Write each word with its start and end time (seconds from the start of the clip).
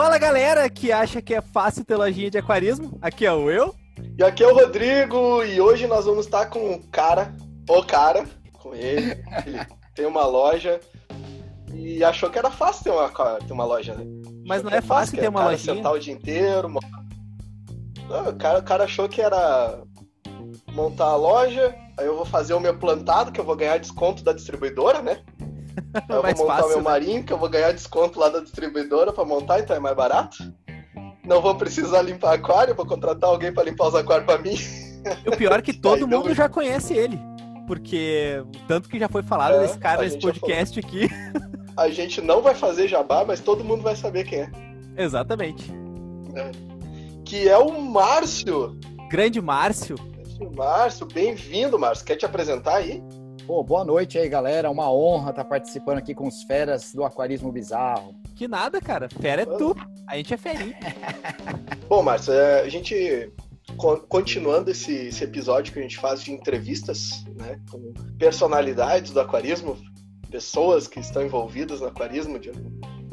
Fala 0.00 0.16
galera 0.16 0.70
que 0.70 0.90
acha 0.90 1.20
que 1.20 1.34
é 1.34 1.42
fácil 1.42 1.84
ter 1.84 1.94
lojinha 1.94 2.30
de 2.30 2.38
aquarismo. 2.38 2.98
Aqui 3.02 3.26
é 3.26 3.32
o 3.34 3.50
eu. 3.50 3.74
E 4.16 4.24
aqui 4.24 4.42
é 4.42 4.46
o 4.46 4.54
Rodrigo 4.54 5.44
e 5.44 5.60
hoje 5.60 5.86
nós 5.86 6.06
vamos 6.06 6.24
estar 6.24 6.46
com 6.46 6.72
o 6.72 6.82
cara, 6.88 7.36
o 7.68 7.82
cara, 7.84 8.24
com 8.54 8.74
ele. 8.74 9.22
Ele 9.46 9.60
tem 9.94 10.06
uma 10.06 10.24
loja 10.24 10.80
e 11.74 12.02
achou 12.02 12.30
que 12.30 12.38
era 12.38 12.50
fácil 12.50 12.84
ter 12.84 12.90
uma, 12.90 13.10
ter 13.40 13.52
uma 13.52 13.66
loja, 13.66 13.94
né? 13.94 14.06
Mas 14.46 14.62
não 14.62 14.70
é 14.70 14.80
fácil 14.80 15.18
ter 15.18 15.28
uma 15.28 15.40
cara 15.40 15.50
lojinha. 15.52 15.74
sentar 15.74 15.92
o 15.92 15.98
dia 15.98 16.14
inteiro. 16.14 16.70
Não, 18.08 18.28
o, 18.30 18.36
cara, 18.36 18.58
o 18.58 18.62
cara 18.62 18.84
achou 18.84 19.06
que 19.06 19.20
era 19.20 19.82
montar 20.72 21.08
a 21.08 21.16
loja, 21.16 21.74
aí 21.98 22.06
eu 22.06 22.16
vou 22.16 22.24
fazer 22.24 22.54
o 22.54 22.60
meu 22.60 22.78
plantado, 22.78 23.30
que 23.30 23.38
eu 23.38 23.44
vou 23.44 23.54
ganhar 23.54 23.76
desconto 23.76 24.24
da 24.24 24.32
distribuidora, 24.32 25.02
né? 25.02 25.22
Eu 26.08 26.22
Mais 26.22 26.36
vou 26.36 26.46
montar 26.46 26.56
fácil, 26.62 26.68
meu 26.68 26.78
né? 26.78 26.84
marinho, 26.84 27.24
que 27.24 27.32
eu 27.32 27.38
vou 27.38 27.48
ganhar 27.48 27.72
desconto 27.72 28.18
lá 28.18 28.28
da 28.28 28.40
distribuidora 28.40 29.12
pra 29.12 29.24
montar, 29.24 29.60
então 29.60 29.74
é 29.76 29.80
mais 29.80 29.96
barato. 29.96 30.36
Não 31.24 31.40
vou 31.40 31.54
precisar 31.54 32.02
limpar 32.02 32.34
aquário, 32.34 32.74
vou 32.74 32.86
contratar 32.86 33.30
alguém 33.30 33.52
pra 33.52 33.62
limpar 33.62 33.88
os 33.88 33.94
aquários 33.94 34.26
pra 34.26 34.38
mim. 34.38 34.56
O 35.26 35.36
pior 35.36 35.58
é 35.58 35.62
que 35.62 35.72
todo 35.78 36.06
mundo 36.08 36.34
já 36.34 36.48
conhece 36.48 36.94
ele. 36.94 37.18
Porque 37.66 38.42
tanto 38.66 38.88
que 38.88 38.98
já 38.98 39.08
foi 39.08 39.22
falado 39.22 39.54
É, 39.54 39.60
desse 39.60 39.78
cara 39.78 40.02
nesse 40.02 40.18
podcast 40.18 40.78
aqui. 40.80 41.08
A 41.76 41.88
gente 41.88 42.20
não 42.20 42.42
vai 42.42 42.54
fazer 42.54 42.88
jabá, 42.88 43.24
mas 43.24 43.38
todo 43.40 43.62
mundo 43.62 43.82
vai 43.82 43.94
saber 43.94 44.24
quem 44.24 44.40
é. 44.40 44.50
Exatamente. 44.96 45.72
Que 47.24 47.48
é 47.48 47.56
o 47.56 47.80
Márcio. 47.80 48.76
Grande 49.08 49.40
Márcio. 49.40 49.96
Márcio, 50.56 51.06
bem-vindo, 51.06 51.78
Márcio. 51.78 52.04
Quer 52.04 52.16
te 52.16 52.26
apresentar 52.26 52.76
aí? 52.76 53.02
Pô, 53.50 53.64
boa 53.64 53.84
noite 53.84 54.16
aí, 54.16 54.28
galera. 54.28 54.70
Uma 54.70 54.92
honra 54.92 55.30
estar 55.30 55.44
participando 55.44 55.98
aqui 55.98 56.14
com 56.14 56.28
os 56.28 56.44
feras 56.44 56.92
do 56.92 57.02
Aquarismo 57.02 57.50
Bizarro. 57.50 58.14
Que 58.36 58.46
nada, 58.46 58.80
cara. 58.80 59.08
Fera 59.20 59.42
é 59.42 59.44
tu. 59.44 59.74
A 60.06 60.16
gente 60.16 60.32
é 60.32 60.36
ferinha. 60.36 60.78
Bom, 61.90 62.00
Márcio, 62.00 62.32
é, 62.32 62.60
a 62.60 62.68
gente 62.68 63.28
co- 63.76 64.02
continuando 64.02 64.70
esse, 64.70 64.92
esse 65.08 65.24
episódio 65.24 65.72
que 65.72 65.80
a 65.80 65.82
gente 65.82 65.98
faz 65.98 66.22
de 66.22 66.30
entrevistas, 66.30 67.24
né, 67.40 67.60
com 67.68 67.92
personalidades 68.20 69.10
do 69.10 69.18
aquarismo, 69.18 69.76
pessoas 70.30 70.86
que 70.86 71.00
estão 71.00 71.20
envolvidas 71.20 71.80
no 71.80 71.88
aquarismo 71.88 72.38
de, 72.38 72.52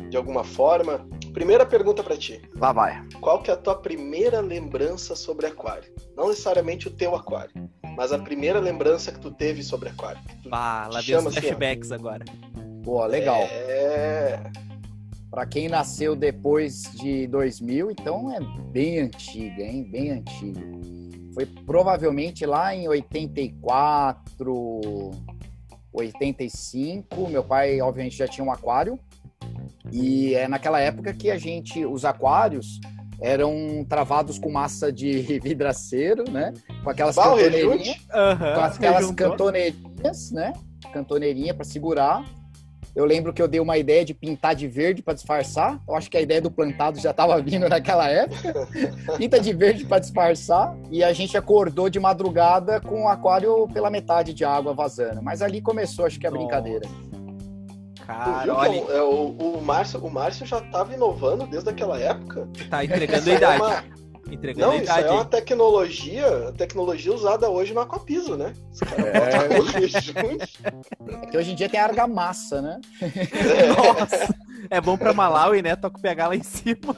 de 0.10 0.18
alguma 0.18 0.44
forma. 0.44 1.08
Primeira 1.34 1.66
pergunta 1.66 2.04
pra 2.04 2.18
ti. 2.18 2.42
Lá 2.56 2.72
vai. 2.72 3.06
Qual 3.20 3.42
que 3.42 3.52
é 3.52 3.54
a 3.54 3.58
tua 3.58 3.76
primeira 3.76 4.42
lembrança 4.42 5.16
sobre 5.16 5.46
aquário? 5.46 5.92
Não 6.16 6.30
necessariamente 6.30 6.88
o 6.88 6.92
teu 6.92 7.16
aquário, 7.16 7.52
mas 7.96 8.12
a 8.12 8.20
primeira 8.20 8.60
lembrança 8.60 9.12
que 9.12 9.20
tu 9.20 9.32
teve 9.32 9.64
sobre 9.64 9.90
aquário. 9.90 10.20
Bah, 10.46 10.88
lá 10.88 11.00
vem 11.00 11.04
Chama 11.04 11.30
os 11.30 11.38
assim, 11.38 11.48
flashbacks 11.48 11.92
agora. 11.92 12.26
Pô, 12.84 13.06
legal. 13.06 13.42
É. 13.42 14.52
Pra 15.30 15.46
quem 15.46 15.68
nasceu 15.68 16.16
depois 16.16 16.84
de 16.94 17.28
2000, 17.28 17.92
então 17.92 18.32
é 18.32 18.40
bem 18.72 19.00
antiga, 19.00 19.62
hein? 19.62 19.84
Bem 19.84 20.12
antiga. 20.12 20.62
Foi 21.34 21.46
provavelmente 21.46 22.46
lá 22.46 22.74
em 22.74 22.88
84, 22.88 25.12
85. 25.94 27.30
Meu 27.30 27.44
pai, 27.44 27.80
obviamente, 27.82 28.18
já 28.18 28.28
tinha 28.28 28.44
um 28.44 28.52
aquário. 28.52 29.00
E 29.92 30.34
é 30.36 30.48
naquela 30.48 30.80
época 30.80 31.14
que 31.14 31.30
a 31.32 31.38
gente, 31.38 31.86
os 31.86 32.04
aquários 32.06 32.80
eram 33.20 33.86
travados 33.88 34.38
com 34.38 34.52
massa 34.52 34.92
de 34.92 35.22
vidraceiro, 35.44 36.24
né? 36.30 36.54
Com 36.84 36.90
aquelas 36.90 37.16
Bah, 37.16 37.24
cantoneirinhas. 37.24 37.98
Aham. 38.14 38.54
com 38.54 38.62
aquelas 38.62 39.12
cantoneirinhas, 39.12 40.32
né? 40.32 40.54
Cantoneirinha 40.94 41.54
para 41.54 41.64
segurar. 41.64 42.24
Eu 42.96 43.06
lembro 43.06 43.32
que 43.32 43.40
eu 43.40 43.48
dei 43.48 43.60
uma 43.60 43.78
ideia 43.78 44.04
de 44.04 44.12
pintar 44.12 44.56
de 44.56 44.68
verde 44.68 45.04
para 45.04 45.14
disfarçar. 45.14 45.80
Eu 45.88 45.96
acho 45.96 46.10
que 46.10 46.18
a 46.18 46.22
ideia 46.22 46.42
do 46.42 46.50
plantado 46.50 47.00
já 47.00 47.12
estava 47.12 47.40
vindo 47.40 47.70
naquela 47.70 48.10
época. 48.10 48.68
Pinta 49.18 49.40
de 49.40 49.54
verde 49.54 49.86
para 49.86 50.00
disfarçar. 50.00 50.76
E 50.90 51.04
a 51.04 51.14
gente 51.14 51.38
acordou 51.38 51.90
de 51.92 52.00
madrugada 52.00 52.82
com 52.82 53.04
o 53.04 53.08
aquário 53.08 53.68
pela 53.72 53.92
metade 53.92 54.34
de 54.34 54.44
água 54.44 54.74
vazando. 54.74 55.22
Mas 55.22 55.44
ali 55.44 55.62
começou, 55.62 56.06
acho 56.08 56.20
que 56.20 56.26
a 56.26 56.32
Nossa. 56.32 56.44
brincadeira. 56.44 56.88
Cara, 58.08 58.44
que 58.44 58.50
olha, 58.50 58.78
é 58.94 59.02
o, 59.02 59.36
o, 59.38 59.62
Márcio, 59.62 60.00
o 60.04 60.10
Márcio 60.10 60.46
já 60.46 60.60
estava 60.60 60.94
inovando 60.94 61.46
desde 61.46 61.70
aquela 61.70 62.00
época. 62.00 62.48
tá 62.70 62.84
entregando 62.86 63.20
Isso 63.20 63.30
a 63.30 63.34
é 63.34 63.38
idade. 63.38 63.62
uma- 63.62 63.84
Entregando 64.30 64.66
Não, 64.68 64.74
a 64.74 64.76
isso 64.84 64.92
aí 64.92 65.00
idade. 65.00 65.08
é 65.08 65.18
uma 65.18 65.26
tecnologia, 65.26 66.54
tecnologia 66.58 67.14
usada 67.14 67.50
hoje 67.50 67.74
no 67.74 67.80
aquapiso, 67.80 68.36
né? 68.36 68.52
Os 68.74 68.80
caras 68.82 69.06
É. 69.06 69.48
É 71.24 71.26
que 71.28 71.38
hoje 71.38 71.52
em 71.52 71.56
dia 71.56 71.70
tem 71.70 71.80
argamassa, 71.80 72.62
né? 72.62 72.82
Nossa. 73.78 74.36
É 74.70 74.82
bom 74.82 74.98
pra 74.98 75.14
Malawi, 75.14 75.62
né? 75.62 75.76
Toca 75.78 75.98
o 75.98 76.02
PH 76.02 76.28
lá 76.28 76.36
em 76.36 76.44
cima. 76.44 76.94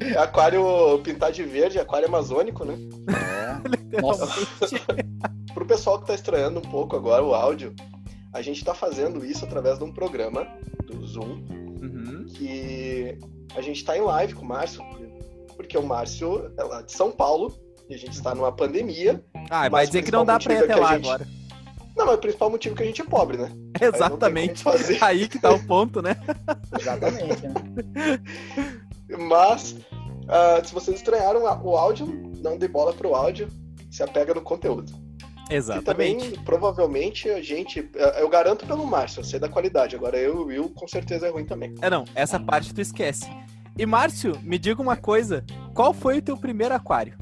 É 0.00 0.16
aquário 0.18 0.98
pintar 1.04 1.32
de 1.32 1.42
verde, 1.42 1.78
aquário 1.78 2.08
amazônico, 2.08 2.64
né? 2.64 2.76
É. 3.92 4.00
Nossa. 4.00 4.26
Pro 5.54 5.66
pessoal 5.66 6.00
que 6.00 6.06
tá 6.06 6.14
estranhando 6.14 6.58
um 6.60 6.62
pouco 6.70 6.96
agora 6.96 7.22
o 7.22 7.34
áudio, 7.34 7.74
a 8.34 8.42
gente 8.42 8.64
tá 8.64 8.74
fazendo 8.74 9.24
isso 9.24 9.44
através 9.44 9.78
de 9.78 9.84
um 9.84 9.92
programa 9.92 10.46
do 10.84 11.06
Zoom, 11.06 11.42
Uhum. 11.80 12.26
que 12.34 13.18
a 13.54 13.60
gente 13.60 13.84
tá 13.84 13.96
em 13.96 14.00
live 14.00 14.34
com 14.34 14.42
o 14.42 14.48
Márcio, 14.48 14.82
porque 15.56 15.78
o 15.78 15.82
Márcio 15.82 16.50
é 16.58 16.64
lá 16.64 16.82
de 16.82 16.92
São 16.92 17.12
Paulo, 17.12 17.54
e 17.88 17.94
a 17.94 17.98
gente 17.98 18.12
está 18.12 18.34
numa 18.34 18.50
pandemia. 18.50 19.22
Ah, 19.48 19.68
vai 19.68 19.70
Mas 19.70 19.90
dizer 19.90 20.00
o 20.00 20.04
que 20.04 20.10
não 20.10 20.24
dá 20.24 20.38
pra 20.38 20.52
ir 20.52 20.56
principal 20.56 20.78
até 20.78 20.82
lá 20.82 20.92
motivo 20.92 20.98
é 20.98 21.00
que 21.00 21.08
a 21.08 21.12
agora. 21.14 21.44
Não, 21.96 22.06
mas 22.06 22.14
o 22.16 22.18
principal 22.18 22.50
motivo 22.50 22.74
é 22.74 22.76
que 22.78 22.82
a 22.82 22.86
gente 22.86 23.02
é 23.02 23.04
pobre, 23.04 23.36
né? 23.36 23.52
Exatamente. 23.80 24.62
fazer. 24.64 24.98
Aí 25.04 25.28
que 25.28 25.38
tá 25.38 25.52
o 25.52 25.64
ponto, 25.64 26.02
né? 26.02 26.16
Exatamente, 26.78 27.46
né? 27.46 27.54
Mas, 29.28 29.76
ah, 30.26 30.60
se 30.64 30.74
vocês 30.74 30.96
estranharam 30.96 31.42
o 31.62 31.76
áudio, 31.76 32.06
não 32.42 32.58
dê 32.58 32.66
bola 32.66 32.92
pro 32.92 33.14
áudio, 33.14 33.48
se 33.90 34.02
apega 34.02 34.34
no 34.34 34.40
conteúdo. 34.40 34.92
E 35.50 35.80
também, 35.82 36.16
Exatamente. 36.16 36.40
provavelmente, 36.44 37.28
a 37.28 37.42
gente. 37.42 37.88
Eu 38.18 38.28
garanto 38.28 38.66
pelo 38.66 38.86
Márcio, 38.86 39.20
eu 39.20 39.24
sei 39.24 39.38
da 39.38 39.48
qualidade. 39.48 39.94
Agora 39.94 40.16
eu 40.16 40.34
e 40.34 40.38
o 40.38 40.44
Will, 40.46 40.68
com 40.70 40.88
certeza 40.88 41.26
é 41.26 41.30
ruim 41.30 41.44
também. 41.44 41.74
É 41.82 41.90
não, 41.90 42.04
essa 42.14 42.40
parte 42.40 42.72
tu 42.74 42.80
esquece. 42.80 43.28
E 43.76 43.84
Márcio, 43.84 44.38
me 44.42 44.58
diga 44.58 44.80
uma 44.80 44.96
coisa. 44.96 45.44
Qual 45.74 45.92
foi 45.92 46.18
o 46.18 46.22
teu 46.22 46.36
primeiro 46.36 46.74
aquário? 46.74 47.16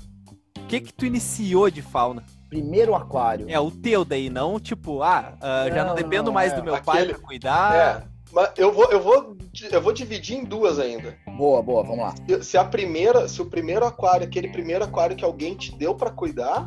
O 0.59 0.67
que 0.67 0.81
que 0.81 0.93
tu 0.93 1.05
iniciou 1.05 1.69
de 1.71 1.83
fauna? 1.83 2.23
Primeiro 2.49 2.95
aquário. 2.95 3.47
É 3.49 3.59
o 3.59 3.71
teu 3.71 4.05
daí, 4.05 4.29
não 4.31 4.61
tipo, 4.61 5.03
ah, 5.03 5.35
ah, 5.41 5.69
já 5.71 5.83
não, 5.83 5.89
Não, 5.91 5.95
dependo 5.97 6.25
não, 6.25 6.33
mais 6.33 6.53
é, 6.53 6.57
do 6.57 6.63
meu 6.63 6.81
pai 6.83 6.99
aquele- 6.99 7.15
pra 7.15 7.23
cuidar. 7.27 7.75
É. 7.75 8.13
Mas 8.31 8.51
eu 8.57 8.73
vou, 8.73 8.85
eu, 8.91 9.01
vou, 9.03 9.37
eu 9.71 9.83
vou 9.83 9.93
dividir 9.93 10.39
em 10.39 10.45
duas 10.45 10.79
ainda. 10.79 11.15
Boa, 11.37 11.63
boa, 11.63 11.83
vamos 11.83 11.99
lá. 11.99 12.15
Se- 12.43 12.57
a 12.57 12.65
primeira, 12.65 13.29
se 13.29 13.43
o 13.43 13.47
primeiro 13.47 13.85
aquário, 13.85 14.27
aquele 14.27 14.49
primeiro 14.49 14.83
aquário 14.85 15.15
que 15.17 15.25
alguém 15.25 15.55
te 15.55 15.75
deu 15.77 15.95
pra 15.95 16.11
cuidar, 16.11 16.67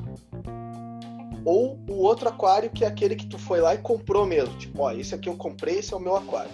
ou 1.45 1.79
o 1.87 1.93
outro 1.93 2.27
aquário 2.27 2.69
que 2.71 2.83
é 2.83 2.87
aquele 2.87 3.15
que 3.15 3.27
tu 3.27 3.37
foi 3.37 3.61
lá 3.61 3.75
e 3.75 3.77
comprou 3.77 4.25
mesmo. 4.25 4.57
Tipo, 4.57 4.81
ó, 4.81 4.91
esse 4.91 5.13
aqui 5.13 5.29
eu 5.29 5.37
comprei, 5.37 5.77
esse 5.79 5.93
é 5.93 5.97
o 5.97 5.99
meu 5.99 6.15
aquário. 6.15 6.51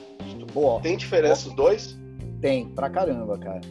Boa. 0.53 0.81
Tem 0.81 0.97
diferença 0.97 1.47
os 1.47 1.55
dois? 1.55 1.97
Tem, 2.41 2.67
pra 2.67 2.89
caramba, 2.89 3.37
cara. 3.37 3.61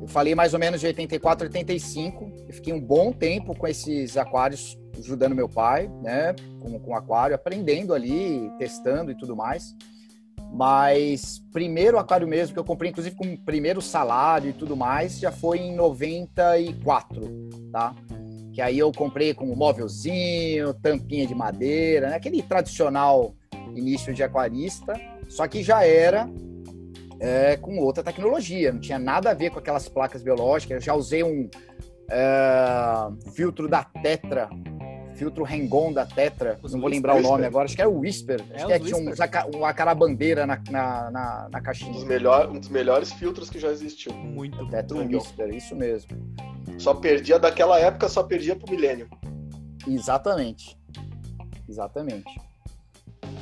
Eu 0.00 0.08
falei 0.08 0.34
mais 0.34 0.54
ou 0.54 0.60
menos 0.60 0.80
de 0.80 0.86
84, 0.86 1.46
85. 1.46 2.32
Eu 2.48 2.54
fiquei 2.54 2.72
um 2.72 2.80
bom 2.80 3.12
tempo 3.12 3.54
com 3.54 3.68
esses 3.68 4.16
aquários, 4.16 4.78
ajudando 4.98 5.34
meu 5.34 5.48
pai, 5.48 5.90
né? 6.02 6.34
Com, 6.60 6.78
com 6.78 6.96
aquário, 6.96 7.34
aprendendo 7.34 7.92
ali, 7.92 8.50
testando 8.58 9.10
e 9.10 9.14
tudo 9.14 9.36
mais. 9.36 9.76
Mas 10.52 11.42
primeiro 11.52 11.98
aquário 11.98 12.26
mesmo, 12.26 12.54
que 12.54 12.58
eu 12.58 12.64
comprei, 12.64 12.90
inclusive 12.90 13.14
com 13.14 13.34
o 13.34 13.38
primeiro 13.38 13.82
salário 13.82 14.50
e 14.50 14.52
tudo 14.52 14.74
mais, 14.74 15.18
já 15.18 15.30
foi 15.30 15.58
em 15.58 15.76
94, 15.76 17.20
tá? 17.70 17.94
Que 18.52 18.60
aí 18.60 18.78
eu 18.78 18.90
comprei 18.92 19.32
com 19.32 19.44
um 19.50 19.54
móvelzinho, 19.56 20.74
tampinha 20.74 21.26
de 21.26 21.34
madeira, 21.34 22.10
né? 22.10 22.16
aquele 22.16 22.42
tradicional 22.42 23.34
início 23.76 24.12
de 24.12 24.22
aquarista, 24.22 24.94
só 25.28 25.46
que 25.46 25.62
já 25.62 25.84
era 25.86 26.28
é, 27.20 27.56
com 27.56 27.78
outra 27.78 28.02
tecnologia, 28.02 28.72
não 28.72 28.80
tinha 28.80 28.98
nada 28.98 29.30
a 29.30 29.34
ver 29.34 29.50
com 29.50 29.58
aquelas 29.60 29.88
placas 29.88 30.22
biológicas. 30.22 30.76
Eu 30.76 30.80
já 30.80 30.94
usei 30.94 31.22
um 31.22 31.48
é, 32.10 33.30
filtro 33.34 33.68
da 33.68 33.84
Tetra, 33.84 34.48
filtro 35.14 35.44
Rengon 35.44 35.92
da 35.92 36.04
Tetra, 36.06 36.58
Os 36.62 36.72
não 36.72 36.80
vou 36.80 36.88
Whisper? 36.90 37.10
lembrar 37.10 37.12
o 37.14 37.22
nome 37.22 37.28
Whisper? 37.34 37.46
agora, 37.46 37.64
acho 37.66 37.76
que 37.76 37.82
era 37.82 37.90
o 37.90 37.98
Whisper, 38.00 38.40
É, 38.50 38.56
acho 38.56 38.66
que 38.66 38.72
é, 38.72 38.78
tinha 38.78 38.96
um, 38.96 39.06
Whisper. 39.10 39.30
uma 39.54 39.72
carabandeira 39.72 40.46
na, 40.46 40.60
na, 40.70 41.10
na, 41.10 41.10
na 41.10 41.46
Um 41.46 41.50
dos, 41.50 41.62
caixinha. 41.62 42.04
melhor, 42.06 42.50
um 42.50 42.58
dos 42.58 42.68
melhores 42.68 43.12
filtros 43.12 43.48
que 43.50 43.58
já 43.58 43.68
existiu. 43.70 44.12
Muito. 44.14 44.66
Tetra. 44.68 44.96
Whisper, 44.98 45.54
isso 45.54 45.76
mesmo. 45.76 46.10
Só 46.80 46.94
perdia 46.94 47.38
daquela 47.38 47.78
época, 47.78 48.08
só 48.08 48.22
perdia 48.22 48.56
pro 48.56 48.70
milênio. 48.70 49.06
Exatamente. 49.86 50.78
Exatamente. 51.68 52.40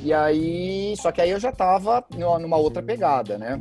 E 0.03 0.13
aí, 0.13 0.93
só 0.97 1.09
que 1.09 1.21
aí 1.21 1.29
eu 1.29 1.39
já 1.39 1.49
tava 1.49 2.05
numa 2.39 2.57
outra 2.57 2.83
pegada, 2.83 3.37
né? 3.37 3.57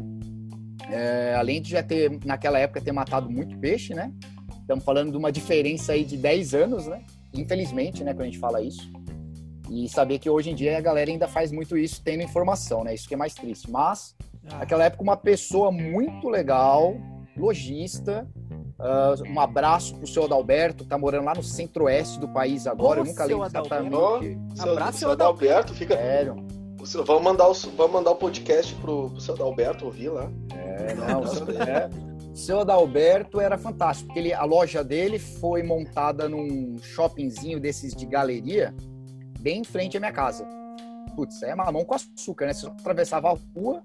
É, 0.91 1.37
além 1.37 1.63
de 1.63 1.71
já 1.71 1.83
ter, 1.83 2.19
naquela 2.25 2.59
época, 2.59 2.81
ter 2.81 2.91
matado 2.91 3.31
muito 3.31 3.57
peixe, 3.59 3.95
né? 3.95 4.13
Estamos 4.61 4.85
falando 4.85 5.13
de 5.13 5.17
uma 5.17 5.31
diferença 5.31 5.93
aí 5.93 6.05
de 6.05 6.17
10 6.17 6.55
anos, 6.55 6.89
né? 6.89 7.05
Infelizmente, 7.33 8.03
né, 8.03 8.13
quando 8.13 8.23
a 8.23 8.27
gente 8.27 8.39
fala 8.39 8.61
isso. 8.61 8.91
E 9.71 9.89
saber 9.89 10.19
que 10.19 10.29
hoje 10.29 10.51
em 10.51 10.57
dia 10.57 10.77
a 10.77 10.81
galera 10.81 11.09
ainda 11.09 11.29
faz 11.29 11.53
muito 11.53 11.77
isso 11.79 12.03
tendo 12.03 12.25
informação, 12.25 12.83
né? 12.83 12.95
Isso 12.95 13.07
que 13.07 13.15
é 13.15 13.17
mais 13.17 13.33
triste. 13.33 13.71
Mas, 13.71 14.17
Ah, 14.51 14.59
naquela 14.59 14.85
época, 14.85 15.05
uma 15.05 15.17
pessoa 15.17 15.71
muito 15.71 16.29
legal 16.29 16.97
lojista. 17.37 18.27
Uh, 18.79 19.29
um 19.33 19.41
abraço 19.41 19.97
pro 19.97 20.07
seu 20.07 20.25
Adalberto, 20.25 20.85
tá 20.85 20.97
morando 20.97 21.25
lá 21.25 21.35
no 21.35 21.43
centro-oeste 21.43 22.21
do 22.21 22.29
país 22.29 22.65
agora. 22.67 23.01
Ô, 23.01 23.03
eu 23.03 23.07
nunca 23.09 23.25
lembro 23.25 23.45
exatamente. 23.47 23.95
Ô, 23.97 24.21
seu, 24.55 24.73
Abraço, 24.73 24.93
seu 24.93 24.99
seu 25.01 25.11
Adalberto, 25.11 25.75
fica. 25.75 25.97
Sério. 25.97 26.37
seu- 26.85 27.05
Vamos 27.05 27.23
mandar, 27.25 27.49
o, 27.49 27.55
vamos 27.55 27.93
mandar 27.93 28.13
o 28.13 28.17
podcast 28.17 28.73
pro, 28.77 29.11
pro 29.11 29.21
seu 29.21 29.35
Adalberto 29.35 29.85
ouvir 29.87 30.11
lá. 30.11 30.31
É, 30.55 30.95
não, 30.95 31.25
é. 31.25 31.91
O 32.33 32.37
seu 32.37 32.61
Adalberto 32.61 33.41
era 33.41 33.59
fantástico, 33.59 34.07
porque 34.09 34.21
ele, 34.21 34.33
a 34.33 34.45
loja 34.45 34.85
dele 34.85 35.19
foi 35.19 35.65
montada 35.65 36.29
num 36.29 36.77
shoppingzinho 36.81 37.59
desses 37.59 37.93
de 37.97 38.07
galeria, 38.07 38.73
bem 39.41 39.63
em 39.63 39.65
frente 39.65 39.97
à 39.97 40.01
minha 40.01 40.13
casa. 40.13 40.47
Putz, 41.17 41.43
é 41.43 41.53
mamão 41.53 41.85
com 41.85 41.95
açúcar, 41.97 42.47
né? 42.47 42.53
Você 42.53 42.61
só 42.61 42.69
atravessava 42.69 43.29
a 43.33 43.37
rua 43.57 43.83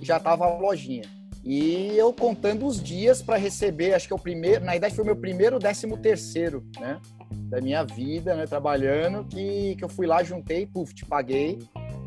e 0.00 0.04
já 0.04 0.20
tava 0.20 0.44
a 0.46 0.56
lojinha. 0.56 1.02
E 1.48 1.96
eu 1.96 2.12
contando 2.12 2.66
os 2.66 2.82
dias 2.82 3.22
para 3.22 3.36
receber, 3.36 3.94
acho 3.94 4.08
que 4.08 4.12
é 4.12 4.16
o 4.16 4.18
primeiro, 4.18 4.64
na 4.64 4.74
idade 4.74 4.96
foi 4.96 5.04
o 5.04 5.06
meu 5.06 5.14
primeiro, 5.14 5.60
décimo 5.60 5.96
terceiro, 5.96 6.64
né? 6.80 7.00
Da 7.48 7.60
minha 7.60 7.84
vida, 7.84 8.34
né? 8.34 8.46
Trabalhando, 8.46 9.24
que, 9.24 9.76
que 9.76 9.84
eu 9.84 9.88
fui 9.88 10.08
lá, 10.08 10.24
juntei, 10.24 10.66
puf, 10.66 10.92
te 10.92 11.06
paguei. 11.06 11.60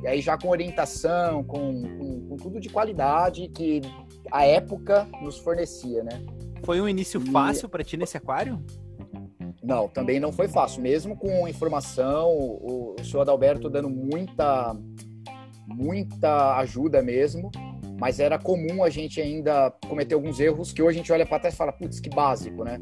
E 0.03 0.07
aí 0.07 0.19
já 0.19 0.37
com 0.37 0.49
orientação, 0.49 1.41
com, 1.45 1.81
com, 1.81 2.27
com 2.27 2.35
tudo 2.35 2.59
de 2.59 2.67
qualidade 2.67 3.47
que 3.47 3.79
a 4.29 4.45
época 4.45 5.07
nos 5.21 5.37
fornecia, 5.37 6.03
né? 6.03 6.21
Foi 6.65 6.81
um 6.81 6.89
início 6.89 7.21
E- 7.25 7.31
fácil 7.31 7.69
pra 7.69 7.81
ti 7.81 7.95
nesse 7.95 8.17
aquário? 8.17 8.61
Não, 9.63 9.87
também 9.87 10.19
não 10.19 10.33
foi 10.33 10.49
fácil. 10.49 10.81
Mesmo 10.81 11.15
com 11.15 11.47
informação, 11.47 12.27
o, 12.29 12.95
o 12.99 13.03
senhor 13.05 13.21
Adalberto 13.21 13.69
dando 13.69 13.89
muita, 13.89 14.75
muita 15.65 16.57
ajuda 16.57 17.01
mesmo, 17.01 17.49
mas 17.99 18.19
era 18.19 18.39
comum 18.39 18.83
a 18.83 18.89
gente 18.89 19.19
ainda 19.21 19.71
cometer 19.87 20.15
alguns 20.15 20.39
erros 20.39 20.71
que 20.71 20.81
hoje 20.81 20.97
a 20.97 21.01
gente 21.01 21.11
olha 21.11 21.25
para 21.25 21.39
trás 21.39 21.53
e 21.53 21.57
fala, 21.57 21.71
putz, 21.73 21.99
que 21.99 22.09
básico, 22.09 22.63
né? 22.63 22.79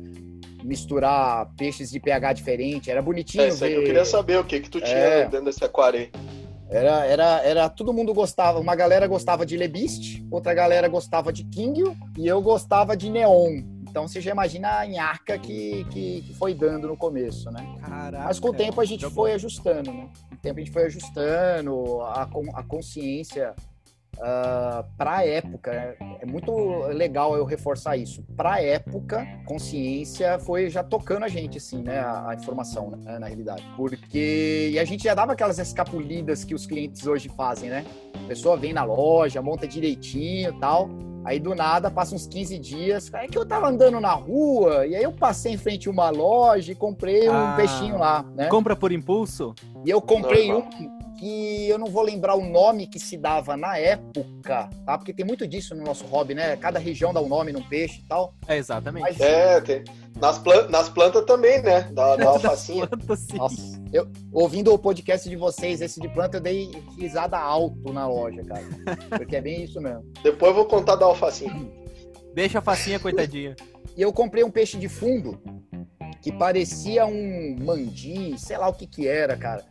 Misturar 0.64 1.52
peixes 1.58 1.90
de 1.90 2.00
pH 2.00 2.34
diferente, 2.34 2.92
era 2.92 3.02
bonitinho 3.02 3.44
É, 3.44 3.48
isso 3.50 3.64
aí 3.64 3.72
que 3.72 3.76
eu 3.78 3.82
ver- 3.82 3.88
queria 3.88 4.06
saber, 4.06 4.38
o 4.40 4.44
que 4.44 4.60
que 4.60 4.70
tu 4.70 4.80
tinha 4.80 4.96
É. 4.98 5.24
dentro 5.28 5.46
desse 5.46 5.64
aquário 5.64 6.00
aí. 6.00 6.12
Era, 6.70 7.06
era, 7.06 7.42
era, 7.44 7.70
todo 7.70 7.94
mundo 7.94 8.14
gostava. 8.14 8.60
Uma 8.60 8.76
galera 8.76 9.08
gostava 9.08 9.46
de 9.46 9.56
Lebist, 9.56 10.22
outra 10.30 10.54
galera 10.54 10.88
gostava 10.90 11.32
de 11.32 11.46
Kingyo 11.46 11.96
e 12.18 12.28
eu 12.28 12.42
gostava 12.42 12.96
de 12.98 13.10
Neon. 13.10 13.64
Então 13.90 14.06
você 14.08 14.20
já 14.20 14.32
imagina 14.32 14.80
a 14.80 14.86
nhaca 14.86 15.40
que, 15.40 15.86
que, 15.86 16.22
que 16.24 16.34
foi 16.36 16.54
dando 16.54 16.90
no 16.90 16.98
começo, 16.98 17.50
né? 17.52 17.66
Caraca. 17.80 18.26
Mas 18.26 18.38
com 18.40 18.50
o 18.50 18.54
tempo 18.54 18.82
a 18.82 18.86
gente 18.86 19.10
foi 19.10 19.32
ajustando, 19.32 19.94
né? 19.94 20.10
Com 20.30 20.36
o 20.36 20.38
tempo 20.40 20.60
a 20.60 20.62
gente 20.62 20.72
foi 20.74 20.84
ajustando 20.86 22.02
a, 22.02 22.24
a 22.56 22.64
consciência 22.64 23.56
para 24.98 25.18
a 25.18 25.26
época. 25.26 25.96
É 26.20 26.26
muito 26.26 26.52
legal 26.88 27.36
eu 27.36 27.46
reforçar 27.46 27.98
isso. 27.98 28.24
Para 28.36 28.54
a 28.56 28.62
época, 28.64 29.26
consciência 29.46 30.40
foi 30.40 30.70
já 30.70 30.84
tocando 30.84 31.24
a 31.24 31.28
gente, 31.28 31.58
assim, 31.58 31.82
né? 31.82 32.00
A, 32.00 32.30
a 32.30 32.36
informação, 32.36 32.92
né? 32.92 33.20
na 33.20 33.28
realidade. 33.28 33.64
Porque 33.76 34.70
e 34.74 34.80
a 34.80 34.86
gente 34.86 35.04
já 35.04 35.14
dava 35.14 35.34
aquelas 35.34 35.60
escapulidas 35.60 36.44
que 36.44 36.54
os 36.56 36.66
clientes 36.66 37.06
hoje 37.06 37.30
fazem, 37.30 37.70
né? 37.70 37.86
A 38.16 38.28
pessoa 38.28 38.58
vem 38.58 38.74
na 38.74 38.84
loja, 38.84 39.42
monta 39.42 39.68
direitinho 39.68 40.50
e 40.56 40.60
tal. 40.60 40.90
Aí 41.26 41.40
do 41.42 41.54
nada, 41.54 41.92
passa 41.92 42.16
uns 42.16 42.26
15 42.26 42.58
dias. 42.58 43.14
É 43.14 43.28
que 43.28 43.38
eu 43.38 43.46
tava 43.46 43.68
andando 43.68 44.00
na 44.00 44.14
rua 44.14 44.88
e 44.88 44.96
aí 44.96 45.04
eu 45.04 45.12
passei 45.12 45.54
em 45.54 45.58
frente 45.58 45.90
a 45.90 45.92
uma 45.92 46.10
loja 46.10 46.72
e 46.72 46.76
comprei 46.76 47.30
um 47.30 47.34
Ah. 47.34 47.54
peixinho 47.58 47.98
lá, 47.98 48.24
né? 48.34 48.48
Compra 48.48 48.76
por 48.78 48.94
impulso? 48.94 49.54
E 49.86 49.90
eu 49.90 50.02
comprei 50.02 50.50
Normal. 50.52 50.70
um 50.80 50.97
que 51.18 51.68
eu 51.68 51.78
não 51.78 51.88
vou 51.88 52.04
lembrar 52.04 52.36
o 52.36 52.44
nome 52.48 52.88
que 52.88 53.00
se 53.00 53.18
dava 53.18 53.58
na 53.58 53.78
época, 53.78 54.70
tá? 54.86 54.98
Porque 54.98 55.14
tem 55.14 55.26
muito 55.26 55.48
disso 55.48 55.76
no 55.76 55.84
nosso 55.84 56.06
hobby, 56.06 56.34
né? 56.34 56.56
Cada 56.56 56.80
região 56.80 57.14
dá 57.14 57.20
um 57.20 57.28
nome 57.28 57.52
num 57.52 57.62
peixe 57.64 58.00
e 58.00 58.08
tal. 58.08 58.34
É, 58.48 58.58
exatamente. 58.58 59.04
Mas, 59.04 59.20
É, 59.20 59.60
tem. 59.62 59.84
Nas, 60.20 60.40
plan 60.40 60.68
nas 60.70 60.90
plantas 60.90 61.26
também, 61.26 61.62
né? 61.62 61.82
Da, 61.92 62.16
da 62.16 62.30
alfacinha. 62.30 62.88
Planta, 62.88 63.16
sim. 63.16 63.38
nossa, 63.38 63.82
eu, 63.94 64.08
ouvindo 64.32 64.74
o 64.74 64.80
podcast 64.80 65.28
de 65.30 65.36
vocês, 65.36 65.82
esse 65.82 66.00
de 66.00 66.08
planta, 66.10 66.38
eu 66.38 66.42
dei 66.42 66.72
risada 66.98 67.38
alto 67.38 67.92
na 67.94 68.08
loja, 68.08 68.44
cara. 68.44 68.64
Porque 69.18 69.36
é 69.36 69.42
bem 69.42 69.64
isso 69.64 69.80
mesmo. 69.82 70.04
Depois 70.24 70.50
eu 70.50 70.56
vou 70.56 70.66
contar 70.66 70.96
da 70.96 71.06
alfacinha. 71.06 71.70
Deixa 72.34 72.60
a 72.60 72.62
facinha, 72.62 73.00
coitadinha. 73.00 73.56
E 73.96 74.02
eu 74.02 74.14
comprei 74.14 74.44
um 74.44 74.52
peixe 74.52 74.78
de 74.78 74.88
fundo 74.88 75.40
que 76.28 76.32
parecia 76.34 77.06
um 77.06 77.56
mandi, 77.58 78.38
sei 78.38 78.58
lá 78.58 78.68
o 78.68 78.74
que 78.74 78.86
que 78.86 79.08
era, 79.08 79.38
cara. 79.38 79.64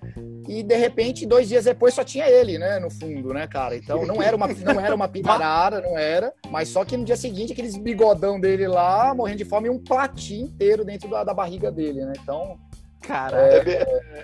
E 0.48 0.62
de 0.62 0.74
repente, 0.74 1.26
dois 1.26 1.48
dias 1.48 1.66
depois 1.66 1.92
só 1.92 2.02
tinha 2.02 2.26
ele, 2.30 2.56
né, 2.56 2.78
no 2.78 2.88
fundo, 2.90 3.34
né, 3.34 3.46
cara? 3.46 3.76
Então 3.76 4.06
não 4.06 4.22
era 4.22 4.34
uma 4.34 4.48
não 4.48 4.80
era 4.80 4.94
uma 4.94 5.06
pirarara, 5.06 5.82
não 5.82 5.98
era, 5.98 6.32
mas 6.50 6.70
só 6.70 6.82
que 6.82 6.96
no 6.96 7.04
dia 7.04 7.16
seguinte 7.16 7.52
aqueles 7.52 7.76
bigodão 7.76 8.40
dele 8.40 8.66
lá, 8.66 9.14
morrendo 9.14 9.36
de 9.36 9.44
fome, 9.44 9.66
e 9.66 9.70
um 9.70 9.78
platinho 9.78 10.46
inteiro 10.46 10.82
dentro 10.82 11.10
da, 11.10 11.24
da 11.24 11.34
barriga 11.34 11.70
dele, 11.70 12.06
né? 12.06 12.14
Então, 12.22 12.58
Caraca. 13.02 13.36
É 13.36 13.62
bem, 13.62 13.76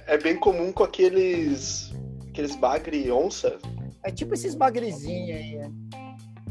é 0.06 0.18
bem 0.18 0.36
comum 0.38 0.72
com 0.72 0.84
aqueles. 0.84 1.92
aqueles 2.30 2.56
bagre 2.56 3.12
onça. 3.12 3.58
é 4.02 4.10
tipo 4.10 4.32
esses 4.32 4.54
bagrezinhos 4.54 5.36
aí, 5.36 5.56
né? 5.56 5.70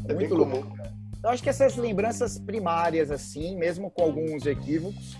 É 0.08 0.14
bem 0.14 0.28
Muito 0.28 0.36
comum. 0.36 0.60
louco. 0.60 0.76
Eu 1.24 1.30
acho 1.30 1.42
que 1.42 1.48
essas 1.50 1.76
lembranças 1.76 2.38
primárias, 2.38 3.10
assim, 3.10 3.56
mesmo 3.56 3.90
com 3.90 4.02
alguns 4.02 4.44
equívocos, 4.44 5.16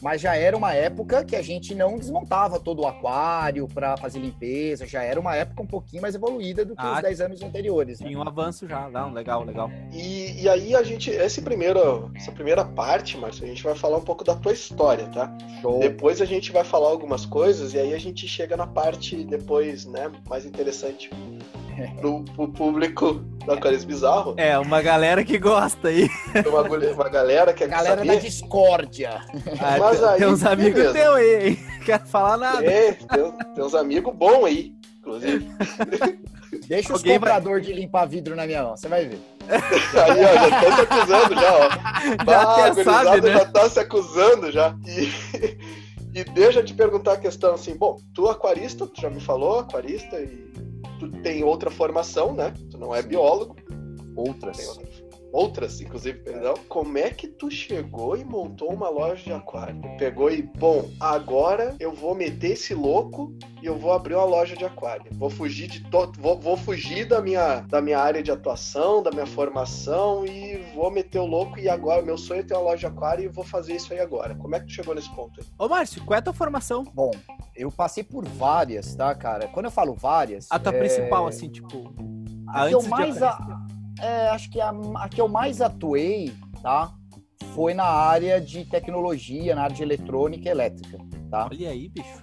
mas 0.00 0.20
já 0.20 0.34
era 0.34 0.56
uma 0.56 0.72
época 0.74 1.24
que 1.24 1.36
a 1.36 1.42
gente 1.42 1.74
não 1.74 1.98
desmontava 1.98 2.58
todo 2.58 2.82
o 2.82 2.86
aquário 2.86 3.68
para 3.68 3.96
fazer 3.96 4.18
limpeza, 4.18 4.86
já 4.86 5.02
era 5.02 5.20
uma 5.20 5.34
época 5.36 5.62
um 5.62 5.66
pouquinho 5.66 6.02
mais 6.02 6.14
evoluída 6.14 6.64
do 6.64 6.74
que 6.74 6.82
Ah, 6.82 6.96
os 6.96 7.02
10 7.02 7.20
anos 7.20 7.42
anteriores. 7.42 8.00
Né? 8.00 8.08
Tinha 8.08 8.18
um 8.18 8.26
avanço 8.26 8.68
já. 8.68 8.88
Não, 8.88 9.12
legal, 9.12 9.44
legal. 9.44 9.70
E, 9.92 10.42
e 10.42 10.48
aí 10.48 10.74
a 10.74 10.82
gente. 10.82 11.10
Esse 11.10 11.42
primeiro, 11.42 12.10
essa 12.14 12.32
primeira 12.32 12.64
parte, 12.64 13.16
Márcio, 13.16 13.44
a 13.44 13.48
gente 13.48 13.62
vai 13.62 13.74
falar 13.74 13.98
um 13.98 14.04
pouco 14.04 14.24
da 14.24 14.34
tua 14.34 14.52
história, 14.52 15.06
tá? 15.08 15.32
Show. 15.60 15.80
Depois 15.80 16.20
a 16.20 16.24
gente 16.24 16.52
vai 16.52 16.64
falar 16.64 16.88
algumas 16.88 17.26
coisas 17.26 17.74
e 17.74 17.78
aí 17.78 17.94
a 17.94 17.98
gente 17.98 18.26
chega 18.26 18.56
na 18.56 18.66
parte 18.66 19.22
depois, 19.24 19.84
né, 19.84 20.10
mais 20.28 20.44
interessante 20.46 21.10
pro, 22.00 22.22
pro 22.24 22.48
público 22.48 23.14
do 23.44 23.52
Aquários 23.52 23.84
Bizarro. 23.84 24.34
É, 24.36 24.58
uma 24.58 24.80
galera 24.82 25.24
que 25.24 25.38
gosta 25.38 25.88
aí. 25.88 26.08
Uma, 26.46 26.62
uma 26.92 27.08
galera 27.08 27.52
que 27.52 27.64
A 27.64 27.68
quer 27.68 27.74
galera 27.76 27.96
da 27.96 28.04
saber. 28.04 28.20
discórdia. 28.20 29.20
Ah, 29.60 29.76
Mas 29.78 29.98
tem- 30.00 30.08
aí, 30.08 30.18
tem 30.18 30.28
uns 30.28 30.44
amigos 30.44 30.92
teus 30.92 31.16
aí, 31.16 31.48
hein? 31.48 31.58
Quero 31.84 32.06
falar 32.06 32.36
nada. 32.36 32.64
É, 32.64 32.92
tem, 32.92 33.32
tem 33.54 33.64
uns 33.64 33.74
amigos 33.74 34.14
bons 34.14 34.44
aí, 34.44 34.74
inclusive. 34.98 35.46
Deixa 36.68 36.92
os 36.92 37.00
Alguém 37.00 37.18
vai- 37.18 37.60
de 37.60 37.72
limpar 37.72 38.06
vidro 38.06 38.34
na 38.36 38.46
minha 38.46 38.62
mão, 38.62 38.76
você 38.76 38.88
vai 38.88 39.06
ver. 39.06 39.20
Aí, 39.48 40.24
ó, 40.24 40.48
já 40.48 40.48
estão 40.48 40.76
se 40.76 40.80
acusando 40.82 41.34
já, 41.34 41.56
ó. 41.56 41.70
Já 42.30 42.40
Ah, 42.40 42.52
até 42.52 42.62
a 42.62 42.70
gurizada 42.70 43.04
sabe, 43.04 43.20
né? 43.22 43.32
já 43.38 43.44
tá 43.46 43.68
se 43.70 43.80
acusando 43.80 44.52
já. 44.52 44.76
E, 44.86 45.58
e 46.20 46.24
deixa 46.24 46.60
eu 46.60 46.64
te 46.64 46.74
perguntar 46.74 47.14
a 47.14 47.16
questão 47.16 47.54
assim, 47.54 47.74
bom, 47.76 47.96
tu 48.14 48.28
é 48.28 48.32
aquarista, 48.32 48.86
tu 48.86 49.00
já 49.00 49.10
me 49.10 49.20
falou, 49.20 49.60
aquarista, 49.60 50.20
e 50.20 50.50
tu 51.00 51.10
tem 51.22 51.42
outra 51.42 51.70
formação, 51.70 52.32
né? 52.34 52.52
Tu 52.70 52.78
não 52.78 52.94
é 52.94 53.02
biólogo, 53.02 53.56
Outras. 54.14 54.68
outra- 54.68 54.88
outras, 55.32 55.80
inclusive, 55.80 56.18
perdão. 56.20 56.54
Como 56.68 56.98
é 56.98 57.10
que 57.10 57.28
tu 57.28 57.50
chegou 57.50 58.16
e 58.16 58.24
montou 58.24 58.72
uma 58.72 58.88
loja 58.88 59.22
de 59.22 59.32
aquário? 59.32 59.80
Pegou 59.98 60.30
e, 60.30 60.42
bom, 60.42 60.88
agora 60.98 61.74
eu 61.78 61.92
vou 61.92 62.14
meter 62.14 62.52
esse 62.52 62.74
louco 62.74 63.32
e 63.62 63.66
eu 63.66 63.76
vou 63.78 63.92
abrir 63.92 64.14
uma 64.14 64.24
loja 64.24 64.56
de 64.56 64.64
aquário. 64.64 65.04
Vou 65.12 65.30
fugir 65.30 65.68
de 65.68 65.80
todo, 65.90 66.20
vou, 66.20 66.38
vou 66.38 66.56
fugir 66.56 67.04
da 67.06 67.20
minha, 67.20 67.60
da 67.60 67.80
minha 67.80 67.98
área 67.98 68.22
de 68.22 68.30
atuação, 68.30 69.02
da 69.02 69.10
minha 69.10 69.26
formação 69.26 70.24
e 70.24 70.56
vou 70.74 70.90
meter 70.90 71.18
o 71.18 71.26
louco 71.26 71.58
e 71.58 71.68
agora 71.68 72.02
meu 72.02 72.16
sonho 72.18 72.40
é 72.40 72.42
ter 72.42 72.54
uma 72.54 72.62
loja 72.62 72.76
de 72.78 72.86
aquário 72.86 73.24
e 73.24 73.28
vou 73.28 73.44
fazer 73.44 73.74
isso 73.76 73.92
aí 73.92 74.00
agora. 74.00 74.34
Como 74.34 74.54
é 74.54 74.60
que 74.60 74.66
tu 74.66 74.72
chegou 74.72 74.94
nesse 74.94 75.10
ponto? 75.14 75.40
aí? 75.40 75.46
Ô, 75.58 75.68
Márcio, 75.68 76.04
qual 76.04 76.16
é 76.16 76.18
a 76.18 76.22
tua 76.22 76.32
formação? 76.32 76.84
Bom, 76.84 77.10
eu 77.54 77.70
passei 77.70 78.02
por 78.02 78.24
várias, 78.26 78.94
tá, 78.94 79.14
cara? 79.14 79.48
Quando 79.48 79.66
eu 79.66 79.70
falo 79.70 79.94
várias. 79.94 80.46
A 80.50 80.58
tua 80.58 80.72
é, 80.74 80.78
principal, 80.78 81.26
assim, 81.26 81.48
tipo. 81.48 81.92
A 82.48 82.66
que 82.66 82.74
eu 82.74 82.78
antes 82.78 82.84
de 82.84 82.90
mais 82.90 83.22
aparecer. 83.22 83.52
a- 83.52 83.59
é, 84.00 84.28
acho 84.28 84.50
que 84.50 84.60
a, 84.60 84.70
a 84.96 85.08
que 85.08 85.20
eu 85.20 85.28
mais 85.28 85.60
atuei, 85.60 86.32
tá? 86.62 86.92
Foi 87.54 87.74
na 87.74 87.84
área 87.84 88.40
de 88.40 88.64
tecnologia, 88.64 89.54
na 89.54 89.62
área 89.62 89.76
de 89.76 89.82
eletrônica 89.82 90.48
e 90.48 90.50
elétrica, 90.50 90.98
tá? 91.30 91.48
Olha 91.50 91.70
aí, 91.70 91.88
bicho. 91.88 92.22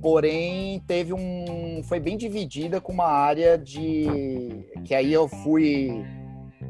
Porém, 0.00 0.80
teve 0.86 1.12
um. 1.12 1.82
Foi 1.84 2.00
bem 2.00 2.16
dividida 2.16 2.80
com 2.80 2.92
uma 2.92 3.06
área 3.06 3.58
de. 3.58 4.66
Que 4.84 4.94
aí 4.94 5.12
eu 5.12 5.28
fui 5.28 6.04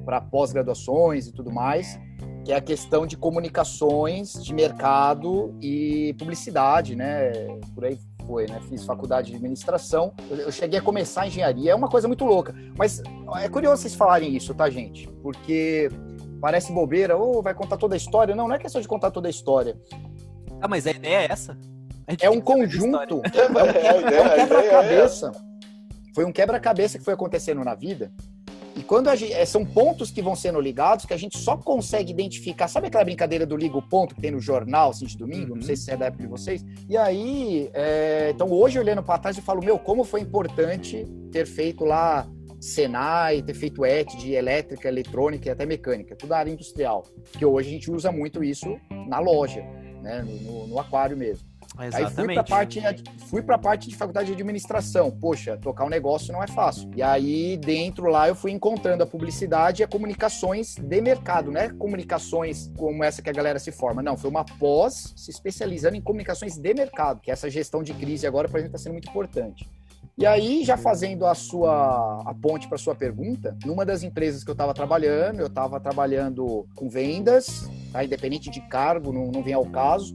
para 0.04 0.20
pós-graduações 0.20 1.28
e 1.28 1.32
tudo 1.32 1.52
mais, 1.52 2.00
que 2.44 2.52
é 2.52 2.56
a 2.56 2.60
questão 2.60 3.06
de 3.06 3.16
comunicações 3.16 4.32
de 4.42 4.52
mercado 4.52 5.56
e 5.60 6.14
publicidade, 6.18 6.96
né? 6.96 7.30
Por 7.74 7.84
aí 7.84 7.98
foi, 8.26 8.46
né? 8.46 8.60
Fiz 8.68 8.84
faculdade 8.84 9.30
de 9.30 9.36
administração. 9.36 10.12
Eu 10.30 10.50
cheguei 10.52 10.78
a 10.78 10.82
começar 10.82 11.22
a 11.22 11.26
engenharia, 11.26 11.72
é 11.72 11.74
uma 11.74 11.88
coisa 11.88 12.06
muito 12.08 12.24
louca. 12.24 12.54
Mas 12.76 13.02
é 13.40 13.48
curioso 13.48 13.82
vocês 13.82 13.94
falarem 13.94 14.34
isso, 14.36 14.54
tá, 14.54 14.68
gente? 14.70 15.06
Porque 15.22 15.88
parece 16.40 16.72
bobeira, 16.72 17.16
ou 17.16 17.42
vai 17.42 17.54
contar 17.54 17.76
toda 17.76 17.94
a 17.94 17.96
história. 17.96 18.34
Não, 18.34 18.48
não 18.48 18.54
é 18.54 18.58
questão 18.58 18.80
de 18.80 18.88
contar 18.88 19.10
toda 19.10 19.28
a 19.28 19.30
história. 19.30 19.76
Ah, 20.60 20.68
mas 20.68 20.86
a 20.86 20.90
ideia 20.90 21.26
é 21.28 21.32
essa? 21.32 21.56
É 22.20 22.28
um 22.28 22.40
conjunto, 22.40 23.22
É, 23.34 23.38
é 23.38 23.44
um 23.44 23.52
quebra- 23.52 23.62
a 23.62 23.66
ideia- 23.68 23.88
é 23.88 23.92
um 23.92 23.96
a 23.96 24.06
ideia 24.06 24.20
é 24.22 24.46
quebra-cabeça. 24.46 25.32
Foi 26.14 26.24
um 26.24 26.32
quebra-cabeça 26.32 26.98
que 26.98 27.04
foi 27.04 27.14
acontecendo 27.14 27.62
na 27.64 27.74
vida. 27.74 28.12
Quando 28.90 29.14
gente, 29.14 29.32
é, 29.32 29.46
são 29.46 29.64
pontos 29.64 30.10
que 30.10 30.20
vão 30.20 30.34
sendo 30.34 30.60
ligados 30.60 31.04
que 31.04 31.14
a 31.14 31.16
gente 31.16 31.38
só 31.38 31.56
consegue 31.56 32.10
identificar. 32.10 32.66
Sabe 32.66 32.88
aquela 32.88 33.04
brincadeira 33.04 33.46
do 33.46 33.56
liga 33.56 33.78
o 33.78 33.82
ponto 33.88 34.16
que 34.16 34.20
tem 34.20 34.32
no 34.32 34.40
jornal, 34.40 34.90
assim, 34.90 35.06
de 35.06 35.16
domingo? 35.16 35.50
Uhum. 35.50 35.58
Não 35.58 35.62
sei 35.62 35.76
se 35.76 35.92
é 35.92 35.96
da 35.96 36.06
época 36.06 36.24
de 36.24 36.28
vocês. 36.28 36.64
E 36.88 36.96
aí, 36.96 37.70
é, 37.72 38.30
então 38.34 38.50
hoje 38.50 38.80
olhando 38.80 39.00
para 39.00 39.16
trás, 39.20 39.36
eu 39.36 39.44
falo, 39.44 39.64
meu, 39.64 39.78
como 39.78 40.02
foi 40.02 40.22
importante 40.22 41.06
ter 41.30 41.46
feito 41.46 41.84
lá 41.84 42.28
Senai, 42.60 43.42
ter 43.42 43.54
feito 43.54 43.84
ET 43.84 44.08
de 44.16 44.32
elétrica, 44.32 44.88
eletrônica 44.88 45.48
e 45.48 45.52
até 45.52 45.64
mecânica, 45.64 46.16
tudo 46.16 46.32
área 46.32 46.50
industrial. 46.50 47.04
Que 47.38 47.46
hoje 47.46 47.68
a 47.68 47.72
gente 47.72 47.92
usa 47.92 48.10
muito 48.10 48.42
isso 48.42 48.76
na 49.06 49.20
loja, 49.20 49.62
né, 50.02 50.20
no, 50.42 50.66
no 50.66 50.80
aquário 50.80 51.16
mesmo. 51.16 51.49
Exatamente. 51.78 51.96
Aí 51.96 52.14
fui 52.14 52.34
para 52.34 52.44
parte, 52.44 52.82
fui 53.26 53.42
para 53.42 53.58
parte 53.58 53.88
de 53.88 53.96
faculdade 53.96 54.26
de 54.28 54.32
administração. 54.32 55.10
Poxa, 55.10 55.56
tocar 55.56 55.84
um 55.84 55.88
negócio 55.88 56.32
não 56.32 56.42
é 56.42 56.46
fácil. 56.46 56.90
E 56.94 57.02
aí 57.02 57.56
dentro 57.56 58.06
lá 58.08 58.28
eu 58.28 58.34
fui 58.34 58.50
encontrando 58.50 59.02
a 59.02 59.06
publicidade 59.06 59.82
e 59.82 59.84
a 59.84 59.88
comunicações 59.88 60.74
de 60.76 61.00
mercado, 61.00 61.50
né? 61.50 61.70
Comunicações 61.70 62.70
como 62.76 63.04
essa 63.04 63.22
que 63.22 63.30
a 63.30 63.32
galera 63.32 63.58
se 63.58 63.70
forma. 63.70 64.02
Não, 64.02 64.16
foi 64.16 64.30
uma 64.30 64.44
pós 64.44 65.12
se 65.16 65.30
especializando 65.30 65.96
em 65.96 66.00
comunicações 66.00 66.56
de 66.56 66.74
mercado, 66.74 67.20
que 67.20 67.30
essa 67.30 67.48
gestão 67.48 67.82
de 67.82 67.94
crise 67.94 68.26
agora 68.26 68.48
para 68.48 68.58
a 68.58 68.60
gente 68.62 68.70
está 68.70 68.78
sendo 68.78 68.92
muito 68.92 69.08
importante. 69.08 69.68
E 70.18 70.26
aí, 70.26 70.64
já 70.64 70.76
fazendo 70.76 71.24
a 71.24 71.34
sua 71.34 72.22
a 72.26 72.34
ponte 72.34 72.68
para 72.68 72.76
sua 72.76 72.94
pergunta, 72.94 73.56
numa 73.64 73.86
das 73.86 74.02
empresas 74.02 74.44
que 74.44 74.50
eu 74.50 74.52
estava 74.52 74.74
trabalhando, 74.74 75.40
eu 75.40 75.46
estava 75.46 75.80
trabalhando 75.80 76.66
com 76.74 76.90
vendas, 76.90 77.70
tá? 77.90 78.04
independente 78.04 78.50
de 78.50 78.60
cargo, 78.68 79.12
não, 79.12 79.28
não 79.28 79.42
vem 79.42 79.54
ao 79.54 79.64
caso. 79.64 80.14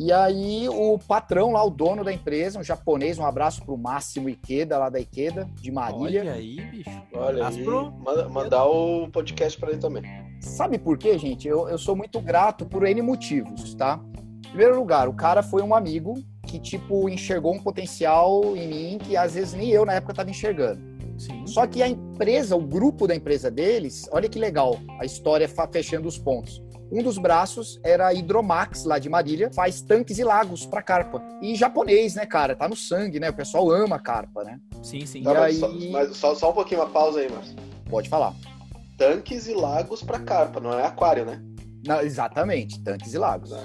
E 0.00 0.10
aí 0.10 0.66
o 0.66 0.98
patrão 0.98 1.52
lá, 1.52 1.62
o 1.62 1.68
dono 1.68 2.02
da 2.02 2.10
empresa, 2.10 2.58
um 2.58 2.64
japonês, 2.64 3.18
um 3.18 3.26
abraço 3.26 3.62
pro 3.62 3.76
Máximo 3.76 4.30
Ikeda, 4.30 4.78
lá 4.78 4.88
da 4.88 4.98
Ikeda, 4.98 5.46
de 5.60 5.70
Marília. 5.70 6.22
Olha 6.22 6.32
aí, 6.32 6.56
bicho. 6.58 7.02
Olha 7.12 7.46
aí, 7.46 7.62
manda, 7.62 8.26
mandar 8.30 8.64
o 8.64 9.10
podcast 9.10 9.60
para 9.60 9.72
ele 9.72 9.78
também. 9.78 10.02
Sabe 10.40 10.78
por 10.78 10.96
quê, 10.96 11.18
gente? 11.18 11.46
Eu, 11.46 11.68
eu 11.68 11.76
sou 11.76 11.94
muito 11.94 12.18
grato 12.18 12.64
por 12.64 12.86
N 12.86 13.02
motivos, 13.02 13.74
tá? 13.74 14.00
Em 14.38 14.48
primeiro 14.48 14.78
lugar, 14.78 15.06
o 15.06 15.12
cara 15.12 15.42
foi 15.42 15.60
um 15.60 15.74
amigo 15.74 16.14
que, 16.46 16.58
tipo, 16.58 17.06
enxergou 17.06 17.52
um 17.52 17.62
potencial 17.62 18.56
em 18.56 18.68
mim 18.68 18.98
que 18.98 19.18
às 19.18 19.34
vezes 19.34 19.52
nem 19.52 19.68
eu 19.68 19.84
na 19.84 19.92
época 19.92 20.14
estava 20.14 20.30
enxergando. 20.30 20.80
Sim. 21.18 21.46
Só 21.46 21.66
que 21.66 21.82
a 21.82 21.88
empresa, 21.88 22.56
o 22.56 22.62
grupo 22.62 23.06
da 23.06 23.14
empresa 23.14 23.50
deles, 23.50 24.08
olha 24.10 24.30
que 24.30 24.38
legal, 24.38 24.80
a 24.98 25.04
história 25.04 25.46
fechando 25.70 26.08
os 26.08 26.16
pontos. 26.16 26.62
Um 26.92 27.02
dos 27.02 27.18
braços 27.18 27.78
era 27.84 28.08
a 28.08 28.14
Hidromax, 28.14 28.84
lá 28.84 28.98
de 28.98 29.08
Marília, 29.08 29.50
faz 29.52 29.80
tanques 29.80 30.18
e 30.18 30.24
lagos 30.24 30.66
para 30.66 30.82
carpa. 30.82 31.22
E 31.40 31.54
japonês, 31.54 32.16
né, 32.16 32.26
cara? 32.26 32.56
Tá 32.56 32.68
no 32.68 32.74
sangue, 32.74 33.20
né? 33.20 33.30
O 33.30 33.34
pessoal 33.34 33.70
ama 33.70 33.98
carpa, 33.98 34.42
né? 34.42 34.58
Sim, 34.82 35.06
sim. 35.06 35.22
Não, 35.22 35.40
aí... 35.40 35.54
só, 35.54 35.68
mas 35.92 36.16
só, 36.16 36.34
só 36.34 36.50
um 36.50 36.54
pouquinho, 36.54 36.80
uma 36.80 36.90
pausa 36.90 37.20
aí, 37.20 37.30
Márcio. 37.30 37.54
Pode 37.88 38.08
falar. 38.08 38.34
Tanques 38.98 39.46
e 39.46 39.54
lagos 39.54 40.02
para 40.02 40.18
carpa, 40.18 40.58
não 40.60 40.72
é 40.78 40.84
aquário, 40.84 41.24
né? 41.24 41.40
Não, 41.86 42.00
exatamente, 42.00 42.82
tanques 42.82 43.14
e 43.14 43.18
lagos. 43.18 43.52
A, 43.52 43.64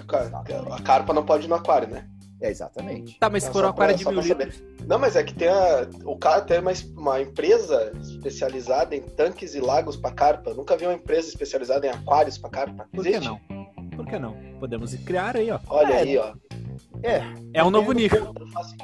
a 0.76 0.82
carpa 0.82 1.14
não 1.14 1.26
pode 1.26 1.46
ir 1.46 1.50
no 1.50 1.56
aquário, 1.56 1.88
né? 1.88 2.08
É, 2.42 2.50
exatamente. 2.50 3.18
Tá, 3.20 3.30
mas 3.30 3.44
se 3.44 3.52
for 3.52 3.64
um 3.64 3.70
aquário 3.70 3.96
de 3.96 4.06
mil 4.06 4.20
litros. 4.20 4.62
Não, 4.86 5.00
mas 5.00 5.16
é 5.16 5.24
que 5.24 5.34
tem 5.34 5.48
a, 5.48 5.88
o 6.04 6.18
cara 6.18 6.42
tem 6.42 6.60
uma, 6.60 6.72
uma 6.96 7.22
empresa 7.22 7.92
especializada 8.02 8.96
em 8.96 9.02
tanques 9.02 9.56
e 9.56 9.60
lagos 9.60 9.96
para 9.96 10.12
carpa. 10.12 10.54
nunca 10.54 10.76
vi 10.76 10.86
uma 10.86 10.94
empresa 10.94 11.30
especializada 11.30 11.88
em 11.88 11.90
aquários 11.90 12.38
para 12.38 12.50
carpa. 12.50 12.88
Por 12.94 13.04
que 13.04 13.20
não? 13.20 13.40
Por 13.96 14.06
que 14.06 14.20
não? 14.20 14.36
Podemos 14.60 14.94
criar 14.96 15.38
aí, 15.38 15.50
ó. 15.50 15.60
Olha 15.70 15.94
é, 15.94 16.02
aí, 16.02 16.18
ó. 16.18 16.34
É. 17.04 17.22
É 17.54 17.64
um 17.64 17.70
novo 17.70 17.92
nicho. 17.94 18.34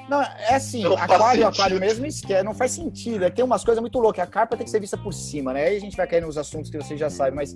Não, 0.09 0.21
é 0.21 0.55
assim, 0.55 0.83
não 0.83 0.93
aquário, 0.93 1.47
aquário 1.47 1.79
mesmo 1.79 2.05
esquece, 2.05 2.43
não 2.43 2.53
faz 2.53 2.71
sentido. 2.71 3.25
É, 3.25 3.29
tem 3.29 3.43
umas 3.43 3.63
coisas 3.63 3.81
muito 3.81 3.99
loucas. 3.99 4.23
A 4.23 4.27
carpa 4.27 4.55
tem 4.55 4.63
que 4.63 4.71
ser 4.71 4.79
vista 4.79 4.97
por 4.97 5.13
cima, 5.13 5.53
né? 5.53 5.65
Aí 5.65 5.77
a 5.77 5.79
gente 5.79 5.97
vai 5.97 6.07
cair 6.07 6.21
nos 6.21 6.37
assuntos 6.37 6.69
que 6.69 6.77
você 6.77 6.95
já 6.95 7.09
sabe, 7.09 7.35
mas 7.35 7.55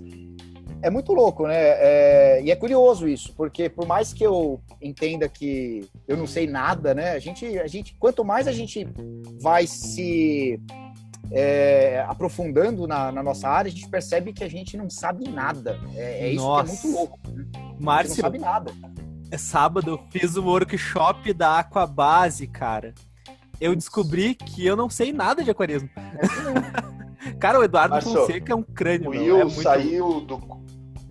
é 0.82 0.90
muito 0.90 1.12
louco, 1.12 1.46
né? 1.46 1.54
É, 1.56 2.42
e 2.42 2.50
é 2.50 2.56
curioso 2.56 3.08
isso, 3.08 3.32
porque 3.34 3.68
por 3.68 3.86
mais 3.86 4.12
que 4.12 4.24
eu 4.24 4.60
entenda 4.80 5.28
que 5.28 5.88
eu 6.06 6.16
não 6.16 6.26
sei 6.26 6.46
nada, 6.46 6.94
né? 6.94 7.12
A 7.12 7.18
gente, 7.18 7.58
a 7.58 7.66
gente 7.66 7.96
quanto 7.98 8.24
mais 8.24 8.46
a 8.46 8.52
gente 8.52 8.86
vai 9.40 9.66
se 9.66 10.60
é, 11.30 12.04
aprofundando 12.08 12.86
na, 12.86 13.10
na, 13.10 13.22
nossa 13.22 13.48
área, 13.48 13.68
a 13.68 13.72
gente 13.72 13.88
percebe 13.88 14.32
que 14.32 14.44
a 14.44 14.48
gente 14.48 14.76
não 14.76 14.88
sabe 14.88 15.28
nada. 15.28 15.78
É, 15.94 16.26
é 16.26 16.32
isso 16.32 16.54
que 16.54 16.60
é 16.60 16.64
muito 16.64 16.88
louco. 16.88 17.18
Né? 17.30 17.44
Márcio, 17.80 18.16
não 18.16 18.22
sabe 18.22 18.38
nada. 18.38 18.72
É 19.30 19.36
sábado, 19.36 19.90
eu 19.90 20.00
fiz 20.10 20.36
um 20.36 20.44
workshop 20.44 21.32
da 21.32 21.58
Aquabase, 21.58 22.46
cara. 22.46 22.94
Eu 23.60 23.74
descobri 23.74 24.34
que 24.34 24.64
eu 24.64 24.76
não 24.76 24.88
sei 24.88 25.12
nada 25.12 25.42
de 25.42 25.50
aquarismo. 25.50 25.88
É 25.96 27.32
cara, 27.40 27.58
o 27.58 27.64
Eduardo 27.64 27.94
Marcio, 27.94 28.12
Fonseca 28.12 28.52
é 28.52 28.56
um 28.56 28.62
crânio. 28.62 29.08
O 29.08 29.10
Will 29.10 29.40
é 29.40 29.44
muito... 29.44 29.62
saiu 29.62 30.20
do 30.20 30.38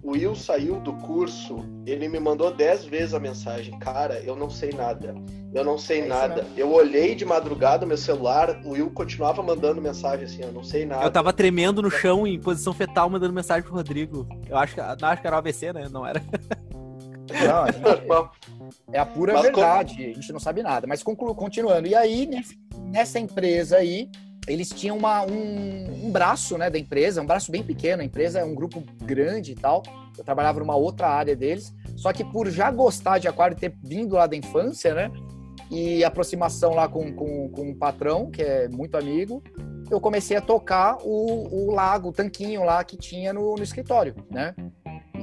o 0.05 0.12
Will 0.12 0.35
saiu 0.35 0.79
do 0.79 0.93
curso, 0.93 1.65
ele 1.83 2.07
me 2.07 2.19
mandou 2.19 2.53
dez 2.53 2.85
vezes 2.85 3.15
a 3.15 3.19
mensagem, 3.19 3.77
cara, 3.79 4.19
eu 4.19 4.35
não 4.35 4.51
sei 4.51 4.69
nada, 4.71 5.15
eu 5.51 5.63
não 5.63 5.79
sei 5.79 6.01
é 6.01 6.05
nada. 6.05 6.45
Eu 6.55 6.71
olhei 6.71 7.15
de 7.15 7.25
madrugada 7.25 7.88
meu 7.88 7.97
celular, 7.97 8.62
o 8.63 8.74
Will 8.74 8.91
continuava 8.91 9.41
mandando 9.41 9.81
mensagem 9.81 10.25
assim, 10.25 10.43
eu 10.43 10.51
não 10.51 10.63
sei 10.63 10.85
nada. 10.85 11.03
Eu 11.03 11.09
tava 11.09 11.33
tremendo 11.33 11.81
no 11.81 11.89
chão 11.89 12.27
em 12.27 12.39
posição 12.39 12.71
fetal 12.71 13.09
mandando 13.09 13.33
mensagem 13.33 13.63
pro 13.63 13.74
Rodrigo. 13.74 14.27
Eu 14.47 14.57
acho 14.57 14.75
que, 14.75 14.81
não, 14.81 15.09
acho 15.09 15.21
que 15.21 15.27
era 15.27 15.35
o 15.35 15.39
AVC, 15.39 15.74
né? 15.74 15.88
Não 15.91 16.05
era. 16.05 16.21
Não, 17.47 17.63
a 17.63 17.71
gente, 17.71 17.83
é 18.93 19.00
a 19.00 19.05
pura 19.07 19.33
Mas 19.33 19.41
verdade, 19.41 19.95
como... 19.95 20.09
a 20.09 20.13
gente 20.13 20.33
não 20.33 20.39
sabe 20.39 20.62
nada. 20.62 20.85
Mas 20.85 21.01
conclu, 21.01 21.33
continuando, 21.33 21.88
e 21.88 21.95
aí, 21.95 22.29
nessa 22.91 23.17
empresa 23.17 23.77
aí, 23.77 24.07
eles 24.47 24.69
tinham 24.69 24.97
uma, 24.97 25.23
um, 25.23 26.05
um, 26.05 26.11
braço 26.11 26.57
né, 26.57 26.69
da 26.69 26.77
empresa, 26.77 27.21
um 27.21 27.25
braço 27.25 27.51
bem 27.51 27.63
pequeno, 27.63 28.01
a 28.01 28.05
empresa 28.05 28.39
é 28.39 28.43
um 28.43 28.53
grupo 28.53 28.83
grande 29.03 29.53
e 29.53 29.55
tal. 29.55 29.83
Eu 30.17 30.23
trabalhava 30.23 30.59
numa 30.59 30.75
outra 30.75 31.07
área 31.07 31.35
deles, 31.35 31.73
só 31.95 32.13
que 32.13 32.23
por 32.23 32.49
já 32.49 32.71
gostar 32.71 33.17
de 33.17 33.27
aquário, 33.27 33.57
ter 33.57 33.73
vindo 33.83 34.15
lá 34.15 34.27
da 34.27 34.35
infância, 34.35 34.93
né? 34.93 35.11
E 35.71 36.03
aproximação 36.03 36.73
lá 36.73 36.87
com, 36.87 37.11
com, 37.13 37.49
com 37.49 37.69
um 37.69 37.75
patrão, 37.75 38.29
que 38.29 38.41
é 38.41 38.69
muito 38.69 38.95
amigo, 38.95 39.43
eu 39.89 39.99
comecei 39.99 40.37
a 40.37 40.41
tocar 40.41 40.97
o, 41.01 41.67
o 41.67 41.71
lago, 41.71 42.09
o 42.09 42.13
tanquinho 42.13 42.63
lá 42.63 42.83
que 42.83 42.95
tinha 42.95 43.33
no, 43.33 43.55
no 43.55 43.63
escritório, 43.63 44.15
né? 44.29 44.53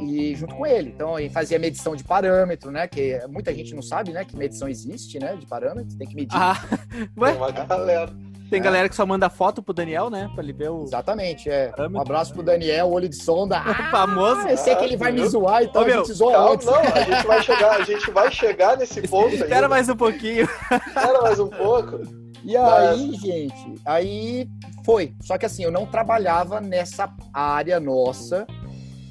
e 0.02 0.34
junto 0.34 0.54
com 0.56 0.66
ele. 0.66 0.90
Então, 0.90 1.18
ele 1.18 1.30
fazia 1.30 1.58
medição 1.58 1.94
de 1.94 2.02
parâmetro, 2.02 2.70
né? 2.70 2.86
Que 2.88 3.20
muita 3.28 3.54
gente 3.54 3.74
não 3.74 3.82
sabe, 3.82 4.12
né? 4.12 4.24
Que 4.24 4.36
medição 4.36 4.68
existe, 4.68 5.18
né? 5.18 5.36
De 5.36 5.46
parâmetro, 5.46 5.96
tem 5.96 6.08
que 6.08 6.14
medir. 6.14 6.36
Ah, 6.36 6.56
ué? 7.16 7.32
Uma 7.34 7.50
galera. 7.50 8.12
Tem 8.52 8.60
é. 8.60 8.62
galera 8.62 8.86
que 8.86 8.94
só 8.94 9.06
manda 9.06 9.30
foto 9.30 9.62
pro 9.62 9.72
Daniel, 9.72 10.10
né? 10.10 10.30
Pra 10.34 10.44
ele 10.44 10.52
ver 10.52 10.68
o. 10.68 10.82
Exatamente, 10.82 11.48
é. 11.48 11.72
Um 11.90 11.98
abraço 11.98 12.34
pro 12.34 12.42
Daniel, 12.42 12.90
olho 12.90 13.08
de 13.08 13.16
sonda. 13.16 13.62
Ah, 13.72 13.90
famoso. 13.90 14.46
Eu 14.46 14.56
sei 14.58 14.76
que 14.76 14.84
ele 14.84 14.96
vai 14.96 15.10
me 15.10 15.26
zoar, 15.26 15.62
então 15.62 15.82
Ô, 15.82 15.84
meu, 15.86 15.94
a 15.94 16.04
gente 16.04 16.12
zoa 16.12 16.32
calma, 16.32 16.52
antes. 16.52 16.66
Não, 16.66 16.74
a 16.74 17.00
gente 17.00 17.26
vai 17.26 17.42
chegar, 17.42 17.70
a 17.70 17.84
gente 17.84 18.10
vai 18.10 18.30
chegar 18.30 18.76
nesse 18.76 19.00
ponto. 19.08 19.34
Espera 19.34 19.54
ainda. 19.54 19.68
mais 19.68 19.88
um 19.88 19.96
pouquinho. 19.96 20.46
Espera 20.86 21.22
mais 21.22 21.40
um 21.40 21.48
pouco. 21.48 22.00
E 22.44 22.56
aí, 22.56 23.06
Mas... 23.10 23.20
gente, 23.20 23.74
aí 23.86 24.48
foi. 24.84 25.14
Só 25.22 25.38
que 25.38 25.46
assim, 25.46 25.64
eu 25.64 25.70
não 25.70 25.86
trabalhava 25.86 26.60
nessa 26.60 27.10
área 27.32 27.80
nossa 27.80 28.46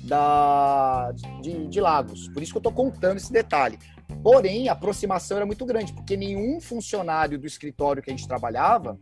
da, 0.03 1.11
de, 1.41 1.67
de 1.67 1.81
lagos. 1.81 2.27
Por 2.29 2.43
isso 2.43 2.51
que 2.51 2.57
eu 2.57 2.63
tô 2.63 2.71
contando 2.71 3.17
esse 3.17 3.33
detalhe. 3.33 3.79
Porém, 4.23 4.69
a 4.69 4.73
aproximação 4.73 5.37
era 5.37 5.45
muito 5.45 5.65
grande, 5.65 5.93
porque 5.93 6.15
nenhum 6.15 6.59
funcionário 6.61 7.39
do 7.39 7.47
escritório 7.47 8.03
que 8.03 8.11
a 8.11 8.15
gente 8.15 8.27
trabalhava 8.27 8.99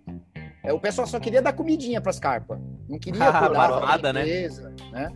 o 0.65 0.79
pessoal 0.79 1.07
só 1.07 1.19
queria 1.19 1.41
dar 1.41 1.53
comidinha 1.53 2.01
para 2.01 2.09
as 2.09 2.19
carpas. 2.19 2.59
Não 2.87 2.99
queria 2.99 3.23
ah, 3.29 3.47
cuidar 3.47 3.97
da 3.97 4.13
né? 4.13 4.21
empresa, 4.21 4.69
né? 4.91 5.09
né? 5.09 5.11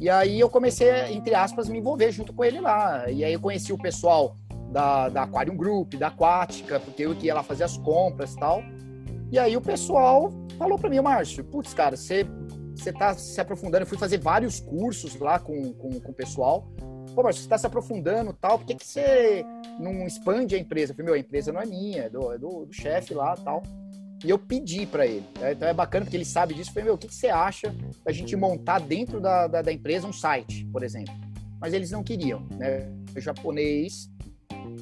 E 0.00 0.08
aí 0.08 0.38
eu 0.38 0.48
comecei, 0.48 0.90
entre 1.12 1.34
aspas, 1.34 1.68
me 1.68 1.78
envolver 1.78 2.10
junto 2.12 2.32
com 2.32 2.44
ele 2.44 2.60
lá. 2.60 3.10
E 3.10 3.24
aí 3.24 3.32
eu 3.32 3.40
conheci 3.40 3.72
o 3.72 3.78
pessoal 3.78 4.36
da, 4.70 5.08
da 5.08 5.22
Aquarium 5.24 5.56
Group, 5.56 5.94
da 5.94 6.06
Aquática, 6.06 6.78
porque 6.78 7.02
eu 7.04 7.16
que 7.16 7.26
ia 7.26 7.34
lá 7.34 7.42
fazer 7.42 7.64
as 7.64 7.76
compras 7.76 8.34
e 8.34 8.38
tal. 8.38 8.62
E 9.32 9.38
aí 9.38 9.56
o 9.56 9.60
pessoal 9.60 10.32
falou 10.56 10.78
para 10.78 10.88
mim, 10.88 11.00
Márcio, 11.00 11.44
putz, 11.44 11.74
cara, 11.74 11.96
você 11.96 12.26
você 12.74 12.90
está 12.90 13.12
se 13.14 13.40
aprofundando. 13.40 13.82
Eu 13.82 13.86
fui 13.86 13.98
fazer 13.98 14.18
vários 14.18 14.60
cursos 14.60 15.16
lá 15.16 15.40
com, 15.40 15.72
com, 15.72 15.98
com 16.00 16.10
o 16.12 16.14
pessoal. 16.14 16.70
Pô, 17.12 17.24
Márcio, 17.24 17.40
você 17.40 17.46
está 17.46 17.58
se 17.58 17.66
aprofundando 17.66 18.32
tal, 18.32 18.58
por 18.58 18.66
que, 18.66 18.76
que 18.76 18.86
você 18.86 19.44
não 19.80 20.06
expande 20.06 20.54
a 20.54 20.58
empresa? 20.58 20.92
Eu 20.92 20.96
falei, 20.96 21.06
meu, 21.06 21.14
a 21.14 21.18
empresa 21.18 21.52
não 21.52 21.60
é 21.60 21.66
minha, 21.66 22.02
é 22.04 22.08
do, 22.08 22.32
é 22.32 22.38
do, 22.38 22.66
do 22.66 22.72
chefe 22.72 23.14
lá 23.14 23.34
tal. 23.36 23.62
E 24.24 24.30
eu 24.30 24.38
pedi 24.38 24.86
para 24.86 25.06
ele. 25.06 25.24
Né? 25.38 25.52
Então 25.52 25.68
é 25.68 25.74
bacana 25.74 26.04
porque 26.04 26.16
ele 26.16 26.24
sabe 26.24 26.54
disso. 26.54 26.70
Eu 26.70 26.74
falei, 26.74 26.84
meu, 26.86 26.94
o 26.94 26.98
que, 26.98 27.08
que 27.08 27.14
você 27.14 27.28
acha 27.28 27.74
da 28.04 28.12
gente 28.12 28.34
montar 28.34 28.80
dentro 28.80 29.20
da, 29.20 29.46
da, 29.46 29.62
da, 29.62 29.72
empresa 29.72 30.06
um 30.06 30.12
site, 30.12 30.64
por 30.72 30.82
exemplo? 30.82 31.14
Mas 31.60 31.72
eles 31.72 31.90
não 31.90 32.02
queriam. 32.02 32.46
Né? 32.56 32.88
O 33.16 33.20
japonês, 33.20 34.10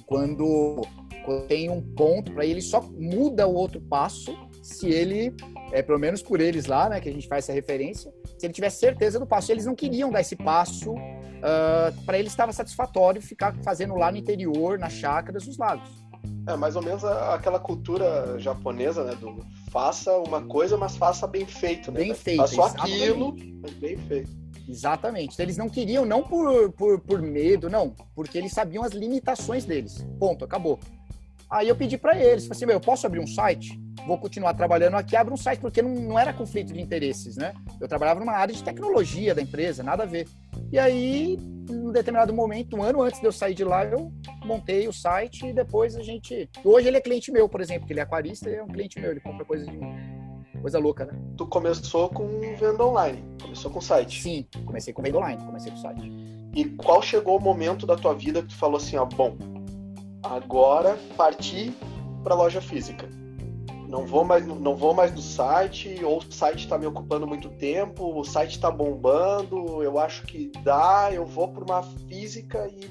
quando, 0.06 0.82
quando 1.24 1.46
tem 1.46 1.70
um 1.70 1.82
ponto 1.94 2.32
para 2.32 2.46
ele, 2.46 2.60
só 2.60 2.80
muda 2.80 3.46
o 3.46 3.54
outro 3.54 3.80
passo 3.80 4.36
se 4.62 4.88
ele, 4.88 5.32
é, 5.70 5.80
pelo 5.80 5.98
menos 5.98 6.22
por 6.22 6.40
eles 6.40 6.66
lá, 6.66 6.88
né, 6.88 7.00
que 7.00 7.08
a 7.08 7.12
gente 7.12 7.28
faz 7.28 7.44
essa 7.44 7.52
referência, 7.52 8.12
se 8.36 8.46
ele 8.46 8.52
tiver 8.52 8.70
certeza 8.70 9.18
do 9.18 9.26
passo. 9.26 9.52
Eles 9.52 9.64
não 9.64 9.76
queriam 9.76 10.10
dar 10.10 10.20
esse 10.20 10.34
passo, 10.34 10.92
uh, 10.92 10.98
ah, 11.42 11.92
para 12.04 12.18
eles 12.18 12.32
estava 12.32 12.52
satisfatório 12.52 13.22
ficar 13.22 13.54
fazendo 13.62 13.94
lá 13.94 14.10
no 14.10 14.18
interior, 14.18 14.76
nas 14.76 14.92
chácaras, 14.92 15.46
os 15.46 15.56
lagos. 15.56 15.88
É 16.46 16.56
mais 16.56 16.76
ou 16.76 16.82
menos 16.82 17.04
aquela 17.04 17.58
cultura 17.58 18.38
japonesa, 18.38 19.04
né, 19.04 19.14
do 19.16 19.44
Faça 19.70 20.16
uma 20.18 20.42
coisa, 20.42 20.76
mas 20.76 20.96
faça 20.96 21.26
bem 21.26 21.44
feito, 21.44 21.90
né? 21.90 22.00
Bem 22.00 22.14
feito. 22.14 22.48
Faça 22.48 22.78
aquilo, 22.78 23.36
mas 23.60 23.72
bem 23.74 23.96
feito. 23.96 24.30
Exatamente. 24.68 25.34
Então, 25.34 25.44
eles 25.44 25.56
não 25.56 25.68
queriam, 25.68 26.04
não 26.04 26.22
por, 26.22 26.72
por, 26.72 27.00
por 27.00 27.22
medo, 27.22 27.68
não, 27.68 27.94
porque 28.14 28.38
eles 28.38 28.52
sabiam 28.52 28.82
as 28.82 28.92
limitações 28.92 29.64
deles. 29.64 30.04
Ponto, 30.18 30.44
acabou. 30.44 30.78
Aí 31.48 31.68
eu 31.68 31.76
pedi 31.76 31.96
para 31.96 32.16
eles, 32.16 32.44
falei 32.44 32.56
assim, 32.56 32.66
meu, 32.66 32.76
eu 32.76 32.80
posso 32.80 33.06
abrir 33.06 33.20
um 33.20 33.26
site? 33.26 33.80
Vou 34.06 34.18
continuar 34.18 34.54
trabalhando 34.54 34.94
aqui, 34.94 35.16
abre 35.16 35.32
um 35.32 35.36
site, 35.36 35.60
porque 35.60 35.80
não, 35.80 35.94
não 35.94 36.18
era 36.18 36.32
conflito 36.32 36.72
de 36.72 36.80
interesses, 36.80 37.36
né? 37.36 37.54
Eu 37.80 37.88
trabalhava 37.88 38.20
numa 38.20 38.32
área 38.32 38.54
de 38.54 38.62
tecnologia 38.62 39.34
da 39.34 39.42
empresa, 39.42 39.82
nada 39.82 40.02
a 40.02 40.06
ver. 40.06 40.28
E 40.70 40.78
aí, 40.78 41.36
em 41.68 41.88
um 41.88 41.92
determinado 41.92 42.32
momento, 42.32 42.76
um 42.76 42.82
ano 42.82 43.02
antes 43.02 43.20
de 43.20 43.26
eu 43.26 43.32
sair 43.32 43.54
de 43.54 43.64
lá, 43.64 43.84
eu 43.84 44.12
montei 44.44 44.88
o 44.88 44.92
site 44.92 45.46
e 45.46 45.52
depois 45.52 45.96
a 45.96 46.02
gente. 46.02 46.48
Hoje 46.64 46.88
ele 46.88 46.96
é 46.96 47.00
cliente 47.00 47.30
meu, 47.30 47.48
por 47.48 47.60
exemplo, 47.60 47.86
que 47.86 47.92
ele 47.92 48.00
é 48.00 48.02
aquarista, 48.02 48.48
ele 48.48 48.58
é 48.58 48.62
um 48.62 48.68
cliente 48.68 49.00
meu, 49.00 49.10
ele 49.10 49.20
compra 49.20 49.44
coisa 49.44 49.64
de 49.64 49.76
mim. 49.76 49.94
Coisa 50.60 50.78
louca, 50.78 51.04
né? 51.04 51.12
Tu 51.36 51.46
começou 51.46 52.08
com 52.08 52.40
venda 52.58 52.84
online, 52.84 53.22
começou 53.40 53.70
com 53.70 53.80
site. 53.80 54.22
Sim, 54.22 54.46
comecei 54.64 54.92
com 54.92 55.02
venda 55.02 55.18
online, 55.18 55.44
comecei 55.44 55.70
com 55.70 55.78
site. 55.78 56.10
E 56.54 56.64
qual 56.64 57.02
chegou 57.02 57.38
o 57.38 57.40
momento 57.40 57.86
da 57.86 57.96
tua 57.96 58.14
vida 58.14 58.42
que 58.42 58.48
tu 58.48 58.56
falou 58.56 58.78
assim, 58.78 58.96
ó, 58.96 59.04
bom, 59.04 59.36
agora 60.34 60.98
parti 61.16 61.72
para 62.22 62.34
loja 62.34 62.60
física? 62.60 63.08
Não 63.88 64.04
vou 64.04 64.24
mais, 64.24 64.44
não 64.44 64.74
vou 64.74 64.92
mais 64.92 65.12
no 65.12 65.22
site, 65.22 66.04
ou 66.04 66.18
o 66.18 66.32
site 66.32 66.64
está 66.64 66.76
me 66.76 66.86
ocupando 66.86 67.26
muito 67.26 67.48
tempo, 67.50 68.18
o 68.18 68.24
site 68.24 68.52
está 68.52 68.68
bombando, 68.68 69.80
eu 69.82 69.98
acho 69.98 70.24
que 70.24 70.50
dá, 70.64 71.10
eu 71.12 71.24
vou 71.24 71.48
para 71.48 71.62
uma 71.62 71.82
física 72.08 72.68
e 72.68 72.88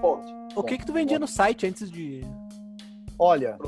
ponto. 0.00 0.26
O 0.56 0.62
que 0.62 0.78
que 0.78 0.86
tu 0.86 0.94
vendia 0.94 1.18
no 1.18 1.28
site 1.28 1.66
antes 1.66 1.90
de 1.90 2.24
Olha, 3.22 3.58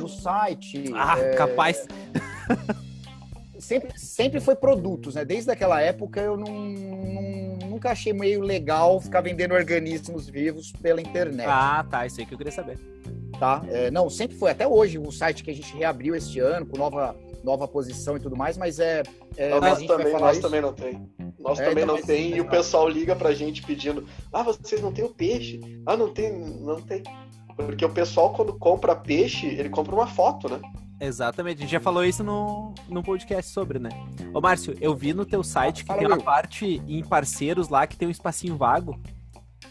no 0.00 0.08
site. 0.08 0.90
Ah, 0.96 1.18
é... 1.18 1.34
capaz. 1.34 1.86
sempre, 3.58 3.98
sempre 3.98 4.40
foi 4.40 4.56
produtos, 4.56 5.14
né? 5.14 5.24
Desde 5.24 5.50
aquela 5.50 5.80
época 5.80 6.20
eu 6.20 6.36
não, 6.36 6.52
não, 6.52 7.68
nunca 7.68 7.90
achei 7.90 8.12
meio 8.12 8.40
legal 8.40 9.00
ficar 9.00 9.20
vendendo 9.20 9.54
organismos 9.54 10.28
vivos 10.28 10.72
pela 10.72 11.00
internet. 11.00 11.48
Ah, 11.48 11.84
tá. 11.88 12.06
Isso 12.06 12.20
aí 12.20 12.26
que 12.26 12.34
eu 12.34 12.38
queria 12.38 12.52
saber 12.52 12.78
tá? 13.38 13.62
É, 13.68 13.90
não, 13.90 14.10
sempre 14.10 14.36
foi, 14.36 14.50
até 14.50 14.66
hoje, 14.66 14.98
um 14.98 15.10
site 15.10 15.42
que 15.42 15.50
a 15.50 15.54
gente 15.54 15.74
reabriu 15.76 16.14
este 16.14 16.40
ano, 16.40 16.66
com 16.66 16.76
nova, 16.76 17.16
nova 17.42 17.66
posição 17.68 18.16
e 18.16 18.20
tudo 18.20 18.36
mais, 18.36 18.58
mas 18.58 18.78
é. 18.80 19.02
é 19.36 19.50
não, 19.50 19.60
nós 19.60 19.82
também, 19.84 20.12
nós 20.12 20.32
isso. 20.32 20.42
também 20.42 20.60
não 20.60 20.72
tem. 20.72 21.08
Nós 21.38 21.60
é, 21.60 21.64
também 21.68 21.84
então, 21.84 21.96
não 21.96 22.02
tem, 22.02 22.34
e 22.34 22.40
o 22.40 22.48
pessoal 22.48 22.88
liga 22.88 23.14
pra 23.14 23.32
gente 23.32 23.62
pedindo: 23.62 24.06
ah, 24.32 24.42
vocês 24.42 24.82
não 24.82 24.92
tem 24.92 25.04
o 25.04 25.10
peixe? 25.10 25.60
Ah, 25.86 25.96
não 25.96 26.12
tem, 26.12 26.32
não 26.32 26.80
tem. 26.80 27.02
Porque 27.56 27.84
o 27.84 27.90
pessoal, 27.90 28.32
quando 28.32 28.56
compra 28.58 28.94
peixe, 28.94 29.46
ele 29.46 29.68
compra 29.68 29.94
uma 29.94 30.06
foto, 30.06 30.48
né? 30.48 30.60
Exatamente, 31.00 31.58
a 31.58 31.60
gente 31.60 31.70
já 31.70 31.80
falou 31.80 32.04
isso 32.04 32.24
no, 32.24 32.74
no 32.88 33.02
podcast 33.02 33.52
sobre, 33.52 33.78
né? 33.78 33.90
Ô, 34.34 34.40
Márcio, 34.40 34.76
eu 34.80 34.96
vi 34.96 35.14
no 35.14 35.24
teu 35.24 35.44
site 35.44 35.84
que 35.84 35.94
tem 35.94 36.06
uma 36.06 36.20
parte 36.20 36.82
em 36.88 37.04
parceiros 37.04 37.68
lá 37.68 37.86
que 37.86 37.96
tem 37.96 38.08
um 38.08 38.10
espacinho 38.10 38.56
vago 38.56 39.00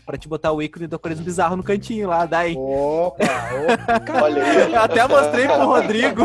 pra 0.05 0.17
te 0.17 0.27
botar 0.27 0.51
o 0.53 0.61
ícone 0.61 0.87
do 0.87 0.95
Aquarismo 0.95 1.25
Bizarro 1.25 1.57
no 1.57 1.63
cantinho 1.63 2.07
lá, 2.07 2.25
daí. 2.25 2.55
Opa, 2.55 3.23
opa. 3.23 4.21
Olha 4.23 4.43
aí. 4.43 4.73
Eu 4.73 4.81
até 4.81 5.07
mostrei 5.07 5.47
pro 5.47 5.65
Rodrigo. 5.65 6.23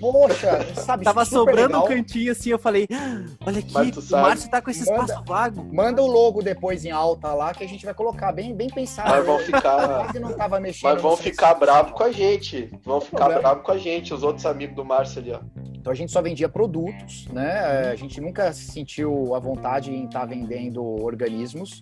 Poxa, 0.00 0.74
sabe? 0.74 1.04
Tava 1.04 1.24
sobrando 1.24 1.68
legal. 1.68 1.84
um 1.84 1.88
cantinho 1.88 2.32
assim, 2.32 2.50
eu 2.50 2.58
falei, 2.58 2.86
ah, 2.92 3.24
olha 3.46 3.58
aqui, 3.60 3.74
o 3.74 4.16
Márcio 4.16 4.50
tá 4.50 4.60
com 4.60 4.70
esse 4.70 4.88
manda, 4.90 5.04
espaço 5.04 5.24
vago. 5.24 5.74
Manda 5.74 6.02
o 6.02 6.06
logo 6.06 6.42
depois 6.42 6.84
em 6.84 6.90
alta 6.90 7.32
lá, 7.32 7.52
que 7.52 7.64
a 7.64 7.68
gente 7.68 7.84
vai 7.84 7.94
colocar 7.94 8.32
bem, 8.32 8.54
bem 8.54 8.68
pensado. 8.68 9.08
Mas 9.08 9.26
vão 9.26 9.38
ficar... 9.38 10.14
não 10.14 10.32
tava 10.32 10.60
mexendo 10.60 10.92
Mas 10.92 11.02
vão 11.02 11.16
ficar 11.16 11.54
bravos 11.54 11.92
com 11.92 12.04
a 12.04 12.12
gente. 12.12 12.70
Vão 12.84 13.00
ficar 13.00 13.28
bravos 13.28 13.64
com 13.64 13.72
a 13.72 13.78
gente, 13.78 14.12
os 14.12 14.22
outros 14.22 14.46
amigos 14.46 14.76
do 14.76 14.84
Márcio 14.84 15.20
ali, 15.20 15.32
ó. 15.32 15.40
Então 15.74 15.92
a 15.92 15.96
gente 15.96 16.10
só 16.10 16.20
vendia 16.20 16.48
produtos, 16.48 17.26
né? 17.28 17.90
A 17.92 17.94
gente 17.94 18.20
nunca 18.20 18.52
sentiu 18.52 19.34
a 19.34 19.38
vontade 19.38 19.92
em 19.92 20.06
estar 20.06 20.20
tá 20.20 20.26
vendendo 20.26 20.82
organismos 20.84 21.80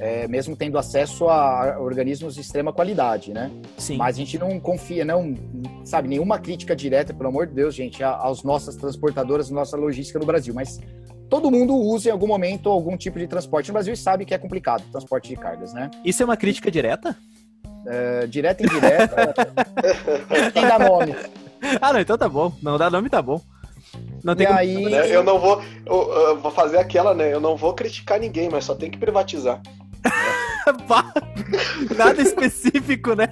é, 0.00 0.28
mesmo 0.28 0.56
tendo 0.56 0.78
acesso 0.78 1.28
a 1.28 1.76
organismos 1.80 2.34
de 2.34 2.40
extrema 2.40 2.72
qualidade, 2.72 3.32
né? 3.32 3.50
Sim. 3.76 3.96
Mas 3.96 4.16
a 4.16 4.18
gente 4.18 4.38
não 4.38 4.58
confia, 4.60 5.04
não, 5.04 5.34
sabe, 5.84 6.08
nenhuma 6.08 6.38
crítica 6.38 6.74
direta, 6.74 7.12
pelo 7.12 7.28
amor 7.28 7.46
de 7.46 7.54
Deus, 7.54 7.74
gente, 7.74 8.02
às 8.02 8.42
nossas 8.42 8.76
transportadoras, 8.76 9.50
nossa 9.50 9.76
logística 9.76 10.18
no 10.18 10.26
Brasil, 10.26 10.54
mas 10.54 10.78
todo 11.28 11.50
mundo 11.50 11.74
usa 11.74 12.08
em 12.08 12.12
algum 12.12 12.26
momento 12.26 12.68
algum 12.68 12.96
tipo 12.96 13.18
de 13.18 13.26
transporte 13.26 13.68
no 13.68 13.74
Brasil 13.74 13.92
e 13.92 13.96
sabe 13.96 14.24
que 14.24 14.34
é 14.34 14.38
complicado, 14.38 14.84
transporte 14.90 15.28
de 15.28 15.36
cargas, 15.36 15.72
né? 15.72 15.90
Isso 16.04 16.22
é 16.22 16.24
uma 16.24 16.36
crítica 16.36 16.70
direta? 16.70 17.16
É, 17.86 18.26
direta 18.26 18.62
e 18.62 18.66
indireta, 18.66 19.34
tem 20.52 20.62
dar 20.62 20.78
nome. 20.78 21.14
Ah, 21.80 21.92
não, 21.92 22.00
então 22.00 22.16
tá 22.16 22.28
bom. 22.28 22.52
Não 22.62 22.78
dá 22.78 22.88
nome, 22.88 23.08
tá 23.08 23.20
bom. 23.20 23.40
Não 24.22 24.36
tem 24.36 24.44
e 24.44 24.48
como... 24.48 24.58
aí... 24.58 25.10
Eu 25.10 25.24
não 25.24 25.38
vou. 25.38 25.62
Eu, 25.86 26.12
eu 26.12 26.40
vou 26.40 26.50
fazer 26.50 26.78
aquela, 26.78 27.14
né? 27.14 27.32
Eu 27.32 27.40
não 27.40 27.56
vou 27.56 27.72
criticar 27.72 28.20
ninguém, 28.20 28.48
mas 28.48 28.64
só 28.64 28.74
tem 28.74 28.90
que 28.90 28.98
privatizar. 28.98 29.60
Nada 31.96 32.22
específico, 32.22 33.14
né? 33.14 33.28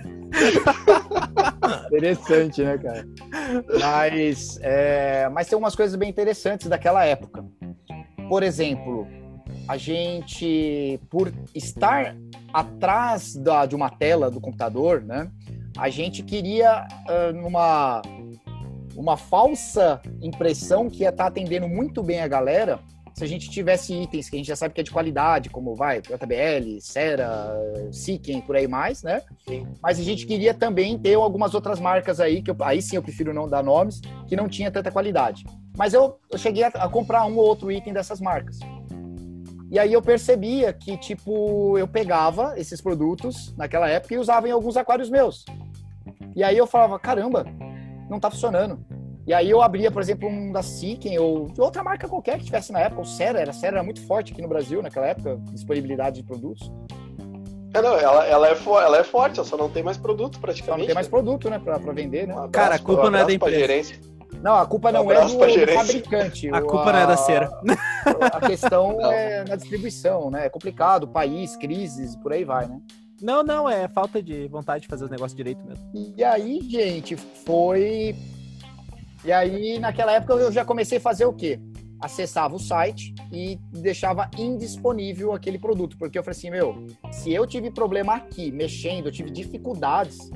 Interessante, 1.86 2.62
né, 2.62 2.78
cara? 2.78 3.06
Mas, 3.80 4.58
é, 4.62 5.28
mas 5.30 5.48
tem 5.48 5.58
umas 5.58 5.74
coisas 5.74 5.96
bem 5.96 6.10
interessantes 6.10 6.68
daquela 6.68 7.04
época. 7.04 7.44
Por 8.28 8.42
exemplo, 8.42 9.06
a 9.68 9.76
gente, 9.76 11.00
por 11.10 11.32
estar 11.54 12.16
atrás 12.52 13.34
da, 13.34 13.66
de 13.66 13.74
uma 13.74 13.90
tela 13.90 14.30
do 14.30 14.40
computador, 14.40 15.02
né? 15.02 15.30
A 15.78 15.88
gente 15.88 16.22
queria 16.22 16.86
uh, 17.08 17.32
numa 17.32 18.02
uma 18.96 19.16
falsa 19.16 20.00
impressão 20.22 20.88
que 20.88 21.02
ia 21.02 21.10
estar 21.10 21.24
tá 21.24 21.28
atendendo 21.28 21.68
muito 21.68 22.02
bem 22.02 22.20
a 22.20 22.28
galera 22.28 22.80
se 23.16 23.24
a 23.24 23.26
gente 23.26 23.48
tivesse 23.48 23.94
itens 23.94 24.28
que 24.28 24.36
a 24.36 24.38
gente 24.38 24.46
já 24.46 24.54
sabe 24.54 24.74
que 24.74 24.80
é 24.82 24.84
de 24.84 24.90
qualidade, 24.90 25.48
como 25.48 25.74
vai, 25.74 26.02
JBL, 26.02 26.78
Cera, 26.82 27.50
Siken, 27.90 28.42
por 28.42 28.54
aí 28.54 28.68
mais, 28.68 29.02
né? 29.02 29.22
Sim. 29.48 29.66
Mas 29.82 29.98
a 29.98 30.02
gente 30.02 30.26
queria 30.26 30.52
também 30.52 30.98
ter 30.98 31.14
algumas 31.14 31.54
outras 31.54 31.80
marcas 31.80 32.20
aí, 32.20 32.42
que 32.42 32.50
eu, 32.50 32.56
aí 32.60 32.82
sim 32.82 32.96
eu 32.96 33.02
prefiro 33.02 33.32
não 33.32 33.48
dar 33.48 33.62
nomes, 33.62 34.02
que 34.28 34.36
não 34.36 34.50
tinha 34.50 34.70
tanta 34.70 34.90
qualidade. 34.90 35.46
Mas 35.78 35.94
eu, 35.94 36.18
eu 36.30 36.36
cheguei 36.36 36.64
a, 36.64 36.68
a 36.68 36.90
comprar 36.90 37.24
um 37.24 37.38
ou 37.38 37.46
outro 37.46 37.72
item 37.72 37.94
dessas 37.94 38.20
marcas. 38.20 38.58
E 39.70 39.78
aí 39.78 39.94
eu 39.94 40.02
percebia 40.02 40.70
que, 40.74 40.98
tipo, 40.98 41.78
eu 41.78 41.88
pegava 41.88 42.52
esses 42.58 42.82
produtos 42.82 43.54
naquela 43.56 43.88
época 43.88 44.12
e 44.12 44.18
usava 44.18 44.46
em 44.46 44.52
alguns 44.52 44.76
aquários 44.76 45.08
meus. 45.08 45.46
E 46.34 46.44
aí 46.44 46.58
eu 46.58 46.66
falava, 46.66 46.98
caramba, 46.98 47.46
não 48.10 48.20
tá 48.20 48.30
funcionando. 48.30 48.78
E 49.26 49.34
aí 49.34 49.50
eu 49.50 49.60
abria, 49.60 49.90
por 49.90 50.00
exemplo, 50.00 50.28
um 50.28 50.52
da 50.52 50.62
Siken 50.62 51.18
ou 51.18 51.46
de 51.46 51.60
outra 51.60 51.82
marca 51.82 52.08
qualquer 52.08 52.38
que 52.38 52.44
tivesse 52.44 52.72
na 52.72 52.78
época. 52.78 53.02
O 53.02 53.04
Sera, 53.04 53.40
era, 53.40 53.52
Sera 53.52 53.78
era 53.78 53.82
muito 53.82 54.00
forte 54.06 54.32
aqui 54.32 54.40
no 54.40 54.48
Brasil 54.48 54.80
naquela 54.80 55.06
época, 55.06 55.36
disponibilidade 55.52 56.16
de 56.16 56.22
produtos. 56.22 56.70
É, 57.74 57.82
não, 57.82 57.98
ela, 57.98 58.24
ela, 58.24 58.48
é 58.48 58.52
ela 58.52 58.98
é 58.98 59.04
forte, 59.04 59.38
ela 59.38 59.46
só 59.46 59.56
não 59.56 59.68
tem 59.68 59.82
mais 59.82 59.96
produto 59.96 60.38
praticamente. 60.38 60.72
Só 60.72 60.78
não 60.78 60.86
tem 60.86 60.94
mais 60.94 61.08
produto, 61.08 61.50
né, 61.50 61.58
pra, 61.58 61.78
pra 61.80 61.92
vender, 61.92 62.28
né? 62.28 62.34
Um 62.34 62.38
abraço, 62.38 62.52
Cara, 62.52 62.74
a 62.76 62.78
culpa 62.78 63.08
um 63.08 63.10
não 63.10 63.18
é 63.18 63.24
da 63.24 63.32
empresa. 63.32 63.94
Não, 64.40 64.54
a 64.54 64.66
culpa 64.66 64.92
não 64.92 65.06
um 65.06 65.10
é 65.10 65.20
do, 65.24 65.36
do, 65.36 65.72
fabricante. 65.72 66.48
A 66.50 66.60
culpa 66.60 66.90
a, 66.90 66.92
não 66.92 67.00
é 67.00 67.06
da 67.06 67.16
cera. 67.16 67.50
A 68.32 68.40
questão 68.46 69.00
é 69.12 69.44
na 69.44 69.56
distribuição, 69.56 70.30
né? 70.30 70.46
É 70.46 70.48
complicado, 70.48 71.08
país, 71.08 71.56
crises, 71.56 72.14
por 72.16 72.32
aí 72.32 72.44
vai, 72.44 72.66
né? 72.68 72.80
Não, 73.20 73.42
não, 73.42 73.68
é 73.68 73.88
falta 73.88 74.22
de 74.22 74.46
vontade 74.46 74.82
de 74.82 74.88
fazer 74.88 75.04
os 75.04 75.10
negócios 75.10 75.36
direito 75.36 75.64
mesmo. 75.64 75.84
E 76.16 76.22
aí, 76.22 76.60
gente, 76.62 77.16
foi 77.16 78.14
e 79.26 79.32
aí, 79.32 79.80
naquela 79.80 80.12
época, 80.12 80.34
eu 80.34 80.52
já 80.52 80.64
comecei 80.64 80.98
a 80.98 81.00
fazer 81.00 81.24
o 81.24 81.32
quê? 81.32 81.58
Acessava 82.00 82.54
o 82.54 82.60
site 82.60 83.12
e 83.32 83.58
deixava 83.72 84.30
indisponível 84.38 85.32
aquele 85.32 85.58
produto, 85.58 85.98
porque 85.98 86.16
eu 86.16 86.22
falei 86.22 86.38
assim, 86.38 86.50
meu, 86.50 86.86
se 87.10 87.32
eu 87.32 87.44
tive 87.44 87.72
problema 87.72 88.14
aqui, 88.14 88.52
mexendo, 88.52 89.06
eu 89.06 89.12
tive 89.12 89.28
dificuldades, 89.28 90.30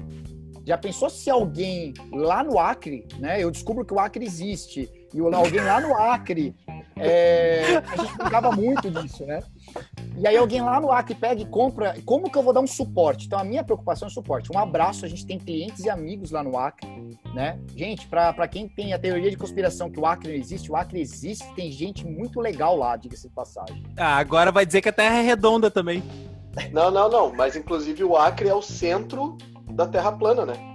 já 0.66 0.76
pensou 0.76 1.09
se 1.09 1.31
alguém 1.31 1.94
lá 2.12 2.42
no 2.42 2.59
Acre, 2.59 3.07
né? 3.20 3.40
Eu 3.40 3.53
descubro 3.53 3.85
que 3.85 3.94
o 3.94 4.00
Acre 4.00 4.24
existe, 4.24 4.90
e 5.14 5.20
alguém 5.20 5.61
lá 5.61 5.81
no 5.81 5.94
Acre, 5.94 6.57
é, 7.00 7.82
a 7.86 7.96
gente 7.96 8.16
brincava 8.16 8.52
muito 8.52 8.90
disso, 8.90 9.24
né? 9.24 9.42
E 10.16 10.26
aí 10.26 10.36
alguém 10.36 10.60
lá 10.60 10.80
no 10.80 10.92
Acre 10.92 11.14
pega 11.14 11.40
e 11.40 11.46
compra. 11.46 11.96
Como 12.04 12.30
que 12.30 12.36
eu 12.36 12.42
vou 12.42 12.52
dar 12.52 12.60
um 12.60 12.66
suporte? 12.66 13.26
Então 13.26 13.38
a 13.38 13.44
minha 13.44 13.64
preocupação 13.64 14.08
é 14.08 14.10
suporte. 14.10 14.52
Um 14.54 14.58
abraço, 14.58 15.04
a 15.04 15.08
gente 15.08 15.26
tem 15.26 15.38
clientes 15.38 15.84
e 15.84 15.90
amigos 15.90 16.30
lá 16.30 16.42
no 16.42 16.58
Acre, 16.58 16.88
né? 17.34 17.58
Gente, 17.74 18.06
para 18.06 18.46
quem 18.48 18.68
tem 18.68 18.92
a 18.92 18.98
teoria 18.98 19.30
de 19.30 19.36
conspiração 19.36 19.90
que 19.90 19.98
o 19.98 20.06
Acre 20.06 20.28
não 20.28 20.36
existe, 20.36 20.70
o 20.70 20.76
Acre 20.76 21.00
existe, 21.00 21.46
tem 21.54 21.70
gente 21.72 22.06
muito 22.06 22.40
legal 22.40 22.76
lá, 22.76 22.96
diga-se 22.96 23.28
de 23.28 23.34
passagem. 23.34 23.82
Ah, 23.96 24.16
agora 24.16 24.52
vai 24.52 24.66
dizer 24.66 24.82
que 24.82 24.88
a 24.88 24.92
Terra 24.92 25.18
é 25.18 25.22
redonda 25.22 25.70
também. 25.70 26.02
Não, 26.72 26.90
não, 26.90 27.08
não. 27.08 27.32
Mas 27.32 27.56
inclusive 27.56 28.04
o 28.04 28.16
Acre 28.16 28.48
é 28.48 28.54
o 28.54 28.62
centro 28.62 29.38
da 29.70 29.86
Terra 29.86 30.12
plana, 30.12 30.44
né? 30.44 30.69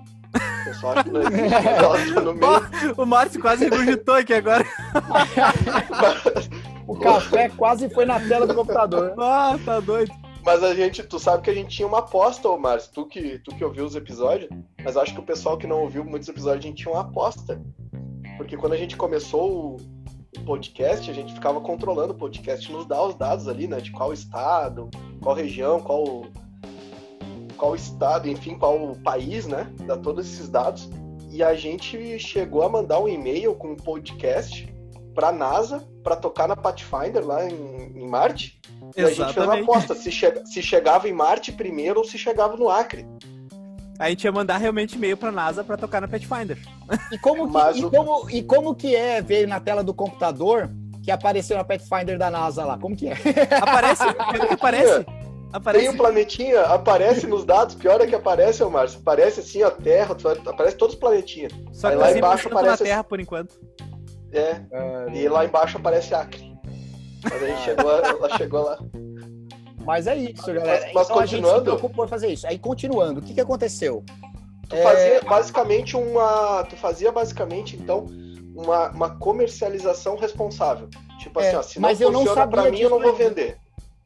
O 0.65 0.67
pessoal 0.69 0.93
acha 0.93 1.03
que 1.03 1.11
não 1.11 1.21
existe, 1.21 1.49
tá 2.13 2.21
no 2.21 2.33
meio. 2.33 2.95
O 2.97 3.05
Márcio 3.05 3.39
quase 3.39 3.65
regurgitou 3.65 4.15
aqui 4.15 4.33
agora. 4.33 4.65
O 6.87 6.99
café 6.99 7.49
quase 7.49 7.89
foi 7.89 8.05
na 8.05 8.19
tela 8.19 8.45
do 8.45 8.53
computador. 8.53 9.13
Ah, 9.17 9.57
tá 9.65 9.79
doido. 9.79 10.11
Mas 10.43 10.63
a 10.63 10.75
gente, 10.75 11.01
tu 11.01 11.17
sabe 11.17 11.41
que 11.41 11.49
a 11.49 11.53
gente 11.53 11.75
tinha 11.75 11.87
uma 11.87 11.99
aposta, 11.99 12.47
ô 12.47 12.57
Márcio, 12.57 12.91
tu 12.93 13.07
que, 13.07 13.39
tu 13.39 13.55
que 13.55 13.65
ouviu 13.65 13.83
os 13.83 13.95
episódios, 13.95 14.49
mas 14.83 14.95
acho 14.95 15.13
que 15.13 15.19
o 15.19 15.23
pessoal 15.23 15.57
que 15.57 15.65
não 15.65 15.81
ouviu 15.81 16.05
muitos 16.05 16.29
episódios, 16.29 16.63
a 16.63 16.67
gente 16.67 16.83
tinha 16.83 16.93
uma 16.93 17.01
aposta. 17.01 17.59
Porque 18.37 18.55
quando 18.55 18.73
a 18.73 18.77
gente 18.77 18.95
começou 18.95 19.77
o 20.37 20.41
podcast, 20.45 21.09
a 21.09 21.13
gente 21.13 21.33
ficava 21.33 21.59
controlando 21.59 22.13
o 22.13 22.17
podcast, 22.17 22.71
nos 22.71 22.85
dá 22.85 23.03
os 23.03 23.15
dados 23.15 23.47
ali, 23.47 23.67
né? 23.67 23.81
De 23.81 23.91
qual 23.91 24.13
estado, 24.13 24.89
qual 25.19 25.35
região, 25.35 25.79
qual 25.79 26.27
qual 27.55 27.75
estado, 27.75 28.29
enfim, 28.29 28.57
qual 28.57 28.95
país, 29.03 29.47
né? 29.47 29.71
Dá 29.85 29.97
todos 29.97 30.25
esses 30.25 30.49
dados. 30.49 30.89
E 31.31 31.43
a 31.43 31.53
gente 31.55 32.19
chegou 32.19 32.63
a 32.63 32.69
mandar 32.69 32.99
um 32.99 33.07
e-mail 33.07 33.55
com 33.55 33.71
um 33.71 33.75
podcast 33.75 34.73
para 35.13 35.29
a 35.29 35.31
NASA 35.31 35.83
para 36.03 36.15
tocar 36.15 36.47
na 36.47 36.55
Pathfinder 36.55 37.25
lá 37.25 37.45
em, 37.49 37.93
em 37.95 38.07
Marte. 38.07 38.59
E 38.95 39.01
Exatamente. 39.01 39.21
a 39.21 39.25
gente 39.25 39.33
fez 39.33 39.45
uma 39.45 39.59
aposta 39.59 39.95
se, 39.95 40.11
che 40.11 40.45
se 40.45 40.61
chegava 40.61 41.09
em 41.09 41.13
Marte 41.13 41.51
primeiro 41.51 41.99
ou 41.99 42.05
se 42.05 42.17
chegava 42.17 42.55
no 42.55 42.69
Acre. 42.69 43.07
A 43.97 44.09
gente 44.09 44.25
ia 44.25 44.31
mandar 44.31 44.57
realmente 44.57 44.95
e-mail 44.95 45.15
pra 45.15 45.31
NASA 45.31 45.63
para 45.63 45.77
tocar 45.77 46.01
na 46.01 46.07
Pathfinder. 46.07 46.57
E 47.11 47.17
como, 47.17 47.51
que, 47.51 47.79
e, 47.79 47.85
o... 47.85 47.89
como, 47.89 48.29
e 48.29 48.43
como 48.43 48.75
que 48.75 48.95
é, 48.95 49.21
veio 49.21 49.47
na 49.47 49.59
tela 49.59 49.83
do 49.83 49.93
computador 49.93 50.69
que 51.01 51.09
apareceu 51.09 51.57
na 51.57 51.63
Pathfinder 51.63 52.17
da 52.17 52.29
NASA 52.29 52.63
lá? 52.63 52.77
Como 52.77 52.95
que 52.95 53.07
é? 53.07 53.13
Aparece? 53.59 54.03
que 54.03 54.53
aparece? 54.53 55.05
Aparece... 55.55 55.85
Tem 55.85 55.93
um 55.93 55.97
planetinha, 55.97 56.61
aparece 56.63 57.25
nos 57.25 57.45
dados, 57.45 57.75
pior 57.75 58.01
é 58.01 58.05
que 58.05 58.13
aparece, 58.13 58.61
ô 58.61 58.69
Márcio. 58.69 58.99
Aparece 58.99 59.39
assim 59.39 59.63
a 59.63 59.71
Terra, 59.71 60.13
aparece 60.47 60.75
todos 60.75 60.95
os 60.95 60.99
planetinhas. 60.99 61.53
Só 61.71 61.87
que 61.87 61.93
Aí, 61.93 61.99
lá 62.01 62.11
embaixo 62.11 62.49
aparece. 62.49 62.83
na 62.83 62.89
Terra 62.89 63.03
por 63.05 63.21
enquanto. 63.21 63.57
É. 64.33 64.59
e 65.13 65.29
lá 65.29 65.45
embaixo 65.45 65.77
aparece 65.77 66.13
Acre. 66.13 66.53
Mas 67.23 67.41
a 67.41 67.47
gente 67.47 67.61
chegou, 67.61 67.89
ela 67.89 68.37
chegou 68.37 68.63
lá. 68.63 68.77
Mas 69.85 70.07
é 70.07 70.17
isso, 70.17 70.45
galera. 70.45 70.87
Mas, 70.87 70.93
mas 70.93 71.05
então 71.05 71.17
continuando. 71.21 71.47
A 71.47 71.57
gente 71.57 71.59
se 71.59 71.63
preocupou 71.63 72.05
em 72.05 72.07
fazer 72.09 72.27
isso. 72.27 72.47
Aí 72.47 72.59
continuando, 72.59 73.21
o 73.21 73.23
que, 73.23 73.33
que 73.33 73.39
aconteceu? 73.39 74.03
Tu 74.67 74.75
fazia 74.75 75.15
é... 75.15 75.21
basicamente 75.21 75.95
uma. 75.95 76.65
Tu 76.65 76.75
fazia 76.75 77.13
basicamente, 77.13 77.77
então, 77.77 78.07
uma, 78.53 78.89
uma 78.89 79.17
comercialização 79.17 80.17
responsável. 80.17 80.89
Tipo 81.19 81.39
é, 81.39 81.47
assim, 81.47 81.55
ó, 81.55 81.61
se 81.61 81.79
não 81.79 82.11
funciona 82.11 82.45
para 82.45 82.69
mim, 82.69 82.79
eu 82.81 82.89
não 82.89 82.99
vou 82.99 83.13
vender 83.13 83.57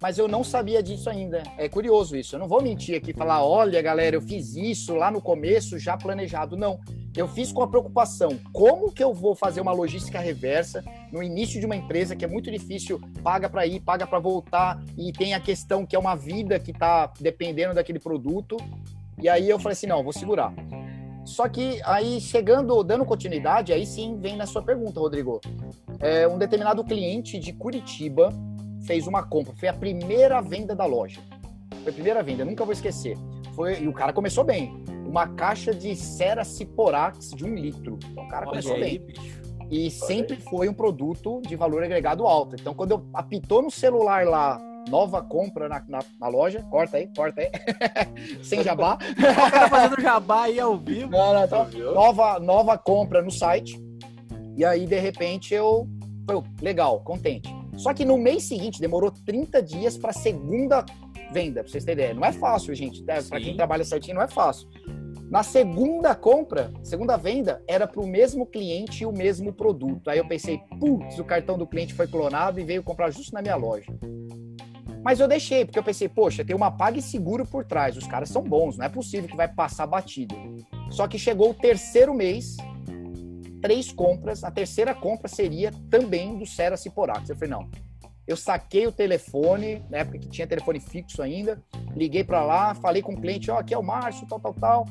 mas 0.01 0.17
eu 0.17 0.27
não 0.27 0.43
sabia 0.43 0.81
disso 0.81 1.09
ainda. 1.09 1.43
É 1.57 1.67
curioso 1.67 2.15
isso. 2.15 2.35
Eu 2.35 2.39
não 2.39 2.47
vou 2.47 2.61
mentir 2.61 2.95
aqui 2.95 3.11
e 3.11 3.13
falar, 3.13 3.43
olha, 3.43 3.81
galera, 3.81 4.15
eu 4.15 4.21
fiz 4.21 4.55
isso 4.55 4.95
lá 4.95 5.11
no 5.11 5.21
começo 5.21 5.77
já 5.77 5.97
planejado. 5.97 6.55
Não. 6.55 6.79
Eu 7.15 7.27
fiz 7.27 7.51
com 7.51 7.61
a 7.61 7.67
preocupação, 7.67 8.39
como 8.53 8.91
que 8.93 9.03
eu 9.03 9.13
vou 9.13 9.35
fazer 9.35 9.59
uma 9.59 9.73
logística 9.73 10.19
reversa 10.19 10.83
no 11.11 11.21
início 11.21 11.59
de 11.59 11.65
uma 11.65 11.75
empresa 11.75 12.15
que 12.15 12.23
é 12.23 12.27
muito 12.27 12.49
difícil, 12.51 13.01
paga 13.23 13.49
para 13.49 13.65
ir, 13.65 13.81
paga 13.81 14.07
para 14.07 14.19
voltar 14.19 14.81
e 14.97 15.11
tem 15.11 15.33
a 15.33 15.39
questão 15.39 15.85
que 15.85 15.95
é 15.95 15.99
uma 15.99 16.15
vida 16.15 16.59
que 16.59 16.71
está 16.71 17.11
dependendo 17.19 17.73
daquele 17.73 17.99
produto. 17.99 18.55
E 19.21 19.27
aí 19.27 19.49
eu 19.49 19.59
falei 19.59 19.73
assim, 19.73 19.87
não, 19.87 20.03
vou 20.03 20.13
segurar. 20.13 20.53
Só 21.25 21.49
que 21.49 21.81
aí 21.83 22.21
chegando, 22.21 22.81
dando 22.83 23.05
continuidade, 23.05 23.73
aí 23.73 23.85
sim 23.85 24.17
vem 24.17 24.37
na 24.37 24.45
sua 24.45 24.61
pergunta, 24.61 24.99
Rodrigo. 24.99 25.41
É, 25.99 26.27
um 26.27 26.37
determinado 26.37 26.83
cliente 26.83 27.37
de 27.37 27.51
Curitiba 27.51 28.29
fez 28.85 29.07
uma 29.07 29.23
compra. 29.23 29.53
Foi 29.55 29.67
a 29.67 29.73
primeira 29.73 30.41
venda 30.41 30.75
da 30.75 30.85
loja. 30.85 31.21
Foi 31.83 31.91
a 31.91 31.93
primeira 31.93 32.23
venda, 32.23 32.45
nunca 32.45 32.63
vou 32.63 32.73
esquecer. 32.73 33.17
Foi, 33.55 33.81
e 33.81 33.87
o 33.87 33.93
cara 33.93 34.13
começou 34.13 34.43
bem. 34.43 34.83
Uma 35.05 35.27
caixa 35.27 35.73
de 35.73 35.95
Cera 35.95 36.43
Ciporax 36.43 37.31
de 37.31 37.45
um 37.45 37.55
litro. 37.55 37.97
Então, 38.11 38.23
o 38.23 38.27
cara 38.27 38.47
Olha 38.47 38.61
começou 38.61 38.75
aí, 38.75 38.99
bem. 38.99 38.99
Bicho. 38.99 39.39
E 39.71 39.91
sempre 39.91 40.35
foi 40.35 40.67
um 40.67 40.73
produto 40.73 41.41
de 41.41 41.55
valor 41.55 41.83
agregado 41.83 42.25
alto. 42.25 42.55
Então, 42.59 42.73
quando 42.73 42.91
eu 42.91 43.05
apitou 43.13 43.61
no 43.61 43.69
celular 43.69 44.25
lá, 44.25 44.59
nova 44.89 45.21
compra 45.21 45.69
na, 45.69 45.83
na, 45.87 45.99
na, 46.19 46.27
loja. 46.27 46.63
Corta 46.69 46.97
aí, 46.97 47.07
corta 47.15 47.41
aí. 47.41 47.51
Sem 48.41 48.63
jabá. 48.63 48.97
tá 49.15 49.69
fazendo 49.69 50.01
jabá 50.01 50.43
aí 50.43 50.59
ao 50.59 50.77
vivo. 50.77 51.11
Não, 51.11 51.33
não, 51.33 51.43
então, 51.43 51.67
nova, 51.93 52.39
nova 52.39 52.77
compra 52.77 53.21
no 53.21 53.31
site. 53.31 53.79
E 54.57 54.65
aí, 54.65 54.85
de 54.85 54.99
repente, 54.99 55.53
eu. 55.53 55.87
Foi 56.27 56.43
legal, 56.61 56.99
contente. 57.01 57.58
Só 57.79 57.93
que 57.93 58.03
no 58.03 58.17
mês 58.17 58.43
seguinte 58.43 58.81
demorou 58.81 59.09
30 59.09 59.63
dias 59.63 59.97
para 59.97 60.09
a 60.09 60.13
segunda 60.13 60.85
venda, 61.31 61.63
para 61.63 61.71
vocês 61.71 61.85
terem 61.85 62.03
ideia. 62.03 62.13
Não 62.13 62.25
é 62.25 62.33
fácil, 62.33 62.75
gente. 62.75 63.01
Né? 63.03 63.21
Para 63.21 63.39
quem 63.39 63.55
trabalha 63.55 63.85
certinho, 63.85 64.15
não 64.15 64.21
é 64.21 64.27
fácil. 64.27 64.67
Na 65.31 65.43
segunda 65.43 66.13
compra, 66.13 66.73
segunda 66.83 67.15
venda, 67.15 67.63
era 67.67 67.87
para 67.87 68.01
o 68.01 68.07
mesmo 68.07 68.45
cliente 68.45 69.03
e 69.03 69.05
o 69.05 69.13
mesmo 69.13 69.53
produto. 69.53 70.09
Aí 70.09 70.17
eu 70.17 70.27
pensei, 70.27 70.59
putz, 70.77 71.17
o 71.19 71.23
cartão 71.23 71.57
do 71.57 71.65
cliente 71.65 71.93
foi 71.93 72.05
clonado 72.05 72.59
e 72.59 72.65
veio 72.65 72.83
comprar 72.83 73.11
justo 73.11 73.33
na 73.33 73.41
minha 73.41 73.55
loja. 73.55 73.93
Mas 75.01 75.21
eu 75.21 75.27
deixei, 75.27 75.63
porque 75.63 75.79
eu 75.79 75.83
pensei, 75.83 76.09
poxa, 76.09 76.43
tem 76.43 76.55
uma 76.55 76.71
PagSeguro 76.71 77.45
por 77.45 77.63
trás, 77.63 77.95
os 77.95 78.05
caras 78.05 78.27
são 78.27 78.41
bons, 78.41 78.77
não 78.77 78.85
é 78.85 78.89
possível 78.89 79.29
que 79.29 79.37
vai 79.37 79.47
passar 79.47 79.87
batido. 79.87 80.35
Só 80.89 81.07
que 81.07 81.17
chegou 81.17 81.51
o 81.51 81.53
terceiro 81.53 82.13
mês, 82.13 82.57
três 83.61 83.91
compras, 83.91 84.43
a 84.43 84.51
terceira 84.51 84.93
compra 84.93 85.27
seria 85.27 85.71
também 85.89 86.37
do 86.37 86.45
Sera 86.45 86.77
Ciporax. 86.77 87.29
Eu 87.29 87.35
falei, 87.35 87.49
não. 87.49 87.69
Eu 88.27 88.37
saquei 88.37 88.85
o 88.85 88.91
telefone, 88.91 89.83
na 89.89 89.99
época 89.99 90.19
que 90.19 90.29
tinha 90.29 90.45
telefone 90.45 90.79
fixo 90.79 91.21
ainda, 91.21 91.63
liguei 91.95 92.23
para 92.23 92.45
lá, 92.45 92.75
falei 92.75 93.01
com 93.01 93.13
o 93.13 93.19
cliente, 93.19 93.49
ó, 93.49 93.55
oh, 93.55 93.57
aqui 93.57 93.73
é 93.73 93.77
o 93.77 93.83
Márcio, 93.83 94.27
tal, 94.27 94.39
tal, 94.39 94.53
tal. 94.53 94.85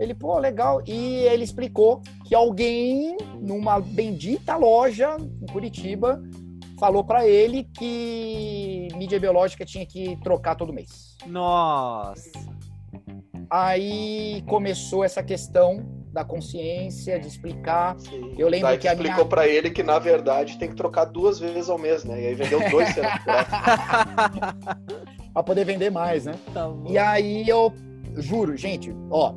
Ele, 0.00 0.12
pô, 0.12 0.38
legal. 0.38 0.82
E 0.86 1.18
ele 1.18 1.44
explicou 1.44 2.02
que 2.26 2.34
alguém 2.34 3.16
numa 3.38 3.78
bendita 3.78 4.56
loja 4.56 5.16
em 5.20 5.46
Curitiba 5.52 6.20
falou 6.80 7.04
para 7.04 7.28
ele 7.28 7.64
que 7.78 8.88
mídia 8.96 9.20
biológica 9.20 9.64
tinha 9.64 9.84
que 9.84 10.16
trocar 10.24 10.56
todo 10.56 10.72
mês. 10.72 11.16
Nossa. 11.26 12.32
Aí 13.48 14.42
começou 14.48 15.04
essa 15.04 15.22
questão 15.22 15.99
da 16.12 16.24
consciência, 16.24 17.18
de 17.18 17.26
explicar. 17.28 17.98
Sim. 17.98 18.34
Eu 18.36 18.48
lembro 18.48 18.68
Daí 18.68 18.78
que 18.78 18.88
a 18.88 18.92
explicou 18.92 19.16
minha... 19.16 19.28
para 19.28 19.46
ele 19.46 19.70
que 19.70 19.82
na 19.82 19.98
verdade 19.98 20.58
tem 20.58 20.68
que 20.68 20.74
trocar 20.74 21.04
duas 21.04 21.38
vezes 21.38 21.68
ao 21.68 21.78
mês, 21.78 22.04
né? 22.04 22.22
E 22.22 22.26
aí 22.26 22.34
vendeu 22.34 22.60
dois 22.70 22.88
para 25.32 25.42
poder 25.42 25.64
vender 25.64 25.90
mais, 25.90 26.24
né? 26.24 26.34
Tá 26.52 26.68
e 26.88 26.98
aí 26.98 27.48
eu 27.48 27.72
juro, 28.16 28.56
gente, 28.56 28.94
ó, 29.10 29.34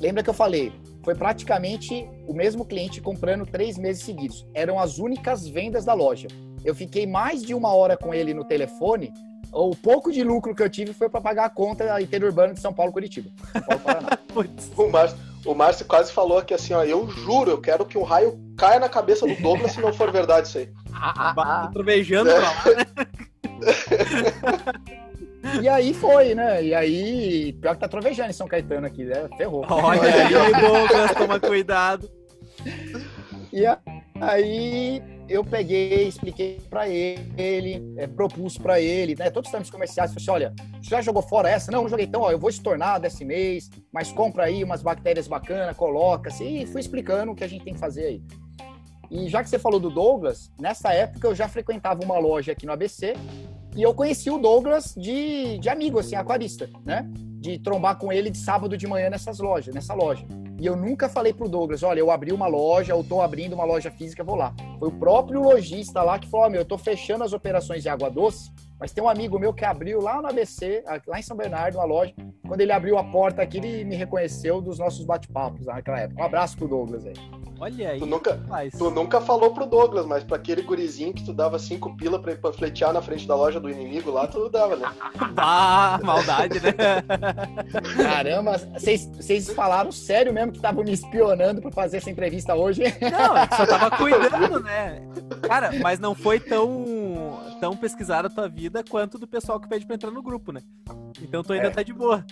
lembra 0.00 0.22
que 0.22 0.30
eu 0.30 0.34
falei? 0.34 0.72
Foi 1.02 1.14
praticamente 1.14 2.08
o 2.26 2.34
mesmo 2.34 2.64
cliente 2.64 3.00
comprando 3.00 3.46
três 3.46 3.78
meses 3.78 4.02
seguidos. 4.02 4.46
Eram 4.54 4.78
as 4.78 4.98
únicas 4.98 5.46
vendas 5.46 5.84
da 5.84 5.94
loja. 5.94 6.26
Eu 6.64 6.74
fiquei 6.74 7.06
mais 7.06 7.42
de 7.42 7.54
uma 7.54 7.72
hora 7.72 7.96
com 7.96 8.12
ele 8.12 8.34
no 8.34 8.44
telefone 8.44 9.12
o 9.52 9.74
pouco 9.74 10.12
de 10.12 10.22
lucro 10.22 10.54
que 10.54 10.62
eu 10.62 10.68
tive 10.68 10.92
foi 10.92 11.08
para 11.08 11.20
pagar 11.20 11.46
a 11.46 11.50
conta 11.50 12.00
interurbana 12.00 12.52
de 12.52 12.60
São 12.60 12.72
Paulo 12.72 12.92
Curitiba. 12.92 13.30
São 13.52 13.62
Paulo, 13.62 13.80
Paraná. 13.80 14.18
o, 14.76 14.88
Márcio, 14.90 15.18
o 15.46 15.54
Márcio 15.54 15.86
quase 15.86 16.12
falou 16.12 16.38
aqui 16.38 16.52
assim, 16.52 16.74
ó, 16.74 16.84
eu 16.84 17.08
juro, 17.08 17.50
eu 17.50 17.60
quero 17.60 17.86
que 17.86 17.96
um 17.96 18.02
raio 18.02 18.38
caia 18.56 18.80
na 18.80 18.88
cabeça 18.88 19.26
do 19.26 19.34
Douglas 19.36 19.72
se 19.72 19.80
não 19.80 19.92
for 19.92 20.10
verdade 20.12 20.48
isso 20.48 20.58
aí. 20.58 20.68
Ah, 20.98 21.68
Trovejando 21.74 22.30
é. 22.30 22.38
lá, 22.38 22.54
né? 22.64 22.86
E 25.62 25.68
aí 25.68 25.94
foi, 25.94 26.34
né? 26.34 26.64
E 26.64 26.74
aí, 26.74 27.52
pior 27.52 27.74
que 27.74 27.80
tá 27.80 27.88
trovejando 27.88 28.30
em 28.30 28.32
São 28.32 28.48
Caetano 28.48 28.86
aqui, 28.86 29.04
né? 29.04 29.28
Ferrou. 29.36 29.64
Olha 29.68 30.02
aí, 30.02 30.52
Douglas, 30.60 31.12
toma 31.14 31.38
cuidado. 31.38 32.10
E 33.52 33.64
aí 34.20 35.02
eu 35.28 35.44
peguei, 35.44 36.06
expliquei 36.06 36.60
para 36.70 36.88
ele, 36.88 37.94
é, 37.96 38.06
propus 38.06 38.56
para 38.56 38.80
ele, 38.80 39.14
né? 39.16 39.30
Todos 39.30 39.48
os 39.48 39.52
termos 39.52 39.70
comerciais, 39.70 40.10
falei 40.10 40.22
assim, 40.22 40.30
olha, 40.30 40.54
já 40.80 41.00
jogou 41.00 41.22
fora 41.22 41.50
essa? 41.50 41.70
Não, 41.72 41.82
não 41.82 41.88
joguei. 41.88 42.06
Então, 42.06 42.22
ó, 42.22 42.30
eu 42.30 42.38
vou 42.38 42.50
estornar 42.50 43.00
desse 43.00 43.24
mês, 43.24 43.70
mas 43.92 44.12
compra 44.12 44.44
aí 44.44 44.62
umas 44.62 44.82
bactérias 44.82 45.26
bacanas, 45.26 45.76
coloca, 45.76 46.28
assim, 46.28 46.62
e 46.62 46.66
fui 46.66 46.80
explicando 46.80 47.32
o 47.32 47.34
que 47.34 47.44
a 47.44 47.48
gente 47.48 47.64
tem 47.64 47.74
que 47.74 47.80
fazer 47.80 48.04
aí. 48.06 48.22
E 49.10 49.28
já 49.28 49.42
que 49.42 49.48
você 49.48 49.58
falou 49.58 49.78
do 49.78 49.90
Douglas, 49.90 50.50
nessa 50.60 50.92
época 50.92 51.28
eu 51.28 51.34
já 51.34 51.48
frequentava 51.48 52.04
uma 52.04 52.18
loja 52.18 52.52
aqui 52.52 52.66
no 52.66 52.72
ABC 52.72 53.14
e 53.76 53.82
eu 53.82 53.94
conheci 53.94 54.30
o 54.30 54.38
Douglas 54.38 54.94
de, 54.96 55.58
de 55.58 55.68
amigo, 55.68 55.98
assim, 55.98 56.16
aquarista, 56.16 56.68
né? 56.84 57.08
De 57.46 57.60
trombar 57.60 57.96
com 57.96 58.12
ele 58.12 58.28
de 58.28 58.38
sábado 58.38 58.76
de 58.76 58.88
manhã 58.88 59.08
nessas 59.08 59.38
lojas, 59.38 59.72
nessa 59.72 59.94
loja. 59.94 60.26
E 60.58 60.66
eu 60.66 60.74
nunca 60.74 61.08
falei 61.08 61.32
pro 61.32 61.48
Douglas, 61.48 61.84
olha, 61.84 62.00
eu 62.00 62.10
abri 62.10 62.32
uma 62.32 62.48
loja, 62.48 62.92
eu 62.92 63.04
tô 63.04 63.20
abrindo 63.20 63.52
uma 63.52 63.64
loja 63.64 63.88
física, 63.88 64.24
vou 64.24 64.34
lá. 64.34 64.52
Foi 64.80 64.88
o 64.88 64.90
próprio 64.90 65.40
lojista 65.40 66.02
lá 66.02 66.18
que 66.18 66.28
falou, 66.28 66.48
oh, 66.48 66.50
meu, 66.50 66.62
eu 66.62 66.64
tô 66.64 66.76
fechando 66.76 67.22
as 67.22 67.32
operações 67.32 67.84
de 67.84 67.88
água 67.88 68.10
doce, 68.10 68.50
mas 68.80 68.92
tem 68.92 69.04
um 69.04 69.08
amigo 69.08 69.38
meu 69.38 69.54
que 69.54 69.64
abriu 69.64 70.00
lá 70.00 70.20
no 70.20 70.26
ABC, 70.26 70.82
lá 71.06 71.20
em 71.20 71.22
São 71.22 71.36
Bernardo, 71.36 71.78
uma 71.78 71.84
loja. 71.84 72.12
Quando 72.48 72.62
ele 72.62 72.72
abriu 72.72 72.98
a 72.98 73.04
porta 73.04 73.42
aqui, 73.42 73.58
ele 73.58 73.84
me 73.84 73.94
reconheceu 73.94 74.60
dos 74.60 74.80
nossos 74.80 75.04
bate-papos 75.04 75.66
naquela 75.66 76.00
época. 76.00 76.20
Um 76.20 76.24
abraço 76.24 76.56
pro 76.56 76.66
Douglas 76.66 77.06
aí. 77.06 77.14
Olha 77.58 77.90
aí. 77.90 77.98
Tu 77.98 78.06
nunca, 78.06 78.40
tu 78.76 78.90
nunca 78.90 79.20
falou 79.20 79.52
pro 79.52 79.66
Douglas, 79.66 80.06
mas 80.06 80.22
pra 80.22 80.36
aquele 80.36 80.62
gurizinho 80.62 81.12
que 81.12 81.24
tu 81.24 81.32
dava 81.32 81.58
cinco 81.58 81.96
pila 81.96 82.20
pra 82.20 82.32
ir 82.32 82.40
panfletear 82.40 82.92
na 82.92 83.00
frente 83.00 83.26
da 83.26 83.34
loja 83.34 83.58
do 83.58 83.70
inimigo 83.70 84.10
lá, 84.10 84.26
tu 84.26 84.48
dava, 84.48 84.76
né? 84.76 84.88
ah, 85.36 85.98
maldade, 86.02 86.60
né? 86.60 86.74
Caramba, 87.96 88.58
vocês 88.74 89.50
falaram 89.50 89.90
sério 89.90 90.32
mesmo 90.32 90.52
que 90.52 90.58
estavam 90.58 90.84
me 90.84 90.92
espionando 90.92 91.62
pra 91.62 91.70
fazer 91.70 91.98
essa 91.98 92.10
entrevista 92.10 92.54
hoje? 92.54 92.82
Não, 93.00 93.56
só 93.56 93.66
tava 93.66 93.90
cuidando, 93.96 94.60
né? 94.60 95.02
Cara, 95.42 95.72
mas 95.80 95.98
não 95.98 96.14
foi 96.14 96.38
tão 96.38 96.84
tão 97.66 97.76
pesquisada 97.76 98.28
a 98.28 98.30
tua 98.30 98.48
vida 98.48 98.84
quanto 98.88 99.18
do 99.18 99.26
pessoal 99.26 99.58
que 99.58 99.68
pede 99.68 99.84
pra 99.84 99.96
entrar 99.96 100.12
no 100.12 100.22
grupo, 100.22 100.52
né? 100.52 100.62
Então 101.20 101.42
tu 101.42 101.52
ainda 101.52 101.66
é. 101.66 101.70
tá 101.70 101.82
de 101.82 101.92
boa. 101.92 102.24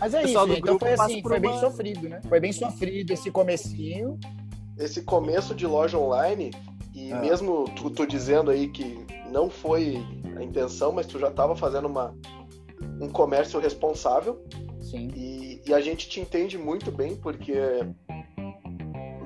Mas 0.00 0.12
é 0.12 0.24
isso, 0.24 0.52
então 0.52 0.76
foi 0.76 0.94
assim, 0.94 1.22
foi 1.22 1.38
bem 1.38 1.56
sofrido, 1.60 2.08
né? 2.08 2.20
Foi 2.28 2.40
bem 2.40 2.52
sofrido 2.52 3.12
esse 3.12 3.30
comecinho. 3.30 4.18
Esse 4.76 5.02
começo 5.02 5.54
de 5.54 5.68
loja 5.68 5.96
online, 5.96 6.50
e 6.92 7.12
ah. 7.12 7.20
mesmo 7.20 7.66
tu, 7.76 7.90
tu 7.90 8.04
dizendo 8.04 8.50
aí 8.50 8.66
que 8.66 9.06
não 9.30 9.48
foi 9.48 10.04
a 10.36 10.42
intenção, 10.42 10.90
mas 10.90 11.06
tu 11.06 11.16
já 11.16 11.28
estava 11.28 11.54
fazendo 11.54 11.86
uma, 11.86 12.12
um 13.00 13.08
comércio 13.08 13.60
responsável. 13.60 14.44
Sim. 14.80 15.12
E, 15.14 15.62
e, 15.64 15.72
a 15.72 15.80
gente 15.80 16.08
te 16.08 16.18
entende 16.18 16.58
muito 16.58 16.90
bem, 16.90 17.14
porque 17.14 17.54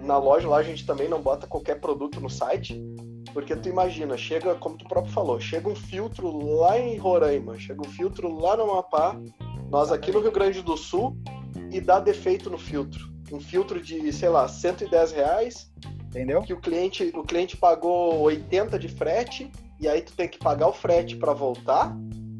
na 0.04 0.18
loja 0.18 0.48
lá 0.48 0.58
a 0.58 0.62
gente 0.62 0.84
também 0.84 1.08
não 1.08 1.22
bota 1.22 1.46
qualquer 1.46 1.80
produto 1.80 2.20
no 2.20 2.28
site. 2.28 2.78
Porque 3.32 3.54
tu 3.54 3.68
imagina, 3.68 4.16
chega, 4.16 4.54
como 4.54 4.76
tu 4.76 4.84
próprio 4.86 5.12
falou, 5.12 5.40
chega 5.40 5.68
um 5.68 5.74
filtro 5.74 6.56
lá 6.56 6.78
em 6.78 6.96
Roraima, 6.96 7.58
chega 7.58 7.80
um 7.80 7.90
filtro 7.90 8.38
lá 8.38 8.56
no 8.56 8.64
Amapá, 8.64 9.16
nós 9.70 9.92
aqui 9.92 10.10
no 10.10 10.20
Rio 10.20 10.32
Grande 10.32 10.62
do 10.62 10.76
Sul, 10.76 11.16
e 11.70 11.80
dá 11.80 12.00
defeito 12.00 12.50
no 12.50 12.58
filtro. 12.58 13.08
Um 13.30 13.40
filtro 13.40 13.80
de, 13.80 14.12
sei 14.12 14.28
lá, 14.28 14.48
110 14.48 15.12
reais. 15.12 15.70
Entendeu? 16.06 16.40
Que 16.40 16.54
o 16.54 16.60
cliente, 16.60 17.12
o 17.14 17.22
cliente 17.22 17.56
pagou 17.56 18.20
80 18.20 18.78
de 18.78 18.88
frete, 18.88 19.52
e 19.78 19.86
aí 19.86 20.00
tu 20.00 20.14
tem 20.14 20.26
que 20.26 20.38
pagar 20.38 20.68
o 20.68 20.72
frete 20.72 21.16
para 21.16 21.34
voltar, 21.34 21.94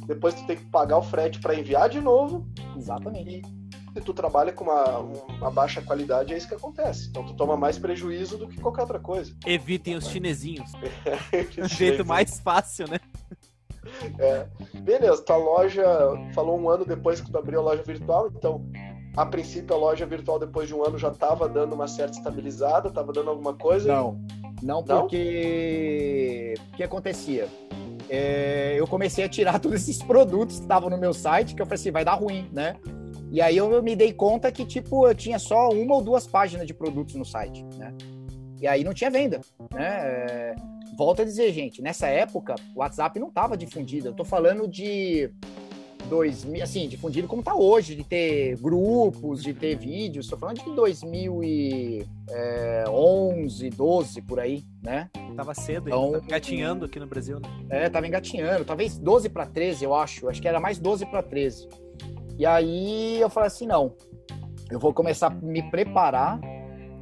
depois 0.07 0.35
tu 0.35 0.47
tem 0.47 0.57
que 0.57 0.65
pagar 0.65 0.99
o 0.99 1.03
frete 1.03 1.39
para 1.39 1.55
enviar 1.55 1.91
de 1.91 2.01
novo. 2.01 2.47
Exatamente. 2.75 3.43
E 3.45 3.58
se 3.95 4.01
tu 4.01 4.13
trabalha 4.15 4.53
com 4.53 4.65
uma, 4.65 4.99
uma 4.99 5.51
baixa 5.51 5.83
qualidade, 5.83 6.33
é 6.33 6.37
isso 6.37 6.49
que 6.49 6.55
acontece. 6.55 7.09
Então 7.09 7.25
tu 7.25 7.35
toma 7.35 7.57
mais 7.57 7.79
prejuízo 7.79 8.39
do 8.39 8.49
que 8.49 8.61
qualquer 8.61 8.83
outra 8.83 8.99
coisa. 8.99 9.35
Evitem 9.47 9.97
os 9.97 10.09
chinesinhos. 10.09 10.71
o 11.59 11.67
jeito 11.69 12.05
mais 12.05 12.41
fácil, 12.41 12.89
né? 12.89 12.99
É. 14.19 14.47
Beleza, 14.81 15.23
tua 15.23 15.39
loja 15.39 15.83
falou 16.35 16.61
um 16.61 16.69
ano 16.69 16.85
depois 16.85 17.23
que 17.23 17.31
tu 17.31 17.39
abriu 17.39 17.61
a 17.61 17.63
loja 17.63 17.83
virtual, 17.83 18.29
então 18.29 18.65
a 19.17 19.25
princípio 19.25 19.75
a 19.75 19.79
loja 19.79 20.05
virtual 20.05 20.39
depois 20.39 20.69
de 20.69 20.75
um 20.75 20.85
ano 20.85 20.99
já 20.99 21.09
estava 21.09 21.49
dando 21.49 21.73
uma 21.73 21.89
certa 21.89 22.19
estabilizada, 22.19 22.89
estava 22.89 23.13
dando 23.13 23.31
alguma 23.31 23.55
coisa? 23.55 23.89
Não, 23.89 24.21
não 24.63 24.85
porque 24.85 26.55
o 26.73 26.77
que 26.77 26.83
acontecia? 26.83 27.49
É, 28.09 28.75
eu 28.79 28.87
comecei 28.87 29.25
a 29.25 29.29
tirar 29.29 29.59
todos 29.59 29.83
esses 29.83 30.03
produtos 30.03 30.57
que 30.57 30.63
estavam 30.63 30.89
no 30.89 30.99
meu 30.99 31.13
site, 31.13 31.55
que 31.55 31.63
eu 31.63 31.67
falei 31.67 31.81
assim, 31.81 31.91
vai 31.91 32.05
dar 32.05 32.15
ruim, 32.15 32.49
né? 32.53 32.77
E 33.31 33.41
aí 33.41 33.57
eu 33.57 33.83
me 33.83 33.95
dei 33.95 34.13
conta 34.13 34.51
que, 34.51 34.65
tipo, 34.65 35.07
eu 35.07 35.15
tinha 35.15 35.39
só 35.39 35.69
uma 35.69 35.97
ou 35.97 36.03
duas 36.03 36.27
páginas 36.27 36.67
de 36.67 36.75
produtos 36.75 37.15
no 37.15 37.25
site, 37.25 37.65
né? 37.77 37.95
E 38.61 38.67
aí 38.67 38.83
não 38.83 38.95
tinha 38.95 39.11
venda, 39.11 39.41
né? 39.73 39.87
É... 39.87 40.55
Volto 40.97 41.23
a 41.23 41.25
dizer, 41.25 41.53
gente, 41.53 41.81
nessa 41.81 42.09
época 42.09 42.57
o 42.75 42.81
WhatsApp 42.81 43.21
não 43.21 43.29
estava 43.29 43.57
difundido. 43.57 44.09
Eu 44.09 44.15
tô 44.15 44.25
falando 44.25 44.67
de 44.67 45.31
2000, 46.09 46.63
assim, 46.63 46.89
difundido 46.89 47.29
como 47.29 47.43
tá 47.43 47.55
hoje, 47.55 47.95
de 47.95 48.03
ter 48.03 48.57
grupos, 48.57 49.43
de 49.43 49.53
ter 49.55 49.77
vídeos. 49.77 50.27
Estou 50.27 50.39
falando 50.39 50.61
de 50.61 50.75
2011, 50.75 53.71
12 53.71 54.23
por 54.23 54.41
aí, 54.41 54.65
né? 54.83 55.09
Tava 55.37 55.55
cedo, 55.55 55.89
então, 55.89 56.13
tava 56.13 56.25
engatinhando 56.25 56.87
aqui 56.87 56.99
no 56.99 57.07
Brasil, 57.07 57.39
né? 57.39 57.49
É, 57.69 57.89
tava 57.89 58.09
engatinhando, 58.09 58.65
talvez 58.65 58.99
12 58.99 59.29
para 59.29 59.47
13, 59.47 59.85
eu 59.85 59.95
acho. 59.95 60.29
Acho 60.29 60.43
que 60.43 60.49
era 60.49 60.59
mais 60.59 60.81
12 60.81 61.07
para 61.07 61.23
13. 61.23 61.69
E 62.39 62.47
aí 62.47 63.21
eu 63.21 63.29
falei 63.29 63.49
assim, 63.49 63.67
não, 63.67 63.95
eu 64.71 64.79
vou 64.79 64.95
começar 64.95 65.27
a 65.27 65.31
me 65.31 65.63
preparar 65.71 66.41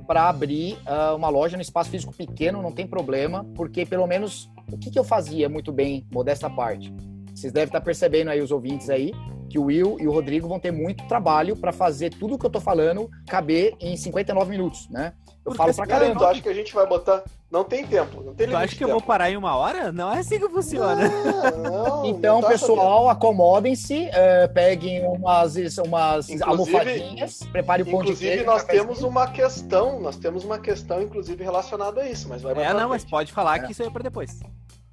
para 0.06 0.28
abrir 0.28 0.78
uh, 0.86 1.14
uma 1.14 1.28
loja 1.28 1.56
no 1.56 1.62
espaço 1.62 1.90
físico 1.90 2.14
pequeno, 2.14 2.62
não 2.62 2.72
tem 2.72 2.86
problema, 2.86 3.44
porque 3.54 3.84
pelo 3.84 4.06
menos 4.06 4.50
o 4.72 4.78
que, 4.78 4.90
que 4.90 4.98
eu 4.98 5.04
fazia 5.04 5.48
muito 5.48 5.72
bem, 5.72 6.06
modesta 6.10 6.48
parte. 6.48 6.94
Vocês 7.34 7.52
devem 7.52 7.66
estar 7.66 7.80
percebendo 7.82 8.30
aí, 8.30 8.40
os 8.40 8.50
ouvintes 8.50 8.88
aí, 8.88 9.12
que 9.50 9.58
o 9.58 9.64
Will 9.64 9.98
e 10.00 10.08
o 10.08 10.12
Rodrigo 10.12 10.48
vão 10.48 10.58
ter 10.58 10.70
muito 10.70 11.06
trabalho 11.06 11.54
para 11.54 11.72
fazer 11.72 12.10
tudo 12.10 12.34
o 12.34 12.38
que 12.38 12.46
eu 12.46 12.50
tô 12.50 12.60
falando 12.60 13.10
caber 13.26 13.74
em 13.80 13.96
59 13.96 14.50
minutos, 14.50 14.88
né? 14.88 15.12
Eu 15.46 15.54
falo 15.54 15.72
pra 15.72 15.86
caramba. 15.86 16.18
Tu 16.18 16.26
acha 16.26 16.42
que 16.42 16.48
a 16.48 16.54
gente 16.54 16.74
vai 16.74 16.86
botar. 16.86 17.22
Não 17.48 17.62
tem 17.62 17.86
tempo, 17.86 18.20
não 18.20 18.34
tem 18.34 18.48
Tu 18.48 18.56
acha 18.56 18.74
que 18.74 18.82
eu 18.82 18.88
vou 18.88 19.00
parar 19.00 19.30
em 19.30 19.36
uma 19.36 19.54
hora? 19.54 19.92
Não 19.92 20.12
é 20.12 20.18
assim 20.18 20.40
que 20.40 20.48
funciona. 20.48 21.08
Não, 21.08 21.58
não, 21.58 22.06
então, 22.10 22.40
não 22.40 22.48
pessoal, 22.48 23.08
acomodem-se, 23.08 24.08
uh, 24.08 24.52
peguem 24.52 25.06
umas, 25.06 25.54
umas 25.78 26.28
inclusive, 26.28 26.42
almofadinhas, 26.42 27.44
prepare 27.52 27.82
o 27.82 27.86
pão 27.86 28.02
de 28.02 28.16
queijo. 28.16 28.42
Inclusive, 28.42 28.44
nós 28.44 28.64
temos 28.64 29.02
uma 29.04 29.30
questão, 29.30 30.00
nós 30.00 30.16
temos 30.16 30.44
uma 30.44 30.58
questão, 30.58 31.00
inclusive, 31.00 31.44
relacionada 31.44 32.00
a 32.00 32.10
isso, 32.10 32.28
mas 32.28 32.42
vai 32.42 32.52
É, 32.64 32.74
não, 32.74 32.88
mas 32.88 33.04
pode 33.04 33.32
falar 33.32 33.58
é. 33.58 33.58
que 33.60 33.70
isso 33.70 33.80
aí 33.80 33.88
é 33.88 33.92
pra 33.92 34.02
depois. 34.02 34.40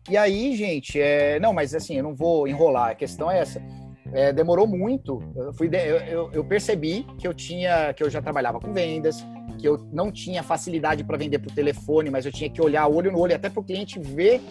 E 0.08 0.16
aí, 0.16 0.56
gente, 0.56 1.02
é... 1.02 1.40
não, 1.40 1.54
mas 1.54 1.74
assim, 1.74 1.98
eu 1.98 2.04
não 2.04 2.14
vou 2.14 2.48
enrolar, 2.48 2.92
a 2.92 2.96
questão 2.96 3.32
é 3.32 3.40
essa 3.40 3.60
é, 4.14 4.32
demorou 4.32 4.68
muito. 4.68 5.22
Eu, 5.36 5.54
fui 5.54 5.68
de, 5.68 5.78
eu, 5.78 6.30
eu, 6.32 6.44
percebi 6.44 7.06
que 7.18 7.28
eu 7.28 7.34
tinha, 7.34 7.94
que 7.94 8.04
eu 8.04 8.10
já 8.10 8.22
trabalhava 8.22 8.60
com 8.60 8.72
vendas, 8.72 9.26
que 9.58 9.68
eu 9.68 9.78
não 9.92 10.12
tinha 10.12 10.44
facilidade 10.44 11.04
para 11.04 11.18
vender 11.18 11.40
por 11.40 11.52
telefone, 11.52 12.10
mas 12.10 12.26
eu 12.26 12.32
tinha 12.32 12.50
que 12.50 12.62
olhar 12.62 12.88
olho 12.88 13.12
no 13.12 13.20
olho 13.20 13.36
até 13.36 13.50
para 13.50 13.60
o 13.60 13.64
cliente 13.64 14.00
ver 14.00 14.42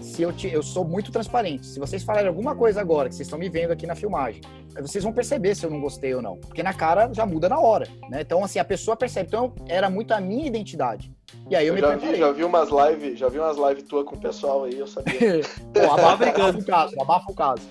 se 0.00 0.22
eu, 0.22 0.32
te, 0.32 0.52
eu 0.52 0.62
sou 0.62 0.84
muito 0.84 1.10
transparente. 1.10 1.66
Se 1.66 1.78
vocês 1.78 2.02
falarem 2.02 2.28
alguma 2.28 2.54
coisa 2.54 2.80
agora 2.80 3.08
que 3.08 3.14
vocês 3.14 3.26
estão 3.26 3.38
me 3.38 3.48
vendo 3.48 3.72
aqui 3.72 3.86
na 3.86 3.94
filmagem, 3.94 4.42
vocês 4.80 5.02
vão 5.02 5.12
perceber 5.12 5.54
se 5.54 5.64
eu 5.64 5.70
não 5.70 5.80
gostei 5.80 6.14
ou 6.14 6.20
não, 6.20 6.36
porque 6.36 6.62
na 6.62 6.74
cara 6.74 7.10
já 7.12 7.24
muda 7.24 7.48
na 7.48 7.58
hora, 7.58 7.88
né? 8.10 8.20
Então 8.20 8.44
assim 8.44 8.58
a 8.58 8.64
pessoa 8.64 8.96
percebe. 8.96 9.28
Então 9.28 9.54
era 9.66 9.88
muito 9.88 10.12
a 10.12 10.20
minha 10.20 10.46
identidade. 10.46 11.10
E 11.50 11.56
aí 11.56 11.66
eu, 11.66 11.72
eu 11.72 11.74
me 11.74 11.80
já 11.80 11.88
preparei. 11.88 12.14
vi, 12.14 12.20
já 12.20 12.32
vi 12.32 12.44
umas 12.44 12.68
lives, 12.68 13.18
já 13.18 13.28
vi 13.28 13.38
umas 13.38 13.56
lives 13.56 13.82
tua 13.84 14.04
com 14.04 14.16
o 14.16 14.20
pessoal 14.20 14.64
aí, 14.64 14.78
eu 14.78 14.86
sabia. 14.86 15.18
Pô, 15.72 15.92
abafa 15.92 16.28
o 16.28 16.64
caso, 16.64 17.00
abafa 17.00 17.32
o 17.32 17.34
caso. 17.34 17.62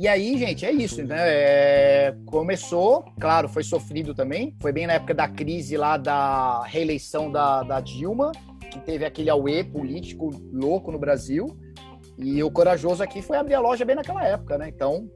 E 0.00 0.06
aí, 0.06 0.38
gente, 0.38 0.64
é 0.64 0.70
isso, 0.70 1.02
né? 1.02 1.16
É... 1.18 2.14
Começou, 2.24 3.04
claro, 3.18 3.48
foi 3.48 3.64
sofrido 3.64 4.14
também. 4.14 4.54
Foi 4.60 4.70
bem 4.70 4.86
na 4.86 4.92
época 4.92 5.12
da 5.12 5.26
crise 5.26 5.76
lá 5.76 5.96
da 5.96 6.62
reeleição 6.62 7.32
da, 7.32 7.64
da 7.64 7.80
Dilma, 7.80 8.30
que 8.70 8.78
teve 8.78 9.04
aquele 9.04 9.28
auê 9.28 9.64
político 9.64 10.30
louco 10.52 10.92
no 10.92 11.00
Brasil. 11.00 11.46
E 12.16 12.40
o 12.44 12.50
corajoso 12.50 13.02
aqui 13.02 13.20
foi 13.20 13.38
abrir 13.38 13.54
a 13.54 13.60
loja 13.60 13.84
bem 13.84 13.96
naquela 13.96 14.24
época, 14.24 14.56
né? 14.56 14.68
Então, 14.68 15.10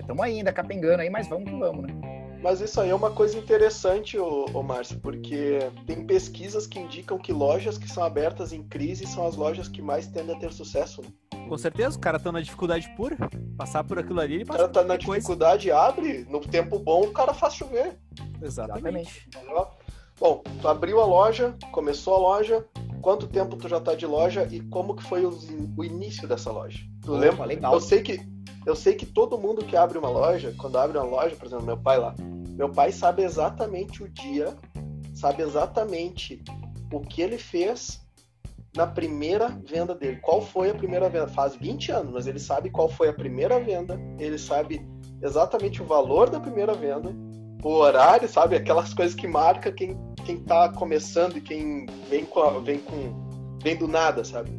estamos 0.00 0.24
é... 0.24 0.28
ainda 0.28 0.52
capengando 0.52 1.02
aí, 1.02 1.08
mas 1.08 1.28
vamos 1.28 1.48
que 1.48 1.56
vamos, 1.56 1.86
né? 1.86 2.14
Mas 2.42 2.60
isso 2.60 2.80
aí 2.80 2.90
é 2.90 2.94
uma 2.94 3.10
coisa 3.12 3.38
interessante, 3.38 4.18
ô, 4.18 4.46
ô 4.52 4.62
Márcio, 4.62 4.98
porque 4.98 5.60
tem 5.86 6.04
pesquisas 6.04 6.66
que 6.66 6.78
indicam 6.78 7.18
que 7.18 7.32
lojas 7.32 7.78
que 7.78 7.88
são 7.88 8.02
abertas 8.02 8.52
em 8.52 8.62
crise 8.64 9.06
são 9.06 9.26
as 9.26 9.36
lojas 9.36 9.66
que 9.66 9.80
mais 9.80 10.08
tendem 10.08 10.36
a 10.36 10.38
ter 10.38 10.52
sucesso. 10.52 11.00
Né? 11.00 11.08
Com 11.48 11.58
certeza, 11.58 11.96
o 11.96 12.00
cara 12.00 12.18
tá 12.18 12.32
na 12.32 12.40
dificuldade 12.40 12.88
pura. 12.96 13.16
Passar 13.56 13.84
por 13.84 13.98
aquilo 13.98 14.20
ali, 14.20 14.34
ele 14.36 14.44
passa 14.44 14.64
O 14.64 14.68
cara 14.68 14.72
tá 14.72 14.84
na 14.84 14.96
dificuldade, 14.96 15.68
coisa. 15.68 15.86
abre, 15.86 16.26
no 16.28 16.40
tempo 16.40 16.78
bom 16.78 17.02
o 17.02 17.12
cara 17.12 17.32
faz 17.32 17.54
chover. 17.54 17.98
Exatamente. 18.42 19.28
Bom, 20.18 20.42
tu 20.60 20.68
abriu 20.68 21.00
a 21.00 21.04
loja, 21.04 21.54
começou 21.72 22.14
a 22.14 22.18
loja, 22.18 22.64
quanto 23.02 23.26
tempo 23.26 23.56
tu 23.56 23.68
já 23.68 23.80
tá 23.80 23.94
de 23.94 24.06
loja 24.06 24.48
e 24.50 24.60
como 24.60 24.94
que 24.94 25.02
foi 25.02 25.24
o, 25.26 25.36
o 25.76 25.84
início 25.84 26.26
dessa 26.26 26.50
loja? 26.50 26.78
Tu 27.02 27.12
Opa, 27.12 27.20
lembra? 27.20 27.44
Legal. 27.44 27.74
Eu 27.74 27.80
sei 27.80 28.00
que 28.02 28.20
eu 28.66 28.74
sei 28.74 28.94
que 28.94 29.04
todo 29.04 29.36
mundo 29.36 29.64
que 29.64 29.76
abre 29.76 29.98
uma 29.98 30.08
loja, 30.08 30.54
quando 30.56 30.78
abre 30.78 30.96
uma 30.96 31.06
loja, 31.06 31.36
por 31.36 31.46
exemplo, 31.46 31.66
meu 31.66 31.76
pai 31.76 31.98
lá, 31.98 32.14
meu 32.56 32.70
pai 32.70 32.92
sabe 32.92 33.22
exatamente 33.22 34.02
o 34.02 34.08
dia, 34.08 34.56
sabe 35.14 35.42
exatamente 35.42 36.42
o 36.90 37.00
que 37.00 37.20
ele 37.20 37.36
fez 37.36 38.03
na 38.76 38.86
primeira 38.86 39.48
venda 39.64 39.94
dele. 39.94 40.18
Qual 40.20 40.42
foi 40.42 40.70
a 40.70 40.74
primeira 40.74 41.08
venda? 41.08 41.28
Faz 41.28 41.54
20 41.54 41.92
anos, 41.92 42.12
mas 42.12 42.26
ele 42.26 42.38
sabe 42.38 42.70
qual 42.70 42.88
foi 42.88 43.08
a 43.08 43.12
primeira 43.12 43.60
venda, 43.60 43.98
ele 44.18 44.38
sabe 44.38 44.84
exatamente 45.22 45.80
o 45.80 45.86
valor 45.86 46.28
da 46.28 46.40
primeira 46.40 46.74
venda, 46.74 47.14
o 47.62 47.68
horário, 47.68 48.28
sabe? 48.28 48.56
Aquelas 48.56 48.92
coisas 48.92 49.14
que 49.14 49.26
marca 49.26 49.72
quem, 49.72 49.96
quem 50.24 50.38
tá 50.38 50.68
começando 50.70 51.36
e 51.36 51.40
quem 51.40 51.86
vem 52.10 52.24
com, 52.24 52.60
vem 52.60 52.78
com 52.78 53.24
vem 53.62 53.76
do 53.76 53.88
nada, 53.88 54.22
sabe? 54.22 54.50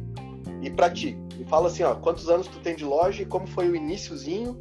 E 0.62 0.70
para 0.70 0.90
ti, 0.90 1.16
me 1.36 1.44
fala 1.44 1.68
assim, 1.68 1.84
ó, 1.84 1.94
quantos 1.94 2.28
anos 2.28 2.48
tu 2.48 2.58
tem 2.58 2.74
de 2.74 2.84
loja 2.84 3.22
e 3.22 3.26
como 3.26 3.46
foi 3.46 3.68
o 3.68 3.76
iníciozinho 3.76 4.58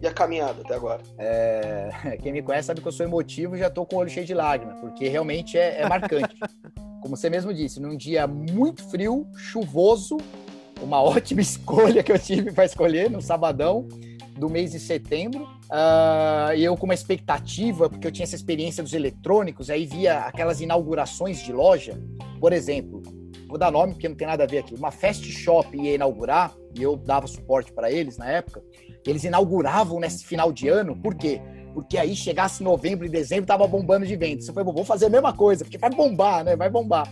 e 0.00 0.06
a 0.06 0.12
caminhada 0.12 0.62
até 0.62 0.74
agora? 0.74 1.02
É... 1.18 2.16
Quem 2.22 2.32
me 2.32 2.42
conhece 2.42 2.66
sabe 2.66 2.80
que 2.80 2.88
eu 2.88 2.92
sou 2.92 3.06
emotivo 3.06 3.56
e 3.56 3.58
já 3.58 3.70
tô 3.70 3.84
com 3.86 3.96
o 3.96 3.98
olho 4.00 4.10
cheio 4.10 4.26
de 4.26 4.34
lágrimas, 4.34 4.78
porque 4.80 5.08
realmente 5.08 5.58
é, 5.58 5.80
é 5.80 5.88
marcante. 5.88 6.34
como 7.00 7.16
você 7.16 7.30
mesmo 7.30 7.54
disse, 7.54 7.80
num 7.80 7.96
dia 7.96 8.26
muito 8.26 8.82
frio, 8.82 9.26
chuvoso, 9.36 10.16
uma 10.80 11.00
ótima 11.02 11.40
escolha 11.40 12.02
que 12.02 12.10
eu 12.10 12.18
tive 12.18 12.52
para 12.52 12.64
escolher 12.64 13.10
no 13.10 13.22
sabadão 13.22 13.86
do 14.36 14.50
mês 14.50 14.72
de 14.72 14.80
setembro. 14.80 15.44
Uh, 15.66 16.54
e 16.56 16.64
eu 16.64 16.76
com 16.76 16.84
uma 16.84 16.94
expectativa, 16.94 17.88
porque 17.88 18.06
eu 18.06 18.12
tinha 18.12 18.24
essa 18.24 18.36
experiência 18.36 18.82
dos 18.82 18.92
eletrônicos, 18.92 19.70
aí 19.70 19.86
via 19.86 20.18
aquelas 20.20 20.60
inaugurações 20.60 21.40
de 21.42 21.52
loja. 21.52 21.98
Por 22.40 22.52
exemplo, 22.52 23.02
vou 23.48 23.58
dar 23.58 23.70
nome 23.70 23.94
porque 23.94 24.08
não 24.08 24.16
tem 24.16 24.26
nada 24.26 24.44
a 24.44 24.46
ver 24.46 24.58
aqui. 24.58 24.74
Uma 24.74 24.90
Fast 24.90 25.24
Shop 25.30 25.76
ia 25.76 25.94
inaugurar, 25.94 26.54
e 26.78 26.82
eu 26.82 26.96
dava 26.96 27.26
suporte 27.26 27.72
para 27.72 27.90
eles 27.90 28.18
na 28.18 28.30
época. 28.30 28.62
Eles 29.10 29.24
inauguravam 29.24 30.00
nesse 30.00 30.24
final 30.24 30.52
de 30.52 30.68
ano, 30.68 30.96
por 30.96 31.14
quê? 31.14 31.40
porque 31.76 31.98
aí 31.98 32.16
chegasse 32.16 32.62
novembro 32.62 33.04
e 33.04 33.10
dezembro 33.10 33.44
tava 33.44 33.66
bombando 33.66 34.06
de 34.06 34.16
vendas. 34.16 34.46
Você 34.46 34.52
falou, 34.54 34.72
vou 34.72 34.82
fazer 34.82 35.06
a 35.06 35.10
mesma 35.10 35.34
coisa, 35.34 35.62
porque 35.62 35.76
vai 35.76 35.90
bombar, 35.90 36.42
né? 36.42 36.56
Vai 36.56 36.70
bombar. 36.70 37.06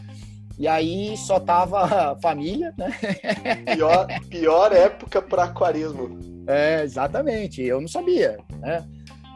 E 0.58 0.66
aí 0.66 1.14
só 1.18 1.38
tava 1.38 2.16
família, 2.22 2.72
né? 2.78 2.88
Pior, 3.76 4.06
pior 4.30 4.72
época 4.72 5.20
para 5.20 5.44
aquarismo. 5.44 6.18
É, 6.46 6.82
exatamente. 6.82 7.60
Eu 7.60 7.78
não 7.78 7.88
sabia, 7.88 8.38
né? 8.58 8.82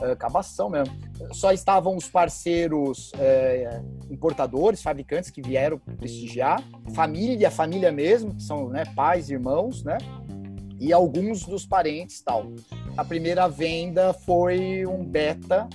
É, 0.00 0.12
acabação 0.12 0.70
mesmo. 0.70 0.96
Só 1.32 1.52
estavam 1.52 1.94
os 1.94 2.08
parceiros 2.08 3.12
é, 3.18 3.82
importadores, 4.10 4.80
fabricantes 4.80 5.28
que 5.28 5.42
vieram 5.42 5.78
prestigiar, 5.78 6.62
família, 6.94 7.50
família 7.50 7.92
mesmo, 7.92 8.34
que 8.34 8.42
são 8.42 8.70
né, 8.70 8.84
pais, 8.96 9.28
irmãos, 9.28 9.84
né? 9.84 9.98
E 10.80 10.92
alguns 10.92 11.44
dos 11.44 11.66
parentes 11.66 12.20
tal. 12.20 12.46
A 12.96 13.04
primeira 13.04 13.48
venda 13.48 14.12
foi 14.12 14.86
um 14.86 15.04
beta 15.04 15.68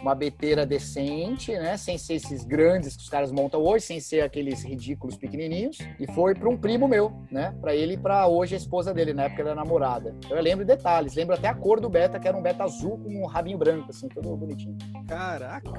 uma 0.00 0.14
beteira 0.14 0.64
decente, 0.64 1.52
né? 1.52 1.76
Sem 1.76 1.98
ser 1.98 2.14
esses 2.14 2.44
grandes 2.44 2.96
que 2.96 3.02
os 3.02 3.08
caras 3.08 3.30
montam 3.32 3.60
hoje, 3.60 3.86
sem 3.86 4.00
ser 4.00 4.20
aqueles 4.22 4.62
ridículos 4.62 5.16
pequenininhos. 5.16 5.78
E 5.98 6.06
foi 6.12 6.34
para 6.34 6.48
um 6.48 6.56
primo 6.56 6.88
meu, 6.88 7.12
né? 7.30 7.54
Para 7.60 7.74
ele 7.74 7.94
e 7.94 7.96
para 7.96 8.26
hoje 8.26 8.54
a 8.54 8.58
esposa 8.58 8.92
dele, 8.92 9.12
na 9.12 9.24
época 9.24 9.44
da 9.44 9.54
namorada. 9.54 10.14
Eu 10.28 10.40
lembro 10.40 10.64
detalhes, 10.64 11.14
lembro 11.14 11.34
até 11.34 11.48
a 11.48 11.54
cor 11.54 11.80
do 11.80 11.88
beta, 11.88 12.18
que 12.18 12.28
era 12.28 12.36
um 12.36 12.42
beta 12.42 12.64
azul 12.64 12.98
com 12.98 13.22
um 13.22 13.26
rabinho 13.26 13.58
branco, 13.58 13.90
assim, 13.90 14.08
todo 14.08 14.36
bonitinho. 14.36 14.76
Caraca! 15.06 15.70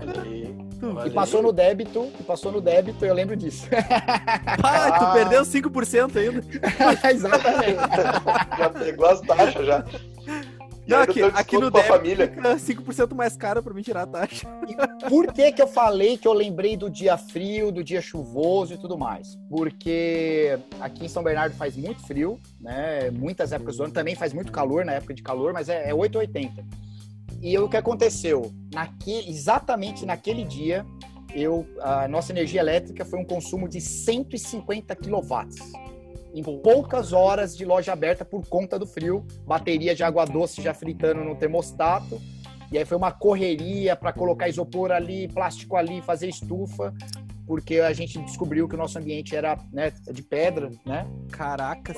E 1.06 1.10
passou 1.12 1.41
no 1.41 1.51
débito, 1.51 2.12
e 2.19 2.23
passou 2.23 2.51
no 2.51 2.62
débito, 2.62 3.06
eu 3.06 3.13
lembro 3.13 3.36
disso. 3.36 3.67
Ah, 4.63 4.99
tu 4.99 5.13
perdeu 5.13 5.43
5% 5.43 6.17
ainda. 6.17 6.43
Exatamente. 7.10 7.77
já 8.58 8.69
pegou 8.69 9.08
as 9.08 9.21
taxas 9.21 9.65
já. 9.65 9.86
Não, 10.88 11.02
aqui, 11.02 11.21
aqui 11.21 11.58
no 11.58 11.69
débito 11.69 11.88
família. 11.88 12.28
fica 12.28 12.82
5% 12.82 13.13
mais 13.13 13.36
caro 13.36 13.62
para 13.62 13.73
me 13.73 13.84
tirar 13.84 14.04
a 14.04 14.08
taxa. 14.08 14.47
E 14.67 15.10
por 15.10 15.34
que 15.34 15.52
que 15.52 15.62
eu 15.62 15.67
falei 15.67 16.17
que 16.17 16.28
eu 16.28 16.34
lembrei 16.34 16.78
do 16.78 16.89
dia 16.89 17.17
frio, 17.17 17.71
do 17.71 17.84
dia 17.84 18.02
chuvoso 18.02 18.73
e 18.73 18.78
tudo 18.78 18.97
mais? 18.97 19.38
Porque 19.50 20.58
aqui 20.80 21.06
em 21.06 21.10
São 21.10 21.21
Bernardo 21.21 21.56
faz 21.56 21.76
muito 21.76 22.02
frio, 22.08 22.39
né? 22.60 23.12
Muitas 23.12 23.52
épocas 23.52 23.78
do 23.78 23.84
ano 23.84 23.93
também 23.93 24.15
faz 24.15 24.34
muito 24.34 24.52
calor 24.52 24.86
na 24.86 24.93
época 24.93 25.13
de 25.13 25.21
calor, 25.21 25.52
mas 25.52 25.67
é, 25.67 25.89
é 25.89 25.93
880. 25.93 26.63
E 27.41 27.58
o 27.58 27.67
que 27.67 27.78
aconteceu? 27.78 28.52
Naque, 28.73 29.30
exatamente 29.30 30.06
naquele 30.06 30.43
dia, 30.43 30.86
eu, 31.36 31.67
a 31.82 32.08
nossa 32.08 32.32
energia 32.32 32.62
elétrica 32.62 33.06
foi 33.06 33.19
um 33.19 33.26
consumo 33.26 33.67
de 33.67 33.82
150 33.82 34.95
quilowatts 34.95 35.71
em 36.39 36.62
poucas 36.62 37.13
horas 37.13 37.56
de 37.56 37.65
loja 37.65 37.93
aberta 37.93 38.23
por 38.23 38.47
conta 38.47 38.78
do 38.78 38.86
frio, 38.86 39.26
bateria 39.45 39.95
de 39.95 40.04
água 40.04 40.26
doce 40.26 40.62
já 40.62 40.73
fritando 40.73 41.23
no 41.23 41.36
termostato. 41.36 42.21
E 42.71 42.78
aí 42.78 42.86
foi 42.86 42.97
uma 42.97 43.12
correria 43.12 43.95
para 43.95 44.12
colocar 44.12 44.50
isopor 44.50 44.91
ali, 44.91 45.28
plástico 45.30 45.78
ali, 45.78 46.02
fazer 46.02 46.28
estufa, 46.28 46.93
porque 47.45 47.80
a 47.80 47.93
gente 47.93 48.19
descobriu 48.19 48.67
que 48.67 48.76
o 48.76 48.78
nosso 48.78 49.00
ambiente 49.00 49.36
era 49.36 49.58
né, 49.71 49.91
de 50.12 50.21
pedra, 50.21 50.69
né? 50.86 51.08
Caraca, 51.32 51.93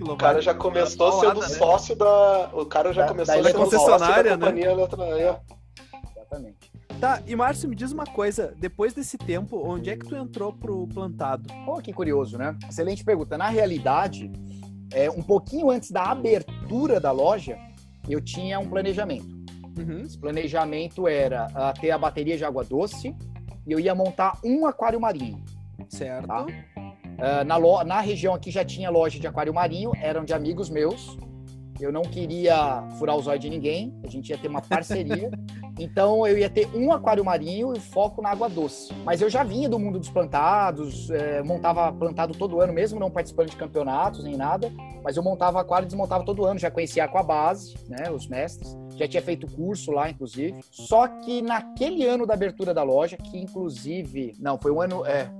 o 0.00 0.16
cara 0.16 0.40
já 0.40 0.54
começou 0.54 1.12
sendo 1.20 1.40
né? 1.40 1.48
sócio 1.48 1.94
da, 1.94 2.50
o 2.54 2.64
cara 2.64 2.92
já 2.94 3.02
da, 3.02 3.08
começou 3.08 3.36
da, 3.36 3.42
sendo 3.44 3.58
concessionária, 3.58 3.98
sócio 3.98 4.24
da 4.24 4.36
né? 4.36 4.46
companhia 4.46 4.70
Exatamente. 6.16 6.69
Tá, 7.00 7.22
e 7.26 7.34
Márcio, 7.34 7.66
me 7.66 7.74
diz 7.74 7.92
uma 7.92 8.04
coisa, 8.04 8.54
depois 8.58 8.92
desse 8.92 9.16
tempo, 9.16 9.56
onde 9.64 9.88
é 9.88 9.96
que 9.96 10.04
tu 10.04 10.14
entrou 10.14 10.52
pro 10.52 10.86
plantado? 10.86 11.48
Pô, 11.64 11.80
que 11.80 11.94
curioso, 11.94 12.36
né? 12.36 12.54
Excelente 12.68 13.02
pergunta. 13.02 13.38
Na 13.38 13.48
realidade, 13.48 14.30
é, 14.92 15.10
um 15.10 15.22
pouquinho 15.22 15.70
antes 15.70 15.90
da 15.90 16.04
abertura 16.04 17.00
da 17.00 17.10
loja, 17.10 17.56
eu 18.06 18.20
tinha 18.20 18.60
um 18.60 18.68
planejamento. 18.68 19.34
Uhum. 19.78 20.00
Esse 20.00 20.18
planejamento 20.18 21.08
era 21.08 21.46
uh, 21.46 21.80
ter 21.80 21.90
a 21.90 21.96
bateria 21.96 22.36
de 22.36 22.44
água 22.44 22.62
doce 22.62 23.16
e 23.66 23.72
eu 23.72 23.80
ia 23.80 23.94
montar 23.94 24.38
um 24.44 24.66
aquário 24.66 25.00
marinho. 25.00 25.42
Certo. 25.88 26.26
Tá? 26.26 26.44
Uh, 26.44 27.44
na, 27.46 27.84
na 27.84 28.00
região 28.00 28.34
aqui 28.34 28.50
já 28.50 28.62
tinha 28.62 28.90
loja 28.90 29.18
de 29.18 29.26
aquário 29.26 29.54
marinho, 29.54 29.92
eram 30.02 30.22
de 30.22 30.34
amigos 30.34 30.68
meus. 30.68 31.16
Eu 31.80 31.92
não 31.92 32.02
queria 32.02 32.82
furar 32.98 33.16
os 33.16 33.26
olhos 33.26 33.40
de 33.40 33.48
ninguém, 33.48 33.94
a 34.04 34.08
gente 34.08 34.30
ia 34.30 34.38
ter 34.38 34.48
uma 34.48 34.60
parceria. 34.60 35.30
então 35.78 36.26
eu 36.26 36.36
ia 36.36 36.50
ter 36.50 36.68
um 36.74 36.92
aquário 36.92 37.24
marinho 37.24 37.72
e 37.74 37.80
foco 37.80 38.20
na 38.20 38.30
água 38.30 38.48
doce. 38.48 38.92
Mas 39.04 39.22
eu 39.22 39.30
já 39.30 39.42
vinha 39.42 39.68
do 39.68 39.78
mundo 39.78 39.98
dos 39.98 40.10
plantados, 40.10 41.10
é, 41.10 41.42
montava 41.42 41.92
plantado 41.92 42.34
todo 42.34 42.60
ano, 42.60 42.72
mesmo 42.72 43.00
não 43.00 43.10
participando 43.10 43.50
de 43.50 43.56
campeonatos 43.56 44.22
nem 44.22 44.36
nada. 44.36 44.70
Mas 45.02 45.16
eu 45.16 45.22
montava 45.22 45.60
aquário 45.60 45.86
e 45.86 45.88
desmontava 45.88 46.24
todo 46.24 46.44
ano, 46.44 46.58
já 46.58 46.70
conhecia 46.70 47.04
a 47.04 47.06
Aquabase, 47.06 47.74
né, 47.88 48.10
os 48.10 48.26
mestres. 48.26 48.76
Já 48.96 49.08
tinha 49.08 49.22
feito 49.22 49.46
curso 49.46 49.90
lá, 49.90 50.10
inclusive. 50.10 50.60
Só 50.70 51.08
que 51.08 51.40
naquele 51.40 52.04
ano 52.04 52.26
da 52.26 52.34
abertura 52.34 52.74
da 52.74 52.82
loja, 52.82 53.16
que 53.16 53.38
inclusive. 53.38 54.34
Não, 54.38 54.58
foi 54.58 54.70
um 54.70 54.80
ano. 54.80 55.06
É, 55.06 55.30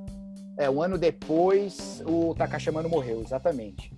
é, 0.57 0.69
um 0.69 0.83
ano 0.83 0.99
depois 0.99 2.03
o 2.07 2.35
Takashimano 2.35 2.89
morreu, 2.89 3.23
exatamente. 3.23 3.93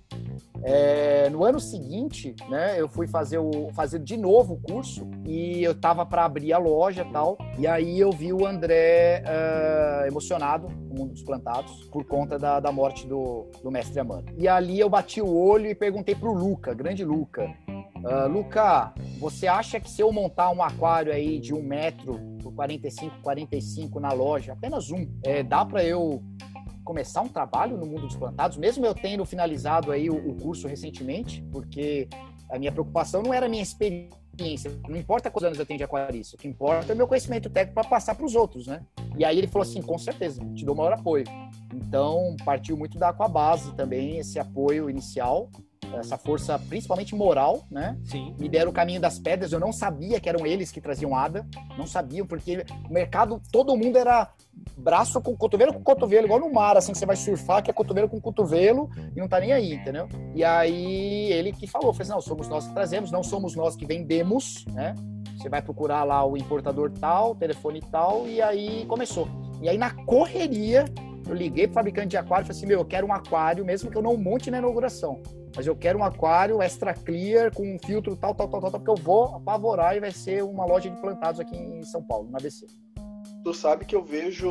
É, 0.63 1.29
no 1.29 1.43
ano 1.43 1.59
seguinte, 1.59 2.35
né, 2.49 2.79
eu 2.79 2.87
fui 2.87 3.05
fazer, 3.07 3.37
o, 3.37 3.69
fazer 3.73 3.99
de 3.99 4.15
novo 4.15 4.53
o 4.53 4.59
curso 4.59 5.09
e 5.25 5.61
eu 5.63 5.75
tava 5.75 6.05
para 6.05 6.25
abrir 6.25 6.53
a 6.53 6.57
loja 6.57 7.05
tal. 7.11 7.37
E 7.57 7.67
aí 7.67 7.99
eu 7.99 8.11
vi 8.11 8.31
o 8.31 8.45
André 8.45 9.23
uh, 9.23 10.07
emocionado 10.07 10.67
mundo 10.93 11.13
dos 11.13 11.23
plantados 11.23 11.83
por 11.85 12.05
conta 12.05 12.37
da, 12.37 12.59
da 12.59 12.71
morte 12.71 13.07
do, 13.07 13.47
do 13.61 13.71
mestre 13.71 13.99
Amano. 13.99 14.25
E 14.37 14.47
ali 14.47 14.79
eu 14.79 14.89
bati 14.89 15.21
o 15.21 15.35
olho 15.35 15.67
e 15.67 15.75
perguntei 15.75 16.15
pro 16.15 16.33
Luca, 16.33 16.73
grande 16.73 17.03
Luca. 17.03 17.51
Uh, 17.67 18.27
Luca, 18.27 18.93
você 19.19 19.47
acha 19.47 19.79
que 19.79 19.89
se 19.89 20.01
eu 20.01 20.11
montar 20.11 20.51
um 20.51 20.61
aquário 20.61 21.11
aí 21.11 21.39
de 21.39 21.53
um 21.53 21.63
metro 21.63 22.19
por 22.41 22.53
45, 22.53 23.21
45 23.21 23.99
na 23.99 24.11
loja, 24.11 24.53
apenas 24.53 24.91
um, 24.91 25.07
é, 25.23 25.41
dá 25.41 25.65
para 25.65 25.83
eu 25.83 26.21
começar 26.83 27.21
um 27.21 27.27
trabalho 27.27 27.77
no 27.77 27.85
mundo 27.85 28.01
dos 28.01 28.15
plantados, 28.15 28.57
mesmo 28.57 28.85
eu 28.85 28.93
tendo 28.93 29.25
finalizado 29.25 29.91
aí 29.91 30.09
o, 30.09 30.15
o 30.15 30.35
curso 30.35 30.67
recentemente, 30.67 31.43
porque 31.51 32.07
a 32.49 32.59
minha 32.59 32.71
preocupação 32.71 33.21
não 33.21 33.33
era 33.33 33.45
a 33.45 33.49
minha 33.49 33.63
experiência, 33.63 34.71
não 34.87 34.97
importa 34.97 35.29
quantos 35.29 35.47
anos 35.47 35.59
eu 35.59 35.65
tenho 35.65 35.77
de 35.77 35.83
aquarista, 35.83 36.35
o 36.35 36.39
que 36.39 36.47
importa 36.47 36.91
é 36.91 36.95
o 36.95 36.97
meu 36.97 37.07
conhecimento 37.07 37.49
técnico 37.49 37.79
para 37.79 37.89
passar 37.89 38.15
para 38.15 38.25
os 38.25 38.35
outros, 38.35 38.67
né? 38.67 38.81
E 39.17 39.23
aí 39.23 39.37
ele 39.37 39.47
falou 39.47 39.67
assim, 39.67 39.81
com 39.81 39.97
certeza, 39.97 40.43
te 40.55 40.65
dou 40.65 40.75
maior 40.75 40.93
apoio. 40.93 41.25
Então, 41.73 42.35
partiu 42.43 42.75
muito 42.75 42.97
da 42.97 43.09
Aquabase 43.09 43.73
também, 43.73 44.17
esse 44.17 44.39
apoio 44.39 44.89
inicial, 44.89 45.49
essa 45.99 46.17
força 46.17 46.57
principalmente 46.57 47.15
moral, 47.15 47.63
né? 47.69 47.97
Sim. 48.03 48.35
Me 48.39 48.49
deram 48.49 48.71
o 48.71 48.73
caminho 48.73 48.99
das 48.99 49.19
pedras, 49.19 49.51
eu 49.51 49.59
não 49.59 49.71
sabia 49.71 50.19
que 50.19 50.29
eram 50.29 50.45
eles 50.45 50.71
que 50.71 50.81
traziam 50.81 51.15
ADA, 51.15 51.45
não 51.77 51.85
sabiam, 51.85 52.25
porque 52.25 52.65
o 52.89 52.93
mercado, 52.93 53.41
todo 53.51 53.77
mundo 53.77 53.97
era 53.97 54.31
braço 54.77 55.21
com 55.21 55.35
cotovelo 55.35 55.73
com 55.73 55.81
cotovelo, 55.81 56.25
igual 56.25 56.39
no 56.39 56.51
mar, 56.51 56.77
assim, 56.77 56.91
que 56.91 56.97
você 56.97 57.05
vai 57.05 57.15
surfar, 57.15 57.63
que 57.63 57.69
é 57.69 57.73
cotovelo 57.73 58.09
com 58.09 58.19
cotovelo 58.19 58.89
e 59.15 59.19
não 59.19 59.27
tá 59.27 59.39
nem 59.39 59.51
aí, 59.51 59.73
entendeu? 59.73 60.07
E 60.33 60.43
aí 60.43 61.31
ele 61.31 61.51
que 61.51 61.67
falou, 61.67 61.93
fez, 61.93 62.09
assim, 62.09 62.15
não, 62.15 62.21
somos 62.21 62.47
nós 62.47 62.67
que 62.67 62.73
trazemos, 62.73 63.11
não 63.11 63.23
somos 63.23 63.55
nós 63.55 63.75
que 63.75 63.85
vendemos, 63.85 64.65
né? 64.73 64.93
Você 65.37 65.49
vai 65.49 65.61
procurar 65.61 66.03
lá 66.03 66.25
o 66.25 66.37
importador 66.37 66.91
tal, 66.91 67.35
telefone 67.35 67.81
tal, 67.91 68.27
e 68.27 68.41
aí 68.41 68.85
começou. 68.85 69.27
E 69.61 69.69
aí 69.69 69.77
na 69.77 69.91
correria, 70.05 70.85
eu 71.27 71.33
liguei 71.33 71.67
pro 71.67 71.75
fabricante 71.75 72.09
de 72.09 72.17
aquário 72.17 72.43
e 72.43 72.47
falei 72.47 72.57
assim, 72.57 72.67
meu, 72.67 72.79
eu 72.79 72.85
quero 72.85 73.07
um 73.07 73.13
aquário, 73.13 73.65
mesmo 73.65 73.89
que 73.89 73.97
eu 73.97 74.01
não 74.01 74.17
monte 74.17 74.51
na 74.51 74.57
inauguração. 74.57 75.21
Mas 75.55 75.67
eu 75.67 75.75
quero 75.75 75.99
um 75.99 76.03
aquário 76.03 76.61
extra 76.61 76.93
clear 76.93 77.53
com 77.53 77.63
um 77.63 77.77
filtro 77.79 78.15
tal, 78.15 78.33
tal, 78.33 78.47
tal, 78.47 78.59
tal, 78.59 78.71
porque 78.71 78.89
eu 78.89 78.95
vou 78.95 79.35
apavorar 79.35 79.95
e 79.95 79.99
vai 79.99 80.11
ser 80.11 80.43
uma 80.43 80.65
loja 80.65 80.89
de 80.89 80.99
plantados 80.99 81.39
aqui 81.39 81.55
em 81.55 81.83
São 81.83 82.01
Paulo, 82.01 82.29
na 82.31 82.39
ABC. 82.39 82.65
Tu 83.43 83.53
sabe 83.53 83.83
que 83.83 83.93
eu 83.93 84.01
vejo, 84.01 84.47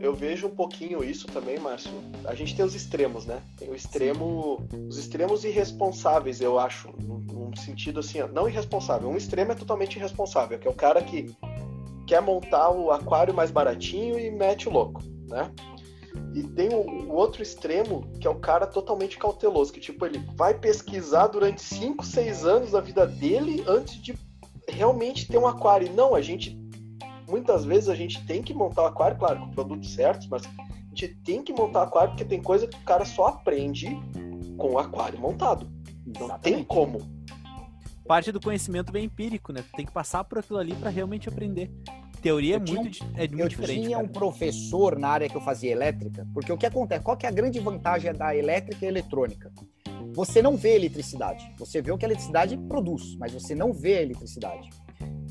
eu 0.00 0.14
vejo 0.14 0.46
um 0.46 0.54
pouquinho 0.54 1.04
isso 1.04 1.26
também, 1.26 1.58
Márcio. 1.58 1.92
A 2.24 2.34
gente 2.34 2.56
tem 2.56 2.64
os 2.64 2.74
extremos, 2.74 3.26
né? 3.26 3.42
Tem 3.58 3.68
o 3.68 3.74
extremo, 3.74 4.66
os 4.88 4.96
extremos 4.96 5.44
irresponsáveis, 5.44 6.40
eu 6.40 6.58
acho, 6.58 6.88
num 6.98 7.54
sentido 7.54 8.00
assim, 8.00 8.20
não 8.32 8.48
irresponsável. 8.48 9.10
Um 9.10 9.18
extremo 9.18 9.52
é 9.52 9.54
totalmente 9.54 9.96
irresponsável, 9.96 10.58
que 10.58 10.66
é 10.66 10.70
o 10.70 10.74
cara 10.74 11.02
que 11.02 11.36
quer 12.06 12.22
montar 12.22 12.70
o 12.70 12.90
aquário 12.90 13.34
mais 13.34 13.50
baratinho 13.50 14.18
e 14.18 14.30
mete 14.30 14.66
o 14.66 14.72
louco, 14.72 15.02
né? 15.28 15.52
E 16.34 16.42
tem 16.42 16.70
o, 16.70 16.80
o, 16.80 17.14
outro 17.14 17.42
extremo, 17.42 18.10
que 18.18 18.26
é 18.26 18.30
o 18.30 18.40
cara 18.40 18.66
totalmente 18.66 19.18
cauteloso, 19.18 19.72
que 19.72 19.80
tipo, 19.80 20.06
ele 20.06 20.18
vai 20.34 20.54
pesquisar 20.54 21.26
durante 21.26 21.60
5, 21.60 22.04
6 22.04 22.46
anos 22.46 22.70
da 22.70 22.80
vida 22.80 23.06
dele 23.06 23.62
antes 23.66 23.96
de 23.96 24.14
realmente 24.66 25.28
ter 25.28 25.36
um 25.36 25.46
aquário. 25.46 25.92
Não, 25.92 26.14
a 26.14 26.22
gente 26.22 26.61
muitas 27.32 27.64
vezes 27.64 27.88
a 27.88 27.94
gente 27.94 28.22
tem 28.26 28.42
que 28.42 28.52
montar 28.52 28.82
o 28.82 28.86
aquário, 28.86 29.16
claro, 29.16 29.40
com 29.40 29.48
produtos 29.48 29.94
certos, 29.94 30.28
mas 30.28 30.42
a 30.44 30.88
gente 30.90 31.08
tem 31.24 31.42
que 31.42 31.50
montar 31.50 31.80
o 31.80 31.82
aquário 31.84 32.10
porque 32.10 32.26
tem 32.26 32.42
coisa 32.42 32.66
que 32.66 32.76
o 32.76 32.82
cara 32.82 33.06
só 33.06 33.28
aprende 33.28 33.88
com 34.58 34.72
o 34.72 34.78
aquário 34.78 35.18
montado. 35.18 35.66
Não 36.06 36.26
Exatamente. 36.26 36.42
tem 36.42 36.62
como. 36.62 36.98
Parte 38.06 38.30
do 38.30 38.38
conhecimento 38.38 38.92
vem 38.92 39.06
empírico, 39.06 39.50
né? 39.50 39.64
tem 39.74 39.86
que 39.86 39.92
passar 39.92 40.24
por 40.24 40.40
aquilo 40.40 40.58
ali 40.58 40.74
para 40.74 40.90
realmente 40.90 41.26
aprender 41.26 41.70
teoria 42.22 42.54
é 42.54 42.58
muito, 42.58 43.04
é 43.16 43.26
muito 43.26 43.40
eu 43.40 43.48
diferente. 43.48 43.78
Eu 43.78 43.84
tinha 43.84 43.96
cara. 43.96 44.08
um 44.08 44.12
professor 44.12 44.96
na 44.96 45.08
área 45.08 45.28
que 45.28 45.36
eu 45.36 45.40
fazia 45.40 45.72
elétrica, 45.72 46.24
porque 46.32 46.52
o 46.52 46.56
que 46.56 46.64
acontece? 46.64 47.02
Qual 47.02 47.16
que 47.16 47.26
é 47.26 47.28
a 47.28 47.32
grande 47.32 47.58
vantagem 47.58 48.12
da 48.14 48.34
elétrica 48.34 48.84
e 48.84 48.88
eletrônica? 48.88 49.52
Você 50.14 50.40
não 50.40 50.56
vê 50.56 50.76
eletricidade. 50.76 51.52
Você 51.58 51.82
vê 51.82 51.90
o 51.90 51.98
que 51.98 52.04
a 52.04 52.08
eletricidade 52.08 52.56
produz, 52.68 53.16
mas 53.16 53.32
você 53.32 53.54
não 53.54 53.72
vê 53.72 53.98
a 53.98 54.02
eletricidade. 54.02 54.70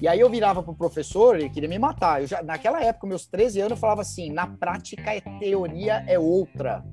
E 0.01 0.07
aí 0.07 0.19
eu 0.19 0.29
virava 0.29 0.63
pro 0.63 0.73
professor, 0.73 1.35
ele 1.35 1.49
queria 1.49 1.69
me 1.69 1.77
matar. 1.77 2.21
Eu 2.21 2.27
já, 2.27 2.41
naquela 2.41 2.83
época, 2.83 3.05
meus 3.05 3.27
13 3.27 3.59
anos, 3.59 3.71
eu 3.71 3.77
falava 3.77 4.01
assim: 4.01 4.31
na 4.31 4.47
prática, 4.47 5.11
a 5.11 5.39
teoria 5.39 6.03
é 6.07 6.17
outra. 6.17 6.83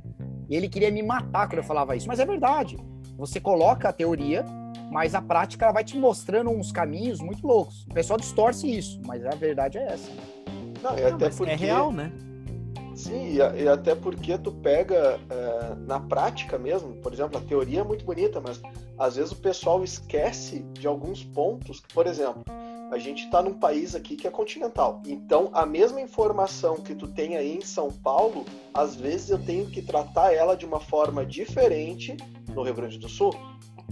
E 0.49 0.57
ele 0.57 0.69
queria 0.69 0.91
me 0.91 1.03
matar 1.03 1.47
quando 1.49 1.59
eu 1.59 1.65
falava 1.65 1.97
isso. 1.97 2.07
Mas 2.09 2.21
é 2.21 2.27
verdade. 2.27 2.77
Você 3.17 3.41
coloca 3.41 3.89
a 3.89 3.93
teoria, 3.93 4.45
mas 4.91 5.15
a 5.15 5.23
prática 5.23 5.65
ela 5.65 5.73
vai 5.73 5.85
te 5.85 5.99
mostrando 5.99 6.51
uns 6.51 6.71
caminhos 6.71 7.21
muito 7.21 7.47
loucos. 7.47 7.85
O 7.85 7.95
pessoal 7.95 8.19
distorce 8.19 8.71
isso, 8.71 9.01
mas 9.07 9.25
a 9.25 9.31
verdade 9.31 9.79
é 9.79 9.87
essa. 9.87 10.11
Não, 10.83 10.99
e 10.99 11.05
até 11.05 11.31
porque... 11.31 11.53
É 11.53 11.57
real, 11.57 11.93
né? 11.93 12.13
Sim, 12.99 13.29
e, 13.29 13.37
e, 13.37 13.69
até 13.69 13.95
porque 13.95 14.37
tu 14.37 14.51
pega 14.51 15.21
é, 15.31 15.75
na 15.87 16.01
prática 16.01 16.59
mesmo, 16.59 16.97
por 16.97 17.13
exemplo, 17.13 17.39
a 17.39 17.41
teoria 17.41 17.81
é 17.81 17.85
muito 17.85 18.05
bonita, 18.05 18.41
mas 18.41 18.61
às 18.99 19.15
vezes 19.15 19.31
o 19.31 19.37
pessoal 19.37 19.85
esquece 19.85 20.65
de 20.73 20.85
alguns 20.89 21.23
pontos. 21.23 21.79
Que, 21.79 21.95
por 21.95 22.09
exemplo, 22.09 22.43
a 22.91 22.99
gente 22.99 23.27
está 23.27 23.41
num 23.41 23.55
país 23.55 23.95
aqui 23.95 24.17
que 24.17 24.27
é 24.27 24.31
continental. 24.33 25.01
Então, 25.07 25.49
a 25.53 25.65
mesma 25.65 26.01
informação 26.01 26.75
que 26.75 26.93
tu 26.93 27.07
tem 27.07 27.37
aí 27.37 27.57
em 27.57 27.61
São 27.61 27.89
Paulo, 27.89 28.45
às 28.75 28.97
vezes 28.97 29.31
eu 29.31 29.39
tenho 29.39 29.67
que 29.67 29.81
tratar 29.81 30.35
ela 30.35 30.57
de 30.57 30.67
uma 30.67 30.81
forma 30.81 31.25
diferente 31.25 32.17
no 32.53 32.65
Rio 32.65 32.75
Grande 32.75 32.99
do 32.99 33.09
Sul 33.09 33.33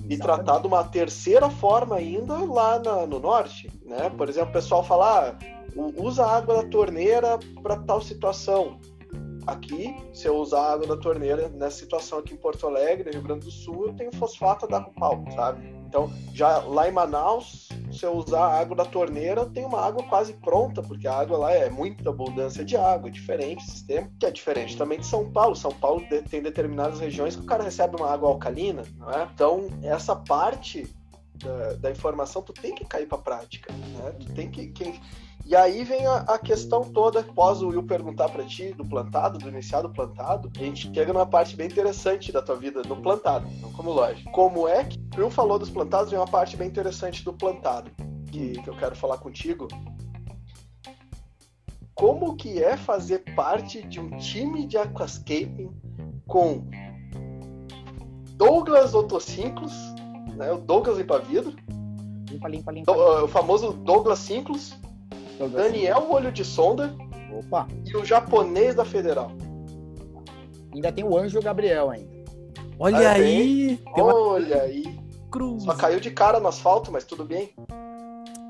e 0.08 0.18
tratar 0.18 0.58
de 0.58 0.66
uma 0.66 0.82
terceira 0.82 1.48
forma 1.48 1.94
ainda 1.94 2.38
lá 2.38 2.80
na, 2.80 3.06
no 3.06 3.20
norte, 3.20 3.70
né? 3.84 4.10
Por 4.10 4.28
exemplo, 4.28 4.50
o 4.50 4.52
pessoal 4.52 4.82
fala, 4.82 5.30
ah, 5.30 5.38
usa 5.96 6.24
a 6.24 6.36
água 6.36 6.62
da 6.62 6.68
torneira 6.68 7.38
para 7.62 7.76
tal 7.76 8.00
situação. 8.00 8.80
Aqui, 9.46 9.96
se 10.12 10.26
eu 10.26 10.36
usar 10.36 10.72
água 10.72 10.86
da 10.88 10.96
torneira 10.96 11.48
nessa 11.48 11.78
situação 11.78 12.18
aqui 12.18 12.34
em 12.34 12.36
Porto 12.36 12.66
Alegre, 12.66 13.10
Rio 13.12 13.22
Grande 13.22 13.44
do 13.44 13.50
Sul, 13.50 13.86
eu 13.86 13.94
tenho 13.94 14.12
fosfato 14.16 14.66
da 14.66 14.80
pau, 14.80 15.24
sabe? 15.34 15.68
Então, 15.86 16.12
já 16.34 16.58
lá 16.58 16.88
em 16.88 16.92
Manaus, 16.92 17.68
se 17.92 18.04
eu 18.04 18.16
usar 18.16 18.44
água 18.44 18.76
da 18.76 18.84
torneira, 18.84 19.46
tenho 19.46 19.68
uma 19.68 19.80
água 19.80 20.02
quase 20.02 20.32
pronta, 20.32 20.82
porque 20.82 21.06
a 21.06 21.14
água 21.14 21.38
lá 21.38 21.52
é 21.52 21.70
muita 21.70 22.10
abundância 22.10 22.64
de 22.64 22.76
água, 22.76 23.08
diferente 23.08 23.62
sistema, 23.62 24.10
que 24.18 24.26
é 24.26 24.30
diferente 24.32 24.76
também 24.76 24.98
de 24.98 25.06
São 25.06 25.30
Paulo. 25.30 25.54
São 25.54 25.70
Paulo 25.70 26.02
tem 26.28 26.42
determinadas 26.42 26.98
regiões 26.98 27.36
que 27.36 27.42
o 27.42 27.46
cara 27.46 27.62
recebe 27.62 27.96
uma 27.96 28.10
água 28.10 28.28
alcalina, 28.28 28.82
não 28.98 29.10
é? 29.10 29.28
Então, 29.32 29.68
essa 29.82 30.16
parte 30.16 30.92
da, 31.36 31.74
da 31.74 31.90
informação, 31.90 32.42
tu 32.42 32.52
tem 32.52 32.74
que 32.74 32.84
cair 32.84 33.06
para 33.06 33.18
prática, 33.18 33.72
né? 33.72 34.12
Tu 34.18 34.32
tem 34.34 34.50
que, 34.50 34.66
que 34.68 35.00
e 35.48 35.54
aí 35.54 35.84
vem 35.84 36.04
a, 36.06 36.16
a 36.16 36.38
questão 36.40 36.82
toda, 36.82 37.20
após 37.20 37.62
o 37.62 37.68
Will 37.68 37.84
perguntar 37.84 38.28
para 38.28 38.44
ti 38.44 38.72
do 38.72 38.84
plantado, 38.84 39.38
do 39.38 39.48
iniciado 39.48 39.88
plantado, 39.88 40.50
a 40.56 40.58
gente 40.58 40.92
chega 40.92 41.12
numa 41.12 41.24
parte 41.24 41.54
bem 41.54 41.68
interessante 41.68 42.32
da 42.32 42.42
tua 42.42 42.56
vida 42.56 42.82
no 42.82 42.96
plantado, 42.96 43.46
não 43.60 43.70
como 43.70 43.92
loja. 43.92 44.28
Como 44.32 44.66
é 44.66 44.82
que 44.82 44.98
o 45.16 45.20
Will 45.20 45.30
falou 45.30 45.56
dos 45.56 45.70
plantados, 45.70 46.10
vem 46.10 46.18
uma 46.18 46.26
parte 46.26 46.56
bem 46.56 46.66
interessante 46.66 47.24
do 47.24 47.32
plantado, 47.32 47.92
que, 48.32 48.60
que 48.60 48.68
eu 48.68 48.76
quero 48.76 48.96
falar 48.96 49.18
contigo. 49.18 49.68
Como 51.94 52.34
que 52.34 52.60
é 52.60 52.76
fazer 52.76 53.20
parte 53.36 53.86
de 53.86 54.00
um 54.00 54.10
time 54.18 54.66
de 54.66 54.76
aquascaping 54.76 55.70
com 56.26 56.68
Douglas 58.32 58.94
Otocinclos, 58.94 59.72
né, 60.36 60.50
o 60.52 60.58
Douglas 60.58 60.98
Limpa 60.98 61.20
Vidro, 61.20 61.54
limpa, 62.28 62.48
limpa, 62.48 62.72
limpa, 62.72 62.92
o 63.22 63.28
famoso 63.28 63.72
Douglas 63.72 64.18
Cinclos, 64.18 64.74
Daniel 65.38 66.06
Olho 66.10 66.32
de 66.32 66.44
Sonda. 66.44 66.94
Opa. 67.32 67.66
E 67.84 67.96
o 67.96 68.04
japonês 68.04 68.74
da 68.74 68.84
Federal. 68.84 69.30
Ainda 70.72 70.92
tem 70.92 71.04
o 71.04 71.16
Anjo 71.16 71.40
Gabriel 71.40 71.90
ainda. 71.90 72.16
Olha 72.78 73.10
aí! 73.10 73.80
Olha 73.94 74.62
aí! 74.62 74.84
Cruz. 75.30 75.64
Só 75.64 75.74
caiu 75.74 76.00
de 76.00 76.10
cara 76.10 76.38
no 76.38 76.48
asfalto, 76.48 76.92
mas 76.92 77.04
tudo 77.04 77.24
bem. 77.24 77.52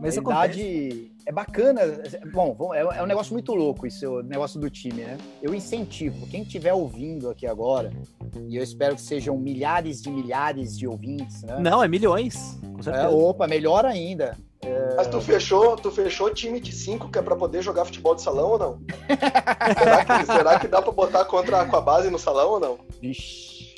Mas 0.01 0.18
a 0.18 0.20
idade 0.20 1.12
é 1.24 1.32
bacana. 1.32 1.80
Bom, 2.32 2.74
é, 2.74 2.80
é 2.80 3.03
um 3.03 3.07
negócio 3.07 3.32
muito 3.32 3.55
louco 3.55 3.87
esse 3.87 4.07
negócio 4.24 4.61
do 4.61 4.68
time, 4.68 5.03
né? 5.03 5.16
Eu 5.43 5.55
incentivo 5.55 6.26
quem 6.26 6.43
estiver 6.43 6.74
ouvindo 6.74 7.30
aqui 7.30 7.47
agora, 7.47 7.91
e 8.47 8.57
eu 8.57 8.62
espero 8.62 8.95
que 8.95 9.01
sejam 9.01 9.37
milhares 9.39 10.03
de 10.03 10.11
milhares 10.11 10.76
de 10.78 10.87
ouvintes, 10.87 11.43
né? 11.43 11.59
Não, 11.59 11.82
é 11.82 11.89
milhões. 11.89 12.59
É, 12.87 13.09
opa, 13.09 13.47
melhor 13.47 13.87
ainda. 13.87 14.37
Mas 14.96 15.07
tu 15.09 15.20
fechou, 15.20 15.76
tu 15.76 15.90
fechou 15.90 16.30
time 16.30 16.61
de 16.61 16.72
cinco 16.72 17.11
que 17.11 17.18
é 17.18 17.22
pra 17.22 17.36
poder 17.36 17.62
jogar 17.62 17.84
futebol 17.84 18.14
de 18.14 18.22
salão 18.22 18.50
ou 18.50 18.59
não? 18.59 18.80
será, 19.78 20.04
que, 20.04 20.26
será, 20.32 20.59
que, 20.59 20.68
dá 20.68 20.82
pra 20.82 20.92
botar 20.92 21.24
contra 21.24 21.61
a 21.61 21.80
base 21.80 22.11
no 22.11 22.18
salão 22.18 22.52
ou 22.52 22.61
não? 22.61 22.78
Vixe. 23.00 23.74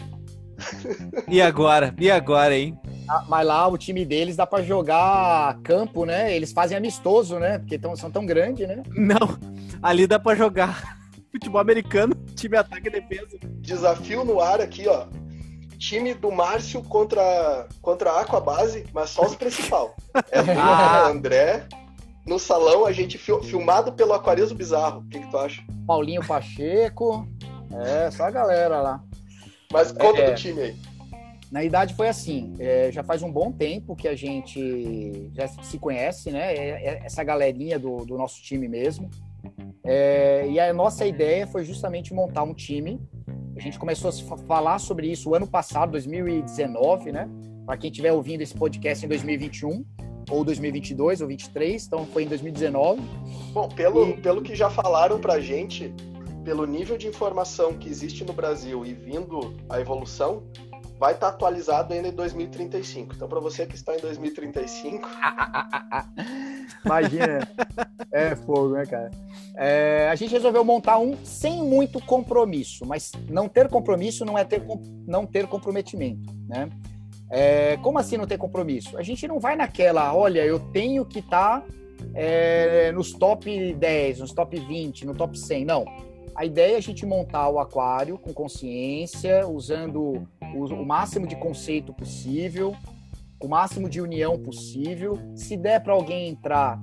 E 1.29 1.41
agora? 1.41 1.95
E 1.99 2.11
agora, 2.11 2.57
hein? 2.57 2.79
Ah, 3.09 3.25
mas 3.29 3.47
lá 3.47 3.67
o 3.69 3.79
time 3.79 4.05
deles 4.05 4.37
dá 4.37 4.47
pra 4.47 4.63
jogar 4.63 5.59
campo, 5.63 6.05
né? 6.05 6.35
Eles 6.35 6.53
fazem 6.53 6.77
amistoso, 6.77 7.39
né? 7.39 7.59
Porque 7.59 7.79
tão, 7.79 7.97
são 7.97 8.11
tão 8.11 8.27
grandes, 8.27 8.67
né? 8.67 8.83
Não, 8.91 9.39
ali 9.83 10.07
dá 10.07 10.19
pra 10.19 10.35
jogar 10.35 10.99
futebol 11.31 11.61
americano, 11.61 12.15
time 12.35 12.57
ataque 12.57 12.89
e 12.89 12.91
defesa. 12.91 13.39
Desafio 13.61 14.25
no 14.25 14.41
ar 14.41 14.61
aqui, 14.61 14.87
ó 14.89 15.07
time 15.79 16.13
do 16.13 16.31
Márcio 16.31 16.83
contra, 16.83 17.67
contra 17.81 18.11
a 18.11 18.21
Aquabase, 18.21 18.85
mas 18.93 19.11
só 19.11 19.25
os 19.25 19.37
principal. 19.37 19.95
É 20.33 20.41
ah. 20.59 21.07
André, 21.07 21.67
no 22.27 22.39
salão, 22.39 22.85
a 22.85 22.93
gente 22.93 23.17
fil, 23.17 23.43
filmado 23.43 23.93
pelo 23.93 24.13
Aquarismo 24.13 24.57
Bizarro. 24.57 25.01
O 25.01 25.09
que, 25.09 25.21
que 25.21 25.31
tu 25.31 25.39
acha? 25.39 25.63
Paulinho 25.87 26.27
Pacheco, 26.27 27.27
é, 27.87 28.11
só 28.11 28.25
a 28.25 28.31
galera 28.31 28.81
lá. 28.81 29.03
Mas 29.73 29.93
conta 29.93 30.21
é, 30.21 30.31
do 30.31 30.37
time 30.37 30.61
aí. 30.61 30.77
Na 31.53 31.65
idade 31.65 31.95
foi 31.95 32.09
assim, 32.09 32.55
é, 32.59 32.91
já 32.93 33.03
faz 33.03 33.23
um 33.23 33.33
bom 33.33 33.53
tempo 33.53 33.97
que 33.97 34.09
a 34.09 34.15
gente 34.15 35.31
já 35.35 35.49
se 35.49 35.79
conhece, 35.79 36.31
né? 36.31 36.55
É, 36.55 36.69
é 36.69 37.03
essa 37.05 37.23
galerinha 37.23 37.79
do, 37.79 38.05
do 38.05 38.19
nosso 38.19 38.43
time 38.43 38.69
mesmo. 38.69 39.09
É, 39.85 40.47
e 40.51 40.59
a 40.59 40.73
nossa 40.75 41.07
ideia 41.07 41.47
foi 41.47 41.65
justamente 41.65 42.13
montar 42.13 42.43
um 42.43 42.53
time 42.53 43.01
a 43.59 43.61
gente 43.61 43.79
começou 43.79 44.11
a 44.11 44.37
falar 44.39 44.79
sobre 44.79 45.11
isso 45.11 45.31
o 45.31 45.35
ano 45.35 45.47
passado, 45.47 45.91
2019, 45.91 47.11
né? 47.11 47.29
Para 47.67 47.77
quem 47.77 47.91
estiver 47.91 48.13
ouvindo 48.13 48.41
esse 48.41 48.55
podcast 48.55 49.05
em 49.05 49.09
2021 49.09 49.85
ou 50.31 50.45
2022 50.45 51.21
ou 51.21 51.27
2023, 51.27 51.87
então 51.87 52.07
foi 52.07 52.23
em 52.23 52.29
2019. 52.29 53.03
Bom, 53.53 53.69
pelo, 53.69 54.11
e... 54.11 54.17
pelo 54.19 54.43
que 54.43 54.55
já 54.55 54.71
falaram 54.71 55.19
para 55.19 55.35
a 55.35 55.41
gente, 55.41 55.93
pelo 56.45 56.65
nível 56.67 56.97
de 56.97 57.09
informação 57.09 57.75
que 57.75 57.89
existe 57.89 58.25
no 58.25 58.33
Brasil 58.33 58.87
e 58.87 58.95
vindo 58.95 59.57
a 59.69 59.81
evolução, 59.81 60.45
vai 60.99 61.15
estar 61.15 61.29
tá 61.29 61.33
atualizado 61.35 61.95
ainda 61.95 62.09
em 62.09 62.13
2035. 62.13 63.15
Então, 63.15 63.29
para 63.29 63.41
você 63.41 63.65
que 63.65 63.77
está 63.77 63.95
em 63.95 64.01
2035. 64.01 65.09
Imagina. 66.85 67.49
é 68.11 68.35
fogo, 68.35 68.71
né, 68.71 68.85
cara? 68.85 69.11
É, 69.57 70.09
a 70.11 70.15
gente 70.15 70.33
resolveu 70.33 70.65
montar 70.65 70.99
um 70.99 71.17
sem 71.25 71.63
muito 71.63 72.05
compromisso, 72.05 72.85
mas 72.85 73.13
não 73.29 73.49
ter 73.49 73.69
compromisso 73.69 74.25
não 74.25 74.37
é 74.37 74.45
ter, 74.45 74.63
não 75.07 75.25
ter 75.25 75.47
comprometimento, 75.47 76.35
né? 76.49 76.69
É, 77.31 77.77
como 77.79 77.99
assim 77.99 78.17
não 78.17 78.27
ter 78.27 78.39
compromisso? 78.39 78.97
A 78.97 79.03
gente 79.03 79.29
não 79.29 79.39
vai 79.39 79.55
naquela, 79.55 80.15
olha, 80.15 80.45
eu 80.45 80.59
tenho 80.59 81.05
que 81.05 81.19
estar 81.19 81.61
tá, 81.61 81.67
é, 82.15 82.91
nos 82.93 83.13
top 83.13 83.75
10, 83.75 84.21
nos 84.21 84.33
top 84.33 84.59
20, 84.59 85.07
no 85.07 85.15
top 85.15 85.39
100. 85.39 85.65
Não 85.65 86.08
a 86.39 86.45
ideia 86.45 86.75
é 86.75 86.77
a 86.77 86.81
gente 86.81 87.05
montar 87.05 87.49
o 87.49 87.59
aquário 87.59 88.17
com 88.17 88.33
consciência, 88.33 89.45
usando 89.49 90.25
o, 90.55 90.85
máximo 90.85 91.27
de 91.27 91.35
conceito 91.35 91.93
possível, 91.93 92.77
o 93.43 93.49
máximo 93.49 93.91
de 93.91 94.01
união 94.01 94.39
possível. 94.39 95.19
Se 95.35 95.57
der 95.57 95.83
para 95.83 95.93
alguém 95.93 96.29
entrar 96.29 96.81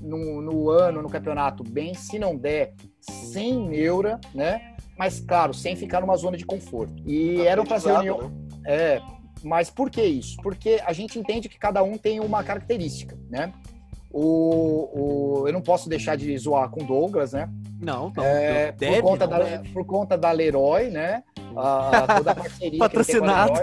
no, 0.00 0.42
no, 0.42 0.70
ano, 0.70 1.02
no 1.02 1.08
campeonato, 1.08 1.62
bem. 1.62 1.94
Se 1.94 2.18
não 2.18 2.36
der, 2.36 2.74
sem 3.00 3.64
neura, 3.64 4.20
né? 4.34 4.74
Mas, 4.98 5.20
claro, 5.20 5.54
sem 5.54 5.76
ficar 5.76 6.00
numa 6.00 6.16
zona 6.16 6.36
de 6.36 6.44
conforto. 6.44 7.00
E 7.06 7.36
tá 7.36 7.44
eram 7.44 7.64
para 7.64 7.78
ser 7.78 7.92
união. 7.92 8.18
Né? 8.18 8.32
É, 8.66 9.02
mas 9.44 9.70
por 9.70 9.88
que 9.88 10.02
isso? 10.02 10.36
Porque 10.42 10.82
a 10.84 10.92
gente 10.92 11.16
entende 11.16 11.48
que 11.48 11.60
cada 11.60 11.80
um 11.80 11.96
tem 11.96 12.18
uma 12.18 12.42
característica, 12.42 13.16
né? 13.30 13.52
O, 14.12 15.42
o, 15.42 15.46
eu 15.46 15.52
não 15.52 15.62
posso 15.62 15.88
deixar 15.88 16.16
de 16.16 16.36
zoar 16.36 16.68
com 16.68 16.84
Douglas, 16.84 17.32
né? 17.32 17.48
Não, 17.80 18.12
não. 18.14 18.24
É, 18.24 18.72
deve, 18.72 19.00
por, 19.00 19.10
conta 19.10 19.26
não 19.26 19.38
da, 19.38 19.44
deve. 19.44 19.68
por 19.70 19.84
conta 19.86 20.18
da 20.18 20.32
Leroy, 20.32 20.90
né? 20.90 21.22
Toda 22.16 22.32
a 22.32 22.34
parceria 22.34 22.78
Patrocinado. 22.78 23.60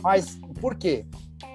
Mas 0.00 0.38
por 0.60 0.76
quê? 0.76 1.04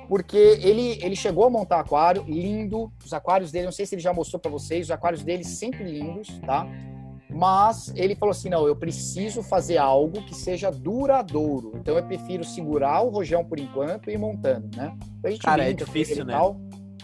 Porque 0.07 0.37
ele, 0.37 0.99
ele 1.01 1.15
chegou 1.15 1.45
a 1.45 1.49
montar 1.49 1.79
aquário 1.79 2.23
lindo. 2.27 2.91
Os 3.03 3.13
aquários 3.13 3.51
dele, 3.51 3.65
não 3.65 3.71
sei 3.71 3.85
se 3.85 3.95
ele 3.95 4.01
já 4.01 4.13
mostrou 4.13 4.39
para 4.39 4.51
vocês, 4.51 4.87
os 4.87 4.91
aquários 4.91 5.23
dele 5.23 5.43
sempre 5.43 5.83
lindos, 5.83 6.39
tá? 6.39 6.67
Mas 7.29 7.91
ele 7.95 8.15
falou 8.15 8.31
assim: 8.31 8.49
não, 8.49 8.67
eu 8.67 8.75
preciso 8.75 9.41
fazer 9.41 9.77
algo 9.77 10.21
que 10.23 10.35
seja 10.35 10.69
duradouro. 10.69 11.73
Então 11.75 11.97
eu 11.97 12.03
prefiro 12.03 12.43
segurar 12.43 13.01
o 13.01 13.09
rojão 13.09 13.43
por 13.43 13.59
enquanto 13.59 14.09
e 14.09 14.13
ir 14.13 14.17
montando, 14.17 14.69
né? 14.75 14.95
Então, 15.19 15.37
Cara, 15.39 15.67
é 15.67 15.73
difícil, 15.73 16.23
né? 16.23 16.33
Tal, 16.33 16.59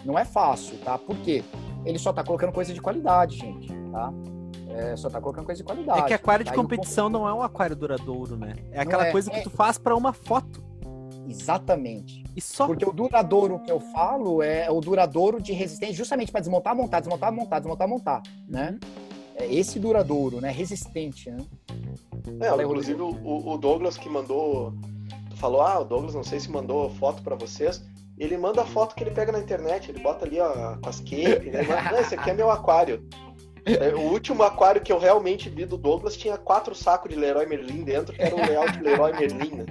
não 0.06 0.18
é 0.18 0.26
fácil, 0.26 0.78
tá? 0.80 0.98
Por 0.98 1.18
quê? 1.18 1.44
Ele 1.86 1.98
só 1.98 2.12
tá 2.12 2.24
colocando 2.24 2.52
coisa 2.52 2.74
de 2.74 2.82
qualidade, 2.82 3.38
gente, 3.38 3.68
tá? 3.92 4.12
É, 4.70 4.96
só 4.96 5.10
tá 5.10 5.20
colocando 5.20 5.46
coisa 5.46 5.62
de 5.62 5.66
qualidade. 5.66 6.02
É 6.02 6.04
que 6.04 6.14
aquário 6.14 6.46
de 6.46 6.54
competição 6.54 7.10
não 7.10 7.28
é 7.28 7.34
um 7.34 7.42
aquário 7.42 7.76
duradouro, 7.76 8.38
né? 8.38 8.56
É 8.72 8.80
aquela 8.80 9.08
é, 9.08 9.12
coisa 9.12 9.30
que 9.32 9.38
é... 9.38 9.42
tu 9.42 9.50
faz 9.50 9.78
para 9.78 9.96
uma 9.96 10.14
foto. 10.14 10.64
Exatamente. 11.28 12.24
E 12.36 12.42
só 12.42 12.66
Porque 12.66 12.86
o 12.86 12.92
duradouro 12.92 13.60
que 13.60 13.72
eu 13.72 13.80
falo 13.80 14.42
é 14.42 14.70
o 14.70 14.80
duradouro 14.82 15.42
de 15.42 15.54
resistência, 15.54 15.96
justamente 15.96 16.32
para 16.32 16.42
desmontar, 16.42 16.76
montar, 16.76 17.00
desmontar, 17.00 17.32
montar, 17.32 17.60
desmontar, 17.60 17.88
montar, 17.88 18.24
né? 18.48 18.80
É 19.36 19.46
esse 19.54 19.80
duradouro, 19.80 20.42
né? 20.42 20.50
Resistente, 20.50 21.30
né? 21.30 21.38
É, 22.40 22.50
Fala 22.50 22.64
inclusive 22.64 23.02
o, 23.02 23.54
o, 23.54 23.58
Douglas 23.58 23.98
que 23.98 24.10
mandou, 24.10 24.74
falou, 25.36 25.62
ah, 25.62 25.80
o 25.80 25.86
Douglas 25.86 26.14
não 26.14 26.24
sei 26.24 26.40
se 26.40 26.50
mandou 26.50 26.90
foto 26.92 27.22
para 27.22 27.36
vocês. 27.36 27.82
Ele 28.20 28.38
manda 28.38 28.62
a 28.62 28.66
foto 28.66 28.96
que 28.96 29.04
ele 29.04 29.12
pega 29.12 29.32
na 29.32 29.40
internet, 29.40 29.90
ele 29.90 30.00
bota 30.00 30.26
ali 30.26 30.40
ó, 30.40 30.76
com 30.76 30.90
as 30.90 31.00
cape, 31.00 31.50
né? 31.50 31.62
Manda, 31.64 31.92
não, 31.92 32.00
esse 32.00 32.16
aqui 32.16 32.30
é 32.30 32.34
meu 32.34 32.52
aquário. 32.52 33.08
É, 33.66 33.94
o 33.94 34.02
último 34.12 34.44
aquário 34.44 34.82
que 34.82 34.92
eu 34.92 35.00
realmente 35.00 35.50
vi 35.50 35.66
do 35.66 35.78
Douglas 35.78 36.18
tinha 36.18 36.38
quatro 36.38 36.74
sacos 36.74 37.10
de 37.10 37.16
Leroy 37.16 37.46
Merlin 37.46 37.84
dentro, 37.84 38.16
que 38.16 38.22
era 38.22 38.36
o 38.36 38.40
layout 38.40 38.80
Leroy 38.82 39.12
Merlin, 39.14 39.56
né? 39.56 39.66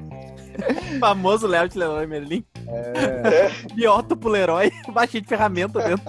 O 0.96 0.98
famoso 1.00 1.46
layout 1.46 1.76
Leroy 1.76 2.06
Merlin. 2.06 2.44
É. 2.66 3.46
é. 3.46 3.74
Biótopo 3.74 4.28
Leroy, 4.28 4.70
baixinho 4.92 5.22
de 5.22 5.28
ferramenta 5.28 5.80
dentro. 5.80 6.04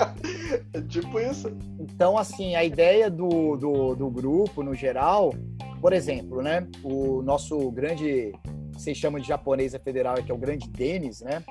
É 0.74 0.82
tipo 0.88 1.20
isso. 1.20 1.52
Então, 1.80 2.18
assim, 2.18 2.56
a 2.56 2.64
ideia 2.64 3.10
do, 3.10 3.56
do, 3.56 3.96
do 3.96 4.10
grupo, 4.10 4.64
no 4.64 4.74
geral, 4.76 5.34
por 5.82 5.94
exemplo, 5.94 6.42
né? 6.42 6.68
O 6.84 7.22
nosso 7.22 7.72
grande, 7.72 8.34
vocês 8.74 8.98
chamam 8.98 9.20
de 9.20 9.28
japonesa 9.28 9.80
federal, 9.80 10.16
que 10.16 10.32
é 10.32 10.34
o 10.34 10.38
grande 10.38 10.68
Denis, 10.70 11.22
né? 11.22 11.44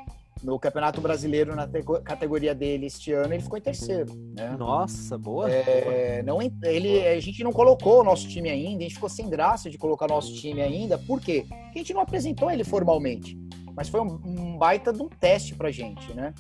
No 0.43 0.59
Campeonato 0.59 1.01
Brasileiro 1.01 1.55
na 1.55 1.69
categoria 2.03 2.55
dele 2.55 2.87
este 2.87 3.13
ano 3.13 3.35
ele 3.35 3.43
ficou 3.43 3.59
em 3.59 3.63
terceiro 3.63 4.13
né? 4.35 4.55
nossa 4.59 5.19
boa. 5.19 5.51
É, 5.51 6.23
não 6.25 6.39
ele 6.41 7.07
a 7.07 7.21
gente 7.21 7.43
não 7.43 7.53
colocou 7.53 8.01
o 8.01 8.05
nosso 8.05 8.29
time 8.29 8.51
ainda 8.51 8.79
a 8.79 8.83
gente 8.83 8.95
ficou 8.95 9.09
sem 9.09 9.29
graça 9.29 9.69
de 9.71 9.79
colocar 9.79 10.07
nosso 10.07 10.35
time 10.35 10.61
ainda. 10.63 10.99
Por 10.99 11.21
quê? 11.21 11.45
Porque 11.49 11.79
a 11.79 11.83
gente 11.83 11.95
não 11.95 12.01
apresentou 12.01 12.51
ele 12.51 12.65
formalmente 12.65 13.39
mas 13.75 13.89
foi 13.89 14.01
um, 14.01 14.21
um 14.25 14.59
baita 14.59 14.93
de 14.93 15.03
um 15.03 15.09
teste 15.09 15.55
pra 15.55 15.71
gente 15.71 16.13
né? 16.15 16.35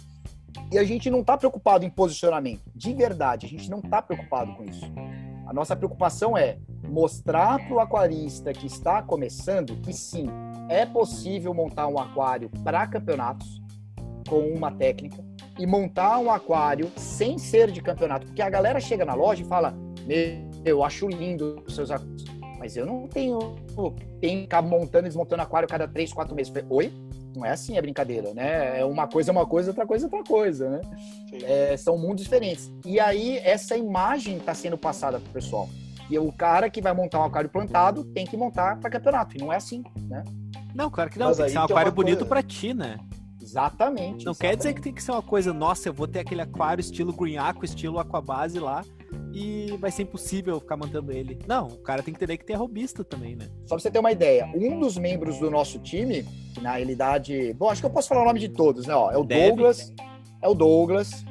E 0.73 0.79
a 0.79 0.85
gente 0.85 1.11
não 1.11 1.21
está 1.21 1.37
preocupado 1.37 1.85
em 1.85 1.91
posicionamento 1.91 2.63
de 2.75 2.93
verdade 2.95 3.47
a 3.47 3.49
gente 3.49 3.71
não 3.71 3.79
está 3.79 4.01
preocupado 4.03 4.55
com 4.55 4.65
isso. 4.65 4.87
A 5.47 5.53
nossa 5.53 5.75
preocupação 5.75 6.37
é 6.37 6.59
mostrar 6.87 7.59
para 7.59 7.75
o 7.75 7.81
aquarista 7.81 8.53
que 8.53 8.67
está 8.67 9.03
começando 9.03 9.77
que 9.81 9.95
sim 9.95 10.27
é 10.69 10.85
possível 10.85 11.55
montar 11.55 11.87
um 11.89 11.99
aquário 11.99 12.51
para 12.63 12.87
campeonatos 12.87 13.61
com 14.29 14.41
uma 14.41 14.71
técnica 14.71 15.25
e 15.59 15.67
montar 15.67 16.19
um 16.19 16.31
aquário 16.31 16.91
sem 16.97 17.39
ser 17.39 17.71
de 17.71 17.83
campeonato. 17.83 18.27
Porque 18.27 18.43
a 18.43 18.49
galera 18.49 18.79
chega 18.81 19.05
na 19.05 19.15
loja 19.15 19.43
e 19.43 19.47
fala: 19.47 19.75
Meu, 20.07 20.49
eu 20.65 20.85
acho 20.85 21.09
lindo 21.09 21.63
os 21.67 21.75
seus 21.75 21.91
aquários. 21.91 22.25
Mas 22.59 22.77
eu 22.77 22.87
não 22.87 23.07
tenho. 23.07 23.57
Tem 24.21 24.37
que 24.37 24.43
ficar 24.43 24.63
montando 24.63 25.07
e 25.07 25.09
desmontando 25.09 25.43
aquário 25.43 25.69
cada 25.69 25.87
três, 25.87 26.13
quatro 26.13 26.35
meses. 26.35 26.53
Falei, 26.53 26.67
Oi? 26.69 26.93
Não 27.37 27.45
é 27.45 27.51
assim 27.51 27.79
a 27.79 27.83
brincadeira, 27.83 28.35
né? 28.35 28.81
É 28.81 28.85
uma 28.85 29.07
coisa 29.07 29.31
é 29.31 29.33
uma 29.33 29.47
coisa, 29.47 29.71
outra 29.71 29.87
coisa 29.87 30.07
é 30.07 30.07
outra 30.07 30.25
coisa, 30.25 30.71
né? 30.71 30.81
É, 31.45 31.77
são 31.77 31.97
mundos 31.97 32.25
diferentes. 32.25 32.73
E 32.85 32.99
aí, 32.99 33.39
essa 33.39 33.77
imagem 33.77 34.39
está 34.39 34.55
sendo 34.55 34.77
passada 34.77 35.21
pro 35.21 35.33
pessoal. 35.33 35.69
E 36.11 36.19
o 36.19 36.33
cara 36.33 36.71
que 36.71 36.81
vai 36.81 36.93
montar 36.93 37.21
um 37.21 37.25
aquário 37.25 37.51
plantado 37.51 38.03
tem 38.03 38.27
que 38.27 38.37
montar 38.37 38.81
para 38.81 38.91
campeonato. 38.91 39.37
E 39.37 39.41
não 39.41 39.53
é 39.53 39.57
assim, 39.57 39.85
né? 40.09 40.25
Não, 40.75 40.91
claro 40.91 41.11
que 41.11 41.19
não. 41.19 41.27
Mas 41.29 41.37
tem 41.37 41.47
que 41.47 41.53
ser 41.53 41.59
um 41.59 41.65
aquário 41.65 41.93
bonito 41.93 42.19
coisa... 42.19 42.29
para 42.29 42.43
ti, 42.43 42.75
né? 42.75 42.99
Exatamente. 43.49 44.25
Não 44.25 44.33
exatamente. 44.33 44.39
quer 44.39 44.57
dizer 44.57 44.75
que 44.75 44.81
tem 44.83 44.93
que 44.93 45.03
ser 45.03 45.13
uma 45.13 45.23
coisa, 45.23 45.53
nossa, 45.53 45.89
eu 45.89 45.93
vou 45.93 46.07
ter 46.07 46.21
aquele 46.21 46.43
aquário 46.43 46.81
estilo 46.81 47.13
Green 47.13 47.39
Aqua, 47.39 47.65
estilo 47.65 47.99
Aquabase 47.99 48.59
lá, 48.59 48.85
e 49.33 49.77
vai 49.79 49.91
ser 49.91 50.03
impossível 50.03 50.61
ficar 50.61 50.77
mantendo 50.77 51.13
ele. 51.13 51.39
Não, 51.47 51.69
o 51.69 51.79
cara 51.79 52.03
tem 52.03 52.13
que 52.13 52.19
entender 52.19 52.37
que 52.37 52.45
tem 52.45 52.57
a 52.57 52.59
robista 52.59 53.03
também, 53.03 53.37
né? 53.37 53.47
Só 53.67 53.75
pra 53.75 53.79
você 53.79 53.91
ter 53.91 53.99
uma 53.99 54.13
ideia, 54.13 54.47
um 54.55 54.79
dos 54.79 54.99
membros 54.99 55.39
do 55.39 55.51
nosso 55.51 55.79
time, 55.79 56.25
que 56.55 56.61
na 56.61 56.75
realidade. 56.75 57.55
Bom, 57.55 57.71
acho 57.71 57.81
que 57.81 57.87
eu 57.87 57.91
posso 57.91 58.09
falar 58.09 58.23
o 58.23 58.27
nome 58.27 58.41
de 58.41 58.49
todos, 58.49 58.87
né? 58.87 58.95
Ó, 58.95 59.11
é 59.11 59.17
o 59.17 59.25
Deve. 59.25 59.49
Douglas, 59.49 59.93
é 60.43 60.49
o 60.49 60.55
Douglas, 60.55 61.25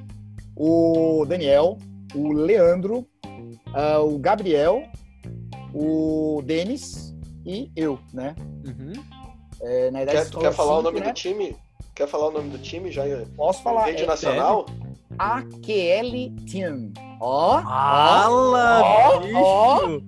o 0.55 1.25
Daniel, 1.27 1.77
o 2.15 2.33
Leandro, 2.33 3.07
uh, 3.25 4.01
o 4.03 4.17
Gabriel, 4.17 4.83
o 5.73 6.41
Denis 6.43 7.15
e 7.45 7.71
eu, 7.75 7.99
né? 8.13 8.35
Uhum. 8.65 8.93
É, 9.61 9.91
na 9.91 10.03
idade 10.03 10.31
quer, 10.31 10.39
quer 10.39 10.53
falar 10.53 10.77
cinco, 10.77 10.79
o 10.79 10.83
nome 10.83 10.99
né? 10.99 11.07
do 11.07 11.13
time? 11.13 11.55
Quer 11.97 12.07
falar 12.07 12.27
o 12.27 12.31
nome 12.31 12.51
do 12.51 12.59
time 12.59 12.91
já? 12.91 13.01
Posso 13.35 13.63
falar. 13.63 13.85
Rede 13.85 14.03
é, 14.03 14.05
nacional? 14.05 14.67
AQL 15.17 16.31
Team. 16.45 16.93
Ó. 17.19 17.59
Fala, 17.59 18.81
ó, 18.83 19.19
bicho. 19.19 19.35
Ó. 19.35 19.99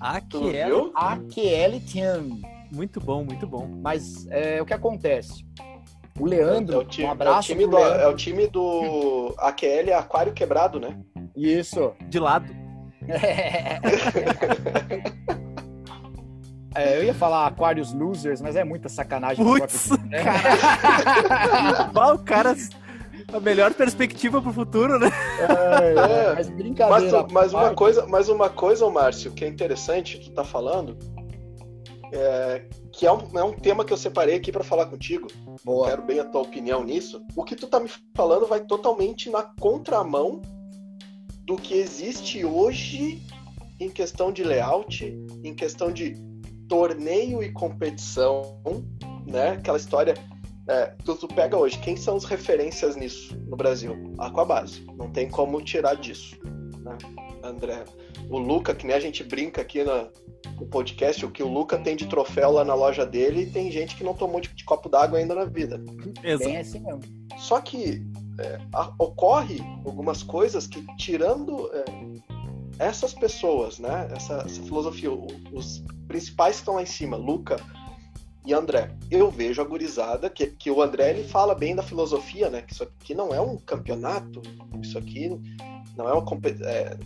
AQL. 0.00 0.90
AQL 0.92 1.80
Team. 1.92 2.40
Muito 2.74 3.00
bom, 3.00 3.22
muito 3.22 3.46
bom. 3.46 3.68
Mas 3.80 4.26
é, 4.28 4.60
o 4.60 4.66
que 4.66 4.74
acontece? 4.74 5.46
O 6.18 6.26
Leandro, 6.26 6.78
é 6.78 6.80
o 6.80 6.84
time, 6.84 7.06
um 7.06 7.12
abraço. 7.12 7.52
É 7.52 7.54
o 7.54 7.58
time, 7.58 7.70
do, 7.70 7.78
é 7.78 8.08
o 8.08 8.16
time 8.16 8.46
do 8.48 9.32
AQL 9.38 9.94
Aquário 9.96 10.32
Quebrado, 10.32 10.80
né? 10.80 10.98
Isso. 11.36 11.92
De 12.08 12.18
lado. 12.18 12.52
É, 13.08 13.78
eu 16.78 17.04
ia 17.04 17.14
falar 17.14 17.46
Aquarius 17.46 17.92
Losers, 17.92 18.40
mas 18.40 18.56
é 18.56 18.64
muita 18.64 18.88
sacanagem. 18.88 19.44
Putz, 19.44 19.90
né? 20.08 20.22
cara. 20.22 22.14
o 22.14 22.18
cara... 22.18 22.56
A 23.32 23.40
melhor 23.40 23.74
perspectiva 23.74 24.40
pro 24.40 24.52
futuro, 24.52 25.00
né? 25.00 25.10
É, 25.40 26.30
é. 26.30 26.34
Mas 26.34 26.48
brincadeira. 26.48 27.22
Mas, 27.22 27.32
mas 27.32 27.52
uma 27.52 27.74
coisa, 27.74 28.06
mas 28.06 28.28
uma 28.28 28.48
coisa, 28.48 28.88
Márcio, 28.88 29.32
que 29.32 29.44
é 29.44 29.48
interessante, 29.48 30.20
tu 30.20 30.30
tá 30.30 30.44
falando, 30.44 30.96
é, 32.12 32.64
que 32.92 33.06
é 33.06 33.12
um, 33.12 33.38
é 33.38 33.42
um 33.42 33.52
tema 33.52 33.84
que 33.84 33.92
eu 33.92 33.96
separei 33.96 34.36
aqui 34.36 34.52
para 34.52 34.62
falar 34.62 34.86
contigo. 34.86 35.28
Boa. 35.64 35.88
Quero 35.88 36.02
bem 36.02 36.20
a 36.20 36.24
tua 36.24 36.42
opinião 36.42 36.84
nisso. 36.84 37.20
O 37.34 37.44
que 37.44 37.56
tu 37.56 37.66
tá 37.66 37.80
me 37.80 37.90
falando 38.14 38.46
vai 38.46 38.60
totalmente 38.60 39.28
na 39.28 39.42
contramão 39.42 40.40
do 41.44 41.56
que 41.56 41.74
existe 41.74 42.44
hoje 42.44 43.22
em 43.78 43.90
questão 43.90 44.32
de 44.32 44.42
layout, 44.42 45.04
em 45.44 45.54
questão 45.54 45.92
de 45.92 46.14
torneio 46.68 47.42
e 47.42 47.52
competição, 47.52 48.60
né? 49.26 49.50
Aquela 49.50 49.78
história. 49.78 50.14
É, 50.68 50.86
tu, 51.04 51.14
tu, 51.14 51.28
pega 51.28 51.56
hoje, 51.56 51.78
quem 51.78 51.96
são 51.96 52.16
as 52.16 52.24
referências 52.24 52.96
nisso 52.96 53.38
no 53.46 53.56
Brasil? 53.56 54.14
Aquabase. 54.18 54.84
Não 54.96 55.10
tem 55.10 55.28
como 55.28 55.62
tirar 55.62 55.94
disso. 55.94 56.36
Né? 56.82 56.98
André. 57.42 57.84
O 58.28 58.38
Luca, 58.38 58.74
que 58.74 58.86
nem 58.86 58.96
a 58.96 59.00
gente 59.00 59.22
brinca 59.22 59.60
aqui 59.60 59.84
na, 59.84 60.08
no 60.58 60.66
podcast, 60.66 61.24
o 61.24 61.30
que 61.30 61.42
o 61.42 61.48
Luca 61.48 61.78
tem 61.78 61.94
de 61.94 62.06
troféu 62.06 62.50
lá 62.50 62.64
na 62.64 62.74
loja 62.74 63.06
dele, 63.06 63.42
e 63.42 63.46
tem 63.46 63.70
gente 63.70 63.94
que 63.94 64.02
não 64.02 64.14
tomou 64.14 64.40
de, 64.40 64.48
de 64.48 64.64
copo 64.64 64.88
d'água 64.88 65.18
ainda 65.18 65.34
na 65.34 65.44
vida. 65.44 65.80
Exato. 66.24 66.50
É 66.50 66.60
assim 66.60 66.80
mesmo. 66.80 67.02
Só 67.38 67.60
que 67.60 68.02
é, 68.40 68.58
a, 68.72 68.92
ocorre 68.98 69.60
algumas 69.84 70.22
coisas 70.22 70.66
que, 70.66 70.84
tirando 70.96 71.70
é, 71.72 71.84
essas 72.78 73.14
pessoas, 73.14 73.78
né, 73.78 74.08
essa, 74.14 74.42
essa 74.44 74.62
filosofia, 74.62 75.10
os 75.52 75.84
principais 76.16 76.56
que 76.56 76.62
estão 76.62 76.74
lá 76.76 76.82
em 76.82 76.86
cima, 76.86 77.16
Luca 77.16 77.56
e 78.44 78.54
André, 78.54 78.90
eu 79.10 79.30
vejo 79.30 79.60
a 79.60 79.64
gurizada, 79.64 80.30
que, 80.30 80.46
que 80.46 80.70
o 80.70 80.80
André 80.80 81.10
ele 81.10 81.24
fala 81.24 81.54
bem 81.54 81.74
da 81.74 81.82
filosofia, 81.82 82.48
né, 82.48 82.62
que 82.62 82.72
isso 82.72 82.84
aqui 82.84 83.14
não 83.14 83.34
é 83.34 83.40
um 83.40 83.58
campeonato, 83.58 84.40
isso 84.80 84.96
aqui 84.96 85.28
não 85.96 86.08
é 86.08 86.12
uma, 86.12 86.26
é, 86.64 86.96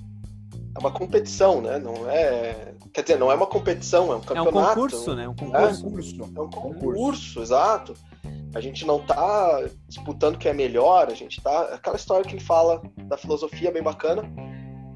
é 0.75 0.79
uma 0.79 0.93
competição, 0.93 1.61
né, 1.61 1.79
não 1.79 2.09
é... 2.09 2.75
Quer 2.93 3.03
dizer, 3.03 3.19
não 3.19 3.33
é 3.33 3.35
uma 3.35 3.47
competição, 3.47 4.13
é 4.13 4.17
um 4.17 4.21
campeonato. 4.21 4.59
É 4.59 4.61
um 4.61 4.75
concurso, 4.75 5.15
né? 5.15 5.29
Um 5.29 5.35
concurso. 5.35 5.57
É, 5.57 6.25
é 6.25 6.43
um 6.43 6.51
concurso, 6.51 6.61
concurso, 6.61 7.41
exato. 7.41 7.95
A 8.53 8.61
gente 8.61 8.85
não 8.85 8.99
tá 8.99 9.63
disputando 9.87 10.37
quem 10.37 10.51
é 10.51 10.55
melhor, 10.55 11.09
a 11.09 11.15
gente 11.15 11.41
tá... 11.41 11.63
Aquela 11.73 11.97
história 11.97 12.25
que 12.25 12.35
ele 12.35 12.45
fala 12.45 12.83
da 13.05 13.17
filosofia 13.17 13.71
bem 13.71 13.83
bacana, 13.83 14.23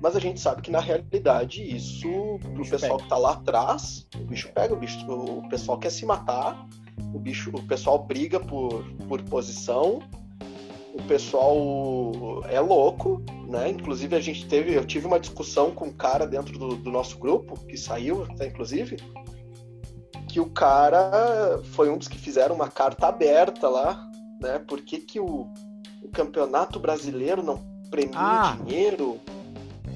mas 0.05 0.15
a 0.15 0.21
gente 0.21 0.39
sabe 0.39 0.61
que 0.61 0.71
na 0.71 0.81
realidade 0.81 1.63
isso, 1.63 2.39
pro 2.53 2.63
pessoal 2.69 2.99
pega. 2.99 3.03
que 3.05 3.09
tá 3.09 3.17
lá 3.17 3.33
atrás, 3.33 4.07
o 4.15 4.25
bicho 4.27 4.53
pega, 4.53 4.75
o, 4.75 4.77
bicho, 4.77 5.11
o 5.11 5.49
pessoal 5.49 5.79
quer 5.79 5.89
se 5.89 6.05
matar, 6.05 6.69
o 7.15 7.19
bicho, 7.19 7.49
o 7.49 7.63
pessoal 7.63 8.05
briga 8.05 8.39
por, 8.39 8.85
por 9.09 9.23
posição, 9.23 10.03
o 10.93 11.03
pessoal 11.09 12.45
é 12.51 12.61
louco, 12.61 13.23
né? 13.49 13.71
Inclusive 13.71 14.15
a 14.15 14.21
gente 14.21 14.47
teve, 14.47 14.75
eu 14.75 14.85
tive 14.85 15.07
uma 15.07 15.19
discussão 15.19 15.71
com 15.71 15.87
um 15.87 15.93
cara 15.93 16.27
dentro 16.27 16.59
do, 16.59 16.77
do 16.77 16.91
nosso 16.91 17.19
grupo, 17.19 17.59
que 17.61 17.79
saiu, 17.79 18.25
até 18.25 18.49
inclusive, 18.49 18.99
que 20.29 20.39
o 20.39 20.51
cara 20.51 21.63
foi 21.73 21.89
um 21.89 21.97
dos 21.97 22.09
que 22.09 22.19
fizeram 22.19 22.55
uma 22.55 22.69
carta 22.69 23.07
aberta 23.07 23.71
lá, 23.71 24.07
né? 24.39 24.59
Por 24.59 24.83
que, 24.83 24.99
que 24.99 25.19
o, 25.19 25.51
o 26.03 26.09
campeonato 26.13 26.79
brasileiro 26.79 27.43
não 27.43 27.57
premia 27.91 28.19
ah. 28.19 28.59
dinheiro? 28.63 29.19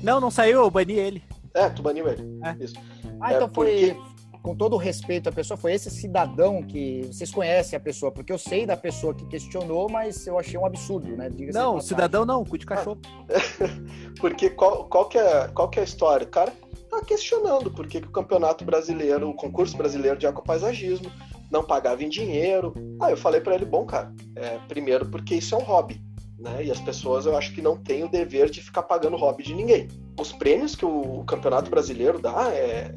Não, 0.03 0.21
não 0.21 0.31
saiu, 0.31 0.61
eu 0.61 0.71
bani 0.71 0.95
ele. 0.95 1.23
É, 1.55 1.69
tu 1.69 1.83
baniu 1.83 2.09
ele. 2.09 2.23
É. 2.45 2.65
Isso. 2.65 2.75
Ah, 3.21 3.35
então 3.35 3.49
é, 3.49 3.55
foi. 3.55 3.95
Porque... 3.95 4.19
Com 4.41 4.55
todo 4.55 4.75
o 4.75 4.79
respeito 4.79 5.29
à 5.29 5.33
pessoa, 5.33 5.59
foi 5.59 5.73
esse 5.75 5.91
cidadão 5.91 6.63
que 6.63 7.03
vocês 7.13 7.31
conhecem 7.31 7.77
a 7.77 7.81
pessoa, 7.81 8.13
porque 8.13 8.33
eu 8.33 8.39
sei 8.39 8.65
da 8.65 8.77
pessoa 8.77 9.13
que 9.13 9.27
questionou, 9.27 9.91
mas 9.91 10.27
eu 10.29 10.39
achei 10.39 10.57
um 10.57 10.65
absurdo, 10.65 11.09
né? 11.17 11.29
não, 11.53 11.81
cidadão 11.81 12.25
não, 12.25 12.45
cu 12.45 12.57
de 12.57 12.65
cachorro. 12.65 13.01
porque 14.21 14.49
qual, 14.49 14.85
qual, 14.85 15.07
que 15.07 15.19
é, 15.19 15.49
qual 15.49 15.69
que 15.69 15.81
é 15.81 15.83
a 15.83 15.85
história? 15.85 16.25
O 16.25 16.31
cara 16.31 16.53
tá 16.89 17.03
questionando 17.03 17.71
por 17.71 17.89
que, 17.89 18.01
que 18.01 18.07
o 18.07 18.13
campeonato 18.13 18.65
brasileiro, 18.65 19.29
o 19.29 19.35
concurso 19.35 19.77
brasileiro 19.77 20.17
de 20.17 20.27
aquapaisagismo, 20.27 21.11
não 21.51 21.65
pagava 21.65 22.03
em 22.03 22.09
dinheiro. 22.09 22.73
Aí 23.03 23.13
eu 23.13 23.17
falei 23.17 23.41
para 23.41 23.55
ele, 23.55 23.65
bom, 23.65 23.85
cara, 23.85 24.15
é, 24.37 24.59
primeiro 24.69 25.07
porque 25.11 25.35
isso 25.35 25.55
é 25.55 25.59
um 25.59 25.63
hobby, 25.63 26.01
né? 26.39 26.65
E 26.65 26.71
as 26.71 26.81
pessoas 26.81 27.27
eu 27.27 27.37
acho 27.37 27.53
que 27.53 27.61
não 27.61 27.77
têm 27.77 28.05
o 28.05 28.09
dever 28.09 28.51
de 28.51 28.63
ficar 28.63 28.83
pagando 28.83 29.17
hobby 29.17 29.43
de 29.43 29.55
ninguém. 29.55 29.89
Os 30.19 30.33
prêmios 30.33 30.75
que 30.75 30.85
o 30.85 31.25
Campeonato 31.25 31.71
Brasileiro 31.71 32.19
dá 32.19 32.51
é 32.53 32.95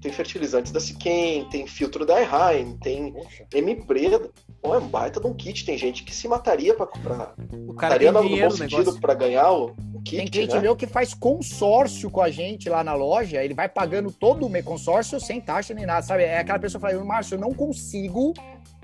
tem 0.00 0.12
fertilizantes 0.12 0.70
da 0.70 0.78
Siquem, 0.78 1.44
tem 1.48 1.66
filtro 1.66 2.06
da 2.06 2.20
Eheim, 2.20 2.76
tem 2.78 3.12
M-Breda. 3.52 4.30
Pô, 4.62 4.74
é 4.74 4.78
um 4.78 4.86
baita 4.86 5.20
de 5.20 5.26
um 5.26 5.34
kit. 5.34 5.64
Tem 5.64 5.76
gente 5.76 6.04
que 6.04 6.14
se 6.14 6.28
mataria 6.28 6.74
pra 6.74 6.86
comprar. 6.86 7.34
O 7.66 7.74
cara 7.74 7.98
tem 7.98 8.12
dinheiro 8.12 8.50
no 8.50 8.56
sentido 8.56 9.00
pra 9.00 9.14
ganhar 9.14 9.50
o, 9.50 9.74
o 9.94 10.02
kit, 10.02 10.18
Tem 10.18 10.26
cliente 10.28 10.54
né? 10.54 10.60
meu 10.60 10.76
que 10.76 10.86
faz 10.86 11.12
consórcio 11.12 12.10
com 12.10 12.20
a 12.20 12.30
gente 12.30 12.68
lá 12.68 12.84
na 12.84 12.94
loja, 12.94 13.42
ele 13.42 13.54
vai 13.54 13.68
pagando 13.68 14.12
todo 14.12 14.46
o 14.46 14.48
meu 14.48 14.62
consórcio 14.62 15.18
sem 15.18 15.40
taxa 15.40 15.74
nem 15.74 15.86
nada, 15.86 16.02
sabe? 16.02 16.22
É 16.22 16.38
aquela 16.38 16.58
pessoa 16.58 16.80
que 16.80 16.88
fala, 16.88 17.04
Márcio, 17.04 17.34
eu 17.34 17.40
não 17.40 17.52
consigo 17.52 18.32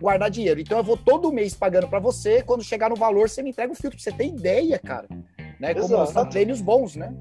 guardar 0.03 0.31
dinheiro. 0.31 0.61
Então 0.61 0.77
eu 0.77 0.85
vou 0.85 0.97
todo 0.97 1.33
mês 1.33 1.55
pagando 1.55 1.89
para 1.89 2.01
você, 2.01 2.43
quando 2.43 2.63
chegar 2.63 2.91
no 2.91 2.97
valor, 2.97 3.31
você 3.31 3.43
me 3.43 3.51
entrega 3.51 3.73
o 3.73 3.77
filtro. 3.77 3.99
Você 3.99 4.13
tem 4.13 4.35
ideia, 4.35 4.79
cara. 4.79 5.07
Né? 5.59 5.75
Como 5.75 6.07
são 6.07 6.27
prêmios 6.27 6.61
bons, 6.61 6.97
né? 6.97 7.15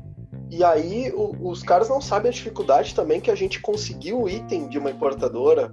E 0.49 0.63
aí 0.63 1.11
o, 1.13 1.49
os 1.49 1.63
caras 1.63 1.87
não 1.87 2.01
sabem 2.01 2.29
a 2.29 2.33
dificuldade 2.33 2.93
também 2.93 3.21
que 3.21 3.31
a 3.31 3.35
gente 3.35 3.61
conseguiu 3.61 4.23
o 4.23 4.29
item 4.29 4.67
de 4.67 4.77
uma 4.77 4.91
importadora 4.91 5.71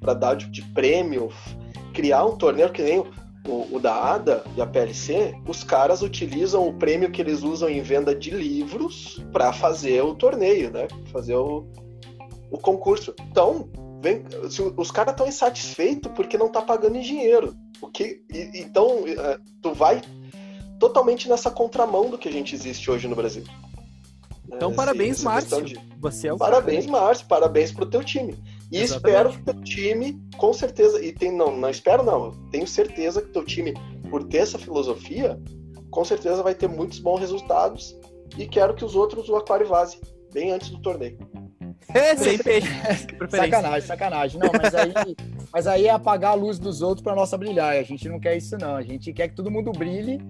para 0.00 0.14
dar 0.14 0.34
de, 0.34 0.50
de, 0.50 0.62
prêmio, 0.72 1.30
criar 1.92 2.24
um 2.24 2.36
torneio 2.36 2.72
que 2.72 2.82
nem 2.82 2.98
o, 2.98 3.76
o, 3.76 3.78
da 3.78 3.94
ADA 4.14 4.42
e 4.56 4.60
a 4.60 4.66
PLC, 4.66 5.34
os 5.46 5.62
caras 5.62 6.02
utilizam 6.02 6.66
o 6.66 6.74
prêmio 6.74 7.10
que 7.10 7.20
eles 7.20 7.42
usam 7.42 7.68
em 7.68 7.82
venda 7.82 8.14
de 8.14 8.30
livros 8.30 9.24
para 9.30 9.52
fazer 9.52 10.02
o 10.02 10.14
torneio, 10.14 10.70
né? 10.70 10.88
Fazer 11.12 11.36
o, 11.36 11.66
o 12.50 12.58
concurso. 12.58 13.14
Então, 13.30 13.68
vem, 14.04 14.22
os 14.76 14.90
caras 14.90 15.12
estão 15.12 15.26
insatisfeitos 15.26 16.12
porque 16.12 16.36
não 16.36 16.48
tá 16.48 16.60
pagando 16.60 16.96
em 16.96 17.00
dinheiro. 17.00 17.56
O 17.80 17.88
que, 17.88 18.22
e, 18.30 18.60
então, 18.60 19.04
é, 19.06 19.38
tu 19.62 19.72
vai 19.72 20.02
totalmente 20.78 21.28
nessa 21.28 21.50
contramão 21.50 22.10
do 22.10 22.18
que 22.18 22.28
a 22.28 22.32
gente 22.32 22.54
existe 22.54 22.90
hoje 22.90 23.08
no 23.08 23.16
Brasil. 23.16 23.44
Então, 24.46 24.70
é, 24.70 24.74
parabéns, 24.74 25.22
Márcio. 25.22 25.62
De... 25.62 25.80
Você 25.98 26.28
é 26.28 26.32
o 26.32 26.36
Parabéns, 26.36 26.86
cara. 26.86 27.00
Márcio. 27.00 27.26
Parabéns 27.26 27.72
pro 27.72 27.86
teu 27.86 28.04
time. 28.04 28.34
E 28.70 28.78
Exatamente. 28.78 28.84
espero 28.84 29.30
que 29.30 29.42
teu 29.42 29.62
time, 29.62 30.22
com 30.36 30.52
certeza, 30.52 31.04
e 31.04 31.12
tem, 31.12 31.32
não, 31.32 31.56
não 31.56 31.70
espero 31.70 32.02
não, 32.02 32.30
tenho 32.50 32.66
certeza 32.66 33.22
que 33.22 33.28
teu 33.28 33.44
time, 33.44 33.72
por 34.10 34.24
ter 34.24 34.38
essa 34.38 34.58
filosofia, 34.58 35.40
com 35.90 36.04
certeza 36.04 36.42
vai 36.42 36.54
ter 36.54 36.68
muitos 36.68 36.98
bons 36.98 37.20
resultados 37.20 37.96
e 38.36 38.46
quero 38.46 38.74
que 38.74 38.84
os 38.84 38.96
outros 38.96 39.28
o 39.28 39.36
aquário 39.36 39.66
vaze 39.66 40.00
bem 40.32 40.50
antes 40.50 40.70
do 40.70 40.82
torneio. 40.82 41.16
É, 41.92 42.16
sem 42.16 42.38
peixe. 42.38 42.68
sacanagem, 43.30 43.86
sacanagem. 43.86 44.40
Não, 44.40 44.50
mas 44.52 44.74
aí, 44.74 45.16
mas 45.52 45.66
aí 45.66 45.86
é 45.86 45.90
apagar 45.90 46.32
a 46.32 46.34
luz 46.34 46.58
dos 46.58 46.82
outros 46.82 47.02
para 47.02 47.14
nossa 47.14 47.36
brilhar. 47.36 47.76
A 47.76 47.82
gente 47.82 48.08
não 48.08 48.18
quer 48.18 48.36
isso, 48.36 48.56
não. 48.58 48.76
A 48.76 48.82
gente 48.82 49.12
quer 49.12 49.28
que 49.28 49.34
todo 49.34 49.50
mundo 49.50 49.72
brilhe 49.72 50.20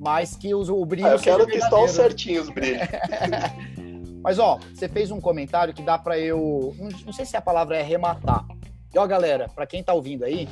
mas 0.00 0.34
que 0.34 0.54
os, 0.54 0.70
o 0.70 0.82
brilho. 0.86 1.08
Ah, 1.08 1.12
eu 1.12 1.18
quero 1.18 1.46
que 1.46 1.58
estão 1.58 1.86
certinhos 1.86 2.48
os 2.48 2.54
brilhos. 2.54 2.80
mas 4.24 4.38
ó, 4.38 4.58
você 4.74 4.88
fez 4.88 5.10
um 5.10 5.20
comentário 5.20 5.74
que 5.74 5.82
dá 5.82 5.98
para 5.98 6.18
eu, 6.18 6.74
não, 7.04 7.12
sei 7.12 7.26
se 7.26 7.36
a 7.36 7.42
palavra 7.42 7.76
é 7.76 7.82
arrematar. 7.82 8.46
E 8.94 8.98
ó, 8.98 9.06
galera, 9.06 9.46
para 9.54 9.66
quem 9.66 9.82
tá 9.82 9.92
ouvindo 9.92 10.24
aí, 10.24 10.48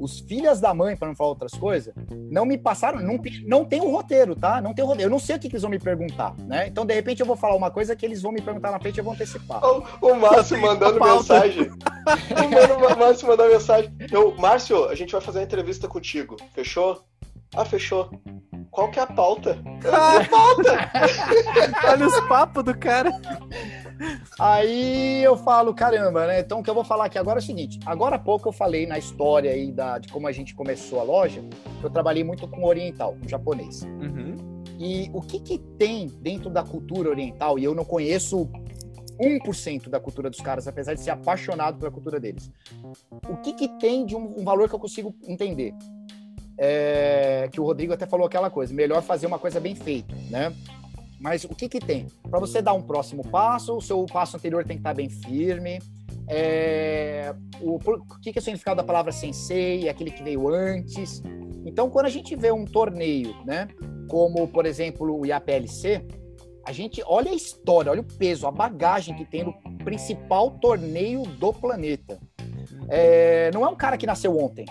os 0.00 0.20
filhas 0.20 0.60
da 0.60 0.72
mãe, 0.72 0.96
para 0.96 1.08
não 1.08 1.14
falar 1.14 1.30
outras 1.30 1.52
coisas, 1.52 1.94
não 2.30 2.44
me 2.44 2.56
passaram, 2.56 3.00
não, 3.00 3.18
não 3.46 3.64
tem 3.64 3.80
o 3.80 3.86
um 3.86 3.90
roteiro, 3.90 4.34
tá? 4.34 4.60
Não 4.60 4.74
tem 4.74 4.84
o 4.84 4.86
um 4.86 4.90
roteiro. 4.90 5.08
Eu 5.08 5.12
não 5.12 5.18
sei 5.18 5.36
o 5.36 5.38
que, 5.38 5.48
que, 5.48 5.54
eles 5.54 5.62
vão 5.62 5.70
me 5.70 5.78
perguntar, 5.78 6.34
né? 6.38 6.66
Então, 6.66 6.84
de 6.86 6.94
repente, 6.94 7.20
eu 7.20 7.26
vou 7.26 7.36
falar 7.36 7.54
uma 7.54 7.70
coisa 7.70 7.94
que 7.94 8.04
eles 8.04 8.22
vão 8.22 8.32
me 8.32 8.40
perguntar 8.40 8.70
na 8.70 8.80
frente 8.80 8.96
e 8.96 9.00
eu 9.00 9.04
vou 9.04 9.12
antecipar. 9.12 9.64
O, 9.64 9.84
o 10.00 10.14
Márcio 10.14 10.60
mandando 10.60 10.98
mensagem. 10.98 11.70
o 11.70 12.98
Márcio 12.98 13.28
mandando 13.28 13.52
mensagem. 13.52 13.94
Eu, 14.10 14.34
Márcio, 14.36 14.88
a 14.88 14.94
gente 14.94 15.12
vai 15.12 15.20
fazer 15.20 15.38
uma 15.38 15.44
entrevista 15.44 15.86
contigo. 15.86 16.36
Fechou? 16.54 17.04
Ah, 17.54 17.64
fechou 17.64 18.10
qual 18.70 18.90
que 18.90 18.98
é 18.98 19.02
a 19.02 19.06
pauta? 19.06 19.58
Eu 19.82 19.94
a 19.94 20.24
pauta! 20.24 20.90
Olha 21.88 22.06
os 22.06 22.20
papos 22.20 22.64
do 22.64 22.78
cara. 22.78 23.10
Aí 24.38 25.22
eu 25.22 25.36
falo, 25.36 25.74
caramba, 25.74 26.26
né? 26.26 26.40
Então 26.40 26.60
o 26.60 26.62
que 26.62 26.70
eu 26.70 26.74
vou 26.74 26.84
falar 26.84 27.06
aqui 27.06 27.18
agora 27.18 27.38
é 27.38 27.42
o 27.42 27.44
seguinte: 27.44 27.78
agora 27.84 28.16
há 28.16 28.18
pouco 28.18 28.48
eu 28.48 28.52
falei 28.52 28.86
na 28.86 28.98
história 28.98 29.50
aí 29.50 29.70
da, 29.70 29.98
de 29.98 30.08
como 30.08 30.26
a 30.26 30.32
gente 30.32 30.54
começou 30.54 31.00
a 31.00 31.02
loja, 31.02 31.42
eu 31.82 31.90
trabalhei 31.90 32.24
muito 32.24 32.46
com 32.48 32.64
oriental, 32.64 33.16
com 33.20 33.28
japonês. 33.28 33.82
Uhum. 33.82 34.36
E 34.78 35.10
o 35.12 35.20
que, 35.20 35.40
que 35.40 35.58
tem 35.58 36.06
dentro 36.06 36.48
da 36.48 36.62
cultura 36.62 37.10
oriental, 37.10 37.58
e 37.58 37.64
eu 37.64 37.74
não 37.74 37.84
conheço 37.84 38.48
1% 39.20 39.90
da 39.90 40.00
cultura 40.00 40.30
dos 40.30 40.40
caras, 40.40 40.66
apesar 40.66 40.94
de 40.94 41.00
ser 41.00 41.10
apaixonado 41.10 41.78
pela 41.78 41.90
cultura 41.90 42.18
deles. 42.18 42.50
O 43.28 43.36
que, 43.36 43.52
que 43.52 43.68
tem 43.78 44.06
de 44.06 44.16
um, 44.16 44.40
um 44.40 44.44
valor 44.44 44.68
que 44.68 44.74
eu 44.74 44.78
consigo 44.78 45.14
entender? 45.28 45.74
é, 46.60 47.48
que 47.50 47.58
o 47.58 47.64
Rodrigo 47.64 47.94
até 47.94 48.04
falou 48.04 48.26
aquela 48.26 48.50
coisa, 48.50 48.74
melhor 48.74 49.02
fazer 49.02 49.26
uma 49.26 49.38
coisa 49.38 49.58
bem 49.58 49.74
feita, 49.74 50.14
né? 50.28 50.52
Mas 51.20 51.44
o 51.44 51.50
que 51.50 51.68
que 51.68 51.78
tem? 51.78 52.06
Para 52.30 52.40
você 52.40 52.62
dar 52.62 52.72
um 52.72 52.80
próximo 52.80 53.22
passo, 53.22 53.76
o 53.76 53.80
seu 53.80 54.04
passo 54.06 54.38
anterior 54.38 54.64
tem 54.64 54.78
que 54.78 54.80
estar 54.80 54.94
bem 54.94 55.10
firme. 55.10 55.78
É, 56.26 57.34
o, 57.60 57.78
que, 58.22 58.32
que 58.32 58.38
é 58.38 58.40
o 58.40 58.42
significado 58.42 58.78
da 58.78 58.84
palavra 58.84 59.12
sensei, 59.12 59.88
aquele 59.88 60.10
que 60.10 60.22
veio 60.22 60.48
antes. 60.48 61.22
Então, 61.66 61.90
quando 61.90 62.06
a 62.06 62.10
gente 62.10 62.34
vê 62.34 62.50
um 62.50 62.64
torneio, 62.64 63.36
né, 63.44 63.68
como, 64.08 64.48
por 64.48 64.64
exemplo, 64.64 65.20
o 65.20 65.26
IAPLC, 65.26 66.06
a 66.66 66.72
gente 66.72 67.02
olha 67.04 67.30
a 67.30 67.34
história, 67.34 67.92
olha 67.92 68.00
o 68.00 68.04
peso, 68.16 68.46
a 68.46 68.50
bagagem 68.50 69.14
que 69.14 69.24
tem 69.24 69.44
no 69.44 69.52
principal 69.84 70.52
torneio 70.52 71.22
do 71.22 71.52
planeta. 71.52 72.18
É, 72.88 73.50
não 73.52 73.64
é 73.64 73.68
um 73.68 73.76
cara 73.76 73.98
que 73.98 74.06
nasceu 74.06 74.38
ontem, 74.38 74.64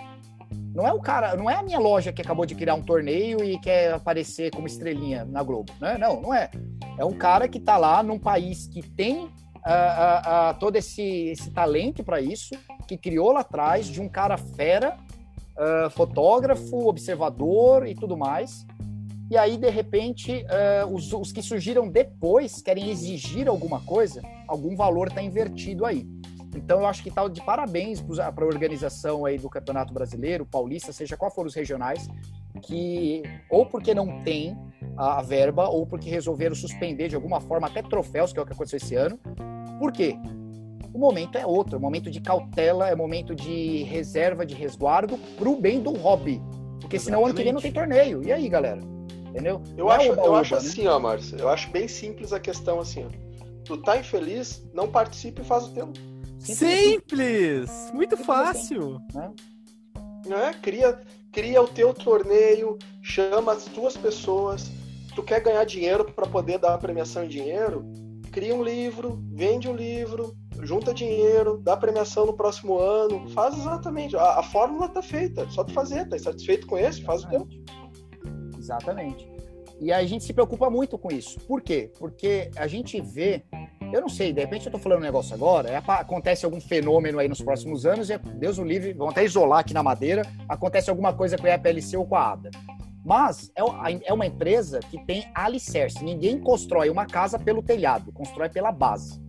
não 0.74 0.88
é 0.88 0.94
o 0.94 1.00
cara, 1.00 1.36
não 1.36 1.50
é 1.50 1.56
a 1.56 1.64
minha 1.64 1.80
loja 1.80 2.12
que 2.12 2.22
acabou 2.22 2.46
de 2.46 2.56
criar 2.56 2.76
um 2.76 2.82
torneio 2.82 3.44
e 3.44 3.60
quer 3.60 3.94
aparecer 3.94 4.52
como 4.52 4.68
estrelinha 4.68 5.26
na 5.26 5.42
Globo. 5.44 5.72
Né? 5.80 5.98
Não, 5.98 6.22
não 6.22 6.34
é. 6.34 6.50
É 6.98 7.04
um 7.06 7.14
cara 7.14 7.48
que 7.48 7.58
está 7.58 7.78
lá 7.78 8.04
num 8.04 8.20
país 8.20 8.68
que 8.68 8.82
tem 8.82 9.18
uh, 9.18 9.28
uh, 9.28 10.52
uh, 10.52 10.60
todo 10.60 10.76
esse, 10.76 11.02
esse 11.02 11.52
talento 11.52 12.04
para 12.04 12.22
isso, 12.22 12.56
que 12.88 12.98
criou 12.98 13.32
lá 13.32 13.42
atrás 13.42 13.88
de 13.88 14.02
um 14.02 14.10
cara 14.10 14.38
fera, 14.38 14.98
fotógrafo, 15.92 16.88
observador 16.88 17.86
e 17.86 17.94
tudo 17.94 18.16
mais. 18.16 18.66
E 19.30 19.38
aí, 19.38 19.58
de 19.58 19.70
repente, 19.70 20.46
os, 20.90 21.12
os 21.12 21.34
que 21.34 21.42
surgiram 21.42 21.90
depois 21.90 22.62
querem 22.62 22.90
exigir 22.90 23.50
alguma 23.50 23.82
coisa, 23.82 24.22
algum 24.48 24.74
valor 24.74 25.10
está 25.10 25.22
invertido 25.22 25.86
aí. 25.86 26.08
Então 26.56 26.80
eu 26.80 26.88
acho 26.88 27.04
que 27.04 27.10
está 27.10 27.28
de 27.28 27.44
parabéns 27.44 28.02
para 28.02 28.44
a 28.44 28.48
organização 28.48 29.26
aí 29.26 29.38
do 29.38 29.50
Campeonato 29.50 29.94
Brasileiro, 29.94 30.46
Paulista, 30.46 30.92
seja 30.92 31.16
qual 31.16 31.30
for 31.30 31.46
os 31.46 31.54
regionais, 31.54 32.08
que 32.64 33.24
ou 33.50 33.66
porque 33.66 33.94
não 33.94 34.22
tem 34.24 34.58
a, 34.98 35.22
verba 35.22 35.68
ou 35.68 35.86
porque 35.86 36.10
resolveram 36.10 36.56
suspender 36.56 37.08
de 37.08 37.16
alguma 37.16 37.40
forma 37.40 37.68
até 37.68 37.82
troféus, 37.82 38.34
que 38.34 38.40
é 38.40 38.42
o 38.42 38.46
que 38.46 38.54
aconteceu 38.54 38.78
esse 38.78 38.96
ano. 38.96 39.20
Por 39.80 39.92
quê? 39.92 40.16
O 40.92 40.98
momento 40.98 41.38
é 41.38 41.46
outro, 41.46 41.76
é 41.76 41.80
momento 41.80 42.10
de 42.10 42.20
cautela, 42.20 42.90
é 42.90 42.96
momento 42.96 43.36
de 43.36 43.84
reserva, 43.84 44.44
de 44.46 44.56
resguardo 44.56 45.18
para 45.38 45.48
o 45.48 45.56
bem 45.56 45.82
do 45.82 45.92
hobby. 45.92 46.42
Porque 46.82 46.96
Exatamente. 46.96 47.04
senão 47.04 47.26
ano 47.26 47.36
que 47.36 47.44
vem 47.44 47.54
não 47.54 47.62
tem 47.62 47.72
torneio. 47.72 48.24
E 48.24 48.32
aí, 48.32 48.50
galera? 48.50 48.82
Entendeu? 49.30 49.62
Eu 49.78 49.90
acho, 49.92 50.08
eu 50.08 50.36
acho 50.36 50.56
né? 50.56 50.60
assim, 50.60 50.88
ó, 50.88 51.00
Márcio. 51.00 51.38
Eu 51.38 51.50
acho 51.50 51.70
bem 51.70 51.88
simples 51.88 52.34
a 52.34 52.40
questão 52.40 52.80
assim, 52.80 53.06
ó. 53.06 53.30
Tu 53.64 53.78
tá 53.78 53.98
infeliz, 53.98 54.68
não 54.74 54.90
participe 54.90 55.42
e 55.42 55.46
faz 55.46 55.66
o 55.66 55.74
teu. 55.74 55.94
Simples! 56.40 57.92
Muito 57.94 58.18
fácil! 58.18 59.00
Né? 59.14 59.32
É, 60.50 60.54
cria, 60.54 61.00
cria 61.32 61.62
o 61.62 61.68
teu 61.68 61.94
torneio, 61.94 62.78
chama 63.02 63.54
as 63.54 63.66
tuas 63.66 63.96
pessoas. 63.98 64.72
Tu 65.16 65.24
quer 65.24 65.42
ganhar 65.42 65.64
dinheiro 65.66 66.06
para 66.06 66.28
poder 66.28 66.60
dar 66.60 66.74
a 66.74 66.78
premiação 66.78 67.26
em 67.26 67.28
dinheiro? 67.28 67.86
Cria 68.32 68.56
um 68.56 68.64
livro, 68.64 69.20
vende 69.32 69.68
um 69.68 69.76
livro, 69.76 70.36
junta 70.62 70.94
dinheiro, 70.94 71.58
dá 71.58 71.76
premiação 71.76 72.26
no 72.26 72.34
próximo 72.34 72.78
ano. 72.78 73.28
Faz 73.30 73.58
exatamente. 73.58 74.16
A, 74.16 74.40
a 74.40 74.44
fórmula 74.44 74.88
tá 74.88 75.02
feita, 75.02 75.50
só 75.50 75.64
tu 75.64 75.74
fazer. 75.74 76.08
Tá 76.08 76.18
satisfeito 76.18 76.68
com 76.68 76.78
esse? 76.78 77.02
Faz 77.02 77.22
exatamente. 77.22 77.56
o 77.56 77.66
teu. 77.66 78.60
Exatamente. 78.60 79.30
E 79.82 79.92
a 79.92 80.06
gente 80.06 80.26
se 80.26 80.34
preocupa 80.34 80.70
muito 80.70 80.98
com 80.98 81.12
isso. 81.12 81.40
Por 81.42 81.62
quê? 81.62 81.92
Porque 81.98 82.52
a 82.56 82.68
gente 82.68 83.00
vê 83.02 83.44
eu 83.92 84.02
não 84.02 84.10
sei, 84.10 84.32
de 84.32 84.42
repente 84.42 84.66
eu 84.66 84.72
tô 84.72 84.78
falando 84.78 85.00
um 85.00 85.04
negócio 85.04 85.34
agora, 85.34 85.70
é, 85.70 85.78
acontece 85.78 86.46
algum 86.46 86.62
fenômeno 86.62 87.20
aí 87.20 87.28
nos 87.28 87.42
próximos 87.42 87.86
anos, 87.86 88.10
e 88.10 88.18
Deus 88.18 88.58
o 88.58 88.64
livre, 88.64 88.94
vão 88.94 89.10
até 89.10 89.24
isolar 89.24 89.60
aqui 89.60 89.74
na 89.74 89.84
madeira, 89.84 90.24
acontece 90.48 90.90
alguma 90.90 91.14
coisa 91.14 91.38
com 91.38 91.48
a 91.48 91.52
EPLC 91.52 91.98
ou 91.98 92.06
com 92.06 92.16
a 92.16 92.32
ADA. 92.32 92.52
Mas 93.04 93.52
é, 93.56 93.62
é 94.06 94.14
uma 94.14 94.26
empresa 94.26 94.80
que 94.80 95.04
tem 95.06 95.26
alicerce. 95.34 96.04
Ninguém 96.04 96.38
constrói 96.38 96.90
uma 96.90 97.06
casa 97.06 97.40
pelo 97.40 97.64
telhado, 97.64 98.12
constrói 98.12 98.50
pela 98.50 98.72
base. 98.72 99.20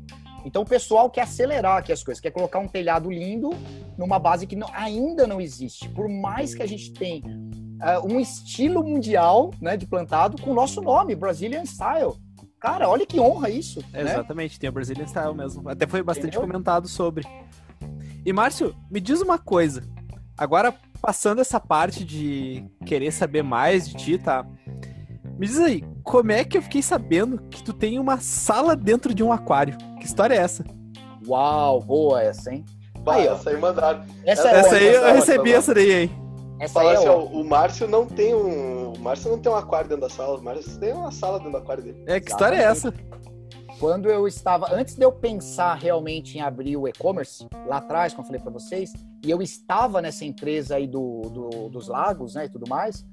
Então 0.44 0.62
o 0.62 0.66
pessoal 0.66 1.08
quer 1.10 1.22
acelerar 1.22 1.78
aqui 1.78 1.92
as 1.92 2.02
coisas, 2.02 2.20
quer 2.20 2.30
colocar 2.30 2.58
um 2.58 2.68
telhado 2.68 3.10
lindo 3.10 3.50
numa 3.96 4.18
base 4.18 4.46
que 4.46 4.56
não, 4.56 4.68
ainda 4.72 5.26
não 5.26 5.40
existe. 5.40 5.88
Por 5.88 6.08
mais 6.08 6.54
que 6.54 6.62
a 6.62 6.66
gente 6.66 6.92
tenha 6.92 7.22
uh, 7.26 8.12
um 8.12 8.18
estilo 8.18 8.82
mundial 8.82 9.50
né, 9.60 9.76
de 9.76 9.86
plantado 9.86 10.40
com 10.40 10.50
o 10.50 10.54
nosso 10.54 10.80
nome, 10.80 11.14
Brazilian 11.14 11.64
Style. 11.64 12.14
Cara, 12.60 12.88
olha 12.88 13.06
que 13.06 13.18
honra 13.18 13.48
isso. 13.48 13.82
É, 13.92 14.04
né? 14.04 14.12
Exatamente, 14.12 14.60
tem 14.60 14.68
a 14.68 14.72
Brazilian 14.72 15.06
Style 15.06 15.34
mesmo. 15.34 15.68
Até 15.68 15.86
foi 15.86 16.02
bastante 16.02 16.36
Entendeu? 16.36 16.42
comentado 16.42 16.86
sobre. 16.86 17.26
E 18.24 18.32
Márcio, 18.32 18.74
me 18.90 19.00
diz 19.00 19.22
uma 19.22 19.38
coisa. 19.38 19.82
Agora, 20.36 20.74
passando 21.00 21.40
essa 21.40 21.58
parte 21.58 22.04
de 22.04 22.64
querer 22.84 23.10
saber 23.12 23.42
mais 23.42 23.88
de 23.88 23.94
ti, 23.94 24.18
tá? 24.18 24.46
Me 25.38 25.46
diz 25.46 25.58
aí, 25.58 25.82
como 26.02 26.32
é 26.32 26.44
que 26.44 26.58
eu 26.58 26.62
fiquei 26.62 26.82
sabendo 26.82 27.38
que 27.50 27.62
tu 27.62 27.72
tem 27.72 27.98
uma 27.98 28.20
sala 28.20 28.76
dentro 28.76 29.14
de 29.14 29.22
um 29.22 29.32
aquário? 29.32 29.76
Que 29.98 30.04
história 30.04 30.34
é 30.34 30.38
essa? 30.38 30.62
Uau, 31.26 31.80
boa 31.80 32.22
essa, 32.22 32.52
hein? 32.52 32.64
Vai, 33.02 33.22
aí, 33.22 33.28
essa 33.28 33.50
aí 33.50 33.56
mandaram. 33.56 34.04
Essa, 34.24 34.48
essa, 34.48 34.58
essa 34.58 34.76
aí 34.76 34.94
eu 34.94 35.14
recebi 35.14 35.52
essa 35.52 35.72
daí, 35.72 35.92
hein? 35.92 36.10
Essa 36.60 36.80
aí 36.80 36.88
é 36.88 36.92
assim, 36.92 37.08
ó, 37.08 37.24
o 37.24 37.42
Márcio 37.42 37.88
não 37.88 38.04
tem 38.04 38.34
um. 38.34 38.79
O 38.96 38.98
Márcio 38.98 39.30
não 39.30 39.38
tem 39.38 39.50
um 39.50 39.56
aquário 39.56 39.88
dentro 39.88 40.02
da 40.02 40.10
sala, 40.10 40.38
o 40.38 40.42
Márcio 40.42 40.78
tem 40.78 40.92
uma 40.92 41.10
sala 41.10 41.38
dentro 41.38 41.52
do 41.52 41.58
aquário 41.58 41.82
dele. 41.82 42.02
É, 42.06 42.20
que 42.20 42.30
história 42.30 42.56
é 42.56 42.62
essa? 42.62 42.92
Quando 43.78 44.10
eu 44.10 44.28
estava, 44.28 44.74
antes 44.74 44.94
de 44.94 45.02
eu 45.02 45.10
pensar 45.10 45.74
realmente 45.74 46.36
em 46.36 46.40
abrir 46.40 46.76
o 46.76 46.86
e-commerce, 46.86 47.46
lá 47.66 47.78
atrás, 47.78 48.12
como 48.12 48.24
eu 48.24 48.26
falei 48.26 48.40
para 48.40 48.52
vocês, 48.52 48.92
e 49.24 49.30
eu 49.30 49.40
estava 49.40 50.02
nessa 50.02 50.24
empresa 50.24 50.76
aí 50.76 50.86
do, 50.86 51.22
do 51.22 51.68
dos 51.70 51.88
lagos, 51.88 52.34
né, 52.34 52.44
e 52.44 52.48
tudo 52.48 52.68
mais, 52.68 53.06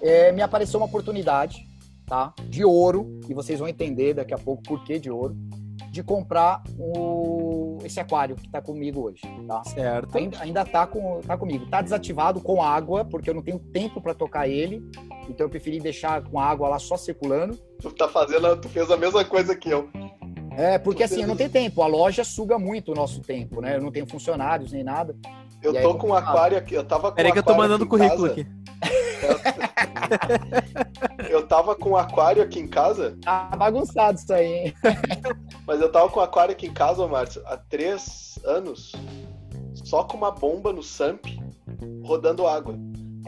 é, 0.00 0.32
me 0.32 0.40
apareceu 0.40 0.80
uma 0.80 0.86
oportunidade, 0.86 1.66
tá, 2.06 2.32
de 2.48 2.64
ouro, 2.64 3.20
e 3.28 3.34
vocês 3.34 3.58
vão 3.58 3.68
entender 3.68 4.14
daqui 4.14 4.32
a 4.32 4.38
pouco 4.38 4.62
por 4.62 4.82
que 4.82 4.98
de 4.98 5.10
ouro, 5.10 5.36
de 5.90 6.02
comprar 6.02 6.62
o, 6.78 7.78
esse 7.84 7.98
aquário 7.98 8.36
que 8.36 8.46
está 8.46 8.60
comigo 8.60 9.08
hoje, 9.08 9.22
tá? 9.46 9.62
Certo. 9.64 10.16
Ainda, 10.16 10.40
ainda 10.40 10.64
tá, 10.64 10.86
com, 10.86 11.20
tá 11.20 11.36
comigo. 11.36 11.66
Tá 11.66 11.82
desativado 11.82 12.40
com 12.40 12.62
água, 12.62 13.04
porque 13.04 13.28
eu 13.28 13.34
não 13.34 13.42
tenho 13.42 13.58
tempo 13.58 14.00
para 14.00 14.14
tocar 14.14 14.48
ele, 14.48 14.82
então 15.30 15.46
eu 15.46 15.50
preferi 15.50 15.80
deixar 15.80 16.22
com 16.22 16.38
a 16.38 16.44
água 16.44 16.68
lá 16.68 16.78
só 16.78 16.96
circulando. 16.96 17.58
Tu 17.80 17.90
tá 17.92 18.08
fazendo, 18.08 18.56
tu 18.56 18.68
fez 18.68 18.90
a 18.90 18.96
mesma 18.96 19.24
coisa 19.24 19.54
que 19.54 19.70
eu. 19.70 19.88
É, 20.56 20.78
porque 20.78 21.04
assim, 21.04 21.22
eu 21.22 21.28
não 21.28 21.36
tenho 21.36 21.50
tempo. 21.50 21.82
A 21.82 21.86
loja 21.86 22.24
suga 22.24 22.58
muito 22.58 22.92
o 22.92 22.94
nosso 22.94 23.20
tempo, 23.20 23.60
né? 23.60 23.76
Eu 23.76 23.82
não 23.82 23.92
tenho 23.92 24.06
funcionários 24.06 24.72
nem 24.72 24.82
nada. 24.82 25.14
Eu 25.62 25.80
tô 25.80 25.94
com 25.96 26.08
um 26.08 26.14
aquário 26.14 26.56
aqui, 26.56 26.74
eu 26.74 26.84
tava 26.84 27.10
com 27.10 27.16
Peraí 27.16 27.32
que 27.32 27.38
eu 27.38 27.42
tô 27.42 27.54
mandando 27.54 27.86
currículo 27.86 28.26
aqui. 28.26 28.46
eu 31.28 31.46
tava 31.46 31.74
com 31.74 31.90
um 31.90 31.96
aquário 31.96 32.42
aqui 32.42 32.60
em 32.60 32.68
casa. 32.68 33.18
Tá 33.22 33.50
bagunçado 33.56 34.18
isso 34.18 34.32
aí, 34.32 34.46
hein? 34.46 34.74
Mas 35.66 35.80
eu 35.80 35.90
tava 35.90 36.08
com 36.08 36.20
um 36.20 36.22
aquário 36.22 36.52
aqui 36.52 36.66
em 36.66 36.72
casa, 36.72 37.06
Márcio, 37.06 37.42
há 37.46 37.56
três 37.56 38.38
anos, 38.44 38.92
só 39.74 40.04
com 40.04 40.16
uma 40.16 40.30
bomba 40.30 40.72
no 40.72 40.82
SAMP 40.82 41.38
rodando 42.02 42.46
água. 42.46 42.74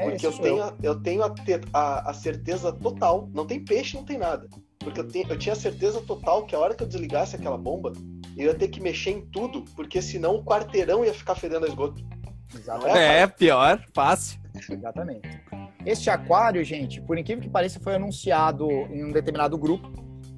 É, 0.00 0.08
Porque 0.08 0.26
eu 0.26 0.32
tenho, 0.32 0.56
eu. 0.56 0.76
eu 0.82 1.00
tenho 1.02 1.22
a, 1.22 1.34
a, 1.74 2.10
a, 2.10 2.14
certeza 2.14 2.72
total, 2.72 3.28
não 3.34 3.46
tem 3.46 3.62
peixe, 3.62 3.96
não 3.96 4.04
tem 4.04 4.16
nada. 4.16 4.48
Porque 4.78 4.98
eu, 4.98 5.06
tenho, 5.06 5.28
eu 5.28 5.38
tinha 5.38 5.54
certeza 5.54 6.00
total 6.00 6.46
que 6.46 6.54
a 6.54 6.58
hora 6.58 6.74
que 6.74 6.82
eu 6.82 6.86
desligasse 6.86 7.36
aquela 7.36 7.58
bomba, 7.58 7.92
eu 8.34 8.46
ia 8.46 8.54
ter 8.54 8.68
que 8.68 8.80
mexer 8.80 9.10
em 9.10 9.20
tudo, 9.20 9.62
porque 9.76 10.00
senão 10.00 10.36
o 10.36 10.42
quarteirão 10.42 11.04
ia 11.04 11.12
ficar 11.12 11.34
fedendo 11.34 11.66
a 11.66 11.68
esgoto. 11.68 12.02
É, 12.94 13.18
é, 13.18 13.26
pior, 13.26 13.84
fácil. 13.92 14.40
Exatamente. 14.70 15.28
Este 15.84 16.08
aquário, 16.08 16.64
gente, 16.64 16.98
por 17.02 17.18
incrível 17.18 17.42
que 17.42 17.50
pareça, 17.50 17.78
foi 17.78 17.94
anunciado 17.94 18.70
em 18.70 19.04
um 19.04 19.12
determinado 19.12 19.58
grupo. 19.58 19.86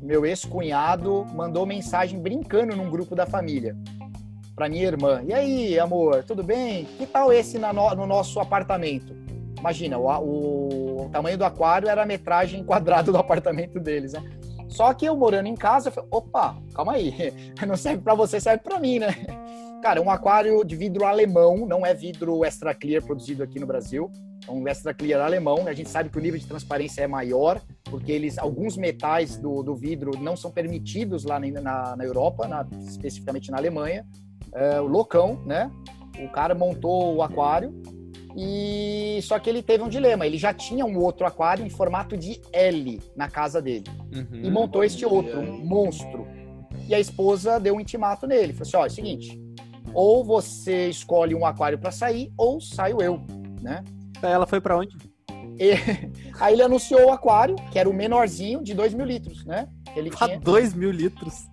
Meu 0.03 0.27
ex-cunhado 0.27 1.25
mandou 1.33 1.65
mensagem 1.65 2.21
brincando 2.21 2.75
num 2.75 2.91
grupo 2.91 3.15
da 3.15 3.27
família 3.27 3.77
para 4.57 4.69
minha 4.69 4.87
irmã. 4.87 5.23
E 5.25 5.33
aí, 5.33 5.79
amor, 5.79 6.25
tudo 6.25 6.43
bem? 6.43 6.85
Que 6.99 7.07
tal 7.07 7.33
esse 7.33 7.61
no, 7.61 7.95
no 7.95 8.07
nosso 8.07 8.41
apartamento? 8.41 9.23
Imagina, 9.63 9.97
o, 9.97 11.05
o, 11.05 11.09
tamanho 11.11 11.39
do 11.39 11.45
aquário 11.45 11.89
era 11.89 12.03
a 12.03 12.07
metragem 12.07 12.65
quadrada 12.65 13.13
do 13.13 13.17
apartamento 13.17 13.79
deles, 13.79 14.13
né? 14.13 14.21
Só 14.69 14.93
que 14.93 15.05
eu 15.05 15.17
morando 15.17 15.47
em 15.47 15.55
casa, 15.55 15.89
eu 15.89 15.93
falei, 15.93 16.09
opa, 16.11 16.57
calma 16.75 16.95
aí, 16.95 17.33
não 17.65 17.77
serve 17.77 18.03
para 18.03 18.13
você, 18.13 18.41
serve 18.41 18.65
para 18.65 18.81
mim, 18.81 18.99
né? 18.99 19.15
Cara, 19.81 20.03
um 20.03 20.11
aquário 20.11 20.65
de 20.65 20.75
vidro 20.75 21.05
alemão, 21.05 21.65
não 21.65 21.87
é 21.87 21.95
vidro 21.95 22.45
extra 22.45 22.75
clear 22.75 23.05
produzido 23.05 23.45
aqui 23.45 23.61
no 23.61 23.67
Brasil. 23.67 24.11
É 24.49 24.51
um 24.51 24.67
extra 24.67 24.93
clear 24.93 25.25
alemão. 25.25 25.69
A 25.69 25.73
gente 25.73 25.89
sabe 25.89 26.09
que 26.09 26.19
o 26.19 26.21
nível 26.21 26.41
de 26.41 26.47
transparência 26.47 27.03
é 27.03 27.07
maior, 27.07 27.61
porque 27.85 28.11
eles 28.11 28.39
alguns 28.39 28.77
metais 28.77 29.37
do, 29.37 29.63
do 29.63 29.77
vidro 29.77 30.19
não 30.19 30.37
são 30.37 30.51
permitidos 30.51 31.23
lá 31.23 31.39
na, 31.39 31.95
na 31.95 32.05
Europa, 32.05 32.49
na, 32.49 32.67
especificamente 32.81 33.49
na 33.49 33.59
Alemanha. 33.59 34.05
É, 34.53 34.81
o 34.81 34.89
loucão, 34.89 35.41
né? 35.47 35.71
O 36.19 36.29
cara 36.29 36.53
montou 36.53 37.15
o 37.15 37.23
aquário 37.23 37.73
e 38.37 39.21
só 39.23 39.39
que 39.39 39.49
ele 39.49 39.63
teve 39.63 39.83
um 39.83 39.89
dilema. 39.89 40.27
Ele 40.27 40.39
já 40.39 40.53
tinha 40.53 40.85
um 40.85 40.99
outro 40.99 41.27
aquário 41.27 41.65
em 41.65 41.71
formato 41.71 42.17
de 42.17 42.41
L 42.53 43.01
na 43.17 43.29
casa 43.29 43.61
dele 43.61 43.85
uhum. 44.15 44.41
e 44.43 44.51
montou 44.51 44.83
este 44.83 45.05
outro, 45.05 45.41
um 45.41 45.65
monstro. 45.65 46.27
E 46.89 46.95
a 46.95 47.01
esposa 47.01 47.61
deu 47.61 47.77
um 47.77 47.81
intimato 47.81 48.27
nele. 48.27 48.53
Falou 48.53 48.63
assim: 48.63 48.77
ó, 48.77 48.85
é 48.85 48.89
o 48.89 48.91
seguinte, 48.91 49.41
ou 49.95 50.25
você 50.25 50.89
escolhe 50.89 51.35
um 51.35 51.45
aquário 51.45 51.79
para 51.79 51.91
sair, 51.91 52.33
ou 52.37 52.61
saio 52.61 53.03
eu, 53.03 53.21
né? 53.61 53.85
Ela 54.23 54.47
foi 54.47 54.61
para 54.61 54.77
onde? 54.77 54.97
E, 55.59 55.73
aí 56.41 56.55
ele 56.55 56.63
anunciou 56.63 57.07
o 57.07 57.13
aquário, 57.13 57.57
que 57.71 57.79
era 57.79 57.89
o 57.89 57.93
menorzinho, 57.93 58.63
de 58.63 58.75
2 58.75 58.95
mil 58.95 59.07
litros, 59.07 59.45
né? 59.45 59.69
Ele 59.95 60.11
ah, 60.19 60.27
tinha... 60.27 60.41
2 60.41 60.75
mil 60.75 60.91
litros? 60.91 61.47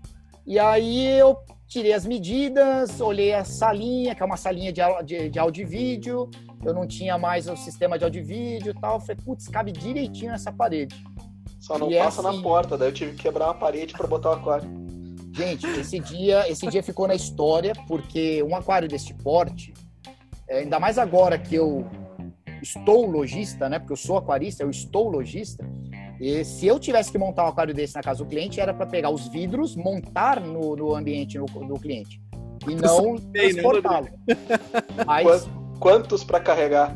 E 0.45 0.57
aí 0.57 1.07
eu 1.17 1.38
tirei 1.67 1.93
as 1.93 2.05
medidas, 2.05 2.99
olhei 2.99 3.34
a 3.34 3.43
salinha, 3.43 4.15
que 4.15 4.23
é 4.23 4.25
uma 4.25 4.38
salinha 4.38 4.73
de, 4.73 4.82
de, 5.05 5.30
de 5.30 5.39
áudio 5.39 5.61
e 5.61 5.65
vídeo, 5.65 6.30
eu 6.64 6.74
não 6.74 6.86
tinha 6.86 7.18
mais 7.18 7.47
o 7.47 7.55
sistema 7.55 7.97
de 7.97 8.03
áudio 8.03 8.22
e 8.22 8.24
vídeo 8.24 8.74
e 8.76 8.80
tal, 8.80 8.99
falei, 8.99 9.18
putz, 9.24 9.47
cabe 9.47 9.72
direitinho 9.72 10.32
nessa 10.32 10.51
parede. 10.51 10.95
Só 11.60 11.78
não 11.78 11.89
e 11.89 11.95
é 11.95 12.03
passa 12.03 12.28
assim... 12.28 12.38
na 12.38 12.43
porta, 12.43 12.78
daí 12.78 12.89
eu 12.89 12.93
tive 12.93 13.12
que 13.12 13.24
quebrar 13.24 13.47
uma 13.47 13.53
parede 13.53 13.93
para 13.93 14.07
botar 14.07 14.30
o 14.30 14.34
aquário. 14.34 14.70
Gente, 15.34 15.68
esse 15.68 15.99
dia, 15.99 16.49
esse 16.49 16.68
dia 16.68 16.84
ficou 16.84 17.07
na 17.07 17.16
história 17.16 17.74
porque 17.88 18.43
um 18.43 18.55
aquário 18.55 18.88
desse 18.88 19.14
porte, 19.14 19.74
é, 20.47 20.60
ainda 20.60 20.80
mais 20.80 20.97
agora 20.97 21.38
que 21.38 21.55
eu 21.55 21.86
estou 22.62 23.05
lojista, 23.05 23.70
né? 23.70 23.80
Porque 23.80 23.93
eu 23.93 23.97
sou 23.97 24.18
aquarista, 24.18 24.64
eu 24.64 24.70
estou 24.70 25.10
lojista. 25.10 25.66
E 26.20 26.43
se 26.43 26.68
eu 26.68 26.78
tivesse 26.78 27.12
que 27.12 27.18
montar 27.18 27.45
um 27.45 27.47
aquário 27.47 27.74
desse 27.74 27.95
na 27.95 28.01
casa 28.01 28.24
do 28.24 28.30
cliente, 28.30 28.60
era 28.60 28.74
para 28.74 28.86
pegar 28.86 29.10
os 29.10 29.28
vidros, 29.30 29.76
montar 29.76 30.41
no, 30.41 30.76
no 30.76 30.93
ambiente 30.93 31.38
do 31.38 31.80
cliente 31.80 32.22
e 32.68 32.76
não 32.76 33.16
né, 33.16 33.22
transportá-lo. 33.32 34.07
Mas 35.05 35.47
quantos 35.80 36.23
para 36.23 36.39
carregar? 36.39 36.95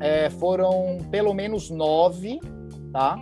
É, 0.00 0.30
foram 0.30 0.98
pelo 1.10 1.34
menos 1.34 1.70
nove, 1.70 2.40
tá? 2.92 3.18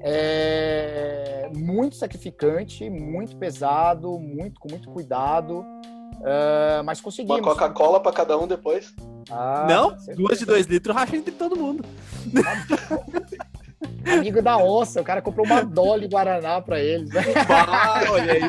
É 0.00 1.50
muito 1.54 1.96
sacrificante, 1.96 2.88
muito 2.90 3.36
pesado, 3.36 4.18
muito 4.18 4.60
com 4.60 4.68
muito 4.68 4.88
cuidado, 4.90 5.60
uh, 5.60 6.84
mas 6.84 7.00
conseguimos. 7.00 7.40
Uma 7.40 7.54
Coca-Cola 7.54 8.00
para 8.00 8.12
cada 8.12 8.38
um 8.38 8.46
depois? 8.46 8.94
Ah, 9.30 9.66
Não, 9.68 9.96
duas 10.14 10.38
de 10.38 10.44
dois 10.44 10.66
litros 10.66 10.94
racha 10.94 11.16
entre 11.16 11.32
todo 11.32 11.56
mundo. 11.56 11.84
Amigo 14.06 14.40
da 14.40 14.56
onça, 14.56 15.00
o 15.00 15.04
cara 15.04 15.20
comprou 15.20 15.44
uma 15.44 15.64
Dolly 15.64 16.06
Guaraná 16.06 16.60
para 16.60 16.80
eles. 16.80 17.10
Ah, 17.48 18.02
olha 18.08 18.32
aí, 18.32 18.42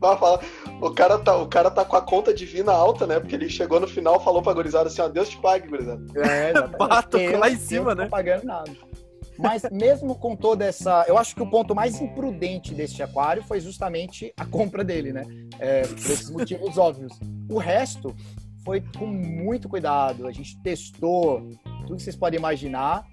ó. 0.00 0.16
falar. 0.16 0.40
O 0.82 0.90
cara, 0.90 1.16
tá, 1.16 1.36
o 1.36 1.46
cara 1.46 1.70
tá 1.70 1.84
com 1.84 1.94
a 1.94 2.02
conta 2.02 2.34
divina 2.34 2.72
alta, 2.72 3.06
né? 3.06 3.20
Porque 3.20 3.36
ele 3.36 3.48
chegou 3.48 3.78
no 3.78 3.86
final 3.86 4.18
falou 4.18 4.42
pra 4.42 4.52
gurizada 4.52 4.88
assim, 4.88 5.00
ó, 5.00 5.08
Deus 5.08 5.28
te 5.28 5.38
pague, 5.38 5.68
gurizada. 5.68 6.04
É, 6.16 6.52
Bato 6.76 7.18
lá 7.38 7.48
em 7.48 7.56
cima, 7.56 7.94
né? 7.94 8.02
Não 8.02 8.10
tô 8.10 8.10
pagando 8.10 8.44
nada. 8.44 8.70
Mas 9.38 9.62
mesmo 9.70 10.16
com 10.16 10.34
toda 10.34 10.64
essa. 10.64 11.04
Eu 11.06 11.16
acho 11.16 11.36
que 11.36 11.42
o 11.42 11.48
ponto 11.48 11.72
mais 11.72 12.00
imprudente 12.00 12.74
deste 12.74 13.00
aquário 13.00 13.44
foi 13.44 13.60
justamente 13.60 14.34
a 14.36 14.44
compra 14.44 14.82
dele, 14.82 15.12
né? 15.12 15.24
É, 15.60 15.82
por 15.82 16.10
esses 16.10 16.28
motivos 16.28 16.76
óbvios. 16.76 17.12
O 17.48 17.58
resto 17.58 18.12
foi 18.64 18.82
com 18.98 19.06
muito 19.06 19.68
cuidado. 19.68 20.26
A 20.26 20.32
gente 20.32 20.60
testou 20.62 21.48
tudo 21.82 21.96
que 21.96 22.02
vocês 22.02 22.16
podem 22.16 22.38
imaginar. 22.38 23.04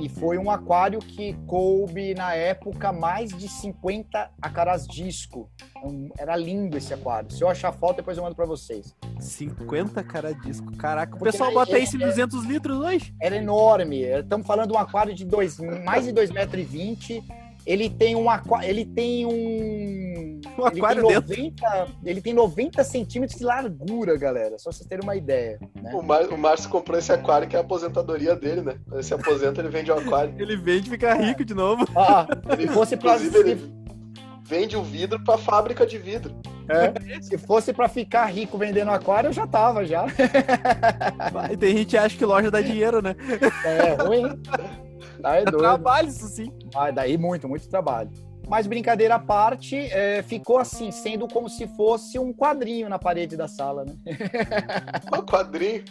E 0.00 0.08
foi 0.08 0.38
um 0.38 0.48
aquário 0.48 1.00
que 1.00 1.32
coube, 1.46 2.14
na 2.14 2.32
época, 2.32 2.92
mais 2.92 3.30
de 3.30 3.48
50 3.48 4.30
acarás 4.40 4.86
disco. 4.86 5.50
Então, 5.76 6.08
era 6.16 6.36
lindo 6.36 6.76
esse 6.76 6.94
aquário. 6.94 7.32
Se 7.32 7.42
eu 7.42 7.48
achar 7.48 7.72
foto, 7.72 7.96
depois 7.96 8.16
eu 8.16 8.22
mando 8.22 8.36
para 8.36 8.46
vocês. 8.46 8.94
50 9.18 10.04
cara 10.04 10.32
disco. 10.32 10.76
Caraca, 10.76 11.16
o 11.16 11.18
pessoal 11.18 11.52
bota 11.52 11.76
isso 11.78 11.96
em 11.96 12.00
200 12.00 12.44
litros 12.44 12.78
hoje? 12.78 13.12
Era 13.20 13.36
enorme. 13.36 14.02
Estamos 14.02 14.46
falando 14.46 14.70
de 14.70 14.76
um 14.76 14.78
aquário 14.78 15.12
de 15.12 15.24
dois, 15.24 15.58
mais 15.58 16.04
de 16.04 16.12
2,20 16.12 17.10
m 17.10 17.47
ele 17.68 17.90
tem 17.90 18.16
um 18.16 18.26
ele 18.62 18.86
tem 18.86 19.26
um, 19.26 20.40
um 20.58 20.64
aquário 20.64 21.06
ele 21.10 21.20
tem 21.20 21.52
90, 21.52 21.88
ele 22.02 22.20
tem 22.22 22.32
90 22.32 22.82
centímetros 22.82 23.38
de 23.38 23.44
largura, 23.44 24.16
galera. 24.16 24.58
Só 24.58 24.72
vocês 24.72 24.88
terem 24.88 25.04
uma 25.04 25.14
ideia. 25.14 25.58
Né? 25.74 25.92
O, 25.94 26.02
Mar, 26.02 26.22
o 26.28 26.38
Márcio 26.38 26.70
comprou 26.70 26.98
esse 26.98 27.12
aquário 27.12 27.46
que 27.46 27.54
é 27.54 27.58
a 27.58 27.62
aposentadoria 27.62 28.34
dele, 28.34 28.62
né? 28.62 28.78
Quando 28.84 28.94
ele 28.94 29.02
se 29.02 29.12
aposenta, 29.12 29.60
ele 29.60 29.68
vende 29.68 29.90
o 29.90 29.98
aquário. 29.98 30.34
ele 30.38 30.56
vende 30.56 30.88
e 30.88 30.90
fica 30.92 31.12
rico 31.12 31.44
de 31.44 31.52
novo. 31.52 31.86
Ah, 31.94 32.26
se 32.56 32.66
fosse 32.68 32.96
pra... 32.96 33.16
ele 33.16 33.70
vende 34.44 34.74
o 34.74 34.82
vidro 34.82 35.22
para 35.22 35.36
fábrica 35.36 35.84
de 35.84 35.98
vidro. 35.98 36.34
É, 36.70 37.20
se 37.20 37.36
fosse 37.36 37.72
para 37.72 37.88
ficar 37.88 38.24
rico 38.26 38.56
vendendo 38.56 38.90
aquário, 38.90 39.28
eu 39.28 39.32
já 39.32 39.46
tava 39.46 39.84
já. 39.84 40.06
E 41.50 41.56
tem 41.56 41.76
gente 41.76 41.90
que 41.90 41.96
acha 41.96 42.16
que 42.16 42.24
loja 42.24 42.50
dá 42.50 42.62
dinheiro, 42.62 43.02
né? 43.02 43.14
É 43.64 43.94
ruim. 44.02 44.22
Tá 45.20 45.36
é 45.36 45.44
doido. 45.46 45.58
Trabalho, 45.58 46.08
isso 46.08 46.28
sim. 46.28 46.52
Ah, 46.74 46.90
daí 46.90 47.16
muito, 47.16 47.48
muito 47.48 47.68
trabalho. 47.68 48.10
Mas 48.48 48.66
brincadeira 48.66 49.16
à 49.16 49.18
parte, 49.18 49.76
é, 49.76 50.22
ficou 50.22 50.58
assim, 50.58 50.90
sendo 50.90 51.28
como 51.28 51.50
se 51.50 51.66
fosse 51.68 52.18
um 52.18 52.32
quadrinho 52.32 52.88
na 52.88 52.98
parede 52.98 53.36
da 53.36 53.46
sala, 53.46 53.84
né? 53.84 53.94
Um 55.12 55.22
quadrinho? 55.22 55.84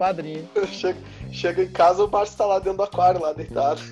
quadrinho. 0.00 0.48
Chega, 0.66 0.98
chega, 1.30 1.62
em 1.62 1.68
casa, 1.68 2.02
o 2.02 2.10
Márcio 2.10 2.38
tá 2.38 2.46
lá 2.46 2.58
dentro 2.58 2.78
do 2.78 2.82
aquário, 2.84 3.20
lá 3.20 3.34
deitado. 3.34 3.82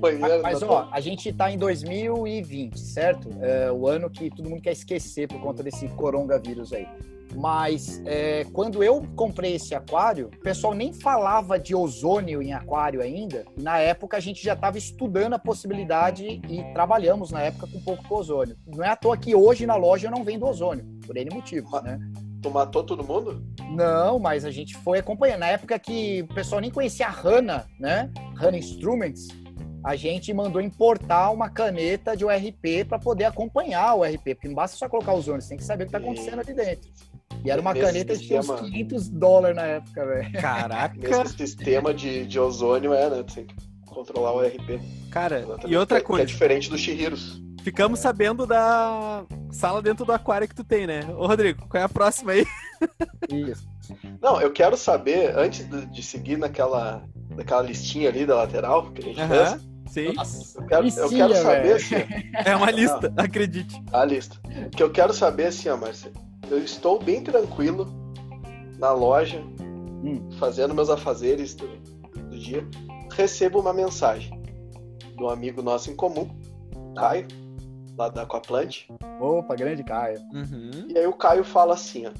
Banheiro, 0.00 0.42
mas, 0.42 0.62
ó, 0.62 0.88
a 0.90 0.98
gente 0.98 1.30
tá 1.30 1.50
em 1.50 1.58
2020, 1.58 2.80
certo? 2.80 3.28
É 3.42 3.70
o 3.70 3.86
ano 3.86 4.08
que 4.08 4.30
todo 4.30 4.48
mundo 4.48 4.62
quer 4.62 4.72
esquecer 4.72 5.28
por 5.28 5.38
conta 5.40 5.62
desse 5.62 5.86
coronavírus 5.88 6.72
aí. 6.72 6.88
Mas 7.34 8.02
é, 8.04 8.44
quando 8.52 8.82
eu 8.82 9.06
comprei 9.16 9.54
esse 9.54 9.74
aquário, 9.74 10.28
o 10.28 10.40
pessoal 10.40 10.74
nem 10.74 10.92
falava 10.92 11.58
de 11.58 11.74
ozônio 11.74 12.42
em 12.42 12.52
aquário 12.52 13.00
ainda. 13.00 13.44
Na 13.56 13.78
época 13.78 14.16
a 14.16 14.20
gente 14.20 14.42
já 14.42 14.52
estava 14.52 14.78
estudando 14.78 15.34
a 15.34 15.38
possibilidade 15.38 16.40
e 16.48 16.62
trabalhamos 16.72 17.30
na 17.30 17.42
época 17.42 17.66
com 17.66 17.78
um 17.78 17.82
pouco 17.82 18.06
com 18.06 18.14
ozônio. 18.16 18.56
Não 18.66 18.84
é 18.84 18.88
à 18.88 18.96
toa 18.96 19.16
que 19.16 19.34
hoje 19.34 19.66
na 19.66 19.76
loja 19.76 20.08
eu 20.08 20.10
não 20.10 20.24
vendo 20.24 20.46
ozônio, 20.46 20.84
por 21.06 21.16
N 21.16 21.34
motivos, 21.34 21.70
mas, 21.70 21.82
né? 21.82 21.98
Tu 22.42 22.50
matou 22.50 22.82
todo 22.82 23.04
mundo? 23.04 23.44
Não, 23.70 24.18
mas 24.18 24.44
a 24.44 24.50
gente 24.50 24.76
foi 24.78 24.98
acompanhando. 24.98 25.40
Na 25.40 25.46
época 25.46 25.78
que 25.78 26.22
o 26.22 26.34
pessoal 26.34 26.60
nem 26.60 26.70
conhecia 26.70 27.06
a 27.06 27.10
HANA, 27.10 27.66
né? 27.78 28.10
HANA 28.36 28.58
Instruments, 28.58 29.28
a 29.84 29.96
gente 29.96 30.32
mandou 30.32 30.60
importar 30.60 31.30
uma 31.30 31.48
caneta 31.48 32.16
de 32.16 32.24
URP 32.24 32.84
para 32.88 32.98
poder 32.98 33.24
acompanhar 33.24 33.94
o 33.94 34.04
RP, 34.04 34.34
porque 34.34 34.48
não 34.48 34.54
basta 34.54 34.76
só 34.76 34.88
colocar 34.88 35.12
os 35.12 35.26
ônibus, 35.26 35.48
tem 35.48 35.56
que 35.56 35.64
saber 35.64 35.84
o 35.84 35.86
que 35.86 35.96
está 35.96 35.98
acontecendo 35.98 36.38
ali 36.40 36.54
dentro. 36.54 36.90
E 37.44 37.50
era 37.50 37.60
uma 37.60 37.74
caneta 37.74 38.16
de 38.16 38.38
uns 38.38 38.50
500 38.50 39.08
dólares 39.08 39.56
na 39.56 39.62
época, 39.62 40.06
velho. 40.06 40.32
Caraca! 40.40 41.24
Esse 41.24 41.36
sistema 41.36 41.92
de, 41.92 42.26
de 42.26 42.38
ozônio 42.38 42.92
é, 42.92 43.10
né? 43.10 43.24
Tem 43.34 43.46
que 43.46 43.54
controlar 43.86 44.32
o 44.32 44.40
RP. 44.40 44.80
Cara, 45.10 45.40
Exatamente. 45.40 45.72
e 45.72 45.76
outra 45.76 46.00
que, 46.00 46.06
coisa. 46.06 46.24
Que 46.24 46.30
é 46.30 46.32
diferente 46.32 46.70
dos 46.70 46.80
Shihiros. 46.80 47.42
Ficamos 47.62 48.00
é. 48.00 48.02
sabendo 48.02 48.46
da 48.46 49.24
sala 49.50 49.80
dentro 49.80 50.04
do 50.04 50.12
aquário 50.12 50.48
que 50.48 50.54
tu 50.54 50.64
tem, 50.64 50.86
né? 50.86 51.00
Ô, 51.16 51.26
Rodrigo, 51.26 51.66
qual 51.68 51.80
é 51.80 51.84
a 51.84 51.88
próxima 51.88 52.32
aí? 52.32 52.46
Isso. 53.30 53.66
Não, 54.20 54.40
eu 54.40 54.52
quero 54.52 54.76
saber, 54.76 55.36
antes 55.36 55.68
de, 55.90 56.02
seguir 56.02 56.38
naquela, 56.38 57.04
naquela 57.30 57.62
listinha 57.62 58.08
ali 58.08 58.24
da 58.24 58.36
lateral 58.36 58.90
que 58.90 59.02
a 59.02 59.04
gente 59.04 59.28
fez, 59.28 59.72
Sim. 59.92 60.14
Nossa, 60.14 60.58
eu 60.58 60.66
quero, 60.66 60.88
eu 60.88 61.08
quero 61.10 61.34
saber 61.34 61.72
assim. 61.74 61.94
É 62.46 62.56
uma 62.56 62.70
lista, 62.70 63.12
Não, 63.14 63.24
acredite. 63.24 63.82
A 63.92 64.04
lista. 64.06 64.40
O 64.66 64.70
que 64.70 64.82
eu 64.82 64.90
quero 64.90 65.12
saber 65.12 65.48
assim, 65.48 65.68
ó, 65.68 65.76
Marcelo. 65.76 66.14
Eu 66.50 66.58
estou 66.58 67.02
bem 67.02 67.22
tranquilo 67.22 67.86
na 68.78 68.92
loja, 68.92 69.40
hum. 69.60 70.28
fazendo 70.38 70.74
meus 70.74 70.90
afazeres 70.90 71.54
do, 71.54 71.66
do, 71.68 72.38
dia. 72.38 72.66
Recebo 73.10 73.60
uma 73.60 73.72
mensagem 73.72 74.40
do 75.16 75.28
amigo 75.28 75.62
nosso 75.62 75.90
em 75.90 75.96
comum, 75.96 76.28
Caio, 76.96 77.26
lá 77.96 78.08
da 78.08 78.22
Aquaplant. 78.22 78.86
Opa, 79.20 79.54
grande 79.54 79.84
Caio. 79.84 80.20
Uhum. 80.32 80.88
E 80.88 80.98
aí 80.98 81.06
o 81.06 81.12
Caio 81.12 81.44
fala 81.44 81.74
assim, 81.74 82.06
ó. 82.06 82.12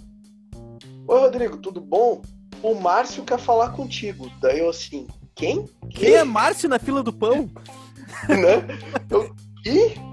Oi, 1.08 1.20
Rodrigo, 1.20 1.56
tudo 1.56 1.80
bom? 1.80 2.22
O 2.62 2.74
Márcio 2.74 3.24
quer 3.24 3.38
falar 3.38 3.70
contigo. 3.70 4.30
Daí 4.40 4.60
eu 4.60 4.70
assim, 4.70 5.06
quem? 5.34 5.68
Quem 5.90 6.14
é 6.14 6.24
Márcio 6.24 6.68
na 6.68 6.78
fila 6.78 7.02
do 7.02 7.12
pão? 7.12 7.50
né? 8.28 8.62
Eu, 9.10 9.34
e 9.66 10.11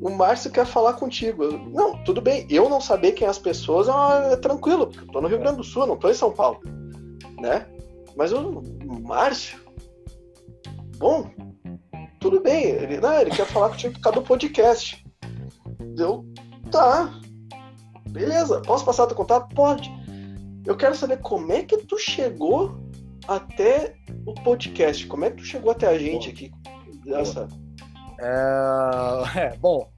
o 0.00 0.10
Márcio 0.10 0.50
quer 0.50 0.66
falar 0.66 0.94
contigo. 0.94 1.44
Eu, 1.44 1.58
não, 1.58 2.02
tudo 2.04 2.20
bem. 2.20 2.46
Eu 2.48 2.68
não 2.68 2.80
saber 2.80 3.12
quem 3.12 3.26
é 3.26 3.30
as 3.30 3.38
pessoas 3.38 3.88
é, 3.88 4.32
é 4.32 4.36
tranquilo, 4.36 4.86
porque 4.86 5.04
eu 5.04 5.12
tô 5.12 5.20
no 5.20 5.28
Rio 5.28 5.38
Grande 5.38 5.56
do 5.56 5.64
Sul, 5.64 5.86
não 5.86 5.96
tô 5.96 6.08
em 6.08 6.14
São 6.14 6.32
Paulo. 6.32 6.60
Né? 7.40 7.66
Mas 8.16 8.32
o 8.32 8.62
Márcio. 9.02 9.58
Bom, 10.98 11.30
tudo 12.20 12.40
bem. 12.40 12.64
Ele, 12.64 13.00
não, 13.00 13.12
ele 13.20 13.30
quer 13.30 13.46
falar 13.46 13.70
contigo 13.70 13.94
por 13.94 14.00
causa 14.00 14.20
do 14.20 14.26
podcast. 14.26 15.04
Eu, 15.96 16.24
tá. 16.70 17.12
Beleza, 18.08 18.60
posso 18.62 18.84
passar 18.84 19.06
teu 19.06 19.16
contato? 19.16 19.54
Pode. 19.54 19.90
Eu 20.64 20.76
quero 20.76 20.94
saber 20.94 21.18
como 21.18 21.52
é 21.52 21.62
que 21.62 21.76
tu 21.78 21.98
chegou 21.98 22.78
até 23.26 23.96
o 24.26 24.34
podcast. 24.34 25.06
Como 25.06 25.24
é 25.24 25.30
que 25.30 25.38
tu 25.38 25.44
chegou 25.44 25.70
até 25.70 25.86
a 25.86 25.98
gente 25.98 26.30
aqui? 26.30 26.50
Essa... 27.06 27.48
É, 27.50 27.67
é, 29.36 29.56
bom, 29.56 29.88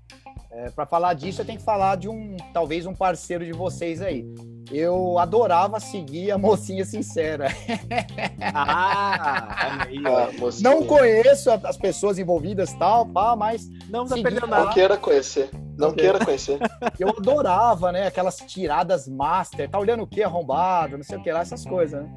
é, 0.52 0.68
para 0.70 0.84
falar 0.84 1.14
disso, 1.14 1.40
eu 1.40 1.44
tenho 1.44 1.58
que 1.58 1.64
falar 1.64 1.96
de 1.96 2.08
um, 2.08 2.36
talvez 2.52 2.84
um 2.84 2.94
parceiro 2.94 3.44
de 3.44 3.52
vocês 3.52 4.02
aí. 4.02 4.26
Eu 4.70 5.18
adorava 5.18 5.78
seguir 5.78 6.30
a 6.32 6.38
mocinha 6.38 6.84
sincera. 6.84 7.48
Ah, 8.52 9.84
aí, 9.86 10.00
não 10.62 10.84
conheço 10.84 11.50
as 11.50 11.76
pessoas 11.76 12.18
envolvidas 12.18 12.72
tal, 12.72 13.06
pá, 13.06 13.36
mas 13.36 13.68
não 13.88 14.06
tá 14.06 14.16
perdendo 14.16 14.46
nada. 14.46 14.64
Não 14.64 14.72
queira 14.72 14.96
conhecer. 14.96 15.50
Não 15.76 15.92
queira 15.92 16.24
conhecer. 16.24 16.58
Eu 16.98 17.10
adorava, 17.10 17.92
né? 17.92 18.06
Aquelas 18.06 18.38
tiradas 18.38 19.06
master, 19.06 19.68
tá 19.68 19.78
olhando 19.78 20.02
o 20.02 20.06
que 20.06 20.22
arrombado, 20.22 20.96
não 20.96 21.04
sei 21.04 21.18
o 21.18 21.22
que 21.22 21.30
lá, 21.30 21.40
essas 21.40 21.64
coisas, 21.64 22.02
né? 22.02 22.10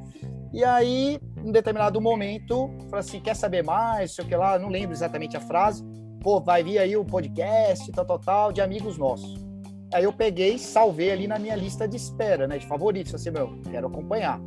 E 0.52 0.64
aí, 0.64 1.20
em 1.44 1.52
determinado 1.52 2.00
momento, 2.00 2.70
falei 2.88 3.00
assim: 3.00 3.20
quer 3.20 3.36
saber 3.36 3.62
mais? 3.62 4.12
Sei 4.12 4.24
o 4.24 4.28
que 4.28 4.34
lá, 4.34 4.58
não 4.58 4.68
lembro 4.68 4.92
exatamente 4.92 5.36
a 5.36 5.40
frase. 5.40 5.84
Pô, 6.20 6.40
vai 6.40 6.64
vir 6.64 6.78
aí 6.78 6.96
o 6.96 7.04
podcast, 7.04 7.92
tal, 7.92 8.04
tal, 8.04 8.18
tal, 8.18 8.52
de 8.52 8.60
amigos 8.60 8.96
nossos. 8.96 9.44
Aí 9.92 10.04
eu 10.04 10.12
peguei, 10.12 10.58
salvei 10.58 11.12
ali 11.12 11.28
na 11.28 11.38
minha 11.38 11.54
lista 11.54 11.86
de 11.86 11.96
espera, 11.96 12.48
né? 12.48 12.58
De 12.58 12.66
favoritos. 12.66 13.14
Assim, 13.14 13.30
meu, 13.30 13.58
quero 13.70 13.86
acompanhar. 13.86 14.40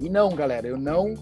E 0.00 0.08
não, 0.08 0.34
galera, 0.34 0.66
eu 0.66 0.76
não 0.76 1.14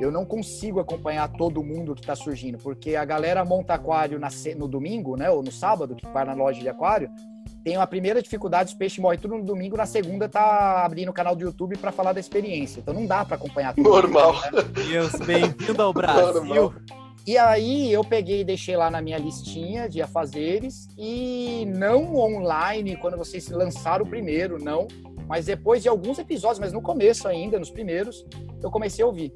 eu 0.00 0.10
não 0.10 0.24
consigo 0.24 0.80
acompanhar 0.80 1.28
todo 1.28 1.62
mundo 1.62 1.94
que 1.94 2.00
está 2.00 2.16
surgindo, 2.16 2.56
porque 2.56 2.96
a 2.96 3.04
galera 3.04 3.44
monta 3.44 3.74
aquário 3.74 4.18
na, 4.18 4.28
no 4.56 4.66
domingo, 4.66 5.14
né? 5.14 5.28
Ou 5.28 5.42
no 5.42 5.52
sábado, 5.52 5.94
que 5.94 6.06
vai 6.06 6.24
na 6.24 6.32
loja 6.32 6.58
de 6.58 6.68
aquário, 6.70 7.10
tem 7.64 7.76
a 7.76 7.86
primeira 7.86 8.22
dificuldade, 8.22 8.70
os 8.70 8.74
peixes 8.74 8.98
morrem 8.98 9.18
tudo 9.18 9.36
no 9.36 9.44
domingo, 9.44 9.76
na 9.76 9.86
segunda 9.86 10.28
tá 10.28 10.84
abrindo 10.84 11.10
o 11.10 11.12
canal 11.12 11.36
do 11.36 11.42
YouTube 11.44 11.76
para 11.76 11.92
falar 11.92 12.12
da 12.12 12.20
experiência. 12.20 12.80
Então 12.80 12.94
não 12.94 13.06
dá 13.06 13.24
para 13.24 13.36
acompanhar 13.36 13.74
tudo. 13.74 13.88
Normal. 13.88 14.34
Né? 14.52 14.62
Deus, 14.88 15.12
bem-vindo 15.26 15.82
ao 15.82 15.92
Brasil. 15.92 16.44
Normal. 16.44 16.74
E 17.26 17.36
aí 17.36 17.92
eu 17.92 18.02
peguei 18.02 18.40
e 18.40 18.44
deixei 18.44 18.76
lá 18.76 18.90
na 18.90 19.00
minha 19.00 19.18
listinha 19.18 19.88
de 19.88 20.00
afazeres 20.00 20.88
e 20.98 21.66
não 21.66 22.16
online 22.16 22.96
quando 22.96 23.16
vocês 23.16 23.48
lançaram 23.48 24.04
o 24.04 24.08
primeiro, 24.08 24.58
não. 24.58 24.88
Mas 25.28 25.46
depois 25.46 25.82
de 25.82 25.88
alguns 25.88 26.18
episódios, 26.18 26.58
mas 26.58 26.72
no 26.72 26.82
começo 26.82 27.28
ainda, 27.28 27.58
nos 27.58 27.70
primeiros, 27.70 28.26
eu 28.62 28.70
comecei 28.70 29.04
a 29.04 29.06
ouvir. 29.06 29.32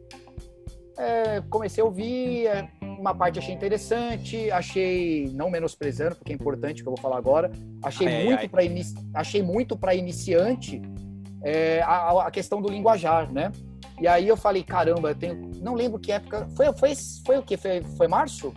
É, 0.96 1.42
comecei 1.50 1.82
a 1.82 1.84
ouvir, 1.84 2.46
é, 2.46 2.68
uma 2.80 3.14
parte 3.14 3.38
achei 3.38 3.54
interessante, 3.54 4.50
achei 4.50 5.30
não 5.34 5.50
menosprezando, 5.50 6.16
porque 6.16 6.32
é 6.32 6.34
importante 6.34 6.80
o 6.80 6.84
que 6.84 6.88
eu 6.88 6.94
vou 6.94 7.02
falar 7.02 7.18
agora. 7.18 7.50
Achei 7.82 8.06
ai, 8.06 8.24
muito 8.24 8.48
para 8.48 8.64
inici... 8.64 8.94
achei 9.12 9.42
muito 9.42 9.76
para 9.76 9.94
iniciante 9.94 10.80
é, 11.42 11.82
a, 11.82 12.26
a, 12.26 12.30
questão 12.30 12.62
do 12.62 12.68
linguajar, 12.68 13.30
né? 13.32 13.52
E 14.00 14.08
aí 14.08 14.26
eu 14.26 14.36
falei, 14.36 14.62
caramba, 14.62 15.10
eu 15.10 15.14
tenho, 15.14 15.50
não 15.60 15.74
lembro 15.74 15.98
que 15.98 16.10
época, 16.12 16.48
foi 16.56 16.72
foi 16.72 16.94
foi 17.26 17.38
o 17.38 17.42
que 17.42 17.56
foi, 17.56 17.82
foi 17.96 18.08
março? 18.08 18.52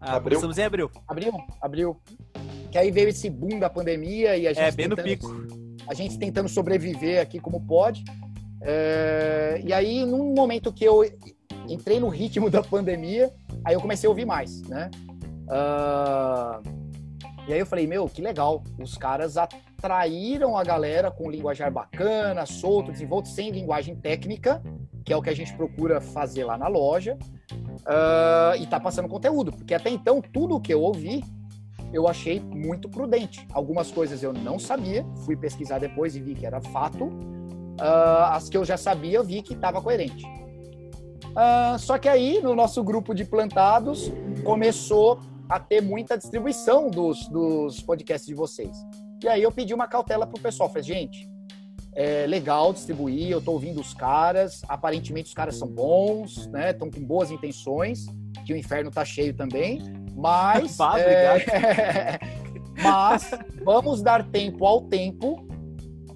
Ah, 0.00 0.16
abril. 0.16 0.36
Começamos 0.36 0.58
em 0.58 0.62
abril. 0.62 0.90
Abril, 1.06 1.32
abril. 1.60 1.96
Que 2.70 2.78
aí 2.78 2.90
veio 2.90 3.08
esse 3.08 3.28
boom 3.28 3.58
da 3.58 3.68
pandemia 3.68 4.36
e 4.36 4.46
a 4.46 4.52
gente 4.52 4.62
É, 4.62 4.70
bem 4.70 4.88
tentando, 4.88 4.98
no 4.98 5.04
pico. 5.04 5.28
A 5.88 5.94
gente 5.94 6.18
tentando 6.18 6.48
sobreviver 6.48 7.20
aqui 7.20 7.40
como 7.40 7.60
pode. 7.66 8.04
É, 8.62 9.60
e 9.64 9.72
aí, 9.72 10.04
num 10.04 10.34
momento 10.34 10.72
que 10.72 10.84
eu 10.84 11.04
entrei 11.68 12.00
no 12.00 12.08
ritmo 12.08 12.48
da 12.50 12.62
pandemia, 12.62 13.32
aí 13.64 13.74
eu 13.74 13.80
comecei 13.80 14.06
a 14.06 14.10
ouvir 14.10 14.24
mais, 14.24 14.62
né? 14.62 14.90
Uh, 15.48 16.88
e 17.48 17.52
aí 17.52 17.58
eu 17.58 17.66
falei, 17.66 17.86
meu, 17.86 18.06
que 18.06 18.20
legal, 18.20 18.62
os 18.78 18.98
caras 18.98 19.38
atraíram 19.38 20.56
a 20.56 20.62
galera 20.62 21.10
com 21.10 21.30
linguajar 21.30 21.72
bacana, 21.72 22.44
solto, 22.44 22.92
desenvolto, 22.92 23.28
sem 23.28 23.50
linguagem 23.50 23.96
técnica, 23.96 24.62
que 25.02 25.12
é 25.12 25.16
o 25.16 25.22
que 25.22 25.30
a 25.30 25.34
gente 25.34 25.54
procura 25.54 25.98
fazer 26.00 26.44
lá 26.44 26.58
na 26.58 26.68
loja, 26.68 27.16
uh, 27.80 28.60
e 28.60 28.66
tá 28.66 28.78
passando 28.78 29.08
conteúdo, 29.08 29.50
porque 29.50 29.72
até 29.72 29.88
então 29.88 30.20
tudo 30.20 30.60
que 30.60 30.74
eu 30.74 30.82
ouvi 30.82 31.24
eu 31.92 32.06
achei 32.06 32.40
muito 32.40 32.88
prudente. 32.88 33.46
Algumas 33.52 33.90
coisas 33.90 34.22
eu 34.22 34.32
não 34.32 34.58
sabia, 34.58 35.04
fui 35.24 35.36
pesquisar 35.36 35.78
depois 35.78 36.14
e 36.14 36.20
vi 36.20 36.34
que 36.34 36.44
era 36.44 36.60
fato. 36.60 37.10
Uh, 37.78 38.24
as 38.32 38.48
que 38.48 38.56
eu 38.56 38.64
já 38.64 38.76
sabia, 38.76 39.18
eu 39.18 39.24
vi 39.24 39.42
que 39.42 39.54
estava 39.54 39.80
coerente. 39.80 40.24
Uh, 41.28 41.78
só 41.78 41.96
que 41.98 42.08
aí, 42.08 42.40
no 42.42 42.54
nosso 42.54 42.82
grupo 42.82 43.14
de 43.14 43.24
plantados, 43.24 44.10
começou 44.44 45.20
a 45.48 45.60
ter 45.60 45.80
muita 45.80 46.18
distribuição 46.18 46.90
dos, 46.90 47.28
dos 47.28 47.80
podcasts 47.80 48.26
de 48.26 48.34
vocês. 48.34 48.76
E 49.22 49.28
aí 49.28 49.42
eu 49.42 49.52
pedi 49.52 49.72
uma 49.72 49.86
cautela 49.86 50.26
pro 50.26 50.40
pessoal. 50.40 50.68
Falei, 50.68 50.82
gente, 50.82 51.28
é 51.94 52.26
legal 52.26 52.72
distribuir, 52.72 53.30
eu 53.30 53.40
tô 53.40 53.52
ouvindo 53.52 53.80
os 53.80 53.94
caras, 53.94 54.62
aparentemente 54.68 55.28
os 55.28 55.34
caras 55.34 55.56
são 55.56 55.68
bons, 55.68 56.46
né? 56.48 56.70
Estão 56.70 56.90
com 56.90 57.00
boas 57.00 57.30
intenções, 57.30 58.06
que 58.44 58.52
o 58.52 58.56
inferno 58.56 58.90
tá 58.90 59.04
cheio 59.04 59.34
também, 59.34 59.82
mas... 60.14 60.78
é... 60.98 62.18
mas 62.82 63.30
vamos 63.64 64.02
dar 64.02 64.24
tempo 64.28 64.64
ao 64.64 64.82
tempo 64.82 65.46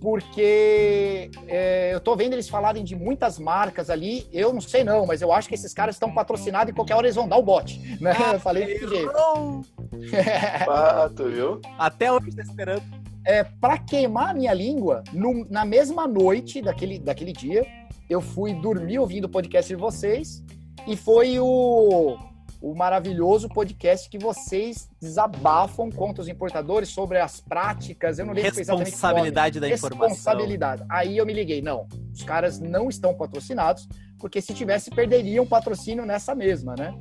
porque 0.03 1.31
é, 1.47 1.95
eu 1.95 2.01
tô 2.01 2.17
vendo 2.17 2.33
eles 2.33 2.49
falarem 2.49 2.83
de 2.83 2.97
muitas 2.97 3.39
marcas 3.39 3.89
ali. 3.89 4.27
Eu 4.33 4.53
não 4.53 4.61
sei 4.61 4.83
não, 4.83 5.07
mas 5.07 5.23
eu 5.23 5.33
acho 5.33 5.49
que 5.49 5.55
esses 5.55 5.73
caras 5.73 5.95
estão 5.95 6.13
patrocinados 6.13 6.73
e 6.73 6.75
qualquer 6.75 6.97
hora 6.97 7.07
eles 7.07 7.15
vão 7.15 7.29
dar 7.29 7.37
o 7.37 7.43
bote. 7.43 7.79
Né? 8.01 8.13
eu 8.35 8.41
falei 8.41 8.67
desse 8.67 8.89
jeito. 8.89 9.13
Fato, 10.67 11.25
viu? 11.29 11.61
Até 11.79 12.11
hoje 12.13 12.35
tá 12.35 12.43
esperando. 12.43 12.83
É, 13.25 13.45
para 13.45 13.79
queimar 13.79 14.31
a 14.31 14.35
minha 14.35 14.53
língua, 14.53 15.05
no, 15.13 15.47
na 15.49 15.65
mesma 15.65 16.09
noite 16.09 16.61
daquele, 16.61 16.99
daquele 16.99 17.33
dia, 17.33 17.65
eu 18.11 18.21
fui 18.21 18.53
dormir 18.53 18.99
ouvindo 18.99 19.27
o 19.27 19.29
podcast 19.29 19.73
de 19.73 19.81
vocês 19.81 20.43
e 20.85 20.97
foi 20.97 21.39
o, 21.39 22.19
o 22.63 22.75
maravilhoso 22.77 23.49
podcast 23.49 24.09
que 24.09 24.19
vocês 24.19 24.89
desabafam 25.01 25.91
contra 25.91 26.23
os 26.23 26.29
importadores 26.29 26.89
sobre 26.91 27.19
as 27.19 27.41
práticas. 27.41 28.21
Eu 28.21 28.27
não 28.27 28.33
lembro 28.33 28.55
Responsabilidade 28.55 29.59
da 29.59 29.69
informação. 29.69 30.09
Responsabilidade. 30.09 30.85
Aí 30.89 31.19
eu 31.19 31.27
me 31.27 31.33
liguei, 31.33 31.61
não, 31.61 31.89
os 32.15 32.23
caras 32.23 32.61
não 32.61 32.89
estão 32.89 33.13
patrocinados, 33.15 33.89
porque 34.19 34.41
se 34.41 34.55
tivesse, 34.55 34.91
perderiam 34.91 35.45
patrocínio 35.45 36.07
nessa 36.07 36.35
mesma, 36.35 36.77
né? 36.79 36.95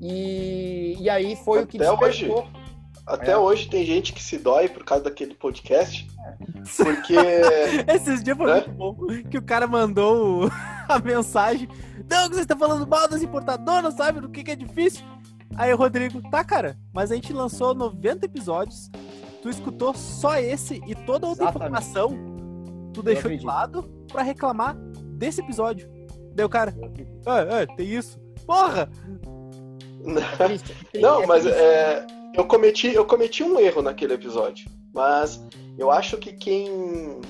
E, 0.00 0.96
e 0.98 1.10
aí 1.10 1.36
foi 1.36 1.58
Até 1.58 1.64
o 1.64 1.68
que 1.68 1.78
despertou. 1.78 2.38
Hoje. 2.38 2.59
Até 3.06 3.32
é. 3.32 3.36
hoje 3.36 3.68
tem 3.68 3.84
gente 3.84 4.12
que 4.12 4.22
se 4.22 4.38
dói 4.38 4.68
por 4.68 4.84
causa 4.84 5.04
daquele 5.04 5.34
podcast. 5.34 6.06
Porque. 6.76 7.14
Esses 7.92 8.22
dias 8.22 8.36
foi 8.36 8.46
né? 8.46 8.54
muito 8.66 8.70
bom. 8.72 8.96
Que 9.30 9.38
o 9.38 9.42
cara 9.42 9.66
mandou 9.66 10.50
a 10.88 10.98
mensagem. 10.98 11.68
Não, 12.08 12.28
você 12.28 12.40
está 12.40 12.56
falando 12.56 12.86
mal 12.86 13.08
das 13.08 13.22
importadoras, 13.22 13.94
sabe? 13.94 14.20
Do 14.20 14.28
que, 14.28 14.42
que 14.42 14.50
é 14.50 14.56
difícil. 14.56 15.04
Aí 15.56 15.72
o 15.72 15.76
Rodrigo, 15.76 16.22
tá, 16.30 16.44
cara, 16.44 16.76
mas 16.92 17.10
a 17.10 17.14
gente 17.14 17.32
lançou 17.32 17.74
90 17.74 18.26
episódios. 18.26 18.90
Tu 19.42 19.48
escutou 19.48 19.94
só 19.94 20.36
esse 20.36 20.82
e 20.86 20.94
toda 20.94 21.26
outra 21.26 21.44
Exatamente. 21.44 21.56
informação 21.56 22.30
tu 22.92 23.02
deixou 23.02 23.30
de 23.30 23.44
lado 23.44 23.82
para 24.08 24.22
reclamar 24.22 24.76
desse 25.16 25.40
episódio. 25.40 25.88
Deu, 26.34 26.48
cara, 26.48 26.74
é, 27.26 27.62
é, 27.62 27.66
tem 27.66 27.86
isso. 27.86 28.20
Porra! 28.46 28.88
Não, 31.00 31.26
mas 31.26 31.44
é, 31.46 32.06
eu 32.34 32.44
cometi, 32.44 32.92
eu 32.92 33.04
cometi 33.04 33.42
um 33.42 33.58
erro 33.58 33.82
naquele 33.82 34.14
episódio, 34.14 34.70
mas 34.92 35.40
eu 35.78 35.90
acho 35.90 36.16
que 36.18 36.32
quem, 36.32 37.20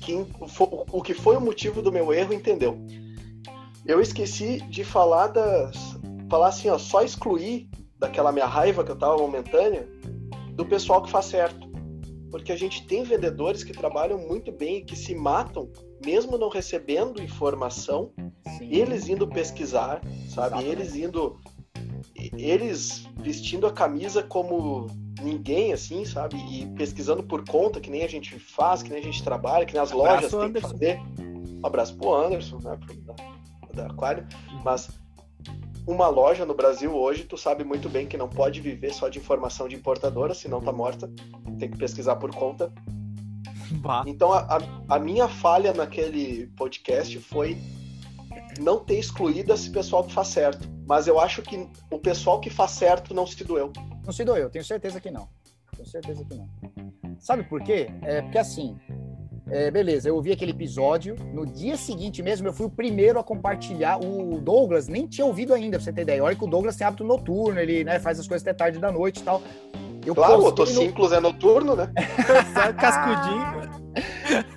quem 0.00 0.26
o 0.92 1.02
que 1.02 1.14
foi 1.14 1.36
o 1.36 1.40
motivo 1.40 1.82
do 1.82 1.92
meu 1.92 2.12
erro 2.12 2.32
entendeu. 2.32 2.78
Eu 3.86 4.00
esqueci 4.00 4.60
de 4.62 4.84
falar 4.84 5.28
das, 5.28 5.98
falar 6.28 6.48
assim, 6.48 6.68
ó, 6.68 6.78
só 6.78 7.02
excluir 7.02 7.68
daquela 7.98 8.32
minha 8.32 8.46
raiva 8.46 8.84
que 8.84 8.90
eu 8.90 8.98
tava 8.98 9.16
momentânea 9.16 9.88
do 10.52 10.66
pessoal 10.66 11.02
que 11.02 11.10
faz 11.10 11.26
certo, 11.26 11.68
porque 12.30 12.52
a 12.52 12.56
gente 12.56 12.86
tem 12.86 13.02
vendedores 13.02 13.64
que 13.64 13.72
trabalham 13.72 14.18
muito 14.18 14.52
bem 14.52 14.78
e 14.78 14.84
que 14.84 14.96
se 14.96 15.14
matam 15.14 15.70
mesmo 16.04 16.36
não 16.36 16.48
recebendo 16.48 17.22
informação, 17.22 18.12
Sim. 18.58 18.68
eles 18.70 19.08
indo 19.08 19.26
pesquisar, 19.26 20.00
sabe? 20.28 20.58
Exatamente. 20.58 20.68
Eles 20.68 20.94
indo 20.96 21.40
eles 22.36 23.07
vestindo 23.28 23.66
a 23.66 23.70
camisa 23.70 24.22
como 24.22 24.86
ninguém, 25.20 25.74
assim, 25.74 26.02
sabe? 26.06 26.36
E 26.50 26.66
pesquisando 26.68 27.22
por 27.22 27.46
conta, 27.46 27.78
que 27.78 27.90
nem 27.90 28.02
a 28.02 28.08
gente 28.08 28.38
faz, 28.38 28.82
que 28.82 28.88
nem 28.88 29.00
a 29.00 29.02
gente 29.02 29.22
trabalha, 29.22 29.66
que 29.66 29.74
nem 29.74 29.82
as 29.82 29.90
lojas 29.90 30.32
têm 30.32 30.50
que 30.50 30.60
fazer. 30.62 30.98
Um 31.62 31.66
abraço 31.66 31.94
pro 31.98 32.14
Anderson, 32.14 32.58
né? 32.64 32.78
Pro, 32.86 32.96
da, 33.02 33.14
da 33.74 33.86
Aquário. 33.92 34.26
Mas 34.64 34.88
uma 35.86 36.08
loja 36.08 36.46
no 36.46 36.54
Brasil 36.54 36.94
hoje, 36.96 37.24
tu 37.24 37.36
sabe 37.36 37.64
muito 37.64 37.86
bem 37.90 38.06
que 38.06 38.16
não 38.16 38.30
pode 38.30 38.62
viver 38.62 38.94
só 38.94 39.10
de 39.10 39.18
informação 39.18 39.68
de 39.68 39.76
importadora, 39.76 40.32
senão 40.32 40.62
tá 40.62 40.72
morta. 40.72 41.10
Tem 41.58 41.70
que 41.70 41.76
pesquisar 41.76 42.16
por 42.16 42.34
conta. 42.34 42.72
Bah. 43.72 44.04
Então 44.06 44.32
a, 44.32 44.38
a, 44.38 44.96
a 44.96 44.98
minha 44.98 45.28
falha 45.28 45.74
naquele 45.74 46.46
podcast 46.56 47.18
foi 47.18 47.58
não 48.58 48.82
ter 48.82 48.98
excluído 48.98 49.52
esse 49.52 49.68
pessoal 49.68 50.02
que 50.04 50.14
faz 50.14 50.28
certo. 50.28 50.77
Mas 50.88 51.06
eu 51.06 51.20
acho 51.20 51.42
que 51.42 51.68
o 51.90 51.98
pessoal 51.98 52.40
que 52.40 52.48
faz 52.48 52.70
certo 52.70 53.12
não 53.12 53.26
se 53.26 53.44
doeu. 53.44 53.70
Não 54.06 54.12
se 54.12 54.24
doeu, 54.24 54.48
tenho 54.48 54.64
certeza 54.64 54.98
que 54.98 55.10
não. 55.10 55.28
Tenho 55.76 55.86
certeza 55.86 56.24
que 56.24 56.34
não. 56.34 56.48
Sabe 57.18 57.42
por 57.42 57.62
quê? 57.62 57.90
É 58.00 58.22
porque 58.22 58.38
assim, 58.38 58.74
é, 59.50 59.70
beleza, 59.70 60.08
eu 60.08 60.14
ouvi 60.14 60.32
aquele 60.32 60.52
episódio. 60.52 61.14
No 61.34 61.44
dia 61.44 61.76
seguinte 61.76 62.22
mesmo, 62.22 62.48
eu 62.48 62.54
fui 62.54 62.64
o 62.64 62.70
primeiro 62.70 63.18
a 63.18 63.22
compartilhar. 63.22 63.98
O 63.98 64.40
Douglas 64.40 64.88
nem 64.88 65.06
tinha 65.06 65.26
ouvido 65.26 65.52
ainda, 65.52 65.76
pra 65.76 65.84
você 65.84 65.92
ter 65.92 66.02
ideia. 66.02 66.24
Olha 66.24 66.34
que 66.34 66.44
o 66.44 66.48
Douglas 66.48 66.74
tem 66.74 66.86
hábito 66.86 67.04
noturno, 67.04 67.60
ele 67.60 67.84
né, 67.84 68.00
faz 68.00 68.18
as 68.18 68.26
coisas 68.26 68.46
até 68.46 68.54
tarde 68.54 68.78
da 68.78 68.90
noite 68.90 69.20
e 69.20 69.24
tal. 69.24 69.42
Eu 70.06 70.14
claro, 70.14 70.38
o 70.38 70.42
Motociclos 70.42 71.10
no... 71.10 71.16
é 71.16 71.20
noturno, 71.20 71.76
né? 71.76 71.92
cascudinho. 72.80 73.68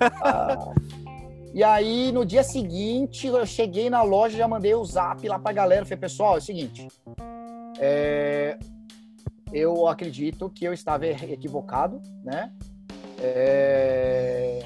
ah, 0.22 0.72
e 1.54 1.62
aí, 1.62 2.10
no 2.12 2.24
dia 2.24 2.42
seguinte, 2.42 3.26
eu 3.26 3.44
cheguei 3.44 3.90
na 3.90 4.02
loja, 4.02 4.38
já 4.38 4.48
mandei 4.48 4.74
o 4.74 4.84
zap 4.84 5.26
lá 5.28 5.38
pra 5.38 5.52
galera. 5.52 5.84
Falei, 5.84 5.98
pessoal, 5.98 6.34
é 6.36 6.38
o 6.38 6.40
seguinte. 6.40 6.88
É... 7.78 8.58
Eu 9.52 9.86
acredito 9.86 10.48
que 10.48 10.64
eu 10.64 10.72
estava 10.72 11.06
equivocado, 11.06 12.00
né? 12.24 12.50
É... 13.18 14.60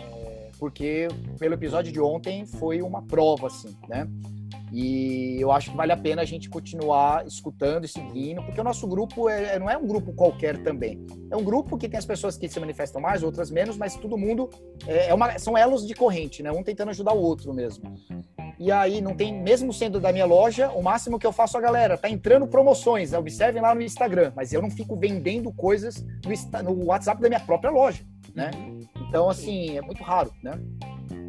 Porque 0.58 1.08
pelo 1.38 1.54
episódio 1.54 1.92
de 1.92 2.00
ontem 2.00 2.46
foi 2.46 2.80
uma 2.80 3.02
prova, 3.02 3.48
assim, 3.48 3.76
né? 3.88 4.08
E 4.72 5.40
eu 5.40 5.52
acho 5.52 5.70
que 5.70 5.76
vale 5.76 5.92
a 5.92 5.96
pena 5.96 6.22
a 6.22 6.24
gente 6.24 6.48
continuar 6.50 7.26
escutando 7.26 7.84
e 7.84 7.88
seguindo, 7.88 8.42
porque 8.42 8.60
o 8.60 8.64
nosso 8.64 8.86
grupo 8.86 9.28
é, 9.28 9.54
é, 9.54 9.58
não 9.58 9.70
é 9.70 9.76
um 9.76 9.86
grupo 9.86 10.12
qualquer 10.12 10.62
também. 10.62 11.06
É 11.30 11.36
um 11.36 11.44
grupo 11.44 11.78
que 11.78 11.88
tem 11.88 11.98
as 11.98 12.04
pessoas 12.04 12.36
que 12.36 12.48
se 12.48 12.58
manifestam 12.58 13.00
mais, 13.00 13.22
outras 13.22 13.50
menos, 13.50 13.76
mas 13.76 13.96
todo 13.96 14.18
mundo 14.18 14.50
é, 14.86 15.08
é 15.08 15.14
uma, 15.14 15.38
são 15.38 15.56
elos 15.56 15.86
de 15.86 15.94
corrente, 15.94 16.42
né? 16.42 16.50
Um 16.50 16.62
tentando 16.62 16.90
ajudar 16.90 17.12
o 17.12 17.22
outro 17.22 17.54
mesmo. 17.54 17.94
E 18.58 18.72
aí 18.72 19.00
não 19.00 19.14
tem, 19.14 19.32
mesmo 19.32 19.72
sendo 19.72 20.00
da 20.00 20.12
minha 20.12 20.24
loja, 20.24 20.70
o 20.70 20.82
máximo 20.82 21.18
que 21.18 21.26
eu 21.26 21.32
faço 21.32 21.58
a 21.58 21.60
galera, 21.60 21.98
tá 21.98 22.08
entrando 22.08 22.46
promoções, 22.46 23.12
observem 23.12 23.60
lá 23.60 23.74
no 23.74 23.82
Instagram, 23.82 24.32
mas 24.34 24.52
eu 24.52 24.62
não 24.62 24.70
fico 24.70 24.96
vendendo 24.96 25.52
coisas 25.52 26.04
no, 26.24 26.74
no 26.74 26.86
WhatsApp 26.86 27.20
da 27.20 27.28
minha 27.28 27.40
própria 27.40 27.70
loja, 27.70 28.02
né? 28.34 28.50
Então, 29.08 29.28
assim, 29.28 29.76
é 29.76 29.82
muito 29.82 30.02
raro, 30.02 30.32
né? 30.42 30.58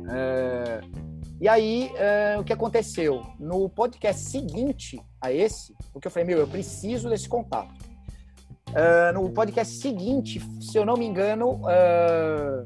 É... 0.10 0.82
E 1.40 1.48
aí, 1.48 1.92
uh, 1.94 2.42
o 2.42 2.44
que 2.44 2.52
aconteceu? 2.52 3.22
No 3.40 3.70
podcast 3.70 4.24
seguinte 4.24 5.00
a 5.22 5.32
esse, 5.32 5.76
porque 5.94 6.08
eu 6.08 6.12
falei, 6.12 6.26
meu, 6.26 6.40
eu 6.40 6.48
preciso 6.48 7.10
desse 7.10 7.30
contato. 7.30 7.76
Uh, 8.70 9.14
no 9.14 9.30
podcast 9.30 9.76
seguinte, 9.76 10.42
se 10.60 10.76
eu 10.78 10.84
não 10.84 10.96
me 10.96 11.06
engano, 11.06 11.62
uh, 11.62 12.64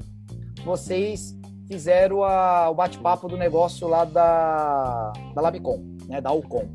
vocês 0.63 1.36
fizeram 1.67 2.24
a, 2.24 2.69
o 2.69 2.74
bate-papo 2.74 3.28
do 3.28 3.36
negócio 3.36 3.88
lá 3.89 4.05
da, 4.05 5.11
da 5.36 5.41
Labicom, 5.41 5.84
né, 6.07 6.22
da 6.22 6.30
Alcom. 6.30 6.65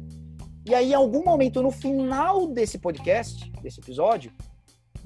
E 0.66 0.74
aí, 0.74 0.90
em 0.90 0.94
algum 0.94 1.24
momento, 1.24 1.62
no 1.62 1.70
final 1.70 2.46
desse 2.48 2.78
podcast, 2.78 3.50
desse 3.62 3.80
episódio, 3.80 4.30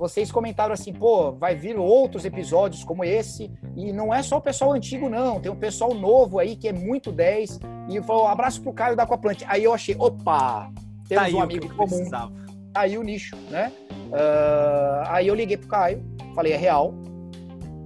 vocês 0.00 0.32
comentaram 0.32 0.72
assim, 0.72 0.94
pô, 0.94 1.30
vai 1.30 1.54
vir 1.54 1.78
outros 1.78 2.24
episódios 2.24 2.82
como 2.82 3.04
esse, 3.04 3.52
e 3.76 3.92
não 3.92 4.14
é 4.14 4.22
só 4.22 4.38
o 4.38 4.40
pessoal 4.40 4.72
antigo, 4.72 5.10
não, 5.10 5.38
tem 5.38 5.52
um 5.52 5.56
pessoal 5.56 5.92
novo 5.92 6.38
aí 6.38 6.56
que 6.56 6.66
é 6.66 6.72
muito 6.72 7.12
10, 7.12 7.60
e 7.86 8.02
falou, 8.02 8.26
abraço 8.26 8.62
pro 8.62 8.72
Caio 8.72 8.96
da 8.96 9.02
Aquaplante. 9.02 9.44
Aí 9.46 9.62
eu 9.62 9.74
achei, 9.74 9.94
opa, 9.98 10.72
temos 11.06 11.30
tá 11.30 11.36
um 11.36 11.42
amigo 11.42 11.68
comum. 11.74 11.86
Precisava. 11.86 12.32
Tá 12.72 12.80
aí 12.80 12.96
o 12.96 13.02
nicho, 13.02 13.36
né? 13.50 13.70
Uh, 13.90 15.04
aí 15.08 15.28
eu 15.28 15.34
liguei 15.34 15.58
pro 15.58 15.68
Caio, 15.68 16.02
falei, 16.34 16.54
é 16.54 16.56
real. 16.56 16.94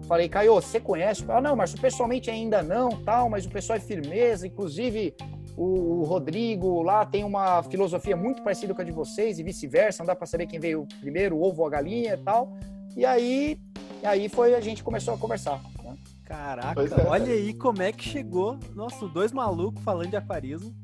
Falei, 0.06 0.28
Caio, 0.28 0.54
você 0.54 0.78
conhece? 0.78 1.24
Ah, 1.26 1.40
não, 1.40 1.56
mas 1.56 1.74
pessoalmente 1.74 2.30
ainda 2.30 2.62
não, 2.62 2.90
tal, 2.90 3.28
mas 3.28 3.44
o 3.44 3.50
pessoal 3.50 3.76
é 3.76 3.80
firmeza, 3.80 4.46
inclusive 4.46 5.16
o, 5.56 6.04
Rodrigo 6.04 6.82
lá 6.82 7.04
tem 7.04 7.24
uma 7.24 7.62
filosofia 7.62 8.16
muito 8.16 8.42
parecida 8.42 8.74
com 8.74 8.82
a 8.82 8.84
de 8.84 8.92
vocês 8.92 9.38
e 9.38 9.42
vice-versa, 9.42 10.02
não 10.02 10.06
dá 10.06 10.16
para 10.16 10.26
saber 10.26 10.46
quem 10.46 10.58
veio 10.58 10.86
primeiro, 11.00 11.36
o 11.36 11.42
ovo 11.42 11.62
ou 11.62 11.66
a 11.68 11.70
galinha 11.70 12.14
e 12.14 12.16
tal. 12.16 12.56
E 12.96 13.04
aí, 13.04 13.58
e 14.02 14.06
aí 14.06 14.28
foi 14.28 14.54
a 14.54 14.60
gente 14.60 14.82
começou 14.82 15.14
a 15.14 15.18
conversar. 15.18 15.60
Né? 15.82 15.96
Caraca, 16.24 16.80
é. 16.80 17.06
olha 17.08 17.32
aí 17.32 17.54
como 17.54 17.82
é 17.82 17.92
que 17.92 18.04
chegou. 18.04 18.58
Nossa, 18.74 19.06
dois 19.08 19.32
malucos 19.32 19.82
falando 19.82 20.10
de 20.10 20.16
aquarismo. 20.16 20.74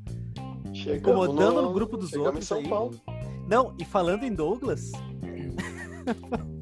Chegamos 0.73 1.01
incomodando 1.01 1.61
no, 1.61 1.61
no 1.63 1.73
grupo 1.73 1.97
dos 1.97 2.13
outros 2.13 2.51
aí. 2.51 2.67
Paulo. 2.67 2.99
Não, 3.47 3.75
e 3.77 3.83
falando 3.83 4.23
em 4.23 4.33
Douglas. 4.33 4.91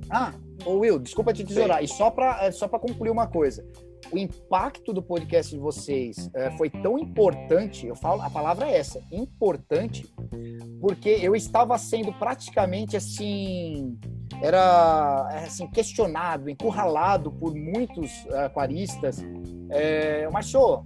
ah, 0.10 0.34
ô 0.66 0.80
Will, 0.80 0.98
desculpa 0.98 1.32
te 1.32 1.44
tesourar. 1.44 1.84
E 1.84 1.88
só 1.88 2.10
para 2.10 2.44
é, 2.44 2.52
só 2.52 2.68
pra 2.68 2.80
concluir 2.80 3.12
uma 3.12 3.28
coisa 3.28 3.64
o 4.12 4.18
impacto 4.18 4.92
do 4.94 5.02
podcast 5.02 5.54
de 5.54 5.60
vocês 5.60 6.30
é, 6.34 6.52
foi 6.52 6.70
tão 6.70 6.98
importante, 6.98 7.86
eu 7.86 7.96
falo, 7.96 8.22
a 8.22 8.30
palavra 8.30 8.68
é 8.68 8.78
essa, 8.78 9.02
importante, 9.12 10.08
porque 10.82 11.10
eu 11.10 11.36
estava 11.36 11.78
sendo 11.78 12.12
praticamente 12.14 12.98
assim, 12.98 13.98
era 14.42 15.28
assim, 15.46 15.68
questionado, 15.68 16.50
encurralado 16.50 17.32
por 17.32 17.54
muitos 17.54 18.12
aquaristas. 18.34 19.24
É, 19.70 20.28
show, 20.42 20.86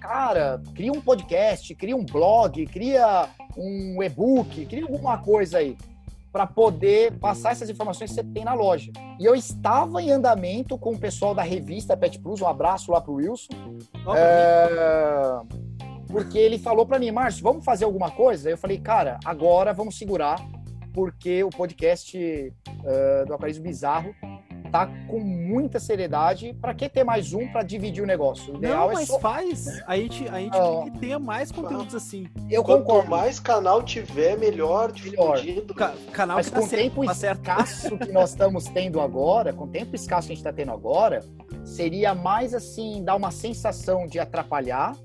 cara, 0.00 0.62
cria 0.74 0.92
um 0.92 1.00
podcast, 1.00 1.74
cria 1.74 1.96
um 1.96 2.04
blog, 2.04 2.64
cria 2.66 3.28
um 3.56 4.02
e-book, 4.02 4.64
cria 4.66 4.84
alguma 4.84 5.18
coisa 5.18 5.58
aí 5.58 5.76
para 6.32 6.46
poder 6.46 7.12
passar 7.18 7.52
essas 7.52 7.68
informações 7.68 8.10
que 8.10 8.16
você 8.16 8.24
tem 8.24 8.44
na 8.44 8.54
loja. 8.54 8.90
E 9.20 9.24
eu 9.24 9.34
estava 9.34 10.02
em 10.02 10.10
andamento 10.10 10.78
com 10.78 10.94
o 10.94 10.98
pessoal 10.98 11.34
da 11.34 11.42
revista 11.42 11.96
Pet 11.96 12.18
Plus, 12.18 12.40
um 12.40 12.48
abraço 12.48 12.90
lá 12.90 13.00
pro 13.00 13.14
Wilson. 13.14 13.52
É... 14.16 15.40
Porque 16.10 16.38
ele 16.38 16.58
falou 16.58 16.86
para 16.86 16.98
mim, 16.98 17.10
Márcio, 17.10 17.42
vamos 17.42 17.64
fazer 17.64 17.84
alguma 17.84 18.10
coisa? 18.10 18.50
Eu 18.50 18.58
falei, 18.58 18.78
cara, 18.78 19.20
agora 19.24 19.72
vamos 19.72 19.96
segurar, 19.96 20.40
porque 20.92 21.44
o 21.44 21.50
podcast 21.50 22.18
uh, 22.18 23.26
do 23.26 23.34
Aquarismo 23.34 23.64
Bizarro 23.64 24.14
tá 24.72 24.86
com 25.06 25.20
muita 25.20 25.78
seriedade. 25.78 26.56
Para 26.60 26.74
que 26.74 26.88
ter 26.88 27.04
mais 27.04 27.34
um 27.34 27.46
para 27.52 27.62
dividir 27.62 28.02
o 28.02 28.06
negócio? 28.06 28.54
O 28.54 28.56
ideal 28.56 28.86
não, 28.86 28.92
é 28.92 28.94
mas 28.94 29.08
só... 29.08 29.20
faz. 29.20 29.82
A 29.86 29.96
gente, 29.96 30.26
a 30.28 30.38
gente 30.40 30.58
tem 30.58 30.90
que 30.90 30.98
ter 30.98 31.18
mais 31.18 31.52
conteúdos 31.52 31.94
assim. 31.94 32.26
Eu 32.50 32.64
Quanto 32.64 32.84
concordo. 32.84 33.10
mais 33.10 33.38
canal 33.38 33.82
tiver, 33.82 34.38
melhor 34.38 34.90
difundido. 34.90 35.74
Ca 35.74 35.92
canal 36.12 36.38
mas 36.38 36.48
com 36.48 36.60
o 36.60 36.68
tempo 36.68 37.04
tá 37.04 37.12
escasso 37.12 37.98
que 37.98 38.10
nós 38.10 38.30
estamos 38.30 38.64
tendo 38.64 39.00
agora, 39.00 39.52
com 39.52 39.64
o 39.64 39.68
tempo 39.68 39.94
escasso 39.94 40.28
que 40.28 40.32
a 40.32 40.34
gente 40.34 40.44
está 40.44 40.52
tendo 40.52 40.72
agora, 40.72 41.22
seria 41.64 42.14
mais 42.14 42.54
assim, 42.54 43.04
dar 43.04 43.14
uma 43.14 43.30
sensação 43.30 44.06
de 44.06 44.18
atrapalhar 44.18 44.96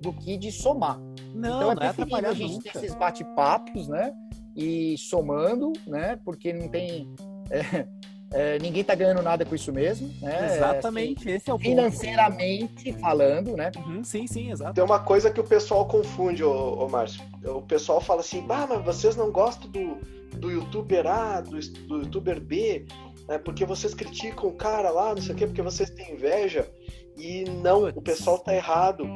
do 0.00 0.12
que 0.12 0.36
de 0.36 0.52
somar. 0.52 1.00
Não, 1.34 1.56
então 1.56 1.72
é, 1.72 1.74
não 1.74 1.82
é 1.82 1.92
preferível 1.92 2.30
a 2.30 2.34
gente 2.34 2.52
nunca. 2.52 2.72
ter 2.72 2.78
esses 2.78 2.94
bate-papos, 2.94 3.88
né? 3.88 4.12
E 4.54 4.96
somando, 4.98 5.72
né? 5.86 6.18
Porque 6.24 6.52
não 6.52 6.68
tem. 6.68 7.12
É, 7.50 7.86
é, 8.34 8.58
ninguém 8.58 8.80
está 8.80 8.96
ganhando 8.96 9.22
nada 9.22 9.44
com 9.44 9.54
isso 9.54 9.72
mesmo, 9.72 10.12
né? 10.20 10.56
Exatamente, 10.56 11.20
assim, 11.20 11.36
esse 11.36 11.48
é 11.48 11.54
o 11.54 11.56
ponto. 11.56 11.68
Financeiramente 11.68 12.92
falando, 12.94 13.56
né? 13.56 13.70
Uhum, 13.76 14.02
sim, 14.02 14.26
sim, 14.26 14.50
exato. 14.50 14.74
Tem 14.74 14.82
uma 14.82 14.98
coisa 14.98 15.30
que 15.30 15.38
o 15.38 15.44
pessoal 15.44 15.86
confunde, 15.86 16.42
ô, 16.42 16.84
ô 16.84 16.88
Márcio. 16.88 17.22
O 17.44 17.62
pessoal 17.62 18.00
fala 18.00 18.22
assim, 18.22 18.42
bah, 18.42 18.66
mas 18.68 18.84
vocês 18.84 19.14
não 19.14 19.30
gostam 19.30 19.70
do, 19.70 19.98
do 20.36 20.50
youtuber 20.50 21.06
A, 21.06 21.40
do, 21.40 21.60
do 21.60 21.98
youtuber 22.00 22.40
B, 22.40 22.84
né? 23.28 23.38
Porque 23.38 23.64
vocês 23.64 23.94
criticam 23.94 24.48
o 24.48 24.52
cara 24.52 24.90
lá, 24.90 25.14
não 25.14 25.22
sei 25.22 25.32
o 25.32 25.38
quê, 25.38 25.46
porque 25.46 25.62
vocês 25.62 25.88
têm 25.90 26.14
inveja. 26.14 26.68
E 27.16 27.44
não, 27.62 27.84
o 27.84 28.02
pessoal 28.02 28.40
tá 28.40 28.52
errado. 28.52 29.06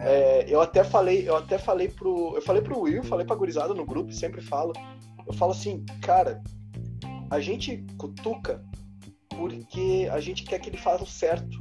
É, 0.00 0.44
eu 0.48 0.60
até 0.60 0.84
falei, 0.84 1.26
eu 1.26 1.34
até 1.34 1.56
falei 1.56 1.88
pro. 1.88 2.36
Eu 2.36 2.42
falei 2.42 2.60
pro 2.60 2.80
Will, 2.80 3.02
falei 3.02 3.24
pra 3.24 3.34
gurizada 3.36 3.72
no 3.72 3.86
grupo, 3.86 4.12
sempre 4.12 4.42
falo. 4.42 4.74
Eu 5.26 5.32
falo 5.32 5.52
assim, 5.52 5.82
cara, 6.02 6.42
a 7.30 7.40
gente 7.40 7.84
cutuca 7.98 8.62
porque 9.36 10.08
a 10.10 10.20
gente 10.20 10.44
quer 10.44 10.58
que 10.58 10.70
ele 10.70 10.76
faça 10.76 11.04
o 11.04 11.06
certo. 11.06 11.58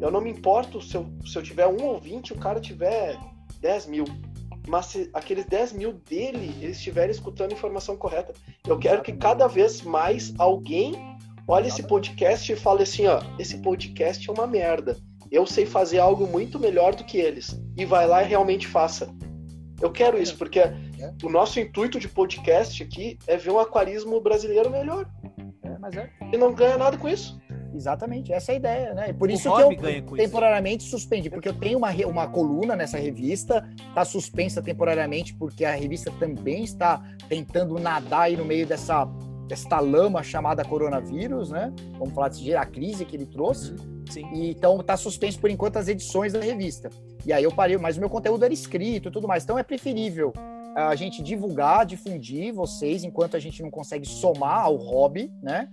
Eu 0.00 0.10
não 0.10 0.20
me 0.20 0.30
importo 0.30 0.80
se 0.80 0.94
eu, 0.96 1.06
se 1.24 1.36
eu 1.36 1.42
tiver 1.42 1.66
um 1.66 1.84
ou 1.84 1.98
vinte, 1.98 2.32
o 2.32 2.38
cara 2.38 2.60
tiver 2.60 3.18
10 3.60 3.86
mil. 3.86 4.04
Mas 4.68 4.86
se 4.86 5.10
aqueles 5.12 5.46
10 5.46 5.72
mil 5.72 5.92
dele, 5.92 6.54
eles 6.60 6.76
estiverem 6.76 7.10
escutando 7.10 7.52
a 7.52 7.54
informação 7.54 7.96
correta. 7.96 8.32
Eu 8.66 8.78
quero 8.78 9.02
que 9.02 9.12
cada 9.12 9.46
vez 9.46 9.82
mais 9.82 10.34
alguém 10.38 10.94
olhe 11.48 11.68
esse 11.68 11.82
podcast 11.82 12.50
e 12.52 12.56
fale 12.56 12.82
assim, 12.82 13.06
ó, 13.06 13.20
esse 13.38 13.58
podcast 13.58 14.28
é 14.28 14.32
uma 14.32 14.46
merda. 14.46 14.96
Eu 15.30 15.46
sei 15.46 15.66
fazer 15.66 15.98
algo 15.98 16.26
muito 16.26 16.58
melhor 16.58 16.94
do 16.94 17.04
que 17.04 17.18
eles. 17.18 17.60
E 17.76 17.84
vai 17.84 18.06
lá 18.06 18.22
e 18.22 18.26
realmente 18.26 18.66
faça. 18.66 19.08
Eu 19.80 19.90
quero 19.90 20.20
isso, 20.20 20.36
porque 20.36 20.60
é. 20.60 20.74
O 21.22 21.28
nosso 21.28 21.60
intuito 21.60 21.98
de 22.00 22.08
podcast 22.08 22.82
aqui 22.82 23.18
é 23.26 23.36
ver 23.36 23.50
um 23.50 23.58
aquarismo 23.58 24.20
brasileiro 24.20 24.70
melhor. 24.70 25.06
É, 25.62 25.78
mas 25.78 25.96
é. 25.96 26.10
E 26.32 26.36
não 26.36 26.52
ganha 26.54 26.78
nada 26.78 26.96
com 26.96 27.08
isso. 27.08 27.38
Exatamente, 27.74 28.32
essa 28.32 28.52
é 28.52 28.54
a 28.54 28.56
ideia, 28.56 28.94
né? 28.94 29.12
Por 29.12 29.30
isso 29.30 29.54
que 29.54 29.62
eu 29.62 30.16
temporariamente 30.16 30.84
isso. 30.84 30.98
suspendi, 30.98 31.28
porque 31.28 31.48
eu 31.48 31.52
tenho 31.52 31.76
uma, 31.76 31.90
uma 32.06 32.26
coluna 32.26 32.74
nessa 32.74 32.96
revista, 32.96 33.68
está 33.88 34.02
suspensa 34.02 34.62
temporariamente, 34.62 35.34
porque 35.34 35.62
a 35.62 35.74
revista 35.74 36.10
também 36.18 36.64
está 36.64 37.02
tentando 37.28 37.78
nadar 37.78 38.22
aí 38.22 38.36
no 38.36 38.46
meio 38.46 38.66
dessa, 38.66 39.04
dessa 39.46 39.78
lama 39.78 40.22
chamada 40.22 40.64
coronavírus, 40.64 41.50
né? 41.50 41.70
Vamos 41.98 42.14
falar 42.14 42.30
de 42.30 42.56
a 42.56 42.64
crise 42.64 43.04
que 43.04 43.14
ele 43.14 43.26
trouxe. 43.26 43.72
Uhum. 43.72 43.95
Sim. 44.10 44.26
E, 44.32 44.50
então 44.50 44.80
está 44.80 44.96
suspenso 44.96 45.38
por 45.38 45.50
enquanto 45.50 45.76
as 45.76 45.88
edições 45.88 46.32
da 46.32 46.40
revista. 46.40 46.90
E 47.24 47.32
aí 47.32 47.42
eu 47.42 47.52
parei, 47.52 47.76
mas 47.76 47.96
o 47.96 48.00
meu 48.00 48.08
conteúdo 48.08 48.44
era 48.44 48.54
escrito 48.54 49.08
e 49.08 49.12
tudo 49.12 49.26
mais. 49.26 49.42
Então 49.42 49.58
é 49.58 49.62
preferível 49.62 50.32
a 50.76 50.94
gente 50.94 51.22
divulgar, 51.22 51.86
difundir 51.86 52.52
vocês, 52.52 53.02
enquanto 53.02 53.34
a 53.34 53.40
gente 53.40 53.62
não 53.62 53.70
consegue 53.70 54.06
somar 54.06 54.64
ao 54.64 54.76
hobby, 54.76 55.32
né? 55.42 55.70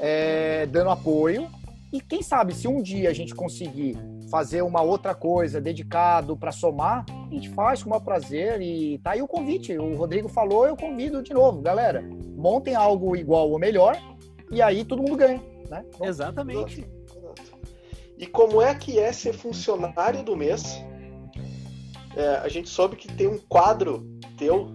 É, 0.00 0.66
dando 0.66 0.90
apoio. 0.90 1.48
E 1.92 2.00
quem 2.00 2.20
sabe, 2.20 2.52
se 2.52 2.66
um 2.66 2.82
dia 2.82 3.08
a 3.08 3.12
gente 3.12 3.32
conseguir 3.32 3.96
fazer 4.28 4.62
uma 4.62 4.82
outra 4.82 5.14
coisa 5.14 5.60
dedicado 5.60 6.36
para 6.36 6.50
somar, 6.50 7.06
a 7.08 7.32
gente 7.32 7.48
faz 7.50 7.80
com 7.80 7.88
o 7.88 7.90
maior 7.90 8.02
prazer. 8.02 8.60
E 8.60 8.98
tá 8.98 9.12
aí 9.12 9.22
o 9.22 9.28
convite. 9.28 9.78
O 9.78 9.94
Rodrigo 9.96 10.28
falou, 10.28 10.66
eu 10.66 10.76
convido 10.76 11.22
de 11.22 11.32
novo, 11.32 11.62
galera. 11.62 12.02
Montem 12.36 12.74
algo 12.74 13.14
igual 13.14 13.48
ou 13.48 13.58
melhor, 13.60 13.96
e 14.50 14.60
aí 14.60 14.84
todo 14.84 15.00
mundo 15.00 15.16
ganha. 15.16 15.40
Né? 15.70 15.84
Exatamente. 16.02 16.84
E 18.24 18.26
como 18.26 18.62
é 18.62 18.74
que 18.74 18.98
é 18.98 19.12
ser 19.12 19.34
funcionário 19.34 20.22
do 20.22 20.34
mês? 20.34 20.82
É, 22.16 22.36
a 22.36 22.48
gente 22.48 22.70
soube 22.70 22.96
que 22.96 23.06
tem 23.06 23.26
um 23.26 23.36
quadro 23.36 24.02
teu 24.38 24.74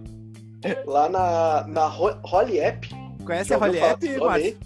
lá 0.86 1.08
na, 1.08 1.66
na 1.66 1.86
Holly 1.88 2.60
App. 2.60 2.88
Conhece 3.26 3.52
a 3.52 3.56
Holly 3.56 3.80
App, 3.80 4.18
Márcio? 4.18 4.58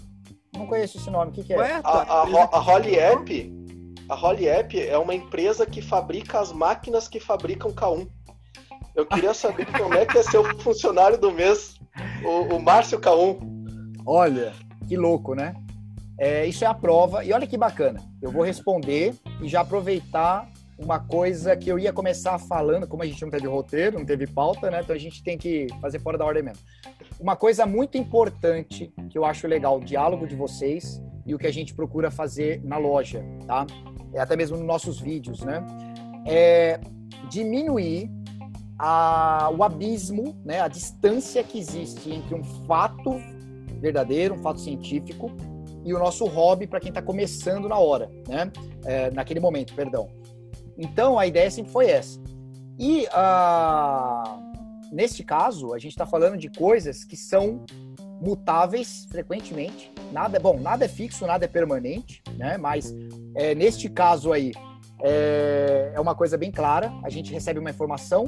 Não 0.55 0.67
conheço 0.67 0.99
esse 0.99 1.09
nome, 1.09 1.31
o 1.31 1.33
que, 1.33 1.43
que 1.43 1.53
é? 1.53 1.57
Ué, 1.57 1.81
a, 1.83 1.89
a, 1.89 2.21
a, 2.21 2.59
Holly 2.59 2.99
App, 2.99 3.53
a 4.07 4.13
Holly 4.13 4.47
App 4.47 4.79
é 4.79 4.97
uma 4.99 5.15
empresa 5.15 5.65
que 5.65 5.81
fabrica 5.81 6.39
as 6.39 6.51
máquinas 6.51 7.07
que 7.07 7.19
fabricam 7.19 7.73
K1. 7.73 8.07
Eu 8.95 9.07
queria 9.07 9.33
saber 9.33 9.65
como 9.65 9.95
é 9.95 10.05
que 10.05 10.19
é 10.19 10.21
ser 10.21 10.37
o 10.37 10.59
funcionário 10.59 11.17
do 11.17 11.31
mês, 11.31 11.79
o, 12.23 12.55
o 12.55 12.61
Márcio 12.61 12.99
K1. 12.99 13.39
Olha, 14.05 14.53
que 14.87 14.95
louco, 14.95 15.33
né? 15.33 15.55
É, 16.19 16.45
isso 16.45 16.63
é 16.63 16.67
a 16.67 16.73
prova, 16.75 17.25
e 17.25 17.33
olha 17.33 17.47
que 17.47 17.57
bacana. 17.57 18.13
Eu 18.25 18.31
vou 18.31 18.43
responder 18.43 19.13
e 19.39 19.47
já 19.47 19.61
aproveitar 19.61 20.49
uma 20.79 20.99
coisa 20.99 21.55
que 21.55 21.69
eu 21.69 21.77
ia 21.77 21.93
começar 21.93 22.39
falando, 22.39 22.87
como 22.87 23.03
a 23.03 23.05
gente 23.05 23.21
não 23.21 23.29
teve 23.29 23.45
roteiro, 23.45 23.99
não 23.99 24.05
teve 24.05 24.25
pauta, 24.25 24.71
né? 24.71 24.81
Então 24.81 24.95
a 24.95 24.99
gente 24.99 25.23
tem 25.23 25.37
que 25.37 25.67
fazer 25.79 25.99
fora 25.99 26.17
da 26.17 26.25
ordem 26.25 26.41
mesmo. 26.41 26.63
Uma 27.19 27.35
coisa 27.35 27.67
muito 27.67 27.99
importante 27.99 28.91
que 29.11 29.15
eu 29.15 29.23
acho 29.23 29.47
legal, 29.47 29.77
o 29.77 29.79
diálogo 29.79 30.25
de 30.25 30.35
vocês 30.35 30.99
e 31.23 31.35
o 31.35 31.37
que 31.37 31.45
a 31.45 31.53
gente 31.53 31.75
procura 31.75 32.09
fazer 32.09 32.63
na 32.63 32.79
loja, 32.79 33.23
tá? 33.45 33.67
É 34.11 34.19
até 34.19 34.35
mesmo 34.35 34.57
nos 34.57 34.65
nossos 34.65 34.99
vídeos, 34.99 35.41
né? 35.41 35.63
É 36.25 36.79
diminuir 37.29 38.09
a, 38.79 39.51
o 39.55 39.61
abismo, 39.61 40.35
né? 40.43 40.61
A 40.61 40.67
distância 40.67 41.43
que 41.43 41.59
existe 41.59 42.11
entre 42.11 42.33
um 42.33 42.43
fato 42.65 43.21
verdadeiro, 43.79 44.33
um 44.33 44.39
fato 44.39 44.61
científico, 44.61 45.31
e 45.85 45.93
o 45.93 45.99
nosso 45.99 46.25
hobby 46.25 46.65
para 46.67 46.79
quem 46.79 46.89
está 46.89 47.01
começando 47.01 47.69
na 47.69 47.77
hora, 47.77 48.09
né? 48.27 48.51
É, 48.83 49.11
naquele 49.11 49.39
momento, 49.39 49.73
perdão. 49.75 50.09
Então, 50.77 51.17
a 51.17 51.27
ideia 51.27 51.49
sempre 51.49 51.71
foi 51.71 51.89
essa. 51.89 52.19
E, 52.77 53.05
uh, 53.05 54.91
neste 54.91 55.23
caso, 55.23 55.73
a 55.73 55.77
gente 55.77 55.91
está 55.91 56.05
falando 56.05 56.37
de 56.37 56.49
coisas 56.49 57.03
que 57.03 57.15
são 57.15 57.63
mutáveis 58.21 59.07
frequentemente. 59.09 59.93
Nada, 60.11 60.39
bom, 60.39 60.59
nada 60.59 60.85
é 60.85 60.87
fixo, 60.87 61.25
nada 61.25 61.45
é 61.45 61.47
permanente, 61.47 62.21
né? 62.37 62.57
Mas 62.57 62.93
é, 63.35 63.53
neste 63.53 63.89
caso 63.89 64.33
aí 64.33 64.51
é, 65.01 65.91
é, 65.93 65.99
uma 65.99 66.15
coisa 66.15 66.37
bem 66.37 66.51
clara. 66.51 66.91
A 67.03 67.09
gente 67.09 67.31
recebe 67.31 67.59
uma 67.59 67.69
informação, 67.69 68.27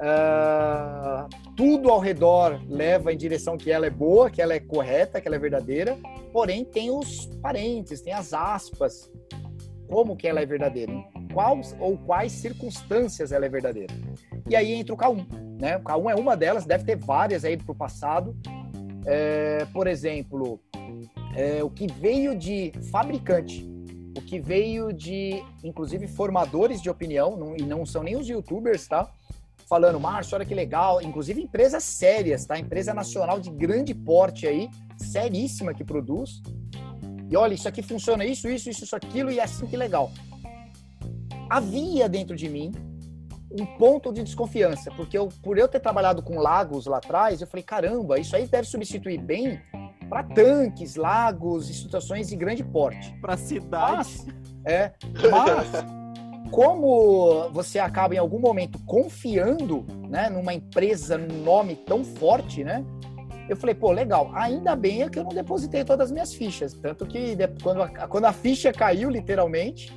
uh, 0.00 1.28
tudo 1.54 1.90
ao 1.90 1.98
redor 1.98 2.60
leva 2.68 3.12
em 3.12 3.16
direção 3.16 3.56
que 3.56 3.70
ela 3.70 3.86
é 3.86 3.90
boa, 3.90 4.30
que 4.30 4.40
ela 4.40 4.54
é 4.54 4.60
correta, 4.60 5.20
que 5.20 5.28
ela 5.28 5.36
é 5.36 5.38
verdadeira. 5.38 5.96
Porém, 6.32 6.64
tem 6.64 6.90
os 6.90 7.26
parentes, 7.42 8.00
tem 8.00 8.12
as 8.12 8.32
aspas, 8.32 9.10
como 9.88 10.16
que 10.16 10.26
ela 10.26 10.40
é 10.40 10.46
verdadeira, 10.46 10.92
em 10.92 11.28
quais 11.32 11.76
ou 11.78 11.98
quais 11.98 12.32
circunstâncias 12.32 13.32
ela 13.32 13.46
é 13.46 13.48
verdadeira. 13.48 13.92
E 14.48 14.56
aí 14.56 14.72
entra 14.72 14.94
o 14.94 14.96
K1, 14.96 15.60
né? 15.60 15.76
O 15.76 15.80
K1 15.80 16.10
é 16.12 16.14
uma 16.14 16.36
delas, 16.36 16.64
deve 16.64 16.84
ter 16.84 16.96
várias 16.96 17.44
aí 17.44 17.56
para 17.56 17.72
o 17.72 17.74
passado. 17.74 18.36
É, 19.06 19.66
por 19.72 19.86
exemplo, 19.86 20.60
é, 21.34 21.62
o 21.62 21.70
que 21.70 21.86
veio 21.86 22.36
de 22.36 22.72
fabricante, 22.90 23.68
o 24.16 24.22
que 24.22 24.38
veio 24.38 24.92
de, 24.92 25.42
inclusive, 25.64 26.06
formadores 26.06 26.80
de 26.80 26.90
opinião, 26.90 27.36
não, 27.36 27.56
e 27.56 27.62
não 27.62 27.84
são 27.84 28.02
nem 28.02 28.16
os 28.16 28.28
youtubers, 28.28 28.86
tá? 28.86 29.12
Falando, 29.70 30.00
Márcio, 30.00 30.34
olha 30.34 30.44
que 30.44 30.52
legal, 30.52 31.00
inclusive 31.00 31.40
empresas 31.40 31.84
sérias, 31.84 32.44
tá? 32.44 32.58
Empresa 32.58 32.92
nacional 32.92 33.38
de 33.38 33.50
grande 33.50 33.94
porte 33.94 34.44
aí, 34.44 34.68
seríssima 34.96 35.72
que 35.72 35.84
produz, 35.84 36.42
e 37.30 37.36
olha, 37.36 37.54
isso 37.54 37.68
aqui 37.68 37.80
funciona 37.80 38.24
isso, 38.24 38.48
isso, 38.48 38.68
isso, 38.68 38.82
isso, 38.82 38.96
aquilo, 38.96 39.30
e 39.30 39.38
é 39.38 39.44
assim 39.44 39.68
que 39.68 39.76
legal. 39.76 40.10
Havia 41.48 42.08
dentro 42.08 42.34
de 42.34 42.48
mim 42.48 42.72
um 43.52 43.64
ponto 43.78 44.12
de 44.12 44.24
desconfiança, 44.24 44.90
porque 44.96 45.16
eu, 45.16 45.28
por 45.40 45.56
eu 45.56 45.68
ter 45.68 45.78
trabalhado 45.78 46.20
com 46.20 46.40
lagos 46.40 46.86
lá 46.86 46.96
atrás, 46.96 47.40
eu 47.40 47.46
falei, 47.46 47.62
caramba, 47.62 48.18
isso 48.18 48.34
aí 48.34 48.48
deve 48.48 48.66
substituir 48.66 49.18
bem 49.18 49.60
para 50.08 50.24
tanques, 50.24 50.96
lagos 50.96 51.68
situações 51.68 52.28
de 52.28 52.34
grande 52.34 52.64
porte. 52.64 53.16
Para 53.20 53.36
cidades. 53.36 54.26
é, 54.66 54.92
mas 55.30 55.99
como 56.50 57.48
você 57.50 57.78
acaba 57.78 58.14
em 58.14 58.18
algum 58.18 58.38
momento 58.38 58.78
confiando, 58.84 59.86
né, 60.08 60.28
numa 60.28 60.52
empresa, 60.52 61.16
num 61.16 61.42
nome 61.42 61.76
tão 61.76 62.04
forte, 62.04 62.64
né? 62.64 62.84
Eu 63.48 63.56
falei, 63.56 63.74
pô, 63.74 63.90
legal. 63.90 64.30
Ainda 64.34 64.76
bem 64.76 65.02
é 65.02 65.08
que 65.08 65.18
eu 65.18 65.24
não 65.24 65.30
depositei 65.30 65.84
todas 65.84 66.06
as 66.06 66.12
minhas 66.12 66.32
fichas. 66.32 66.72
Tanto 66.74 67.04
que 67.04 67.36
quando 67.62 67.82
a, 67.82 67.88
quando 68.06 68.24
a 68.24 68.32
ficha 68.32 68.72
caiu, 68.72 69.10
literalmente, 69.10 69.92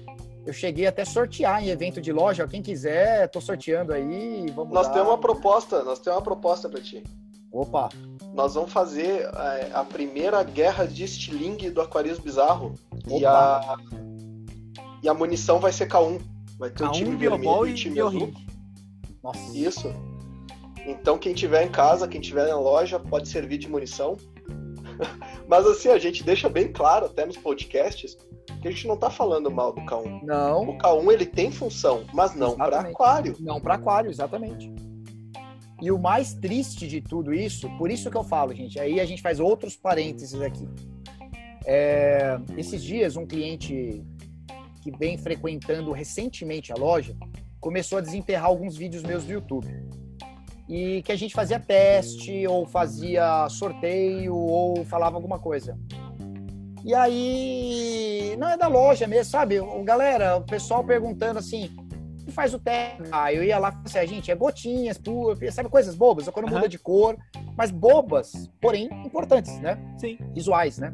eu 0.45 0.51
cheguei 0.51 0.87
até 0.87 1.05
sortear 1.05 1.63
em 1.63 1.69
evento 1.69 2.01
de 2.01 2.11
loja. 2.11 2.47
Quem 2.47 2.61
quiser, 2.61 3.29
tô 3.29 3.39
sorteando 3.39 3.93
aí. 3.93 4.47
Vamos 4.55 4.73
nós 4.73 4.89
temos 4.89 5.07
uma 5.07 5.19
proposta, 5.19 5.83
nós 5.83 5.99
temos 5.99 6.17
uma 6.17 6.23
proposta 6.23 6.67
para 6.67 6.81
ti. 6.81 7.03
Opa, 7.51 7.89
nós 8.33 8.55
vamos 8.55 8.73
fazer 8.73 9.29
a, 9.35 9.57
é, 9.59 9.71
a 9.71 9.83
primeira 9.83 10.41
guerra 10.41 10.85
de 10.87 11.03
estilingue 11.03 11.69
do 11.69 11.79
Aquarismo 11.79 12.23
Bizarro. 12.23 12.73
E 13.07 13.23
a, 13.23 13.77
e 15.03 15.07
a 15.07 15.13
munição 15.13 15.59
vai 15.59 15.71
ser 15.71 15.87
K1. 15.87 16.32
Vai 16.57 16.69
ter 16.69 16.83
o 16.83 16.87
um 16.87 16.91
time 16.91 17.15
vermelho 17.15 17.67
e 17.67 17.71
o 17.71 17.75
time 17.75 17.99
azul. 17.99 18.33
Nossa. 19.23 19.57
Isso. 19.57 19.93
Então 20.85 21.17
quem 21.17 21.33
tiver 21.33 21.63
em 21.63 21.71
casa, 21.71 22.07
quem 22.07 22.19
tiver 22.19 22.47
na 22.47 22.59
loja, 22.59 22.99
pode 22.99 23.29
servir 23.29 23.57
de 23.57 23.69
munição. 23.69 24.17
Mas 25.47 25.65
assim, 25.65 25.89
a 25.89 25.97
gente 25.97 26.23
deixa 26.23 26.49
bem 26.49 26.71
claro 26.71 27.05
até 27.05 27.25
nos 27.25 27.37
podcasts 27.37 28.17
que 28.61 28.67
a 28.67 28.71
gente 28.71 28.87
não 28.87 28.97
tá 28.97 29.09
falando 29.09 29.51
mal 29.51 29.73
do 29.73 29.81
K1. 29.81 30.23
Não. 30.23 30.69
O 30.69 30.77
K1 30.77 31.11
ele 31.11 31.25
tem 31.25 31.51
função, 31.51 32.05
mas 32.13 32.33
não 32.33 32.55
para 32.55 32.79
aquário. 32.79 33.35
Não 33.39 33.59
para 33.59 33.75
aquário, 33.75 34.09
exatamente. 34.09 34.71
E 35.81 35.91
o 35.91 35.99
mais 35.99 36.33
triste 36.33 36.87
de 36.87 37.01
tudo 37.01 37.33
isso, 37.33 37.69
por 37.77 37.91
isso 37.91 38.09
que 38.09 38.15
eu 38.15 38.23
falo, 38.23 38.53
gente, 38.53 38.79
aí 38.79 39.01
a 39.01 39.05
gente 39.05 39.21
faz 39.21 39.39
outros 39.39 39.75
parênteses 39.75 40.39
aqui. 40.39 40.65
É, 41.65 42.39
esses 42.57 42.81
dias, 42.81 43.17
um 43.17 43.25
cliente 43.25 44.01
que 44.83 44.91
vem 44.91 45.17
frequentando 45.17 45.93
recentemente 45.93 46.73
a 46.73 46.75
loja 46.75 47.15
começou 47.59 47.97
a 47.97 48.01
desenterrar 48.01 48.47
alguns 48.47 48.75
vídeos 48.75 49.03
meus 49.03 49.23
do 49.23 49.31
YouTube. 49.31 49.67
E 50.67 51.01
que 51.03 51.11
a 51.11 51.15
gente 51.15 51.33
fazia 51.33 51.59
teste, 51.59 52.45
ou 52.45 52.65
fazia 52.65 53.47
sorteio, 53.49 54.35
ou 54.35 54.83
falava 54.83 55.15
alguma 55.15 55.39
coisa. 55.39 55.77
E 56.83 56.93
aí, 56.93 58.35
não 58.37 58.49
é 58.49 58.57
da 58.57 58.67
loja 58.67 59.07
mesmo, 59.07 59.31
sabe? 59.31 59.59
O, 59.59 59.83
galera, 59.83 60.35
o 60.35 60.41
pessoal 60.41 60.83
perguntando 60.83 61.39
assim, 61.39 61.69
faz 62.31 62.53
o 62.53 62.59
teste. 62.59 63.03
Ah, 63.11 63.31
eu 63.31 63.41
ia 63.43 63.57
lá 63.57 63.81
e 63.85 63.97
assim, 63.97 64.15
gente, 64.15 64.31
é 64.31 64.35
gotinhas, 64.35 64.97
pura, 64.97 65.51
sabe, 65.51 65.69
coisas 65.69 65.95
bobas, 65.95 66.27
quando 66.27 66.47
uhum. 66.47 66.55
muda 66.55 66.67
de 66.67 66.77
cor, 66.77 67.17
mas 67.55 67.71
bobas, 67.71 68.49
porém 68.59 68.89
importantes, 69.05 69.57
né? 69.59 69.77
Sim. 69.97 70.17
Visuais, 70.33 70.77
né? 70.77 70.93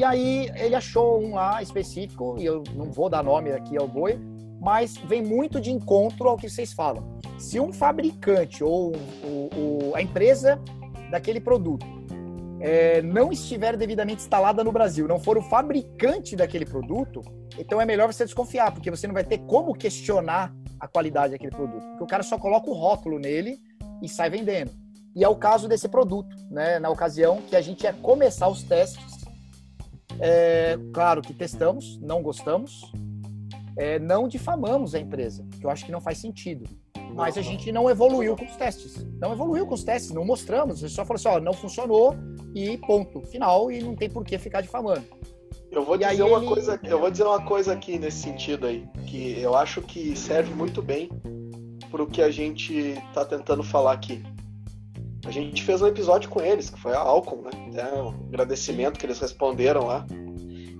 E 0.00 0.04
aí 0.04 0.50
ele 0.54 0.74
achou 0.74 1.22
um 1.22 1.34
lá 1.34 1.60
específico, 1.60 2.36
e 2.38 2.46
eu 2.46 2.64
não 2.74 2.90
vou 2.90 3.10
dar 3.10 3.22
nome 3.22 3.52
aqui 3.52 3.76
ao 3.76 3.86
boi, 3.86 4.18
mas 4.58 4.96
vem 4.96 5.22
muito 5.22 5.60
de 5.60 5.70
encontro 5.70 6.26
ao 6.26 6.38
que 6.38 6.48
vocês 6.48 6.72
falam. 6.72 7.18
Se 7.38 7.60
um 7.60 7.70
fabricante 7.70 8.64
ou 8.64 8.96
o, 9.22 9.50
o, 9.54 9.92
a 9.94 10.00
empresa 10.00 10.58
daquele 11.10 11.38
produto 11.38 11.84
é, 12.62 13.02
não 13.02 13.30
estiver 13.30 13.76
devidamente 13.76 14.22
instalada 14.22 14.64
no 14.64 14.72
Brasil, 14.72 15.06
não 15.06 15.20
for 15.20 15.36
o 15.36 15.42
fabricante 15.42 16.34
daquele 16.34 16.64
produto, 16.64 17.20
então 17.58 17.78
é 17.78 17.84
melhor 17.84 18.10
você 18.10 18.24
desconfiar, 18.24 18.72
porque 18.72 18.90
você 18.90 19.06
não 19.06 19.12
vai 19.12 19.24
ter 19.24 19.36
como 19.40 19.74
questionar 19.74 20.50
a 20.80 20.88
qualidade 20.88 21.32
daquele 21.32 21.50
produto. 21.50 21.86
Porque 21.88 22.04
o 22.04 22.06
cara 22.06 22.22
só 22.22 22.38
coloca 22.38 22.70
o 22.70 22.72
rótulo 22.72 23.18
nele 23.18 23.58
e 24.02 24.08
sai 24.08 24.30
vendendo. 24.30 24.70
E 25.14 25.22
é 25.22 25.28
o 25.28 25.36
caso 25.36 25.68
desse 25.68 25.90
produto, 25.90 26.34
né? 26.50 26.78
Na 26.78 26.88
ocasião 26.88 27.42
que 27.42 27.54
a 27.54 27.60
gente 27.60 27.82
ia 27.82 27.92
começar 27.92 28.48
os 28.48 28.62
testes. 28.62 29.09
É, 30.20 30.78
claro 30.92 31.22
que 31.22 31.32
testamos, 31.32 31.98
não 32.00 32.22
gostamos, 32.22 32.92
é, 33.76 33.98
não 33.98 34.28
difamamos 34.28 34.94
a 34.94 35.00
empresa, 35.00 35.46
que 35.58 35.64
eu 35.64 35.70
acho 35.70 35.86
que 35.86 35.92
não 35.92 36.00
faz 36.00 36.18
sentido. 36.18 36.68
Mas 37.14 37.36
a 37.36 37.42
gente 37.42 37.72
não 37.72 37.90
evoluiu 37.90 38.36
com 38.36 38.44
os 38.44 38.56
testes. 38.56 39.04
Não 39.18 39.32
evoluiu 39.32 39.66
com 39.66 39.74
os 39.74 39.82
testes, 39.82 40.12
não 40.12 40.24
mostramos. 40.24 40.76
A 40.76 40.86
gente 40.86 40.94
só 40.94 41.04
falou 41.04 41.16
assim: 41.16 41.28
ó, 41.28 41.40
não 41.40 41.52
funcionou 41.52 42.14
e 42.54 42.78
ponto. 42.78 43.20
Final, 43.22 43.70
e 43.70 43.82
não 43.82 43.96
tem 43.96 44.08
por 44.08 44.24
que 44.24 44.38
ficar 44.38 44.60
difamando. 44.60 45.04
Eu 45.70 45.84
vou 45.84 45.96
dizer 45.96 46.22
uma 46.22 46.38
ele... 46.38 46.46
coisa, 46.46 46.80
eu 46.82 46.98
vou 46.98 47.10
dizer 47.10 47.24
uma 47.24 47.42
coisa 47.44 47.72
aqui 47.72 47.98
nesse 47.98 48.18
sentido 48.18 48.66
aí, 48.66 48.86
que 49.06 49.40
eu 49.40 49.54
acho 49.54 49.80
que 49.82 50.16
serve 50.16 50.52
muito 50.52 50.82
bem 50.82 51.08
para 51.90 52.02
o 52.02 52.06
que 52.06 52.22
a 52.22 52.30
gente 52.30 52.74
está 53.08 53.24
tentando 53.24 53.62
falar 53.62 53.92
aqui. 53.92 54.22
A 55.24 55.30
gente 55.30 55.62
fez 55.62 55.82
um 55.82 55.86
episódio 55.86 56.30
com 56.30 56.40
eles, 56.40 56.70
que 56.70 56.80
foi 56.80 56.94
a 56.94 56.98
Alcon, 56.98 57.42
né? 57.42 57.50
É 57.74 58.02
um 58.02 58.08
agradecimento 58.28 58.98
que 58.98 59.06
eles 59.06 59.18
responderam 59.18 59.86
lá. 59.86 60.06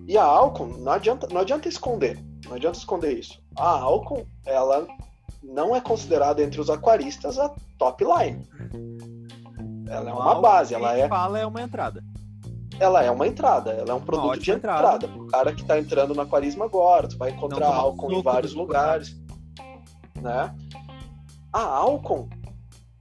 E 0.08 0.16
a 0.16 0.24
Alcon, 0.24 0.66
não 0.78 0.92
adianta, 0.92 1.28
não 1.30 1.40
adianta 1.40 1.68
esconder, 1.68 2.18
não 2.46 2.54
adianta 2.54 2.78
esconder 2.78 3.18
isso. 3.18 3.40
A 3.56 3.68
Alcon, 3.80 4.24
ela 4.44 4.86
não 5.42 5.76
é 5.76 5.80
considerada 5.80 6.42
entre 6.42 6.60
os 6.60 6.68
aquaristas 6.68 7.38
a 7.38 7.54
top 7.78 8.04
line. 8.04 8.44
Ela 9.88 10.10
é 10.10 10.12
uma 10.12 10.40
base, 10.40 10.74
ela 10.74 10.96
é. 10.96 11.08
fala 11.08 11.38
é 11.38 11.46
uma 11.46 11.62
entrada 11.62 12.02
ela 12.80 13.02
é 13.02 13.10
uma 13.10 13.28
entrada, 13.28 13.72
ela 13.72 13.90
é 13.90 13.94
um 13.94 14.00
produto 14.00 14.40
de 14.40 14.50
entrada. 14.50 15.06
entrada. 15.06 15.22
O 15.22 15.26
cara 15.26 15.52
que 15.52 15.60
está 15.60 15.78
entrando 15.78 16.14
no 16.14 16.22
aquarismo 16.22 16.64
agora, 16.64 17.06
tu 17.06 17.18
vai 17.18 17.30
encontrar 17.30 17.68
Não, 17.68 17.74
Alcon 17.74 18.10
em 18.10 18.22
vários 18.22 18.54
lugares, 18.54 19.14
né? 20.16 20.54
A 21.52 21.62
Alcon, 21.62 22.26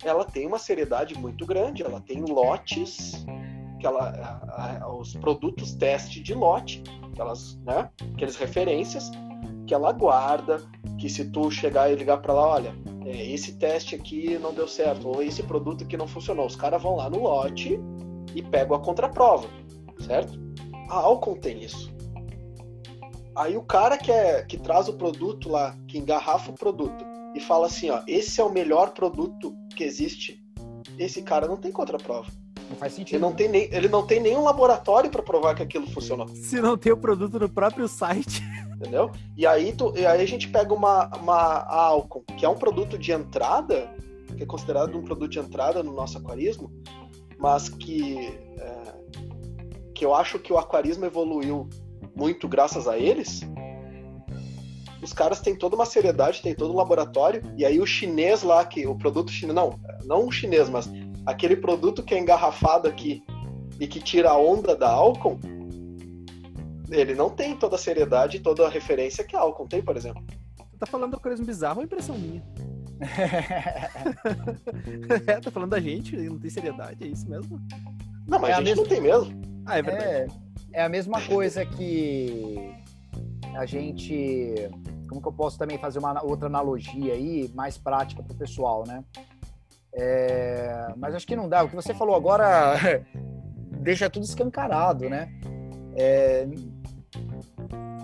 ela 0.04 0.26
tem 0.26 0.48
uma 0.48 0.60
seriedade 0.60 1.18
muito 1.18 1.46
grande, 1.46 1.84
ela 1.84 2.02
tem 2.02 2.22
lotes, 2.22 3.26
que 3.80 3.86
ela, 3.86 4.10
a, 4.50 4.84
a, 4.84 4.94
os 4.94 5.14
produtos 5.16 5.74
teste 5.74 6.22
de 6.22 6.34
lote, 6.34 6.84
aquelas, 7.12 7.56
né, 7.64 7.90
aquelas 8.14 8.36
referências 8.36 9.10
que 9.68 9.74
ela 9.74 9.92
guarda, 9.92 10.62
que 10.98 11.10
se 11.10 11.30
tu 11.32 11.50
chegar 11.52 11.92
e 11.92 11.96
ligar 11.96 12.18
para 12.18 12.34
lá, 12.34 12.48
olha, 12.48 12.76
é, 13.06 13.26
esse 13.32 13.54
teste 13.58 13.96
aqui 13.96 14.38
não 14.38 14.54
deu 14.54 14.68
certo, 14.68 15.08
ou 15.08 15.22
esse 15.22 15.44
produto 15.44 15.84
aqui 15.84 15.96
não 15.96 16.08
funcionou, 16.08 16.46
os 16.46 16.56
caras 16.56 16.82
vão 16.82 16.96
lá 16.96 17.10
no 17.10 17.22
lote 17.22 17.80
e 18.36 18.42
pegam 18.42 18.76
a 18.76 18.80
contraprova 18.80 19.48
certo? 20.04 20.40
A 20.90 20.96
Alcon 20.96 21.36
tem 21.36 21.64
isso. 21.64 21.94
Aí 23.36 23.56
o 23.56 23.64
cara 23.64 23.98
que, 23.98 24.12
é, 24.12 24.44
que 24.44 24.58
traz 24.58 24.90
o 24.90 24.94
produto 24.94 25.50
lá, 25.50 25.76
que 25.88 25.98
engarrafa 25.98 26.52
o 26.52 26.56
produto 26.56 27.06
e 27.36 27.40
fala 27.40 27.68
assim, 27.68 27.90
ó, 27.90 28.02
esse 28.08 28.40
é 28.40 28.44
o 28.44 28.52
melhor 28.52 28.92
produto 28.92 29.56
que 29.76 29.84
existe, 29.84 30.44
esse 30.98 31.22
cara 31.22 31.48
não 31.48 31.58
tem 31.58 31.72
contraprova. 31.72 32.32
Não 32.70 32.76
faz 32.76 32.94
sentido. 32.94 33.16
Ele 33.16 33.22
não, 33.22 33.34
tem, 33.34 33.48
nem, 33.48 33.70
ele 33.72 33.88
não 33.88 34.06
tem 34.06 34.20
nenhum 34.20 34.44
laboratório 34.44 35.10
para 35.10 35.24
provar 35.24 35.56
que 35.56 35.64
aquilo 35.64 35.88
funcionou. 35.88 36.28
Se 36.28 36.62
não 36.62 36.78
tem 36.78 36.92
o 36.92 36.98
produto 36.98 37.40
no 37.40 37.50
próprio 37.50 37.88
site. 37.88 38.44
Entendeu? 38.76 39.12
E 39.36 39.46
aí, 39.46 39.74
tu, 39.74 39.94
e 39.98 40.06
aí 40.06 40.22
a 40.22 40.26
gente 40.26 40.48
pega 40.48 40.74
uma, 40.74 41.08
uma 41.18 41.66
Alcon, 41.66 42.24
que 42.38 42.46
é 42.46 42.50
um 42.50 42.56
produto 42.56 42.98
de 42.98 43.12
entrada, 43.12 43.94
que 44.38 44.44
é 44.44 44.46
considerado 44.46 44.98
um 44.98 45.04
produto 45.04 45.32
de 45.32 45.40
entrada 45.40 45.84
no 45.84 45.92
nosso 45.94 46.18
aquarismo, 46.18 46.72
mas 47.38 47.68
que 47.68 48.28
é, 48.58 49.00
que 50.00 50.06
eu 50.06 50.16
acho 50.16 50.40
que 50.40 50.54
o 50.54 50.58
aquarismo 50.58 51.06
evoluiu 51.06 51.68
muito 52.16 52.48
graças 52.48 52.88
a 52.88 52.98
eles, 52.98 53.42
os 55.02 55.14
caras 55.14 55.40
têm 55.40 55.56
toda 55.56 55.76
uma 55.76 55.86
seriedade, 55.86 56.42
tem 56.42 56.54
todo 56.54 56.74
um 56.74 56.78
laboratório, 56.78 57.42
e 57.58 57.66
aí 57.66 57.80
o 57.80 57.86
chinês 57.86 58.44
lá, 58.44 58.64
que 58.66 58.86
o 58.86 58.96
produto 58.96 59.32
chinês, 59.32 59.56
não, 59.56 59.80
não 60.06 60.28
o 60.28 60.32
chinês, 60.32 60.70
mas 60.70 60.90
aquele 61.26 61.56
produto 61.56 62.04
que 62.04 62.14
é 62.14 62.20
engarrafado 62.20 62.88
aqui 62.88 63.24
e 63.80 63.88
que 63.88 64.00
tira 64.00 64.32
a 64.32 64.38
onda 64.38 64.76
da 64.76 64.90
Alcon, 64.90 65.40
ele 66.90 67.14
não 67.14 67.30
tem 67.30 67.56
toda 67.56 67.76
a 67.76 67.80
seriedade 67.80 68.38
e 68.38 68.40
toda 68.40 68.66
a 68.66 68.70
referência 68.70 69.24
que 69.24 69.36
a 69.36 69.40
Alcon 69.40 69.68
tem, 69.68 69.82
por 69.82 69.96
exemplo. 69.96 70.24
Você 70.58 70.78
tá 70.80 70.86
falando 70.86 71.12
do 71.12 71.18
aquarismo 71.18 71.46
bizarro 71.46 71.80
ou 71.80 71.86
impressão 71.86 72.18
minha? 72.18 72.44
é, 75.28 75.40
tá 75.40 75.52
falando 75.52 75.70
da 75.70 75.80
gente, 75.80 76.18
não 76.18 76.38
tem 76.38 76.50
seriedade, 76.50 77.04
é 77.04 77.08
isso 77.08 77.30
mesmo? 77.30 77.62
Não, 78.28 78.40
mas 78.40 78.50
é 78.50 78.54
a, 78.54 78.58
a 78.58 78.60
gente 78.60 78.70
mesma... 78.70 78.84
não 78.84 78.90
tem 78.90 79.02
mesmo. 79.02 79.42
Ah, 79.66 79.78
é 79.78 79.82
verdade. 79.82 80.34
É, 80.74 80.74
é 80.74 80.84
a 80.84 80.90
mesma 80.90 81.22
coisa 81.22 81.66
que 81.66 82.76
a 83.56 83.66
gente. 83.66 84.70
Como 85.08 85.22
que 85.22 85.28
eu 85.28 85.34
posso 85.34 85.58
também 85.58 85.78
fazer 85.78 86.00
uma 86.00 86.24
outra 86.24 86.48
analogia 86.48 87.14
aí, 87.14 87.50
mais 87.56 87.78
prática 87.78 88.22
para 88.22 88.34
o 88.34 88.38
pessoal, 88.38 88.84
né? 88.86 89.04
É, 89.94 90.94
mas 90.98 91.16
acho 91.16 91.26
que 91.26 91.36
não 91.36 91.50
dá. 91.50 91.64
O 91.64 91.70
que 91.70 91.76
você 91.76 91.94
falou 91.94 92.16
agora 92.16 92.76
deixa 93.82 94.10
tudo 94.10 94.24
escancarado, 94.24 95.10
né? 95.10 95.32
É, 95.96 96.48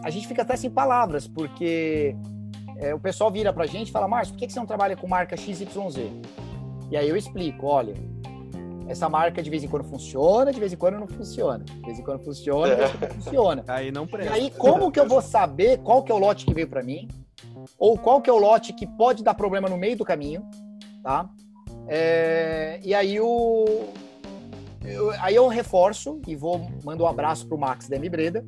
a 0.03 0.09
gente 0.09 0.27
fica 0.27 0.41
até 0.41 0.55
sem 0.55 0.69
palavras, 0.69 1.27
porque 1.27 2.15
é, 2.77 2.93
o 2.93 2.99
pessoal 2.99 3.31
vira 3.31 3.53
pra 3.53 3.65
gente 3.65 3.89
e 3.89 3.91
fala, 3.91 4.07
Márcio, 4.07 4.34
por 4.34 4.39
que, 4.39 4.47
que 4.47 4.53
você 4.53 4.59
não 4.59 4.65
trabalha 4.65 4.97
com 4.97 5.07
marca 5.07 5.38
XYZ? 5.38 5.67
E 6.91 6.97
aí 6.97 7.09
eu 7.09 7.15
explico, 7.15 7.65
olha, 7.67 7.95
essa 8.88 9.10
marca 9.10 9.41
de 9.41 9.49
vez 9.49 9.64
em 9.64 9.68
quando 9.68 9.84
funciona, 9.84 10.52
de 10.52 10.60
vez 10.60 10.72
em 10.72 10.78
quando 10.78 10.99
não 10.99 11.07
funciona. 11.07 11.64
De 11.64 11.82
vez 11.82 11.99
em 11.99 12.03
quando 12.03 12.24
funciona, 12.24 12.70
de 12.70 12.76
vez 12.76 12.90
em 12.90 12.98
quando 12.98 13.10
não 13.10 13.22
funciona. 13.22 13.64
Aí 13.68 13.91
não 13.91 14.07
presta. 14.07 14.38
E 14.38 14.41
aí, 14.41 14.52
como 14.52 14.91
que 14.91 14.99
eu 14.99 15.07
vou 15.07 15.22
saber 15.22 15.80
qual 15.80 16.03
que 16.03 16.12
é 16.12 16.16
o 16.16 16.20
lote 16.20 16.45
que 16.45 16.53
veio 16.53 16.68
para 16.68 16.84
mim? 16.84 17.07
Ou 17.80 17.98
qual 17.98 18.22
que 18.22 18.30
é 18.30 18.34
o 18.34 18.38
lote 18.38 18.74
que 18.74 18.86
pode 18.86 19.24
dar 19.24 19.34
problema 19.34 19.68
no 19.68 19.78
meio 19.78 19.98
do 19.98 20.06
caminho, 20.06 20.48
tá? 21.03 21.30
É, 21.88 22.80
e 22.84 22.94
aí 22.94 23.20
o... 23.20 23.66
Eu, 24.84 25.10
aí 25.20 25.34
eu 25.34 25.48
reforço 25.48 26.22
e 26.28 26.36
vou 26.36 26.70
mando 26.84 27.03
um 27.03 27.07
abraço 27.07 27.48
pro 27.48 27.57
Max 27.57 27.88
Demi 27.88 28.07
Breda. 28.07 28.45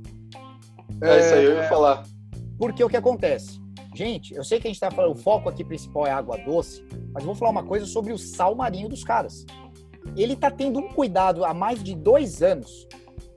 É, 1.02 1.20
isso 1.20 1.34
aí 1.34 1.46
eu 1.46 1.54
ia 1.54 1.64
é, 1.64 1.68
falar. 1.70 2.04
Porque 2.60 2.84
o 2.84 2.90
que 2.90 2.98
acontece? 2.98 3.60
Gente, 3.96 4.36
eu 4.36 4.44
sei 4.44 4.60
que 4.60 4.68
a 4.68 4.70
gente 4.70 4.80
tá 4.80 4.92
falando, 4.92 5.14
o 5.14 5.20
foco 5.20 5.50
aqui 5.50 5.64
principal 5.64 6.06
é 6.06 6.12
água 6.12 6.38
doce, 6.38 6.86
mas 7.12 7.24
vou 7.24 7.34
falar 7.34 7.50
uma 7.50 7.64
coisa 7.64 7.88
sobre 7.88 8.14
o 8.14 8.18
sal 8.20 8.54
marinho 8.54 8.88
dos 8.88 9.04
caras 9.04 9.44
ele 10.16 10.34
está 10.34 10.50
tendo 10.50 10.80
um 10.80 10.90
cuidado 10.90 11.44
há 11.44 11.54
mais 11.54 11.84
de 11.84 11.96
dois 11.96 12.42
anos. 12.42 12.88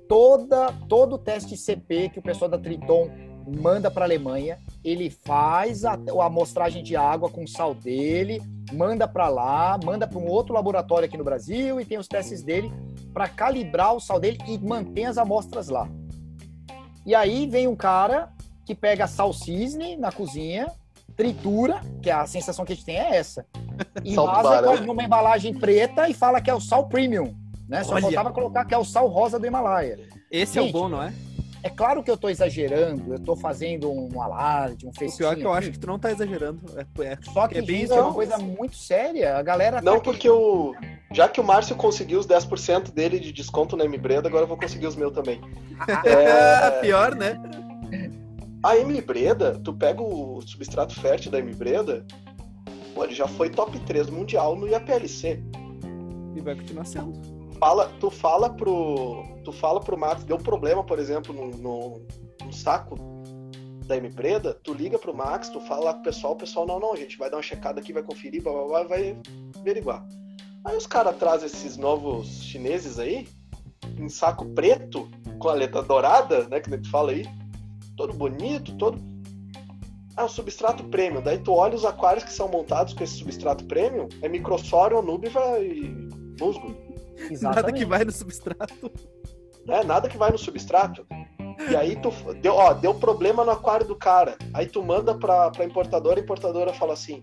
Toda, 0.08 0.72
todo 0.88 1.14
o 1.14 1.18
teste 1.18 1.56
CP 1.56 2.10
que 2.10 2.18
o 2.18 2.22
pessoal 2.22 2.50
da 2.50 2.58
Triton 2.58 3.10
manda 3.46 3.90
para 3.90 4.04
a 4.04 4.06
Alemanha, 4.06 4.58
ele 4.84 5.10
faz 5.10 5.84
a, 5.84 5.92
a 5.92 6.24
amostragem 6.26 6.82
de 6.82 6.96
água 6.96 7.28
com 7.28 7.46
sal 7.46 7.74
dele, 7.74 8.40
manda 8.72 9.08
para 9.08 9.28
lá, 9.28 9.78
manda 9.82 10.06
para 10.06 10.18
um 10.18 10.26
outro 10.26 10.54
laboratório 10.54 11.06
aqui 11.06 11.16
no 11.16 11.24
Brasil 11.24 11.80
e 11.80 11.84
tem 11.84 11.98
os 11.98 12.08
testes 12.08 12.42
dele. 12.42 12.72
para 13.12 13.28
calibrar 13.28 13.94
o 13.94 14.00
sal 14.00 14.20
dele 14.20 14.38
e 14.46 14.58
manter 14.58 15.04
as 15.04 15.18
amostras 15.18 15.68
lá. 15.68 15.88
E 17.04 17.14
aí 17.14 17.46
vem 17.46 17.66
um 17.66 17.74
cara 17.74 18.32
que 18.64 18.74
pega 18.74 19.06
sal 19.06 19.32
cisne 19.32 19.96
na 19.96 20.12
cozinha, 20.12 20.70
tritura, 21.20 21.82
que 22.02 22.10
a 22.10 22.26
sensação 22.26 22.64
que 22.64 22.72
a 22.72 22.74
gente 22.74 22.86
tem 22.86 22.96
é 22.96 23.16
essa, 23.16 23.44
e 24.02 24.14
vaza 24.14 24.80
numa 24.80 25.04
embalagem 25.04 25.52
preta 25.52 26.08
e 26.08 26.14
fala 26.14 26.40
que 26.40 26.48
é 26.48 26.54
o 26.54 26.60
sal 26.60 26.88
premium, 26.88 27.34
né? 27.68 27.84
Só 27.84 27.92
Olha. 27.92 28.02
faltava 28.02 28.30
colocar 28.30 28.64
que 28.64 28.72
é 28.72 28.78
o 28.78 28.84
sal 28.84 29.06
rosa 29.06 29.38
do 29.38 29.46
Himalaia. 29.46 29.98
Esse 30.30 30.54
gente, 30.54 30.66
é 30.66 30.70
o 30.70 30.72
bom, 30.72 30.88
não 30.88 31.02
é? 31.02 31.12
É 31.62 31.68
claro 31.68 32.02
que 32.02 32.10
eu 32.10 32.14
estou 32.14 32.30
exagerando, 32.30 33.12
eu 33.12 33.16
estou 33.16 33.36
fazendo 33.36 33.92
um 33.92 34.22
alarde, 34.22 34.86
um 34.86 34.92
festim. 34.94 35.16
O 35.16 35.18
pior 35.18 35.32
é 35.32 35.36
que 35.36 35.44
eu 35.44 35.52
acho 35.52 35.70
que 35.70 35.78
tu 35.78 35.86
não 35.86 35.96
está 35.96 36.10
exagerando. 36.10 36.58
É, 36.74 37.04
é, 37.04 37.18
Só 37.34 37.46
que, 37.46 37.58
é 37.58 37.62
bem 37.62 37.82
isso 37.82 37.92
é 37.92 38.00
uma 38.00 38.14
coisa 38.14 38.38
muito 38.38 38.76
séria. 38.76 39.36
A 39.36 39.42
galera. 39.42 39.82
Não, 39.82 39.96
tá 39.96 40.00
porque 40.00 40.30
o. 40.30 40.74
Já 41.12 41.28
que 41.28 41.38
o 41.38 41.44
Márcio 41.44 41.76
conseguiu 41.76 42.18
os 42.18 42.26
10% 42.26 42.94
dele 42.94 43.20
de 43.20 43.30
desconto 43.30 43.76
na 43.76 43.84
M-Breda, 43.84 44.26
agora 44.26 44.44
eu 44.44 44.48
vou 44.48 44.56
conseguir 44.56 44.86
os 44.86 44.96
meus 44.96 45.12
também. 45.12 45.38
é... 46.06 46.80
Pior, 46.80 47.14
né? 47.14 47.38
A 48.62 48.76
M-Breda, 48.76 49.58
tu 49.64 49.72
pega 49.72 50.02
o 50.02 50.40
substrato 50.42 50.98
fértil 51.00 51.30
da 51.30 51.38
M-Breda, 51.38 52.06
pô, 52.94 53.04
ele 53.04 53.14
já 53.14 53.26
foi 53.26 53.48
top 53.50 53.78
3 53.80 54.10
mundial 54.10 54.56
no 54.56 54.68
IAPLC. 54.68 55.42
E 56.36 56.40
vai 56.40 56.54
continuar 56.54 56.84
sendo 56.84 57.40
fala, 57.60 57.92
tu 58.00 58.10
fala 58.10 58.50
pro. 58.50 59.22
Tu 59.44 59.52
fala 59.52 59.78
pro 59.78 59.98
Max, 59.98 60.24
deu 60.24 60.38
problema, 60.38 60.82
por 60.82 60.98
exemplo, 60.98 61.34
no, 61.34 61.50
no, 61.56 62.06
no 62.44 62.52
saco 62.52 62.96
da 63.86 63.96
M-Preda, 63.96 64.54
tu 64.54 64.72
liga 64.72 64.98
pro 64.98 65.14
Max, 65.14 65.48
tu 65.48 65.60
fala 65.60 65.92
pro 65.94 66.04
pessoal, 66.04 66.32
o 66.34 66.36
pessoal, 66.36 66.66
não, 66.66 66.78
não, 66.78 66.92
a 66.92 66.96
gente 66.96 67.18
vai 67.18 67.30
dar 67.30 67.36
uma 67.36 67.42
checada 67.42 67.80
aqui, 67.80 67.92
vai 67.92 68.02
conferir, 68.02 68.42
blá, 68.42 68.52
blá, 68.52 68.66
blá, 68.66 68.82
vai 68.84 69.16
averiguar. 69.58 70.06
Aí 70.64 70.76
os 70.76 70.86
caras 70.86 71.16
trazem 71.16 71.46
esses 71.46 71.76
novos 71.76 72.42
chineses 72.42 72.98
aí, 72.98 73.26
em 73.98 74.08
saco 74.08 74.44
preto, 74.50 75.10
com 75.38 75.48
a 75.48 75.54
letra 75.54 75.82
dourada, 75.82 76.46
né, 76.48 76.60
que 76.60 76.70
tu 76.76 76.90
fala 76.90 77.12
aí, 77.12 77.26
todo 78.00 78.14
bonito, 78.14 78.74
todo. 78.76 78.98
Ah, 80.16 80.24
o 80.24 80.28
substrato 80.28 80.84
premium. 80.84 81.20
Daí 81.20 81.38
tu 81.38 81.52
olha 81.52 81.74
os 81.74 81.84
aquários 81.84 82.24
que 82.24 82.32
são 82.32 82.48
montados 82.48 82.94
com 82.94 83.04
esse 83.04 83.18
substrato 83.18 83.64
premium, 83.66 84.08
é 84.22 84.28
microsório, 84.28 85.02
nubiva 85.02 85.60
e 85.60 86.08
musgo. 86.40 86.74
Exatamente. 87.30 87.42
Nada 87.42 87.72
que 87.72 87.84
vai 87.84 88.04
no 88.04 88.12
substrato. 88.12 88.92
É, 89.68 89.84
nada 89.84 90.08
que 90.08 90.16
vai 90.16 90.30
no 90.30 90.38
substrato. 90.38 91.06
E 91.70 91.76
aí 91.76 91.94
tu 91.96 92.10
deu, 92.40 92.54
ó, 92.54 92.72
deu 92.72 92.94
problema 92.94 93.44
no 93.44 93.50
aquário 93.50 93.86
do 93.86 93.94
cara. 93.94 94.36
Aí 94.54 94.66
tu 94.66 94.82
manda 94.82 95.14
pra, 95.14 95.50
pra 95.50 95.66
importadora, 95.66 96.18
a 96.18 96.22
importadora 96.22 96.72
fala 96.72 96.94
assim: 96.94 97.20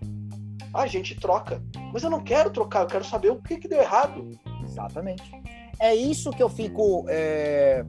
ah, 0.72 0.82
a 0.82 0.86
gente 0.86 1.18
troca. 1.18 1.60
Mas 1.92 2.04
eu 2.04 2.10
não 2.10 2.22
quero 2.22 2.50
trocar, 2.50 2.82
eu 2.82 2.86
quero 2.86 3.04
saber 3.04 3.32
o 3.32 3.42
que, 3.42 3.56
que 3.56 3.66
deu 3.66 3.80
errado. 3.80 4.30
Exatamente. 4.62 5.28
É 5.80 5.92
isso 5.92 6.30
que 6.30 6.42
eu 6.42 6.48
fico 6.48 7.04
é, 7.08 7.84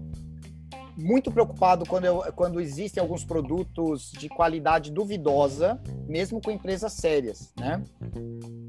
muito 1.00 1.32
preocupado 1.32 1.86
quando, 1.86 2.06
eu, 2.06 2.24
quando 2.36 2.60
existem 2.60 3.02
alguns 3.02 3.24
produtos 3.24 4.12
de 4.12 4.28
qualidade 4.28 4.92
duvidosa, 4.92 5.82
mesmo 6.08 6.42
com 6.42 6.52
empresas 6.52 6.94
sérias, 6.94 7.54
né? 7.58 7.82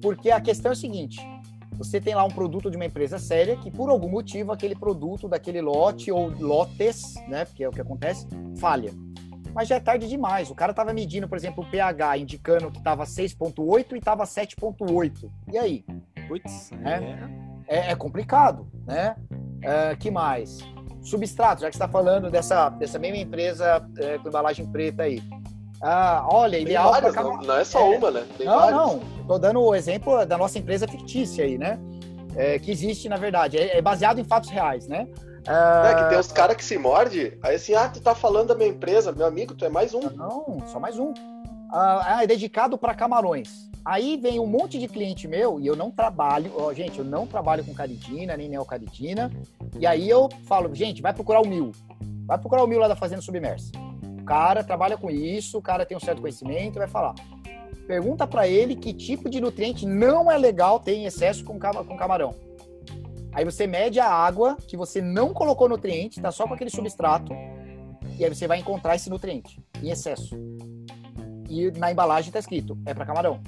Porque 0.00 0.30
a 0.30 0.40
questão 0.40 0.70
é 0.70 0.74
a 0.74 0.76
seguinte: 0.76 1.20
você 1.72 2.00
tem 2.00 2.14
lá 2.14 2.24
um 2.24 2.30
produto 2.30 2.70
de 2.70 2.76
uma 2.76 2.84
empresa 2.84 3.18
séria 3.18 3.56
que, 3.56 3.70
por 3.70 3.90
algum 3.90 4.08
motivo, 4.08 4.52
aquele 4.52 4.74
produto 4.74 5.28
daquele 5.28 5.60
lote 5.60 6.12
ou 6.12 6.30
lotes, 6.38 7.14
né, 7.26 7.44
porque 7.44 7.64
é 7.64 7.68
o 7.68 7.72
que 7.72 7.80
acontece, 7.80 8.26
falha. 8.58 8.92
Mas 9.54 9.66
já 9.66 9.76
é 9.76 9.80
tarde 9.80 10.06
demais. 10.06 10.50
O 10.50 10.54
cara 10.54 10.70
estava 10.70 10.92
medindo, 10.92 11.28
por 11.28 11.36
exemplo, 11.36 11.64
o 11.64 11.70
pH, 11.70 12.18
indicando 12.18 12.70
que 12.70 12.78
estava 12.78 13.04
6,8 13.04 13.94
e 13.94 13.98
estava 13.98 14.24
7,8. 14.24 15.28
E 15.52 15.58
aí? 15.58 15.84
Putz, 16.28 16.70
é, 16.84 17.76
é, 17.78 17.90
é 17.90 17.96
complicado, 17.96 18.68
né? 18.86 19.16
É, 19.62 19.96
que 19.96 20.10
mais? 20.10 20.58
Substrato, 21.02 21.62
já 21.62 21.70
que 21.70 21.76
está 21.76 21.88
falando 21.88 22.30
dessa, 22.30 22.68
dessa 22.70 22.98
mesma 22.98 23.18
empresa 23.18 23.86
é, 23.98 24.18
com 24.18 24.28
embalagem 24.28 24.66
preta 24.66 25.04
aí. 25.04 25.22
Ah, 25.82 26.26
olha, 26.30 26.58
Tem 26.58 26.62
ideal 26.62 26.90
várias, 26.90 27.14
não, 27.14 27.38
não, 27.38 27.56
é 27.56 27.64
só 27.64 27.80
é, 27.80 27.96
uma, 27.96 28.10
né? 28.10 28.26
Tem 28.36 28.46
não, 28.46 28.70
não. 28.70 29.00
Tô 29.26 29.38
dando 29.38 29.62
o 29.62 29.74
exemplo 29.74 30.26
da 30.26 30.36
nossa 30.36 30.58
empresa 30.58 30.86
fictícia 30.86 31.44
aí, 31.44 31.56
né? 31.56 31.78
É, 32.36 32.58
que 32.58 32.70
existe, 32.70 33.08
na 33.08 33.16
verdade. 33.16 33.56
É, 33.56 33.78
é, 33.78 33.82
baseado 33.82 34.18
em 34.18 34.24
fatos 34.24 34.50
reais, 34.50 34.86
né? 34.86 35.08
Ah, 35.48 35.90
é, 35.90 35.94
que 35.94 36.10
tem 36.10 36.18
os 36.18 36.30
caras 36.30 36.54
que 36.54 36.64
se 36.64 36.76
morde, 36.76 37.38
aí 37.42 37.56
assim, 37.56 37.74
ah, 37.74 37.88
tu 37.88 37.98
tá 37.98 38.14
falando 38.14 38.48
da 38.48 38.54
minha 38.54 38.68
empresa, 38.68 39.10
meu 39.10 39.26
amigo, 39.26 39.54
tu 39.54 39.64
é 39.64 39.70
mais 39.70 39.94
um. 39.94 40.00
Não, 40.10 40.62
só 40.66 40.78
mais 40.78 40.98
um. 40.98 41.14
Ah, 41.72 42.18
é 42.22 42.26
dedicado 42.26 42.76
para 42.76 42.94
camarões. 42.94 43.69
Aí 43.84 44.16
vem 44.16 44.38
um 44.38 44.46
monte 44.46 44.78
de 44.78 44.86
cliente 44.86 45.26
meu 45.26 45.58
e 45.58 45.66
eu 45.66 45.74
não 45.74 45.90
trabalho, 45.90 46.52
ó, 46.56 46.72
gente, 46.72 46.98
eu 46.98 47.04
não 47.04 47.26
trabalho 47.26 47.64
com 47.64 47.72
caridina, 47.72 48.36
nem 48.36 48.48
neocaridina. 48.48 49.30
E 49.78 49.86
aí 49.86 50.08
eu 50.08 50.28
falo, 50.46 50.74
gente, 50.74 51.00
vai 51.00 51.12
procurar 51.12 51.40
o 51.40 51.48
mil. 51.48 51.72
Vai 52.26 52.38
procurar 52.38 52.62
o 52.62 52.66
mil 52.66 52.78
lá 52.78 52.88
da 52.88 52.96
Fazenda 52.96 53.22
Submersa 53.22 53.72
cara 54.30 54.62
trabalha 54.62 54.96
com 54.96 55.10
isso, 55.10 55.58
o 55.58 55.62
cara 55.62 55.84
tem 55.84 55.96
um 55.96 56.00
certo 56.00 56.20
conhecimento, 56.20 56.78
vai 56.78 56.86
falar. 56.86 57.16
Pergunta 57.88 58.28
para 58.28 58.46
ele 58.46 58.76
que 58.76 58.94
tipo 58.94 59.28
de 59.28 59.40
nutriente 59.40 59.84
não 59.84 60.30
é 60.30 60.38
legal 60.38 60.78
ter 60.78 60.94
em 60.94 61.04
excesso 61.04 61.44
com, 61.44 61.58
com 61.58 61.96
camarão. 61.96 62.32
Aí 63.32 63.44
você 63.44 63.66
mede 63.66 63.98
a 63.98 64.08
água 64.08 64.56
que 64.68 64.76
você 64.76 65.02
não 65.02 65.34
colocou 65.34 65.68
nutriente, 65.68 66.20
tá 66.20 66.30
só 66.30 66.46
com 66.46 66.54
aquele 66.54 66.70
substrato, 66.70 67.32
e 68.16 68.24
aí 68.24 68.32
você 68.32 68.46
vai 68.46 68.60
encontrar 68.60 68.94
esse 68.94 69.10
nutriente 69.10 69.60
em 69.82 69.90
excesso. 69.90 70.36
E 71.48 71.72
na 71.72 71.90
embalagem 71.90 72.30
tá 72.30 72.38
escrito, 72.38 72.78
é 72.86 72.94
para 72.94 73.04
camarão. 73.04 73.40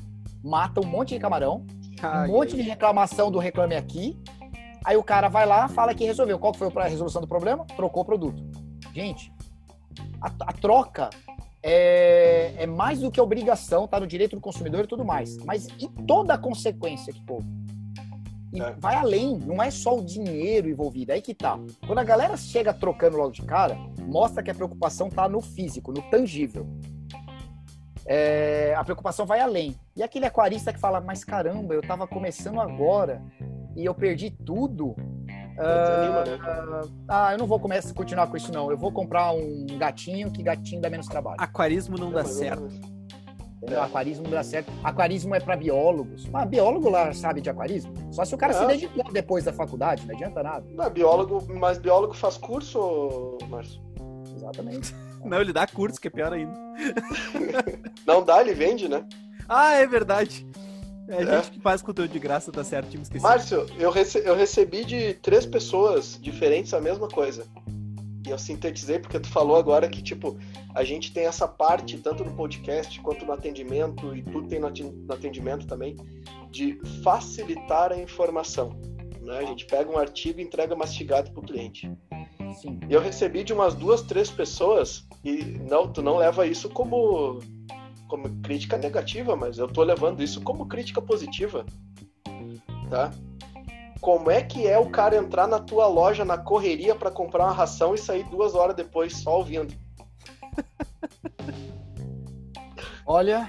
Mata 0.43 0.81
um 0.81 0.87
monte 0.87 1.15
de 1.15 1.21
camarão, 1.21 1.65
Ai, 2.03 2.29
um 2.29 2.33
monte 2.33 2.57
de 2.57 2.63
reclamação 2.63 3.31
do 3.31 3.39
Reclame 3.39 3.77
Aqui. 3.77 4.19
Aí 4.85 4.97
o 4.97 5.03
cara 5.03 5.29
vai 5.29 5.47
lá, 5.47 5.69
fala 5.69 5.95
que 5.95 6.05
resolveu. 6.05 6.39
Qual 6.39 6.53
foi 6.53 6.69
a 6.75 6.89
resolução 6.89 7.21
do 7.21 7.29
problema? 7.29 7.65
Trocou 7.77 8.03
o 8.03 8.07
produto. 8.07 8.43
Gente, 8.93 9.33
a, 10.21 10.31
a 10.41 10.53
troca 10.53 11.11
é, 11.63 12.55
é, 12.59 12.67
mais 12.67 13.01
do 13.01 13.11
que 13.11 13.21
obrigação, 13.21 13.87
tá 13.87 14.01
no 14.01 14.07
direito 14.07 14.35
do 14.35 14.43
consumidor 14.43 14.85
e 14.85 14.87
tudo 14.87 15.05
mais. 15.05 15.37
Mas 15.39 15.69
e 15.79 15.89
toda 16.07 16.35
a 16.35 16.39
consequência 16.39 17.13
que 17.13 17.23
pô? 17.25 17.41
E 18.53 18.61
é. 18.61 18.73
vai 18.79 18.97
além, 18.97 19.39
não 19.39 19.63
é 19.63 19.71
só 19.71 19.97
o 19.97 20.05
dinheiro 20.05 20.69
envolvido, 20.69 21.13
é 21.13 21.15
aí 21.15 21.23
que 21.23 21.35
tá. 21.35 21.59
Quando 21.87 22.01
a 22.01 22.05
galera 22.05 22.37
chega 22.37 22.75
trocando 22.75 23.17
logo 23.17 23.31
de 23.31 23.43
cara, 23.43 23.79
mostra 24.01 24.43
que 24.43 24.51
a 24.51 24.55
preocupação 24.55 25.09
tá 25.09 25.29
no 25.29 25.41
físico, 25.41 25.93
no 25.93 26.03
tangível. 26.03 26.67
É, 28.07 28.75
a 28.77 28.85
preocupação 28.85 29.25
vai 29.25 29.41
além. 29.41 29.77
E 29.97 30.03
aquele 30.03 30.27
aquarista 30.27 30.73
que 30.73 30.81
fala, 30.81 31.01
mas 31.01 31.25
caramba, 31.25 31.75
eu 31.75 31.83
tava 31.83 32.07
começando 32.07 32.61
agora 32.61 33.23
e 33.77 33.85
eu 33.85 33.95
perdi 33.95 34.31
tudo. 34.31 34.95
Desanima, 35.57 36.25
né? 36.25 36.39
Ah, 37.09 37.27
ah, 37.27 37.33
eu 37.33 37.39
não 37.39 37.47
vou 37.47 37.61
começar, 37.61 37.93
continuar 37.95 38.27
com 38.27 38.37
isso, 38.37 38.53
não. 38.53 38.71
Eu 38.71 38.77
vou 38.77 38.91
comprar 38.91 39.33
um 39.33 39.67
gatinho, 39.79 40.31
que 40.31 40.43
gatinho 40.43 40.81
dá 40.81 40.91
menos 40.91 41.07
trabalho. 41.07 41.37
Aquarismo 41.39 41.99
não, 41.99 42.11
dá 42.11 42.25
certo. 42.25 42.69
Aquarismo 43.81 44.25
não 44.25 44.31
dá 44.31 44.43
certo. 44.43 44.73
Aquarismo 44.83 45.35
é 45.35 45.41
para 45.41 45.57
biólogos. 45.57 46.27
Mas 46.27 46.49
biólogo 46.49 46.89
lá 46.89 47.13
sabe 47.13 47.41
de 47.41 47.51
aquarismo? 47.51 47.93
Só 48.11 48.25
se 48.25 48.35
o 48.35 48.39
cara 48.39 48.53
é. 48.53 48.57
se 48.57 48.67
dedicou 48.67 49.05
depois 49.13 49.45
da 49.45 49.53
faculdade, 49.53 50.07
não 50.07 50.15
adianta 50.15 50.43
nada. 50.43 50.67
Não, 50.71 50.91
biólogo, 50.91 51.47
mas 51.55 51.79
biólogo 51.79 52.15
faz 52.15 52.37
curso, 52.37 53.39
Márcio? 53.49 53.81
Exatamente. 54.35 54.95
Não, 55.25 55.41
ele 55.41 55.53
dá 55.53 55.67
curso, 55.67 56.01
que 56.01 56.09
é 56.09 56.11
pior 56.11 56.33
ainda. 56.33 56.53
não 58.07 58.25
dá, 58.25 58.41
ele 58.41 58.55
vende, 58.55 58.89
né? 58.89 59.07
Ah, 59.49 59.75
é 59.75 59.87
verdade. 59.87 60.47
É 61.09 61.17
a 61.17 61.25
gente 61.25 61.49
é. 61.49 61.51
que 61.53 61.61
faz 61.61 61.83
conteúdo 61.83 62.11
de 62.11 62.19
graça, 62.19 62.51
tá 62.53 62.63
certo, 62.65 62.91
time 62.91 63.03
esqueci. 63.03 63.23
Márcio, 63.23 63.67
eu, 63.79 63.91
rece 63.91 64.23
eu 64.25 64.35
recebi 64.35 64.85
de 64.85 65.15
três 65.15 65.45
pessoas 65.45 66.19
diferentes 66.21 66.73
a 66.73 66.81
mesma 66.81 67.09
coisa. 67.09 67.45
E 68.27 68.31
eu 68.31 68.39
sintetizei 68.39 69.01
porque 69.01 69.19
tu 69.19 69.29
falou 69.29 69.57
agora 69.57 69.89
que, 69.89 70.01
tipo, 70.01 70.39
a 70.75 70.85
gente 70.85 71.13
tem 71.13 71.27
essa 71.27 71.49
parte, 71.49 71.99
tanto 71.99 72.25
no 72.25 72.35
podcast 72.37 73.01
quanto 73.01 73.27
no 73.27 73.33
atendimento, 73.33 74.15
e 74.17 74.23
tu 74.23 74.43
tem 74.47 74.61
no 74.61 74.69
atendimento 75.13 75.67
também, 75.67 75.97
de 76.51 76.81
facilitar 77.03 77.91
a 77.91 77.97
informação. 77.99 78.71
Né? 79.21 79.39
A 79.39 79.45
gente 79.45 79.67
pega 79.67 79.91
um 79.91 79.99
artigo 79.99 80.41
e 80.41 80.43
entrega 80.43 80.77
mastigado 80.77 81.33
para 81.33 81.41
o 81.41 81.43
cliente. 81.43 81.91
Sim. 82.55 82.81
E 82.89 82.93
eu 82.93 83.01
recebi 83.01 83.45
de 83.45 83.53
umas 83.53 83.75
duas, 83.75 84.03
três 84.03 84.31
pessoas, 84.31 85.07
e 85.25 85.43
não, 85.69 85.91
tu 85.91 86.03
não 86.03 86.17
leva 86.17 86.47
isso 86.47 86.69
como 86.69 87.41
como 88.09 88.29
crítica 88.43 88.77
negativa, 88.77 89.35
mas 89.35 89.57
eu 89.57 89.67
tô 89.67 89.83
levando 89.83 90.23
isso 90.23 90.43
como 90.43 90.67
crítica 90.67 91.01
positiva, 91.01 91.65
tá? 92.91 93.11
Como 94.03 94.31
é 94.31 94.43
que 94.43 94.67
é 94.67 94.77
o 94.77 94.91
cara 94.91 95.17
entrar 95.17 95.47
na 95.47 95.59
tua 95.59 95.87
loja 95.87 96.23
na 96.23 96.37
correria 96.37 96.95
para 96.95 97.11
comprar 97.11 97.45
uma 97.45 97.55
ração 97.55 97.95
e 97.95 97.99
sair 97.99 98.25
duas 98.25 98.55
horas 98.55 98.77
depois 98.77 99.17
só 99.17 99.39
ouvindo? 99.39 99.75
Olha, 103.07 103.49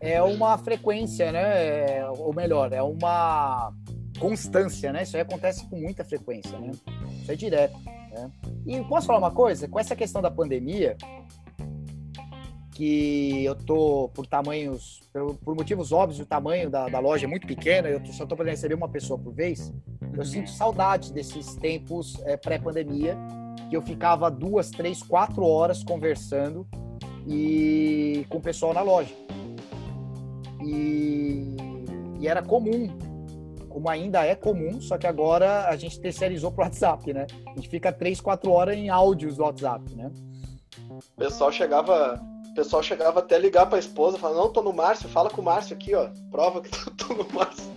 é 0.00 0.20
uma 0.20 0.58
frequência, 0.58 1.30
né? 1.30 1.98
É, 1.98 2.08
ou 2.08 2.34
melhor, 2.34 2.72
é 2.72 2.82
uma 2.82 3.72
constância, 4.18 4.92
né? 4.92 5.04
Isso 5.04 5.16
aí 5.16 5.22
acontece 5.22 5.64
com 5.68 5.76
muita 5.76 6.04
frequência, 6.04 6.58
né? 6.58 6.72
Isso 7.20 7.30
é 7.30 7.36
direto. 7.36 7.78
Né? 8.12 8.30
E 8.66 8.80
posso 8.84 9.06
falar 9.06 9.18
uma 9.18 9.30
coisa? 9.30 9.66
Com 9.66 9.80
essa 9.80 9.96
questão 9.96 10.20
da 10.20 10.30
pandemia, 10.30 10.96
que 12.72 13.44
eu 13.44 13.54
tô 13.54 14.10
por 14.14 14.26
tamanhos, 14.26 15.00
por, 15.44 15.54
motivos 15.54 15.92
óbvios, 15.92 16.20
o 16.20 16.26
tamanho 16.26 16.70
da, 16.70 16.88
da, 16.88 16.98
loja 16.98 17.26
é 17.26 17.28
muito 17.28 17.46
pequeno, 17.46 17.88
eu 17.88 18.04
só 18.06 18.26
tô 18.26 18.36
podendo 18.36 18.52
receber 18.52 18.74
uma 18.74 18.88
pessoa 18.88 19.18
por 19.18 19.32
vez. 19.32 19.72
Eu 20.14 20.24
sinto 20.24 20.50
saudade 20.50 21.12
desses 21.12 21.54
tempos 21.54 22.20
é, 22.24 22.36
pré-pandemia, 22.36 23.16
que 23.70 23.76
eu 23.76 23.82
ficava 23.82 24.30
duas, 24.30 24.70
três, 24.70 25.02
quatro 25.02 25.44
horas 25.44 25.82
conversando 25.82 26.66
e 27.26 28.26
com 28.28 28.38
o 28.38 28.40
pessoal 28.40 28.74
na 28.74 28.82
loja. 28.82 29.14
E, 30.64 31.56
e 32.20 32.28
era 32.28 32.42
comum, 32.42 32.88
como 33.72 33.88
ainda 33.88 34.24
é 34.24 34.34
comum, 34.34 34.80
só 34.80 34.98
que 34.98 35.06
agora 35.06 35.68
a 35.68 35.76
gente 35.76 35.98
terceirizou 35.98 36.52
pro 36.52 36.62
WhatsApp, 36.62 37.12
né? 37.12 37.26
A 37.46 37.54
gente 37.54 37.68
fica 37.68 37.90
três, 37.90 38.20
quatro 38.20 38.50
horas 38.52 38.76
em 38.76 38.90
áudios 38.90 39.36
do 39.36 39.44
WhatsApp, 39.44 39.94
né? 39.94 40.10
O 40.90 41.16
pessoal 41.16 41.50
chegava, 41.50 42.22
o 42.50 42.54
pessoal 42.54 42.82
chegava 42.82 43.20
até 43.20 43.38
ligar 43.38 43.66
para 43.66 43.76
a 43.76 43.80
esposa, 43.80 44.18
falando: 44.18 44.38
"Não, 44.38 44.52
tô 44.52 44.62
no 44.62 44.72
Márcio, 44.72 45.08
fala 45.08 45.30
com 45.30 45.40
o 45.40 45.44
Márcio 45.44 45.74
aqui, 45.74 45.94
ó. 45.94 46.10
Prova 46.30 46.60
que 46.60 46.70
tô 46.96 47.14
no 47.14 47.26
Márcio". 47.32 47.72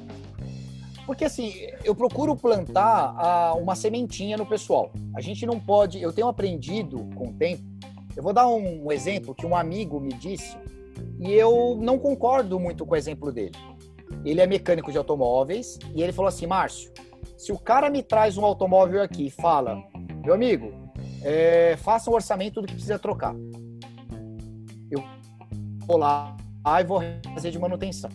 Porque 1.05 1.23
assim, 1.23 1.53
eu 1.84 1.95
procuro 1.95 2.35
plantar 2.35 3.15
ah, 3.17 3.53
uma 3.55 3.76
sementinha 3.76 4.35
no 4.38 4.45
pessoal. 4.45 4.91
A 5.15 5.22
gente 5.22 5.45
não 5.45 5.59
pode. 5.59 6.01
Eu 6.01 6.11
tenho 6.11 6.27
aprendido 6.27 7.07
com 7.15 7.30
o 7.30 7.34
tempo. 7.34 7.63
Eu 8.15 8.23
vou 8.23 8.34
dar 8.34 8.47
um 8.47 8.91
exemplo 8.91 9.35
que 9.35 9.45
um 9.45 9.55
amigo 9.55 9.99
me 9.99 10.13
disse 10.13 10.57
e 11.19 11.34
eu 11.34 11.77
não 11.80 11.99
concordo 11.99 12.59
muito 12.59 12.85
com 12.85 12.93
o 12.93 12.97
exemplo 12.97 13.31
dele. 13.31 13.51
Ele 14.26 14.41
é 14.41 14.47
mecânico 14.47 14.91
de 14.91 14.97
automóveis 14.97 15.77
e 15.93 16.02
ele 16.02 16.11
falou 16.11 16.27
assim: 16.27 16.47
Márcio, 16.47 16.91
se 17.38 17.52
o 17.52 17.60
cara 17.60 17.89
me 17.89 18.02
traz 18.02 18.38
um 18.38 18.43
automóvel 18.43 19.02
aqui 19.02 19.27
e 19.27 19.31
fala, 19.31 19.84
meu 20.23 20.34
amigo, 20.34 20.73
é, 21.23 21.77
faça 21.77 22.10
um 22.10 22.14
orçamento 22.14 22.60
do 22.60 22.68
que 22.68 22.73
precisa 22.73 22.97
trocar. 22.97 23.35
Eu 24.89 25.03
vou 25.85 25.97
lá 25.97 26.35
e 26.80 26.84
vou 26.84 27.02
fazer 27.34 27.52
de 27.52 27.60
manutenção. 27.60 28.10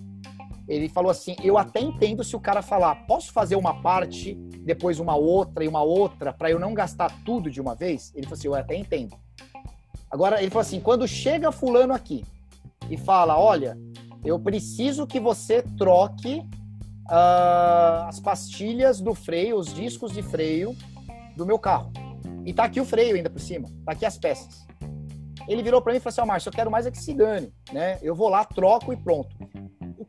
Ele 0.67 0.89
falou 0.89 1.11
assim: 1.11 1.37
eu 1.43 1.57
até 1.57 1.81
entendo 1.81 2.25
se 2.25 2.35
o 2.35 2.41
cara 2.41 2.63
falar, 2.63 2.95
posso 3.07 3.33
fazer 3.33 3.57
uma 3.57 3.81
parte, 3.83 4.35
depois 4.61 5.01
uma 5.01 5.17
outra 5.17 5.65
e 5.65 5.69
uma 5.69 5.83
outra, 5.83 6.33
para 6.33 6.51
eu 6.51 6.59
não 6.59 6.75
gastar 6.75 7.11
tudo 7.25 7.51
de 7.51 7.61
uma 7.61 7.75
vez? 7.75 8.13
Ele 8.15 8.25
falou 8.25 8.39
assim: 8.39 8.49
eu 8.49 8.55
até 8.55 8.77
entendo. 8.77 9.17
Agora, 10.11 10.41
ele 10.41 10.51
falou 10.51 10.63
assim: 10.63 10.81
quando 10.81 11.07
chega 11.07 11.53
Fulano 11.53 11.93
aqui 11.93 12.25
e 12.89 12.97
fala, 12.97 13.39
olha, 13.39 13.77
eu 14.25 14.39
preciso 14.39 15.07
que 15.07 15.19
você 15.19 15.63
troque 15.77 16.39
uh, 17.07 18.07
as 18.07 18.21
pastilhas 18.21 19.01
do 19.01 19.15
freio, 19.15 19.57
os 19.57 19.73
discos 19.73 20.13
de 20.13 20.23
freio 20.23 20.77
do 21.37 21.47
meu 21.47 21.59
carro. 21.59 21.93
E 22.45 22.53
tá 22.53 22.65
aqui 22.65 22.81
o 22.81 22.85
freio 22.85 23.17
ainda 23.17 23.31
por 23.31 23.41
cima, 23.41 23.69
tá 23.85 23.93
aqui 23.93 24.05
as 24.05 24.19
peças. 24.19 24.67
Ele 25.49 25.63
virou 25.63 25.83
para 25.83 25.93
mim 25.93 25.99
e 25.99 26.01
falou 26.01 26.11
assim: 26.11 26.21
Ó, 26.21 26.25
oh, 26.25 26.27
Márcio, 26.27 26.49
eu 26.49 26.53
quero 26.53 26.71
mais 26.71 26.87
é 26.87 26.91
que 26.91 26.99
se 26.99 27.15
dane, 27.15 27.53
né? 27.73 27.99
Eu 28.03 28.15
vou 28.15 28.29
lá, 28.29 28.45
troco 28.45 28.93
e 28.93 28.97
pronto. 28.97 29.35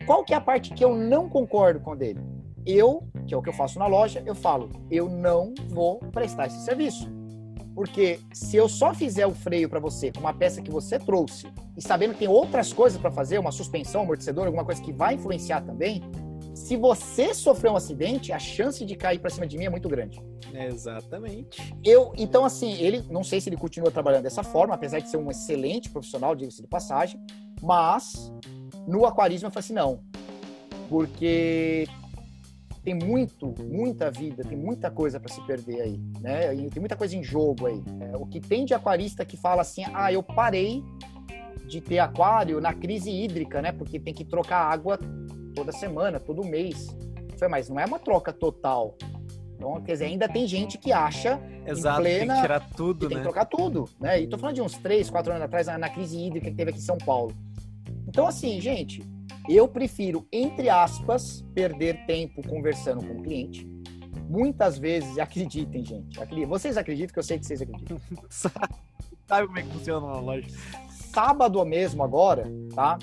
Qual 0.06 0.24
que 0.24 0.34
é 0.34 0.38
a 0.38 0.42
parte 0.42 0.74
que 0.74 0.84
eu 0.84 0.96
não 0.96 1.30
concordo 1.30 1.80
com 1.80 1.96
ele? 1.96 2.20
Eu, 2.66 3.08
que 3.26 3.34
é 3.34 3.38
o 3.38 3.42
que 3.42 3.50
eu 3.50 3.54
faço 3.54 3.80
na 3.80 3.88
loja, 3.88 4.22
eu 4.26 4.36
falo, 4.36 4.70
eu 4.90 5.10
não 5.10 5.54
vou 5.70 6.00
prestar 6.12 6.48
esse 6.48 6.64
serviço. 6.64 7.10
Porque 7.82 8.20
se 8.32 8.58
eu 8.58 8.70
só 8.70 8.94
fizer 8.94 9.26
o 9.26 9.34
freio 9.34 9.68
para 9.68 9.80
você 9.80 10.12
com 10.12 10.20
uma 10.20 10.32
peça 10.32 10.62
que 10.62 10.70
você 10.70 11.00
trouxe 11.00 11.48
e 11.76 11.82
sabendo 11.82 12.14
que 12.14 12.20
tem 12.20 12.28
outras 12.28 12.72
coisas 12.72 13.02
para 13.02 13.10
fazer, 13.10 13.40
uma 13.40 13.52
suspensão, 13.52 14.02
amortecedor, 14.02 14.46
alguma 14.46 14.64
coisa 14.64 14.80
que 14.80 14.94
vai 14.94 15.16
influenciar 15.16 15.62
também, 15.62 16.00
se 16.54 16.78
você 16.78 17.34
sofrer 17.34 17.72
um 17.72 17.76
acidente, 17.76 18.32
a 18.32 18.38
chance 18.38 18.86
de 18.86 18.96
cair 18.96 19.18
para 19.18 19.32
cima 19.32 19.48
de 19.48 19.58
mim 19.58 19.66
é 19.66 19.70
muito 19.72 19.90
grande. 19.90 20.22
Exatamente. 20.54 21.74
Eu, 21.84 22.14
então 22.16 22.46
assim, 22.46 22.74
ele, 22.74 23.04
não 23.10 23.24
sei 23.24 23.42
se 23.42 23.50
ele 23.50 23.58
continua 23.58 23.90
trabalhando 23.90 24.26
dessa 24.26 24.44
forma, 24.44 24.76
apesar 24.76 25.00
de 25.00 25.10
ser 25.10 25.18
um 25.18 25.32
excelente 25.32 25.90
profissional, 25.90 26.36
diga-se 26.36 26.62
de 26.62 26.68
passagem, 26.68 27.20
mas 27.64 28.32
no 28.88 29.08
aquarismo 29.08 29.48
eu 29.48 29.52
falei 29.52 29.66
assim, 29.66 29.74
não, 29.74 30.02
porque 30.88 31.88
tem 32.84 32.96
muito, 32.96 33.54
muita 33.60 34.10
vida, 34.10 34.44
tem 34.44 34.58
muita 34.58 34.90
coisa 34.90 35.20
para 35.20 35.32
se 35.32 35.42
perder 35.46 35.82
aí, 35.82 36.00
né? 36.20 36.54
E 36.54 36.70
tem 36.70 36.80
muita 36.80 36.96
coisa 36.96 37.16
em 37.16 37.24
jogo 37.24 37.68
aí. 37.68 37.84
É, 38.00 38.18
o 38.18 38.26
que 38.26 38.40
tem 38.40 38.66
de 38.66 38.74
aquarista 38.74 39.24
que 39.24 39.38
fala 39.38 39.62
assim, 39.62 39.84
ah, 39.94 40.12
eu 40.12 40.24
parei 40.24 40.84
de 41.68 41.80
ter 41.80 42.00
aquário 42.00 42.60
na 42.60 42.74
crise 42.74 43.12
hídrica, 43.12 43.62
né? 43.62 43.72
Porque 43.72 44.00
tem 44.00 44.14
que 44.14 44.26
trocar 44.26 44.72
água 44.72 45.00
toda 45.56 45.72
semana, 45.72 46.20
todo 46.20 46.44
mês. 46.44 46.96
Foi, 47.38 47.48
mas 47.48 47.70
não 47.70 47.80
é 47.80 47.86
uma 47.86 48.00
troca 48.00 48.34
total. 48.34 48.98
Então, 49.56 49.80
quer 49.82 49.94
dizer, 49.94 50.06
ainda 50.06 50.28
tem 50.28 50.48
gente 50.48 50.80
que 50.80 50.92
acha 50.92 51.40
Exato, 51.68 52.02
plena, 52.02 52.34
tem 52.34 52.36
que 52.36 52.42
tirar 52.42 52.70
tudo, 52.76 53.00
que 53.00 53.06
né? 53.06 53.10
Tem 53.10 53.18
que 53.20 53.24
trocar 53.24 53.46
tudo, 53.46 53.86
né? 54.00 54.20
E 54.20 54.28
tô 54.28 54.40
falando 54.40 54.56
de 54.56 54.62
uns 54.62 54.76
três, 54.78 55.08
quatro 55.08 55.32
anos 55.32 55.44
atrás, 55.44 55.68
na, 55.68 55.78
na 55.78 55.90
crise 55.90 56.18
hídrica 56.18 56.50
que 56.50 56.56
teve 56.56 56.72
aqui 56.72 56.80
em 56.80 56.84
São 56.84 56.98
Paulo. 56.98 57.32
Então, 58.08 58.26
assim, 58.26 58.60
gente, 58.60 59.04
eu 59.50 59.68
prefiro, 59.68 60.28
entre 60.32 60.70
aspas, 60.70 61.44
perder 61.54 62.06
tempo 62.06 62.48
conversando 62.48 63.06
com 63.06 63.20
o 63.20 63.24
cliente. 63.24 63.68
Muitas 64.30 64.78
vezes, 64.78 65.18
acreditem, 65.18 65.84
gente. 65.84 66.20
Vocês 66.46 66.78
acreditam 66.78 67.14
que 67.14 67.20
eu 67.20 67.24
sei 67.24 67.40
que 67.40 67.46
vocês 67.46 67.62
acreditam. 67.62 68.00
Sabe 68.30 69.48
como 69.48 69.60
é 69.60 69.62
que 69.62 69.70
funciona 69.70 70.08
na 70.08 70.20
loja? 70.20 70.48
Sábado 71.14 71.66
mesmo, 71.66 72.04
agora, 72.04 72.46
tá? 72.74 72.98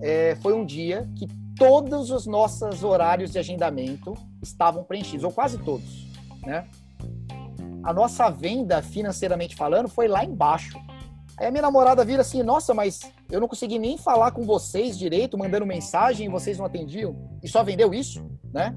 É, 0.00 0.34
foi 0.36 0.54
um 0.54 0.64
dia 0.64 1.08
que 1.16 1.26
todos 1.56 2.10
os 2.10 2.26
nossos 2.26 2.82
horários 2.82 3.32
de 3.32 3.38
agendamento 3.38 4.14
estavam 4.42 4.82
preenchidos, 4.82 5.24
ou 5.24 5.30
quase 5.30 5.58
todos, 5.58 6.06
né? 6.42 6.66
A 7.82 7.92
nossa 7.92 8.30
venda, 8.30 8.82
financeiramente 8.82 9.56
falando, 9.56 9.88
foi 9.88 10.08
lá 10.08 10.24
embaixo. 10.24 10.78
Aí 11.40 11.50
minha 11.50 11.62
namorada 11.62 12.04
vira 12.04 12.20
assim, 12.20 12.42
nossa, 12.42 12.74
mas 12.74 13.00
eu 13.30 13.40
não 13.40 13.48
consegui 13.48 13.78
nem 13.78 13.96
falar 13.96 14.30
com 14.30 14.44
vocês 14.44 14.98
direito, 14.98 15.38
mandando 15.38 15.64
mensagem 15.64 16.26
e 16.26 16.28
vocês 16.28 16.58
não 16.58 16.66
atendiam. 16.66 17.16
E 17.42 17.48
só 17.48 17.64
vendeu 17.64 17.94
isso, 17.94 18.22
né? 18.52 18.76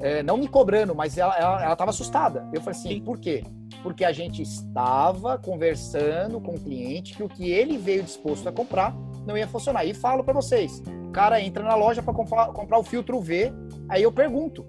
É, 0.00 0.22
não 0.22 0.36
me 0.36 0.46
cobrando, 0.46 0.94
mas 0.94 1.18
ela, 1.18 1.36
ela, 1.36 1.64
ela 1.64 1.76
tava 1.76 1.90
assustada. 1.90 2.48
Eu 2.52 2.60
falei 2.60 2.78
assim, 2.78 3.00
por 3.00 3.18
quê? 3.18 3.42
Porque 3.82 4.04
a 4.04 4.12
gente 4.12 4.42
estava 4.42 5.36
conversando 5.36 6.40
com 6.40 6.54
o 6.54 6.60
cliente 6.60 7.16
que 7.16 7.22
o 7.22 7.28
que 7.28 7.50
ele 7.50 7.76
veio 7.76 8.04
disposto 8.04 8.48
a 8.48 8.52
comprar 8.52 8.94
não 9.26 9.36
ia 9.36 9.48
funcionar. 9.48 9.84
E 9.84 9.92
falo 9.92 10.22
para 10.22 10.34
vocês, 10.34 10.80
o 11.08 11.10
cara 11.10 11.40
entra 11.40 11.64
na 11.64 11.74
loja 11.74 12.00
para 12.00 12.14
comprar, 12.14 12.46
comprar 12.52 12.78
o 12.78 12.84
filtro 12.84 13.18
UV, 13.18 13.52
aí 13.88 14.04
eu 14.04 14.12
pergunto. 14.12 14.64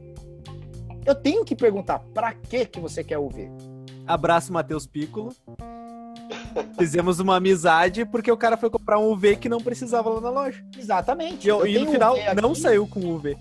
Eu 1.05 1.13
tenho 1.13 1.45
que 1.45 1.55
perguntar, 1.55 1.99
para 2.11 2.33
que 2.33 2.65
que 2.65 2.79
você 2.79 3.03
quer 3.03 3.19
o 3.19 3.27
UV? 3.27 3.51
Abraço, 4.07 4.51
Matheus 4.51 4.87
Piccolo. 4.87 5.31
Fizemos 6.77 7.19
uma 7.19 7.37
amizade 7.37 8.05
porque 8.05 8.31
o 8.31 8.37
cara 8.37 8.57
foi 8.57 8.69
comprar 8.69 8.99
um 8.99 9.11
UV 9.11 9.37
que 9.37 9.49
não 9.49 9.59
precisava 9.59 10.09
lá 10.09 10.21
na 10.21 10.29
loja. 10.29 10.63
Exatamente. 10.77 11.45
E, 11.45 11.49
eu, 11.49 11.65
e 11.65 11.79
no 11.79 11.91
final 11.91 12.15
não 12.41 12.53
saiu 12.55 12.87
com 12.87 12.99
o 12.99 13.15
UV. 13.15 13.37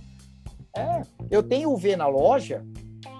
É, 0.76 1.02
eu 1.30 1.42
tenho 1.42 1.70
UV 1.70 1.96
na 1.96 2.06
loja 2.06 2.64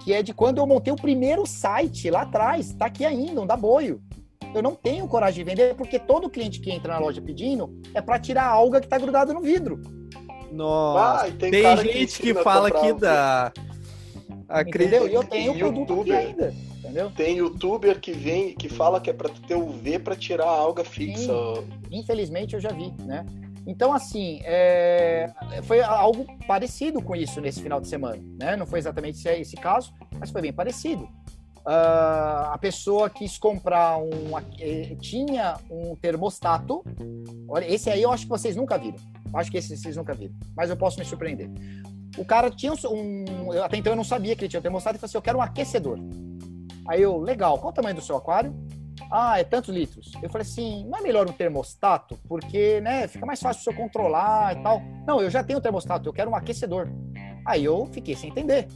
que 0.04 0.12
é 0.12 0.22
de 0.22 0.34
quando 0.34 0.58
eu 0.58 0.66
montei 0.66 0.92
o 0.92 0.96
primeiro 0.96 1.46
site 1.46 2.10
lá 2.10 2.22
atrás. 2.22 2.72
Tá 2.72 2.86
aqui 2.86 3.04
ainda, 3.04 3.40
um 3.40 3.46
da 3.46 3.56
boio. 3.56 4.02
Eu 4.54 4.62
não 4.62 4.74
tenho 4.74 5.06
coragem 5.08 5.44
de 5.44 5.50
vender 5.50 5.74
porque 5.74 5.98
todo 5.98 6.28
cliente 6.28 6.60
que 6.60 6.70
entra 6.70 6.94
na 6.94 6.98
loja 6.98 7.22
pedindo 7.22 7.80
é 7.94 8.02
para 8.02 8.18
tirar 8.18 8.44
a 8.44 8.50
alga 8.50 8.80
que 8.80 8.88
tá 8.88 8.98
grudada 8.98 9.32
no 9.32 9.40
vidro. 9.40 9.80
Nossa, 10.50 11.26
ah, 11.26 11.30
tem, 11.30 11.50
tem 11.50 11.76
gente 11.78 12.20
que, 12.20 12.34
que 12.34 12.42
fala 12.42 12.70
que 12.70 12.92
dá. 12.92 13.52
Entendeu? 14.66 15.08
E 15.08 15.14
eu 15.14 15.24
tenho 15.24 15.52
o 15.52 15.58
produto 15.58 16.00
aqui 16.02 16.12
ainda 16.12 16.71
entendeu? 16.92 17.10
Tem 17.10 17.38
youtuber 17.38 17.98
que 17.98 18.12
vem, 18.12 18.54
que 18.54 18.68
fala 18.68 19.00
que 19.00 19.10
é 19.10 19.12
para 19.12 19.30
ter 19.30 19.54
UV 19.54 19.98
para 19.98 20.14
tirar 20.14 20.44
a 20.44 20.50
alga 20.50 20.84
fixa. 20.84 21.32
Sim, 21.32 21.68
infelizmente 21.90 22.54
eu 22.54 22.60
já 22.60 22.70
vi, 22.70 22.92
né? 23.00 23.24
Então, 23.66 23.92
assim, 23.92 24.40
é... 24.42 25.30
foi 25.62 25.80
algo 25.82 26.26
parecido 26.46 27.00
com 27.00 27.16
isso 27.16 27.40
nesse 27.40 27.62
final 27.62 27.80
de 27.80 27.88
semana, 27.88 28.22
né? 28.38 28.56
Não 28.56 28.66
foi 28.66 28.78
exatamente 28.78 29.26
esse 29.26 29.56
caso, 29.56 29.92
mas 30.18 30.30
foi 30.30 30.42
bem 30.42 30.52
parecido. 30.52 31.04
Uh, 31.64 32.50
a 32.50 32.58
pessoa 32.60 33.08
quis 33.08 33.38
comprar 33.38 33.96
um. 33.96 34.36
Eh, 34.58 34.96
tinha 35.00 35.56
um 35.70 35.94
termostato. 35.94 36.82
Olha, 37.48 37.72
esse 37.72 37.88
aí 37.88 38.02
eu 38.02 38.10
acho 38.10 38.24
que 38.24 38.30
vocês 38.30 38.56
nunca 38.56 38.76
viram. 38.76 38.96
Acho 39.32 39.48
que 39.48 39.58
esse 39.58 39.76
vocês 39.76 39.96
nunca 39.96 40.12
viram. 40.12 40.34
Mas 40.56 40.70
eu 40.70 40.76
posso 40.76 40.98
me 40.98 41.04
surpreender. 41.04 41.48
O 42.18 42.24
cara 42.24 42.50
tinha 42.50 42.72
um. 42.90 43.52
Até 43.62 43.76
então 43.76 43.92
eu 43.92 43.96
não 43.96 44.02
sabia 44.02 44.34
que 44.34 44.42
ele 44.42 44.48
tinha 44.48 44.58
um 44.58 44.62
termostato 44.62 44.96
e 44.96 44.98
falou 44.98 45.08
assim: 45.08 45.16
eu 45.18 45.22
quero 45.22 45.38
um 45.38 45.42
aquecedor. 45.42 46.00
Aí 46.88 47.02
eu, 47.02 47.18
legal, 47.18 47.58
qual 47.58 47.70
o 47.70 47.74
tamanho 47.74 47.94
do 47.94 48.02
seu 48.02 48.16
aquário? 48.16 48.54
Ah, 49.10 49.38
é 49.38 49.44
tantos 49.44 49.74
litros. 49.74 50.12
Eu 50.22 50.30
falei 50.30 50.46
assim, 50.46 50.86
não 50.86 50.98
é 50.98 51.02
melhor 51.02 51.28
um 51.28 51.32
termostato? 51.32 52.18
Porque, 52.28 52.80
né, 52.80 53.06
fica 53.08 53.26
mais 53.26 53.40
fácil 53.40 53.60
o 53.60 53.64
senhor 53.64 53.76
controlar 53.76 54.56
e 54.56 54.62
tal. 54.62 54.82
Não, 55.06 55.20
eu 55.20 55.30
já 55.30 55.42
tenho 55.42 55.58
um 55.58 55.62
termostato, 55.62 56.08
eu 56.08 56.12
quero 56.12 56.30
um 56.30 56.34
aquecedor. 56.34 56.88
Aí 57.46 57.64
eu 57.64 57.86
fiquei 57.92 58.14
sem 58.14 58.30
entender. 58.30 58.68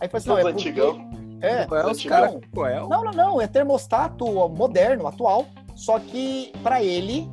Aí 0.00 0.08
falei 0.08 0.10
assim, 0.14 0.28
não, 0.28 0.38
é 0.38 0.52
porque... 0.52 0.74
É, 1.40 1.66
Coel, 1.66 1.90
os 1.90 2.02
cara, 2.02 2.40
Coel? 2.54 2.88
Não, 2.88 3.04
não, 3.04 3.12
não, 3.12 3.40
é 3.40 3.46
termostato 3.46 4.24
moderno, 4.48 5.06
atual, 5.06 5.46
só 5.74 5.98
que 5.98 6.52
para 6.62 6.82
ele, 6.82 7.28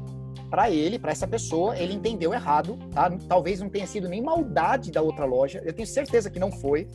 para 0.50 0.70
ele, 0.70 1.00
para 1.00 1.12
essa 1.12 1.26
pessoa, 1.26 1.78
ele 1.78 1.94
entendeu 1.94 2.34
errado, 2.34 2.78
tá? 2.94 3.10
Talvez 3.30 3.62
não 3.62 3.70
tenha 3.70 3.88
sido 3.88 4.10
nem 4.10 4.22
maldade 4.22 4.92
da 4.92 5.02
outra 5.02 5.24
loja, 5.24 5.62
eu 5.64 5.72
tenho 5.72 5.88
certeza 5.88 6.30
que 6.30 6.40
não 6.40 6.52
foi 6.52 6.90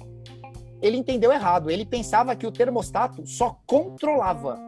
ele 0.81 0.97
entendeu 0.97 1.33
errado. 1.33 1.71
Ele 1.71 1.85
pensava 1.85 2.35
que 2.35 2.47
o 2.47 2.53
termostato 2.53 3.27
só 3.27 3.61
controlava. 3.67 4.59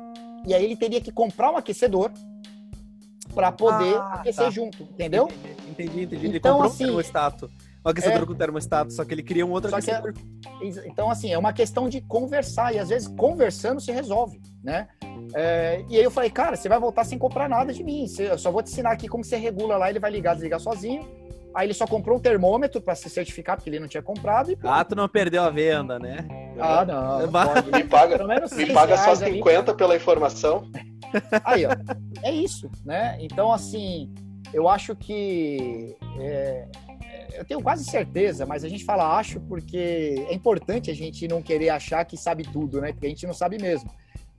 E 0.46 0.54
aí 0.54 0.64
ele 0.64 0.76
teria 0.76 1.00
que 1.00 1.12
comprar 1.12 1.52
um 1.52 1.56
aquecedor 1.56 2.10
para 3.34 3.52
poder 3.52 3.96
ah, 3.96 4.14
aquecer 4.14 4.44
tá. 4.44 4.50
junto, 4.50 4.82
entendeu? 4.82 5.28
Entendi, 5.68 6.02
entendi. 6.02 6.26
Ele 6.26 6.38
então, 6.38 6.54
comprou 6.54 6.72
assim, 6.72 6.84
um 6.84 6.86
termostato. 6.88 7.50
o 7.84 7.88
aquecedor 7.88 8.22
é. 8.22 8.26
com 8.26 8.34
termostato, 8.34 8.92
só 8.92 9.04
que 9.04 9.14
ele 9.14 9.22
cria 9.22 9.44
um 9.44 9.50
outro 9.50 9.70
só 9.70 9.76
aquecedor. 9.76 10.14
É, 10.60 10.88
então, 10.88 11.10
assim, 11.10 11.32
é 11.32 11.38
uma 11.38 11.52
questão 11.52 11.88
de 11.88 12.00
conversar, 12.00 12.74
e 12.74 12.78
às 12.78 12.88
vezes 12.88 13.06
conversando 13.08 13.80
se 13.80 13.92
resolve, 13.92 14.40
né? 14.62 14.88
É, 15.34 15.84
e 15.88 15.96
aí 15.96 16.02
eu 16.02 16.10
falei, 16.10 16.30
cara, 16.30 16.56
você 16.56 16.68
vai 16.68 16.80
voltar 16.80 17.04
sem 17.04 17.18
comprar 17.18 17.48
nada 17.48 17.72
de 17.72 17.84
mim, 17.84 18.06
eu 18.18 18.38
só 18.38 18.50
vou 18.50 18.62
te 18.62 18.72
ensinar 18.72 18.92
aqui 18.92 19.06
como 19.06 19.22
você 19.22 19.36
regula 19.36 19.76
lá, 19.76 19.90
ele 19.90 20.00
vai 20.00 20.10
ligar, 20.10 20.34
desligar 20.34 20.58
sozinho. 20.58 21.06
Aí 21.54 21.66
ele 21.66 21.74
só 21.74 21.86
comprou 21.86 22.18
um 22.18 22.20
termômetro 22.20 22.80
para 22.80 22.94
se 22.94 23.08
certificar, 23.08 23.56
porque 23.56 23.70
ele 23.70 23.80
não 23.80 23.88
tinha 23.88 24.02
comprado. 24.02 24.50
E, 24.52 24.58
ah, 24.62 24.84
tu 24.84 24.94
não 24.94 25.08
perdeu 25.08 25.42
a 25.42 25.50
venda, 25.50 25.98
né? 25.98 26.26
Ah, 26.58 26.84
não. 26.84 27.26
não. 27.26 27.26
Me 27.72 27.84
paga, 27.84 28.18
me 28.54 28.66
paga 28.72 28.96
só 28.98 29.14
50 29.14 29.70
ali. 29.70 29.78
pela 29.78 29.96
informação. 29.96 30.70
Aí, 31.44 31.64
ó. 31.66 31.70
É 32.22 32.30
isso, 32.30 32.70
né? 32.84 33.16
Então, 33.20 33.52
assim, 33.52 34.12
eu 34.52 34.68
acho 34.68 34.94
que. 34.94 35.96
É, 36.20 36.68
eu 37.34 37.44
tenho 37.44 37.62
quase 37.62 37.84
certeza, 37.84 38.44
mas 38.44 38.64
a 38.64 38.68
gente 38.68 38.84
fala 38.84 39.16
acho 39.16 39.40
porque 39.40 40.26
é 40.28 40.34
importante 40.34 40.90
a 40.90 40.94
gente 40.94 41.28
não 41.28 41.40
querer 41.40 41.70
achar 41.70 42.04
que 42.04 42.16
sabe 42.16 42.42
tudo, 42.42 42.80
né? 42.80 42.92
Porque 42.92 43.06
a 43.06 43.10
gente 43.10 43.26
não 43.26 43.34
sabe 43.34 43.60
mesmo. 43.60 43.90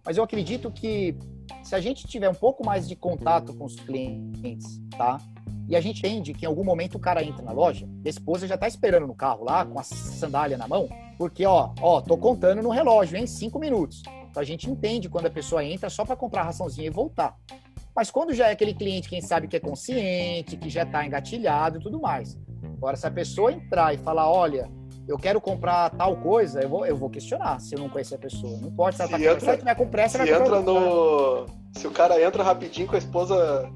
Mas 0.06 0.18
eu 0.18 0.23
acredito 0.23 0.72
que 0.72 1.15
se 1.64 1.76
a 1.76 1.80
gente 1.80 2.07
tiver 2.07 2.30
um 2.30 2.36
pouco 2.36 2.65
mais 2.65 2.88
de 2.88 2.95
contato 2.95 3.53
com 3.53 3.65
os 3.65 3.76
clientes, 3.76 4.81
tá? 4.98 5.19
E 5.69 5.75
a 5.75 5.81
gente 5.81 5.99
entende 5.99 6.33
que 6.33 6.45
em 6.45 6.47
algum 6.47 6.63
momento 6.63 6.95
o 6.95 6.99
cara 6.99 7.23
entra 7.23 7.45
na 7.45 7.51
loja, 7.51 7.87
a 8.03 8.09
esposa 8.09 8.47
já 8.47 8.57
tá 8.57 8.67
esperando 8.67 9.05
no 9.05 9.13
carro 9.13 9.43
lá, 9.43 9.63
com 9.63 9.79
a 9.79 9.83
sandália 9.83 10.57
na 10.57 10.67
mão, 10.67 10.89
porque, 11.15 11.45
ó, 11.45 11.69
ó, 11.79 12.01
tô 12.01 12.17
contando 12.17 12.63
no 12.63 12.69
relógio, 12.69 13.17
hein? 13.17 13.27
Cinco 13.27 13.59
minutos. 13.59 14.01
Então 14.31 14.41
a 14.41 14.45
gente 14.45 14.67
entende 14.67 15.07
quando 15.07 15.27
a 15.27 15.29
pessoa 15.29 15.63
entra 15.63 15.87
só 15.87 16.03
para 16.03 16.15
comprar 16.15 16.41
a 16.41 16.45
raçãozinha 16.45 16.87
e 16.87 16.89
voltar. 16.89 17.37
Mas 17.95 18.09
quando 18.09 18.33
já 18.33 18.47
é 18.47 18.51
aquele 18.51 18.73
cliente, 18.73 19.07
quem 19.07 19.21
sabe 19.21 19.47
que 19.47 19.57
é 19.57 19.59
consciente, 19.59 20.57
que 20.57 20.69
já 20.69 20.83
está 20.83 21.05
engatilhado 21.05 21.77
e 21.77 21.81
tudo 21.81 21.99
mais. 21.99 22.35
Agora, 22.63 22.97
se 22.97 23.05
a 23.05 23.11
pessoa 23.11 23.51
entrar 23.51 23.93
e 23.93 23.97
falar, 23.97 24.27
olha, 24.27 24.71
eu 25.07 25.17
quero 25.19 25.39
comprar 25.39 25.91
tal 25.91 26.17
coisa, 26.17 26.61
eu 26.61 26.69
vou, 26.69 26.85
eu 26.85 26.97
vou 26.97 27.11
questionar 27.11 27.59
se 27.59 27.75
eu 27.75 27.79
não 27.79 27.89
conhecer 27.89 28.15
a 28.15 28.19
pessoa. 28.19 28.57
Não 28.57 28.71
pode 28.71 28.95
se 28.95 29.03
ela 29.03 29.11
tá 29.11 29.19
entra, 29.19 29.75
com, 29.75 29.83
com 29.83 29.91
pressa, 29.91 30.23
se 30.23 30.31
vai 30.31 30.41
entra 30.41 30.61
no... 30.61 31.45
Se 31.73 31.85
o 31.85 31.91
cara 31.91 32.19
entra 32.23 32.41
rapidinho 32.41 32.87
com 32.87 32.95
a 32.95 32.97
esposa 32.97 33.69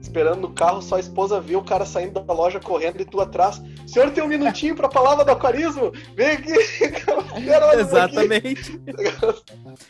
esperando 0.00 0.40
no 0.40 0.50
carro, 0.50 0.80
só 0.80 0.96
a 0.96 1.00
esposa 1.00 1.40
viu 1.40 1.58
o 1.58 1.64
cara 1.64 1.84
saindo 1.84 2.20
da 2.20 2.32
loja 2.32 2.58
correndo 2.58 3.00
e 3.00 3.04
tu 3.04 3.20
atrás. 3.20 3.58
O 3.58 3.88
senhor 3.88 4.10
tem 4.10 4.24
um 4.24 4.28
minutinho 4.28 4.74
para 4.74 4.86
a 4.86 4.90
palavra 4.90 5.24
do 5.24 5.30
aquarismo? 5.30 5.92
Vem 6.16 6.28
aqui. 6.28 6.52
Exatamente. 7.78 8.80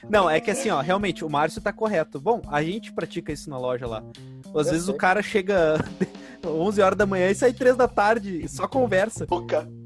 Não, 0.09 0.29
é 0.29 0.41
que 0.41 0.51
assim, 0.51 0.71
ó, 0.71 0.81
realmente, 0.81 1.25
o 1.25 1.31
Márcio 1.31 1.61
tá 1.61 1.73
correto. 1.73 2.21
Bom, 2.21 2.43
a 2.49 2.63
gente 2.63 2.93
pratica 2.93 3.33
isso 3.33 3.49
na 3.49 3.59
loja 3.59 3.87
lá. 3.87 4.03
Às 4.55 4.67
Eu 4.67 4.73
vezes 4.73 4.85
sei. 4.87 4.95
o 4.95 4.97
cara 4.97 5.23
chega 5.23 5.83
11 6.45 6.83
horas 6.83 6.99
da 6.99 7.07
manhã 7.07 7.31
e 7.31 7.35
sai 7.35 7.53
3 7.53 7.77
da 7.77 7.87
tarde, 7.89 8.49
só 8.49 8.67
conversa. 8.67 9.27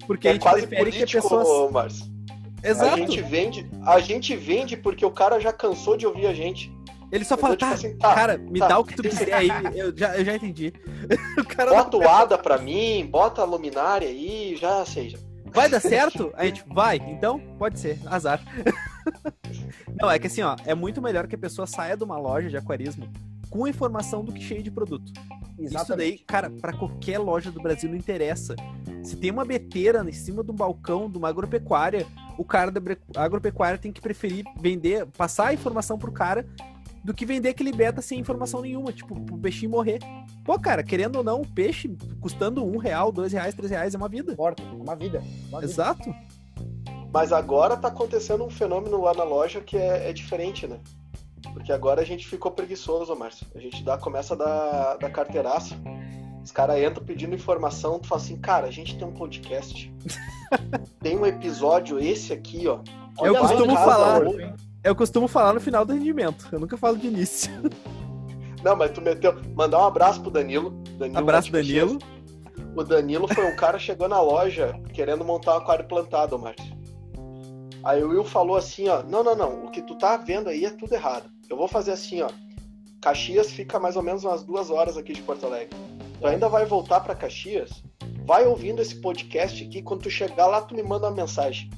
Porque 0.07 0.29
é 0.29 0.31
a 0.31 0.35
gente 0.35 0.43
quase 0.43 0.67
prefere 0.67 0.91
político, 0.91 1.23
que 1.23 1.29
pessoa. 1.29 1.71
Márcio. 1.71 2.15
Exato. 2.63 2.95
A 2.95 2.97
gente 2.97 3.21
vende, 3.21 3.71
a 3.85 4.01
gente 4.01 4.35
vende 4.35 4.75
porque 4.75 5.05
o 5.05 5.11
cara 5.11 5.39
já 5.39 5.53
cansou 5.53 5.97
de 5.99 6.07
ouvir 6.07 6.27
a 6.27 6.33
gente. 6.33 6.73
Ele 7.11 7.25
só 7.25 7.37
fala, 7.37 7.57
tipo 7.57 7.71
tá, 7.71 7.75
assim, 7.75 7.97
tá, 7.97 8.15
cara, 8.15 8.39
me 8.39 8.59
tá. 8.59 8.69
dá 8.69 8.79
o 8.79 8.85
que 8.85 8.95
tu 8.95 9.03
quiser 9.09 9.33
aí. 9.33 9.49
Eu 9.75 9.97
já, 9.97 10.17
eu 10.17 10.25
já 10.25 10.35
entendi. 10.35 10.73
o 11.39 11.45
cara 11.45 11.71
bota 11.71 11.97
o 11.97 12.09
ADA 12.09 12.39
pra 12.39 12.59
mim, 12.59 13.07
bota 13.07 13.43
a 13.43 13.45
luminária 13.45 14.09
aí, 14.09 14.57
já 14.57 14.85
seja. 14.85 15.19
Vai 15.47 15.69
dar 15.69 15.81
certo? 15.81 16.33
A 16.35 16.45
gente 16.45 16.65
vai, 16.67 16.97
então 16.97 17.39
pode 17.59 17.79
ser, 17.79 18.01
azar. 18.07 18.41
Não, 20.01 20.11
é 20.11 20.19
que 20.19 20.27
assim, 20.27 20.43
ó, 20.43 20.57
é 20.67 20.75
muito 20.75 21.01
melhor 21.01 21.29
que 21.29 21.37
a 21.37 21.39
pessoa 21.39 21.67
saia 21.67 21.97
de 21.97 22.03
uma 22.03 22.19
loja 22.19 22.49
de 22.49 22.57
aquarismo 22.57 23.09
com 23.49 23.69
informação 23.69 24.25
do 24.25 24.33
que 24.33 24.43
cheio 24.43 24.65
de 24.65 24.71
produto. 24.71 25.13
Exatamente. 25.57 25.77
Isso 25.77 25.97
daí, 25.97 26.19
cara, 26.19 26.51
para 26.51 26.73
qualquer 26.73 27.19
loja 27.19 27.53
do 27.53 27.63
Brasil 27.63 27.89
não 27.89 27.97
interessa. 27.97 28.57
Se 29.05 29.15
tem 29.17 29.31
uma 29.31 29.45
beteira 29.45 30.05
em 30.05 30.13
cima 30.13 30.43
de 30.43 30.51
um 30.51 30.55
balcão 30.55 31.09
de 31.09 31.17
uma 31.17 31.29
agropecuária, 31.29 32.05
o 32.37 32.45
cara 32.45 32.73
da 32.73 32.81
agropecuária 33.17 33.79
tem 33.79 33.93
que 33.93 34.01
preferir 34.01 34.45
vender, 34.61 35.07
passar 35.17 35.49
a 35.49 35.55
informação 35.55 35.97
pro 35.97 36.11
cara 36.11 36.45
do 37.05 37.13
que 37.13 37.27
vender 37.27 37.51
aquele 37.51 37.71
beta 37.71 38.01
sem 38.01 38.19
informação 38.19 38.63
nenhuma, 38.63 38.91
tipo, 38.91 39.21
pro 39.21 39.37
peixinho 39.37 39.71
morrer. 39.71 39.99
Pô, 40.43 40.59
cara, 40.59 40.83
querendo 40.83 41.17
ou 41.17 41.23
não, 41.23 41.43
o 41.43 41.47
peixe 41.47 41.95
custando 42.19 42.65
um 42.65 42.79
real, 42.79 43.13
dois 43.13 43.33
reais, 43.33 43.55
três 43.55 43.71
reais 43.71 43.95
é 43.95 43.99
uma 43.99 44.09
vida. 44.09 44.33
Importa, 44.33 44.63
é 44.63 44.67
uma 44.67 44.97
vida. 44.97 45.23
Uma 45.51 45.61
vida. 45.61 45.71
Exato. 45.71 46.15
Mas 47.13 47.31
agora 47.31 47.77
tá 47.77 47.89
acontecendo 47.89 48.43
um 48.43 48.51
fenômeno 48.51 49.03
lá 49.03 49.13
na 49.13 49.23
loja 49.23 49.61
que 49.61 49.77
é, 49.77 50.09
é 50.09 50.13
diferente, 50.15 50.67
né? 50.67 50.81
Porque 51.53 51.71
agora 51.71 52.01
a 52.01 52.05
gente 52.05 52.27
ficou 52.27 52.51
preguiçoso, 52.51 53.15
Márcio. 53.15 53.47
A 53.55 53.59
gente 53.61 53.85
dá, 53.85 53.99
começa 53.99 54.33
a 54.33 54.37
dar, 54.37 54.97
dar 54.97 55.11
carteiraço. 55.11 55.77
Os 56.43 56.51
caras 56.51 56.83
entram 56.83 57.05
pedindo 57.05 57.35
informação, 57.35 57.99
tu 57.99 58.09
fala 58.09 58.21
assim, 58.21 58.37
cara, 58.37 58.67
a 58.67 58.71
gente 58.71 58.97
tem 58.97 59.07
um 59.07 59.13
podcast. 59.13 59.93
tem 61.01 61.19
um 61.19 61.27
episódio, 61.27 61.99
esse 61.99 62.33
aqui, 62.33 62.67
ó. 62.67 62.81
Eu 63.23 63.37
costumo 63.37 63.75
falar. 63.77 64.23
Eu 64.85 64.95
costumo 64.95 65.27
falar 65.27 65.55
no 65.55 65.61
final 65.61 65.83
do 65.83 65.95
rendimento. 65.95 66.47
Eu 66.53 66.61
nunca 66.61 66.77
falo 66.77 66.99
de 66.99 67.07
início. 67.07 67.51
Não, 68.63 68.77
mas 68.77 68.91
tu 68.91 69.01
meteu. 69.01 69.35
Mandar 69.55 69.79
um 69.79 69.85
abraço 69.87 70.21
pro 70.21 70.31
Danilo. 70.31 70.71
Danilo 70.99 71.19
abraço, 71.19 71.51
Danilo. 71.51 71.99
O 72.77 72.85
Danilo 72.85 73.27
foi 73.27 73.47
um 73.47 73.57
cara 73.57 73.79
chegou 73.79 74.09
na 74.09 74.21
loja 74.21 74.79
querendo 74.93 75.25
montar 75.25 75.55
um 75.55 75.59
aquário 75.59 75.87
plantado, 75.89 76.39
Márcio. 76.39 76.75
Aí 77.83 78.03
o 78.03 78.11
Will 78.11 78.25
falou 78.25 78.57
assim, 78.57 78.89
ó, 78.89 79.03
não, 79.03 79.23
não, 79.23 79.35
não, 79.35 79.65
o 79.65 79.71
que 79.71 79.83
tu 79.83 79.97
tá 79.97 80.17
vendo 80.17 80.49
aí 80.49 80.65
é 80.65 80.71
tudo 80.71 80.95
errado. 80.95 81.31
Eu 81.49 81.57
vou 81.57 81.69
fazer 81.69 81.93
assim, 81.93 82.23
ó. 82.23 82.29
Caxias 83.01 83.51
fica 83.51 83.79
mais 83.79 83.97
ou 83.97 84.03
menos 84.03 84.25
umas 84.25 84.43
duas 84.43 84.71
horas 84.71 84.97
aqui 84.97 85.13
de 85.13 85.23
Porto 85.23 85.47
Alegre. 85.47 85.77
Tu 86.21 86.27
ainda 86.27 86.49
vai 86.49 86.65
voltar 86.65 87.01
para 87.01 87.15
Caxias 87.15 87.83
vai 88.25 88.47
ouvindo 88.47 88.81
esse 88.81 88.97
podcast 88.97 89.63
aqui, 89.63 89.83
quando 89.83 90.03
tu 90.03 90.11
chegar 90.11 90.47
lá, 90.47 90.63
tu 90.63 90.75
me 90.75 90.83
manda 90.83 91.07
uma 91.07 91.15
mensagem. 91.15 91.71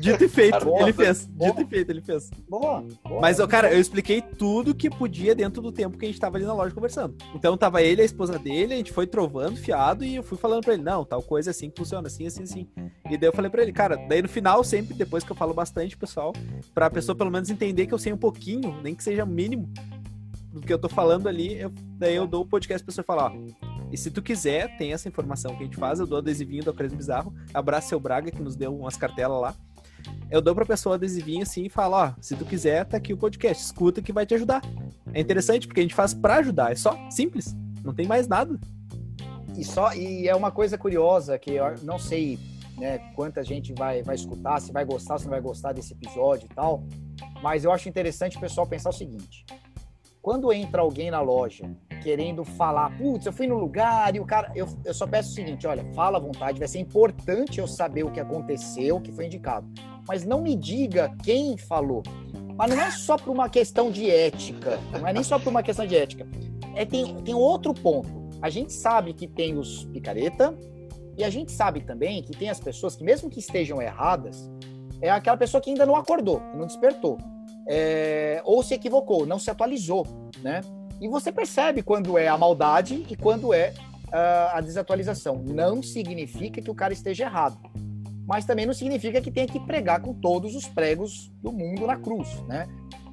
Dito 0.00 0.24
e 0.24 0.28
feito, 0.28 0.58
cara, 0.58 0.82
ele 0.82 0.92
fez. 0.92 1.26
Boa. 1.26 1.50
Dito 1.50 1.62
e 1.62 1.66
feito, 1.66 1.90
ele 1.90 2.00
fez. 2.00 2.30
Boa. 2.48 2.84
boa 3.04 3.20
Mas, 3.20 3.38
cara, 3.46 3.72
eu 3.72 3.78
expliquei 3.78 4.22
tudo 4.22 4.74
que 4.74 4.88
podia 4.88 5.34
dentro 5.34 5.60
do 5.60 5.70
tempo 5.70 5.98
que 5.98 6.06
a 6.06 6.08
gente 6.08 6.18
tava 6.18 6.38
ali 6.38 6.46
na 6.46 6.54
loja 6.54 6.74
conversando. 6.74 7.14
Então 7.34 7.56
tava 7.56 7.82
ele, 7.82 8.00
a 8.00 8.04
esposa 8.04 8.38
dele, 8.38 8.72
a 8.74 8.76
gente 8.78 8.92
foi 8.92 9.06
trovando, 9.06 9.56
fiado, 9.56 10.02
e 10.02 10.16
eu 10.16 10.22
fui 10.22 10.38
falando 10.38 10.64
pra 10.64 10.72
ele, 10.72 10.82
não, 10.82 11.04
tal 11.04 11.22
coisa 11.22 11.50
assim 11.50 11.68
que 11.68 11.78
funciona, 11.78 12.06
assim, 12.06 12.26
assim, 12.26 12.42
assim. 12.42 12.68
E 13.10 13.18
daí 13.18 13.28
eu 13.28 13.32
falei 13.32 13.50
pra 13.50 13.62
ele, 13.62 13.72
cara, 13.72 13.96
daí 14.08 14.22
no 14.22 14.28
final, 14.28 14.64
sempre, 14.64 14.94
depois 14.94 15.22
que 15.22 15.30
eu 15.30 15.36
falo 15.36 15.52
bastante, 15.52 15.96
pessoal, 15.96 16.32
pra 16.74 16.88
pessoa 16.88 17.14
pelo 17.14 17.30
menos 17.30 17.50
entender 17.50 17.86
que 17.86 17.92
eu 17.92 17.98
sei 17.98 18.12
um 18.12 18.18
pouquinho, 18.18 18.80
nem 18.82 18.94
que 18.94 19.04
seja 19.04 19.26
mínimo, 19.26 19.68
do 20.50 20.60
que 20.60 20.72
eu 20.72 20.78
tô 20.78 20.88
falando 20.88 21.28
ali, 21.28 21.60
eu, 21.60 21.70
daí 21.98 22.16
eu 22.16 22.26
dou 22.26 22.42
o 22.42 22.46
podcast 22.46 22.82
pra 22.82 22.90
pessoa 22.90 23.04
falar, 23.04 23.32
ó 23.32 23.69
e 23.92 23.96
se 23.96 24.10
tu 24.10 24.22
quiser, 24.22 24.76
tem 24.76 24.92
essa 24.92 25.08
informação 25.08 25.54
que 25.56 25.62
a 25.62 25.66
gente 25.66 25.76
faz. 25.76 25.98
Eu 25.98 26.06
dou 26.06 26.18
adesivinho 26.18 26.62
do 26.62 26.70
Acresmo 26.70 26.96
Bizarro. 26.96 27.34
Abraço 27.52 27.88
seu 27.88 28.00
Braga, 28.00 28.30
que 28.30 28.42
nos 28.42 28.54
deu 28.54 28.74
umas 28.74 28.96
cartelas 28.96 29.40
lá. 29.40 29.54
Eu 30.30 30.40
dou 30.40 30.54
pra 30.54 30.64
pessoa 30.64 30.94
adesivinho 30.94 31.42
assim 31.42 31.64
e 31.64 31.68
falo: 31.68 31.96
ó, 31.96 32.12
se 32.20 32.36
tu 32.36 32.44
quiser, 32.44 32.84
tá 32.86 32.96
aqui 32.96 33.12
o 33.12 33.16
podcast. 33.16 33.64
Escuta 33.64 34.00
que 34.00 34.12
vai 34.12 34.24
te 34.24 34.34
ajudar. 34.34 34.62
É 35.12 35.20
interessante 35.20 35.66
porque 35.66 35.80
a 35.80 35.82
gente 35.82 35.94
faz 35.94 36.14
pra 36.14 36.36
ajudar. 36.36 36.72
É 36.72 36.76
só 36.76 36.96
simples. 37.10 37.54
Não 37.84 37.92
tem 37.92 38.06
mais 38.06 38.28
nada. 38.28 38.58
E, 39.56 39.64
só, 39.64 39.92
e 39.92 40.28
é 40.28 40.34
uma 40.34 40.50
coisa 40.50 40.78
curiosa 40.78 41.38
que 41.38 41.52
eu 41.52 41.74
não 41.82 41.98
sei 41.98 42.38
né, 42.78 42.98
quanta 43.14 43.42
gente 43.42 43.74
vai, 43.74 44.02
vai 44.02 44.14
escutar, 44.14 44.60
se 44.60 44.72
vai 44.72 44.84
gostar, 44.84 45.18
se 45.18 45.24
não 45.24 45.32
vai 45.32 45.40
gostar 45.40 45.72
desse 45.72 45.92
episódio 45.92 46.46
e 46.50 46.54
tal. 46.54 46.84
Mas 47.42 47.64
eu 47.64 47.72
acho 47.72 47.88
interessante 47.88 48.36
o 48.36 48.40
pessoal 48.40 48.66
pensar 48.66 48.90
o 48.90 48.92
seguinte: 48.92 49.44
quando 50.22 50.52
entra 50.52 50.82
alguém 50.82 51.10
na 51.10 51.20
loja 51.20 51.70
querendo 52.00 52.44
falar, 52.44 52.96
putz, 52.96 53.26
eu 53.26 53.32
fui 53.32 53.46
no 53.46 53.58
lugar 53.58 54.14
e 54.14 54.20
o 54.20 54.24
cara. 54.24 54.50
Eu, 54.54 54.66
eu 54.84 54.94
só 54.94 55.06
peço 55.06 55.30
o 55.30 55.34
seguinte: 55.34 55.66
olha, 55.66 55.84
fala 55.94 56.18
à 56.18 56.20
vontade, 56.20 56.58
vai 56.58 56.68
ser 56.68 56.78
importante 56.78 57.60
eu 57.60 57.66
saber 57.66 58.04
o 58.04 58.10
que 58.10 58.20
aconteceu, 58.20 58.96
o 58.96 59.00
que 59.00 59.12
foi 59.12 59.26
indicado. 59.26 59.66
Mas 60.08 60.24
não 60.24 60.40
me 60.40 60.56
diga 60.56 61.14
quem 61.22 61.56
falou. 61.56 62.02
Mas 62.56 62.70
não 62.70 62.80
é 62.80 62.90
só 62.90 63.16
por 63.16 63.30
uma 63.30 63.48
questão 63.48 63.90
de 63.90 64.10
ética, 64.10 64.78
não 64.92 65.06
é 65.06 65.12
nem 65.12 65.22
só 65.22 65.38
por 65.38 65.48
uma 65.48 65.62
questão 65.62 65.86
de 65.86 65.96
ética. 65.96 66.26
É, 66.74 66.84
tem, 66.84 67.14
tem 67.22 67.34
outro 67.34 67.72
ponto. 67.72 68.08
A 68.42 68.50
gente 68.50 68.72
sabe 68.72 69.12
que 69.12 69.26
tem 69.26 69.56
os 69.56 69.84
picareta, 69.84 70.54
e 71.16 71.24
a 71.24 71.30
gente 71.30 71.52
sabe 71.52 71.82
também 71.82 72.22
que 72.22 72.32
tem 72.32 72.48
as 72.48 72.60
pessoas 72.60 72.96
que, 72.96 73.04
mesmo 73.04 73.28
que 73.28 73.38
estejam 73.38 73.80
erradas, 73.80 74.50
é 75.02 75.10
aquela 75.10 75.36
pessoa 75.36 75.60
que 75.60 75.70
ainda 75.70 75.86
não 75.86 75.96
acordou, 75.96 76.40
não 76.54 76.66
despertou. 76.66 77.18
É, 77.66 78.42
ou 78.44 78.62
se 78.62 78.74
equivocou, 78.74 79.26
não 79.26 79.38
se 79.38 79.50
atualizou, 79.50 80.06
né? 80.42 80.60
E 81.00 81.08
você 81.08 81.32
percebe 81.32 81.82
quando 81.82 82.18
é 82.18 82.28
a 82.28 82.36
maldade 82.36 83.06
e 83.08 83.16
quando 83.16 83.54
é 83.54 83.72
uh, 84.08 84.56
a 84.56 84.60
desatualização. 84.60 85.42
Não 85.42 85.82
significa 85.82 86.60
que 86.60 86.70
o 86.70 86.74
cara 86.74 86.92
esteja 86.92 87.24
errado, 87.24 87.58
mas 88.26 88.44
também 88.44 88.66
não 88.66 88.74
significa 88.74 89.20
que 89.20 89.30
tenha 89.30 89.46
que 89.46 89.58
pregar 89.60 90.00
com 90.02 90.12
todos 90.12 90.54
os 90.54 90.66
pregos 90.68 91.32
do 91.42 91.50
mundo 91.50 91.86
na 91.86 91.96
cruz, 91.96 92.28
né? 92.42 92.68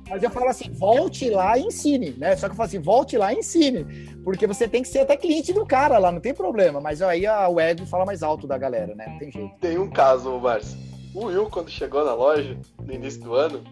Mas 0.10 0.24
eu 0.24 0.30
falo 0.30 0.48
assim, 0.48 0.72
volte 0.72 1.30
lá 1.30 1.58
e 1.58 1.64
ensine, 1.64 2.12
né? 2.12 2.36
Só 2.36 2.48
que 2.48 2.54
eu 2.54 2.56
falo 2.56 2.68
assim, 2.68 2.80
volte 2.80 3.18
lá 3.18 3.34
e 3.34 3.38
ensine, 3.38 3.84
porque 4.24 4.48
você 4.48 4.68
tem 4.68 4.82
que 4.82 4.88
ser 4.88 5.00
até 5.00 5.18
cliente 5.18 5.52
do 5.52 5.66
cara 5.66 5.98
lá, 5.98 6.12
não 6.12 6.22
tem 6.22 6.34
problema. 6.34 6.80
Mas 6.80 7.02
aí 7.02 7.26
a, 7.26 7.50
o 7.50 7.60
ego 7.60 7.86
fala 7.86 8.06
mais 8.06 8.24
alto 8.24 8.48
da 8.48 8.58
galera, 8.58 8.96
né? 8.96 9.06
Não 9.08 9.18
tem 9.18 9.32
jeito. 9.32 9.54
Tem 9.60 9.78
um 9.78 9.90
caso, 9.90 10.40
Márcio. 10.40 10.78
O 11.14 11.26
Will, 11.26 11.50
quando 11.50 11.70
chegou 11.70 12.06
na 12.06 12.14
loja, 12.14 12.58
no 12.82 12.94
início 12.94 13.22
do 13.22 13.34
ano... 13.34 13.64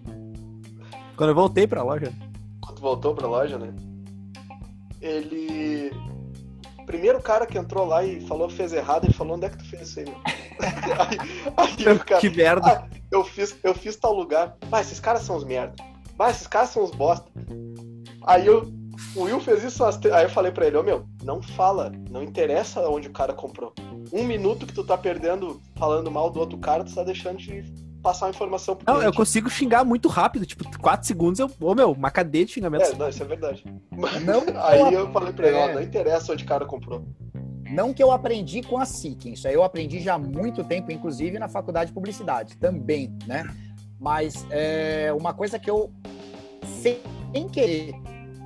Quando 1.16 1.30
eu 1.30 1.36
voltei 1.36 1.66
pra 1.66 1.84
loja. 1.84 2.12
Quando 2.60 2.82
voltou 2.82 3.16
pra 3.16 3.28
loja, 3.28 3.58
né? 3.58 3.74
Ele 5.08 5.92
primeiro 6.86 7.22
cara 7.22 7.46
que 7.46 7.58
entrou 7.58 7.86
lá 7.86 8.04
e 8.04 8.22
falou 8.22 8.50
fez 8.50 8.72
errado, 8.72 9.06
ele 9.06 9.14
falou, 9.14 9.36
onde 9.36 9.46
é 9.46 9.50
que 9.50 9.58
tu 9.58 9.66
fez 9.66 9.90
isso 9.90 10.00
aí, 10.00 10.06
meu? 10.06 10.18
aí, 11.58 11.78
aí 11.88 12.00
cara, 12.06 12.22
que 12.22 12.30
merda. 12.30 12.68
Ah, 12.68 12.88
eu, 13.12 13.24
fiz, 13.24 13.56
eu 13.64 13.74
fiz 13.74 13.96
tal 13.96 14.14
lugar. 14.14 14.56
Vai, 14.70 14.82
esses 14.82 15.00
caras 15.00 15.24
são 15.24 15.36
os 15.36 15.44
merda. 15.44 15.74
Vai, 16.18 16.32
esses 16.32 16.48
caras 16.48 16.70
são 16.70 16.84
os 16.84 16.92
bosta. 16.92 17.30
Aí 18.26 18.46
eu, 18.46 18.72
o 19.16 19.24
Will 19.24 19.40
fez 19.40 19.64
isso, 19.64 19.84
aí 19.84 20.24
eu 20.24 20.30
falei 20.30 20.52
pra 20.52 20.68
ele, 20.68 20.78
ô 20.78 20.80
oh, 20.80 20.84
meu, 20.84 21.06
não 21.24 21.42
fala, 21.42 21.92
não 22.10 22.24
interessa 22.24 22.88
onde 22.88 23.08
o 23.08 23.14
cara 23.14 23.34
comprou. 23.34 23.74
Um 24.14 24.24
minuto 24.24 24.66
que 24.66 24.74
tu 24.74 24.84
tá 24.84 24.98
perdendo 24.98 25.62
falando 25.76 26.10
mal 26.10 26.30
do 26.30 26.40
outro 26.40 26.58
cara, 26.58 26.84
tu 26.84 26.94
tá 26.94 27.04
deixando 27.04 27.38
de 27.38 27.64
passar 28.06 28.28
a 28.28 28.30
informação 28.30 28.76
pro 28.76 28.86
Não, 28.86 29.00
cliente. 29.00 29.12
eu 29.12 29.18
consigo 29.18 29.50
xingar 29.50 29.84
muito 29.84 30.08
rápido, 30.08 30.46
tipo, 30.46 30.64
4 30.80 31.08
segundos 31.08 31.40
eu, 31.40 31.50
ô 31.60 31.74
meu, 31.74 31.92
uma 31.92 32.12
cadeia 32.12 32.46
de 32.46 32.52
xingamentos. 32.52 32.90
É, 32.90 32.96
não, 32.96 33.10
isso 33.10 33.24
é 33.24 33.26
verdade. 33.26 33.64
Não, 34.24 34.44
aí 34.62 34.94
eu 34.94 35.12
falei 35.12 35.34
pra 35.34 35.48
ele, 35.48 35.58
ó, 35.58 35.70
é... 35.70 35.74
não 35.74 35.82
interessa 35.82 36.32
onde 36.32 36.44
o 36.44 36.48
cara 36.48 36.66
comprou. 36.66 37.04
Não 37.72 37.92
que 37.96 38.04
eu 38.04 38.12
aprendi 38.12 38.62
com 38.62 38.78
a 38.78 38.86
Seeking, 38.86 39.34
isso 39.34 39.48
aí 39.48 39.56
eu 39.56 39.64
aprendi 39.64 40.00
já 40.00 40.14
há 40.14 40.20
muito 40.20 40.64
tempo, 40.64 40.92
inclusive 40.92 41.40
na 41.40 41.50
faculdade 41.50 41.88
de 41.88 41.94
publicidade 41.96 42.56
também, 42.58 43.12
né? 43.26 43.44
Mas 44.00 44.46
é 44.52 45.12
uma 45.12 45.34
coisa 45.34 45.58
que 45.58 45.68
eu, 45.68 45.92
sem 46.64 47.00
querer, 47.52 47.96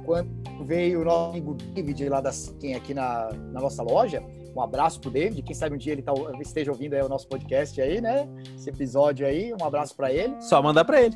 quando 0.06 0.30
veio 0.64 1.02
o 1.02 1.04
nosso 1.04 1.32
amigo 1.32 1.54
David 1.54 2.08
lá 2.08 2.22
da 2.22 2.32
Seeking 2.32 2.76
aqui 2.76 2.94
na, 2.94 3.30
na 3.52 3.60
nossa 3.60 3.84
loja, 3.84 4.24
um 4.56 4.62
abraço 4.62 5.00
pro 5.00 5.12
David, 5.12 5.42
quem 5.42 5.56
sabe 5.56 5.76
um 5.76 5.78
dia 5.78 5.94
ele 5.94 6.02
tá, 6.02 6.14
esteja 6.42 6.72
ouvindo 6.72 6.94
aí 6.94 7.02
o 7.02 7.10
nosso 7.10 7.28
podcast 7.28 7.80
aí, 7.82 8.02
né? 8.02 8.28
Esse 8.56 8.70
episódio 8.70 9.26
aí, 9.26 9.54
um 9.54 9.64
abraço 9.64 9.96
para 9.96 10.12
ele. 10.12 10.42
Só 10.42 10.62
mandar 10.62 10.86
para 10.86 11.02
ele. 11.02 11.16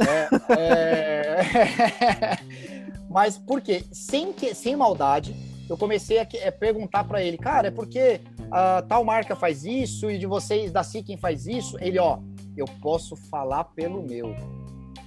É, 0.00 0.54
é... 0.58 2.38
Mas 3.10 3.36
por 3.36 3.60
quê? 3.60 3.84
Sem, 3.90 4.32
que, 4.32 4.54
sem 4.54 4.76
maldade, 4.76 5.34
eu 5.68 5.76
comecei 5.76 6.18
a, 6.18 6.22
a 6.22 6.26
é, 6.32 6.50
perguntar 6.50 7.04
para 7.04 7.22
ele, 7.22 7.36
cara, 7.36 7.68
é 7.68 7.70
porque 7.70 8.20
a 8.50 8.82
tal 8.82 9.04
marca 9.04 9.36
faz 9.36 9.64
isso 9.64 10.10
e 10.10 10.18
de 10.18 10.26
vocês 10.26 10.72
da 10.72 10.82
Seeking 10.82 11.16
faz 11.16 11.46
isso? 11.46 11.76
Ele, 11.80 11.98
ó, 11.98 12.18
eu 12.56 12.66
posso 12.80 13.16
falar 13.16 13.64
pelo 13.64 14.02
meu. 14.02 14.34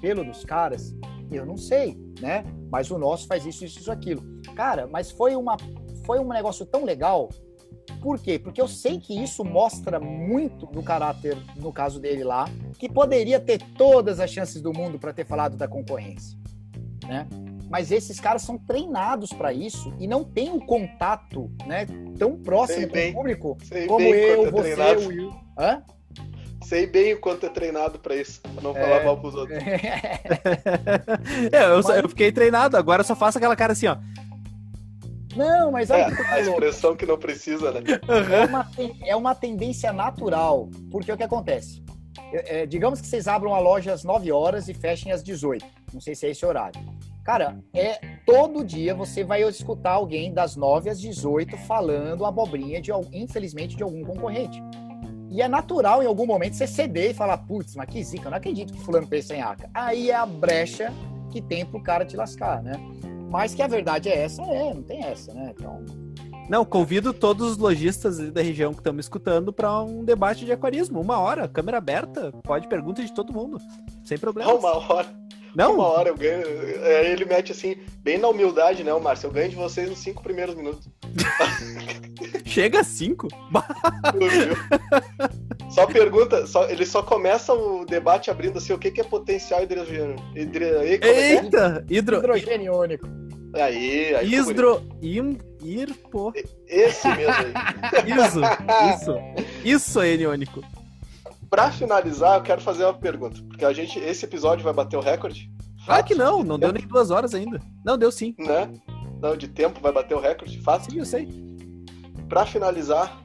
Pelo 0.02 0.23
dos 0.23 0.44
caras, 0.44 0.94
eu 1.31 1.45
não 1.45 1.56
sei, 1.56 1.98
né? 2.19 2.44
Mas 2.69 2.91
o 2.91 2.98
nosso 2.98 3.27
faz 3.27 3.45
isso, 3.45 3.64
isso, 3.64 3.80
isso, 3.80 3.91
aquilo. 3.91 4.22
Cara, 4.56 4.85
mas 4.88 5.11
foi 5.11 5.35
uma 5.35 5.56
foi 6.06 6.19
um 6.19 6.27
negócio 6.27 6.65
tão 6.65 6.84
legal. 6.84 7.30
Por 8.01 8.19
quê? 8.19 8.38
Porque 8.38 8.61
eu 8.61 8.68
sei 8.68 8.99
que 8.99 9.18
isso 9.18 9.43
mostra 9.43 9.99
muito 9.99 10.65
do 10.65 10.84
caráter, 10.84 11.38
no 11.55 11.72
caso 11.72 11.99
dele 11.99 12.23
lá, 12.23 12.45
que 12.77 12.89
poderia 12.89 13.39
ter 13.39 13.61
todas 13.77 14.19
as 14.19 14.30
chances 14.30 14.61
do 14.61 14.73
mundo 14.73 14.99
para 14.99 15.14
ter 15.14 15.26
falado 15.26 15.55
da 15.55 15.68
concorrência, 15.68 16.38
né? 17.07 17.27
Mas 17.69 17.91
esses 17.91 18.19
caras 18.19 18.43
são 18.43 18.57
treinados 18.57 19.31
para 19.31 19.51
isso 19.51 19.93
e 19.99 20.07
não 20.07 20.23
tem 20.23 20.49
um 20.51 20.60
contato, 20.60 21.49
né, 21.65 21.88
tão 22.19 22.38
próximo 22.38 22.88
com 22.88 22.97
o 22.97 23.14
público 23.14 23.57
como 23.88 24.05
eu, 24.05 24.47
é 24.47 24.51
você, 24.51 24.76
treinado. 24.76 25.01
o 25.01 25.07
Will. 25.07 25.34
Hã? 25.57 25.84
Sei 26.64 26.88
bem 26.88 27.14
o 27.14 27.19
quanto 27.19 27.45
é 27.45 27.49
treinado 27.49 27.99
para 27.99 28.15
isso, 28.15 28.41
pra 28.41 28.61
não 28.61 28.73
falar 28.73 29.01
é... 29.01 29.03
mal 29.03 29.18
pros 29.18 29.35
outros. 29.35 29.57
é, 31.51 31.65
eu, 31.65 31.81
mas... 31.84 32.03
eu 32.03 32.10
fiquei 32.10 32.31
treinado, 32.31 32.77
agora 32.77 33.01
eu 33.01 33.05
só 33.05 33.15
faço 33.15 33.38
aquela 33.38 33.55
cara 33.55 33.73
assim, 33.73 33.88
ó. 33.88 33.97
Não, 35.35 35.72
mas 35.72 35.89
é, 35.89 36.05
a 36.05 36.39
expressão 36.39 36.95
que 36.95 37.05
não 37.05 37.18
precisa, 37.18 37.72
né? 37.72 37.81
É, 38.31 38.45
uma, 38.45 38.72
é 39.05 39.15
uma 39.15 39.35
tendência 39.35 39.91
natural, 39.91 40.69
porque 40.91 41.11
o 41.11 41.18
que 41.18 41.23
acontece? 41.23 41.84
É, 42.31 42.61
é, 42.61 42.65
digamos 42.65 43.01
que 43.01 43.07
vocês 43.07 43.27
abram 43.27 43.53
a 43.53 43.60
loja 43.60 43.93
às 43.93 44.03
9 44.03 44.31
horas 44.31 44.68
e 44.68 44.73
fechem 44.73 45.11
às 45.11 45.23
18. 45.23 45.65
Não 45.93 46.01
sei 46.01 46.15
se 46.15 46.26
é 46.26 46.30
esse 46.31 46.45
horário. 46.45 46.80
Cara, 47.23 47.57
é 47.73 47.99
todo 48.26 48.65
dia 48.65 48.93
você 48.93 49.23
vai 49.23 49.43
escutar 49.43 49.91
alguém 49.91 50.34
das 50.34 50.55
9 50.55 50.89
às 50.89 50.99
18 50.99 51.57
falando 51.60 52.26
abobrinha 52.26 52.81
de 52.81 52.91
infelizmente 53.14 53.77
de 53.77 53.84
algum 53.84 54.03
concorrente. 54.03 54.61
E 55.31 55.41
é 55.41 55.47
natural 55.47 56.03
em 56.03 56.05
algum 56.05 56.27
momento 56.27 56.55
você 56.55 56.68
ceder 56.68 57.11
e 57.11 57.14
falar, 57.14 57.38
putz, 57.38 57.76
mas 57.76 57.89
que 57.89 58.03
zica, 58.03 58.27
eu 58.27 58.31
não 58.31 58.38
acredito 58.38 58.73
que 58.73 58.80
fulano 58.84 59.07
pensa 59.07 59.34
em 59.34 59.41
aca. 59.41 59.69
Aí 59.73 60.11
é 60.11 60.15
a 60.15 60.26
brecha 60.26 60.93
que 61.31 61.41
tem 61.41 61.65
pro 61.65 61.81
cara 61.81 62.05
te 62.05 62.15
lascar, 62.15 62.61
né? 62.61 62.73
Mas 63.34 63.55
que 63.55 63.64
a 63.64 63.68
verdade 63.68 64.10
é 64.10 64.26
essa, 64.26 64.43
é, 64.43 64.72
não 64.72 64.84
tem 64.84 65.03
essa, 65.03 65.34
né? 65.34 65.55
Então. 65.57 65.84
Não, 66.47 66.64
convido 66.64 67.11
todos 67.11 67.53
os 67.53 67.57
lojistas 67.57 68.19
da 68.31 68.43
região 68.43 68.72
que 68.72 68.80
estão 68.80 68.93
me 68.93 68.99
escutando 68.99 69.51
para 69.51 69.81
um 69.81 70.05
debate 70.05 70.45
de 70.45 70.51
aquarismo. 70.51 71.01
Uma 71.01 71.18
hora, 71.18 71.47
câmera 71.47 71.80
aberta, 71.80 72.31
pode 72.43 72.68
pergunta 72.68 73.03
de 73.03 73.11
todo 73.11 73.34
mundo, 73.34 73.57
sem 74.05 74.19
problema. 74.19 74.53
Uma 74.53 74.77
hora. 74.77 75.07
Não? 75.55 75.73
Uma 75.73 75.88
hora 75.88 76.10
eu 76.10 76.15
ganho. 76.15 76.45
Aí 76.45 77.11
ele 77.11 77.26
mete 77.26 77.51
assim, 77.51 77.76
bem 78.03 78.19
na 78.19 78.27
humildade, 78.27 78.84
né, 78.84 78.93
Márcio? 78.93 79.27
Eu 79.27 79.31
ganho 79.31 79.49
de 79.49 79.55
vocês 79.55 79.89
nos 79.89 79.97
cinco 79.97 80.22
primeiros 80.22 80.53
minutos. 80.53 80.88
Chega 82.45 82.81
a 82.81 82.84
cinco? 82.84 83.27
só 85.72 85.88
pergunta, 85.88 86.45
só, 86.45 86.69
ele 86.69 86.85
só 86.85 87.01
começa 87.01 87.51
o 87.51 87.84
debate 87.84 88.30
abrindo 88.30 88.60
assim, 88.60 88.73
o 88.73 88.77
que, 88.77 88.91
que 88.91 89.01
é 89.01 89.03
potencial 89.03 89.64
hidrogênio? 89.64 90.18
Hidro, 90.35 90.64
é 90.64 90.99
é? 91.01 91.34
Eita! 91.34 91.84
Hidro... 91.89 92.18
Hidrogênio 92.18 92.77
único. 92.77 93.22
Aí, 93.53 94.15
aí. 94.15 94.34
Isdro. 94.34 94.81
Im, 95.01 95.38
ir, 95.61 95.93
pô. 96.11 96.34
Esse 96.67 97.07
mesmo 97.09 97.34
aí. 97.34 97.53
Isso, 98.09 98.39
isso. 98.95 99.15
Isso 99.63 100.01
é 100.01 100.09
eniônico. 100.09 100.61
Pra 101.49 101.71
finalizar, 101.71 102.38
eu 102.38 102.43
quero 102.43 102.61
fazer 102.61 102.84
uma 102.84 102.95
pergunta. 102.95 103.39
Porque 103.47 103.63
a 103.63 103.71
gente, 103.71 103.99
esse 103.99 104.25
episódio 104.25 104.63
vai 104.63 104.73
bater 104.73 104.97
o 104.97 105.01
recorde? 105.01 105.51
Ah, 105.88 106.01
que 106.01 106.15
não, 106.15 106.43
não 106.43 106.57
deu 106.57 106.71
nem 106.71 106.88
duas 106.88 107.11
horas 107.11 107.35
ainda. 107.35 107.59
Não, 107.85 107.97
deu 107.97 108.11
sim. 108.11 108.34
Né? 108.39 108.71
Não, 109.21 109.38
de 109.38 109.47
tempo 109.47 109.80
vai 109.80 109.91
bater 109.91 110.15
o 110.15 110.19
recorde, 110.19 110.59
fácil. 110.61 110.91
Sim, 110.91 110.99
eu 110.99 111.05
sei. 111.05 111.27
Pra 112.27 112.45
finalizar, 112.45 113.21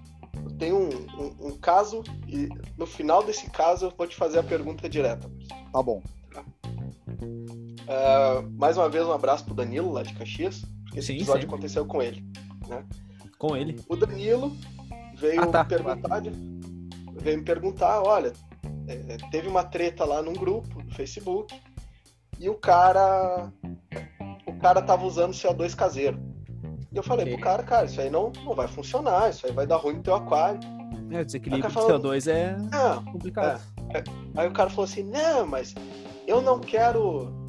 tenho 0.58 0.76
um, 0.76 0.88
um, 0.88 1.48
um, 1.48 1.58
caso 1.58 2.02
e 2.26 2.48
no 2.76 2.86
final 2.86 3.22
desse 3.22 3.48
caso 3.48 3.86
eu 3.86 3.92
vou 3.96 4.06
te 4.06 4.16
fazer 4.16 4.40
a 4.40 4.42
pergunta 4.42 4.88
direta. 4.88 5.30
Tá 5.72 5.82
bom. 5.82 6.02
Tá? 6.34 6.44
Uh, 7.88 8.46
mais 8.58 8.76
uma 8.76 8.88
vez 8.88 9.06
um 9.06 9.12
abraço 9.12 9.46
pro 9.46 9.54
Danilo 9.54 9.90
lá 9.90 10.02
de 10.02 10.12
Caxias, 10.12 10.62
porque 10.84 10.98
esse 10.98 11.08
sim, 11.08 11.16
episódio 11.16 11.42
sim. 11.42 11.48
aconteceu 11.48 11.86
com 11.86 12.02
ele. 12.02 12.22
Né? 12.68 12.84
Com 13.38 13.56
ele? 13.56 13.80
O 13.88 13.96
Danilo 13.96 14.54
veio 15.16 15.40
ah, 15.40 15.46
tá. 15.46 15.64
perguntar 15.64 16.22
veio 17.20 17.38
me 17.38 17.44
perguntar, 17.44 18.02
olha, 18.02 18.32
é, 18.86 19.16
teve 19.30 19.48
uma 19.48 19.64
treta 19.64 20.04
lá 20.04 20.22
num 20.22 20.34
grupo 20.34 20.82
do 20.82 20.94
Facebook 20.94 21.58
e 22.38 22.48
o 22.48 22.54
cara 22.54 23.50
o 24.46 24.52
cara 24.58 24.82
tava 24.82 25.04
usando 25.04 25.32
CO2 25.32 25.74
caseiro. 25.74 26.18
E 26.92 26.96
eu 26.96 27.02
falei 27.02 27.24
okay. 27.24 27.36
pro 27.36 27.44
cara, 27.44 27.62
cara, 27.62 27.86
isso 27.86 28.00
aí 28.00 28.10
não, 28.10 28.32
não 28.44 28.54
vai 28.54 28.68
funcionar, 28.68 29.30
isso 29.30 29.46
aí 29.46 29.52
vai 29.52 29.66
dar 29.66 29.76
ruim 29.76 29.94
no 29.94 30.02
teu 30.02 30.14
aquário. 30.14 30.60
É, 31.10 31.20
o 31.20 31.24
desequilíbrio 31.24 31.70
de 31.70 31.74
CO2 31.74 32.30
é 32.30 32.56
não, 32.70 33.04
complicado. 33.04 33.62
É, 33.94 33.98
é. 33.98 34.04
Aí 34.36 34.46
o 34.46 34.52
cara 34.52 34.68
falou 34.68 34.84
assim, 34.84 35.02
não, 35.02 35.46
mas 35.46 35.74
eu 36.26 36.42
não 36.42 36.58
quero 36.58 37.47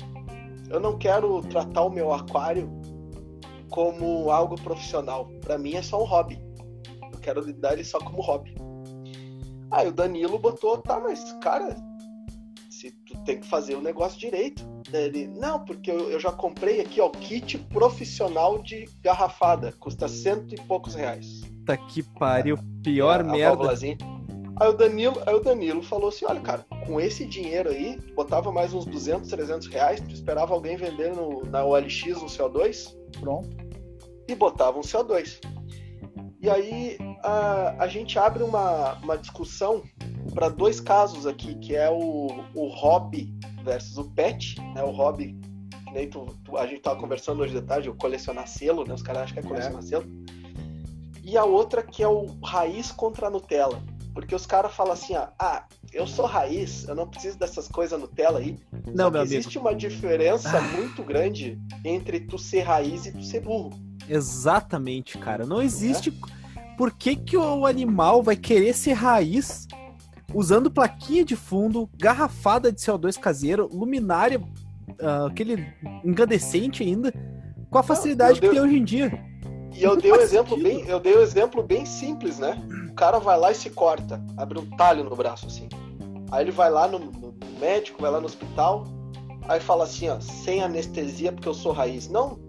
eu 0.70 0.80
não 0.80 0.98
quero 0.98 1.42
tratar 1.42 1.84
o 1.84 1.90
meu 1.90 2.14
aquário 2.14 2.70
como 3.70 4.32
algo 4.32 4.56
profissional. 4.56 5.30
Para 5.42 5.58
mim 5.58 5.74
é 5.74 5.82
só 5.82 6.02
um 6.02 6.06
hobby. 6.06 6.40
Eu 7.12 7.20
quero 7.20 7.42
lidar 7.42 7.74
ele 7.74 7.84
só 7.84 8.00
como 8.00 8.22
hobby. 8.22 8.56
Aí 9.72 9.88
o 9.88 9.92
Danilo 9.92 10.40
botou, 10.40 10.78
tá, 10.80 11.00
mas 11.00 11.32
cara, 11.42 11.76
se 12.70 12.92
tu 12.92 13.18
tem 13.24 13.40
que 13.40 13.48
fazer 13.48 13.76
o 13.76 13.82
negócio 13.82 14.20
direito. 14.20 14.68
Ele, 14.92 15.28
não, 15.28 15.64
porque 15.66 15.92
eu, 15.92 16.10
eu 16.10 16.20
já 16.20 16.32
comprei 16.32 16.82
aqui, 16.82 17.00
ó, 17.00 17.10
kit 17.10 17.58
profissional 17.58 18.62
de 18.64 18.90
garrafada, 19.04 19.72
custa 19.74 20.08
cento 20.08 20.56
e 20.56 20.62
poucos 20.62 20.96
reais. 20.96 21.42
Tá 21.66 21.78
que 21.78 22.02
pariu, 22.02 22.58
pior 22.82 23.20
é, 23.20 23.24
merda. 23.24 23.76
Aí 24.60 24.68
o 24.68 24.74
Danilo, 24.74 25.22
aí 25.26 25.34
o 25.34 25.40
Danilo 25.40 25.82
falou 25.82 26.10
assim, 26.10 26.26
olha, 26.26 26.42
cara, 26.42 26.66
com 26.86 27.00
esse 27.00 27.26
dinheiro 27.26 27.70
aí, 27.70 27.98
botava 28.14 28.52
mais 28.52 28.74
uns 28.74 28.86
200, 28.86 29.30
300 29.30 29.68
reais, 29.68 30.02
tu 30.02 30.14
esperava 30.14 30.54
alguém 30.54 30.76
vender 30.76 31.16
no, 31.16 31.46
na 31.46 31.64
OLX 31.64 32.22
um 32.22 32.26
CO2, 32.26 32.94
pronto, 33.22 33.50
e 34.28 34.36
botava 34.36 34.78
um 34.78 34.82
CO2. 34.82 35.40
E 36.42 36.50
aí 36.50 36.98
a, 37.24 37.84
a 37.84 37.88
gente 37.88 38.20
abre 38.20 38.44
uma, 38.44 38.94
uma 38.96 39.18
discussão 39.18 39.82
para 40.34 40.50
dois 40.50 40.80
casos 40.80 41.26
aqui, 41.26 41.56
que 41.56 41.76
é 41.76 41.90
o, 41.90 42.28
o 42.54 42.68
hobby 42.68 43.34
versus 43.64 43.98
o 43.98 44.10
pet, 44.12 44.60
né? 44.74 44.84
O 44.84 44.92
hobby, 44.92 45.38
que 45.86 45.94
nem 45.94 46.10
tu, 46.10 46.26
tu, 46.44 46.58
a 46.58 46.66
gente 46.66 46.82
tava 46.82 47.00
conversando 47.00 47.42
hoje 47.42 47.54
de 47.54 47.62
tarde, 47.62 47.90
o 47.90 47.96
colecionar 47.96 48.48
selo, 48.48 48.86
né? 48.86 48.94
Os 48.94 49.02
caras 49.02 49.24
acham 49.24 49.34
que 49.36 49.40
é 49.40 49.50
colecionar 49.50 49.80
é. 49.80 49.86
selo. 49.86 50.06
E 51.24 51.38
a 51.38 51.44
outra 51.44 51.84
que 51.84 52.02
é 52.04 52.08
o 52.08 52.26
raiz 52.42 52.92
contra 52.92 53.28
a 53.28 53.30
Nutella. 53.30 53.82
Porque 54.14 54.34
os 54.34 54.46
caras 54.46 54.74
falam 54.74 54.94
assim, 54.94 55.16
ah, 55.16 55.32
ah, 55.40 55.66
eu 55.94 56.08
sou 56.08 56.26
raiz, 56.26 56.88
eu 56.88 56.96
não 56.96 57.08
preciso 57.08 57.38
dessas 57.38 57.68
coisas 57.68 58.00
Nutella 58.00 58.40
aí. 58.40 58.58
Não, 58.94 59.10
meu 59.10 59.22
existe 59.22 59.58
amigo. 59.58 59.70
uma 59.70 59.78
diferença 59.78 60.58
ah. 60.58 60.62
muito 60.76 61.04
grande 61.04 61.60
entre 61.86 62.20
tu 62.22 62.38
ser 62.38 62.62
raiz 62.62 63.06
e 63.06 63.12
tu 63.12 63.24
ser 63.24 63.42
burro. 63.42 63.72
Exatamente, 64.08 65.18
cara. 65.18 65.46
Não 65.46 65.62
existe. 65.62 66.10
É? 66.10 66.76
Por 66.76 66.92
que, 66.92 67.16
que 67.16 67.38
o 67.38 67.66
animal 67.66 68.24
vai 68.24 68.36
querer 68.36 68.74
ser 68.74 68.94
raiz 68.94 69.68
usando 70.34 70.72
plaquinha 70.72 71.26
de 71.26 71.36
fundo, 71.36 71.90
garrafada 71.98 72.72
de 72.72 72.80
CO2 72.80 73.20
caseiro, 73.20 73.70
luminária, 73.72 74.40
uh, 74.40 75.26
aquele 75.28 75.74
incandescente 76.04 76.84
ainda, 76.84 77.14
com 77.70 77.78
a 77.78 77.84
facilidade 77.84 78.40
que 78.40 78.50
tem 78.50 78.60
hoje 78.60 78.78
em 78.78 78.84
dia? 78.84 79.29
E 79.74 79.84
eu 79.84 79.96
dei 79.96 80.12
um 80.12 80.16
exemplo 80.16 80.58
bem, 80.58 80.86
eu 80.88 81.00
dei 81.00 81.18
um 81.18 81.22
exemplo 81.22 81.64
bem 81.64 81.86
simples, 81.86 82.40
né? 82.40 82.62
O 82.90 82.94
cara 82.94 83.20
vai 83.20 83.38
lá 83.38 83.52
e 83.52 83.56
se 83.56 83.70
corta, 83.70 84.22
abre 84.38 84.60
um 84.60 84.66
talho 84.78 85.04
no 85.04 85.16
braço 85.16 85.48
assim. 85.48 85.70
Aí 86.32 86.44
ele 86.44 86.52
vai 86.52 86.70
lá 86.70 86.88
no, 86.88 87.00
no 87.00 87.34
médico, 87.60 88.02
vai 88.02 88.12
lá 88.12 88.20
no 88.20 88.26
hospital, 88.26 88.86
aí 89.48 89.60
fala 89.60 89.84
assim, 89.84 90.10
ó, 90.10 90.20
sem 90.20 90.64
anestesia 90.64 91.32
porque 91.32 91.48
eu 91.48 91.54
sou 91.54 91.72
raiz. 91.72 92.08
Não, 92.08 92.40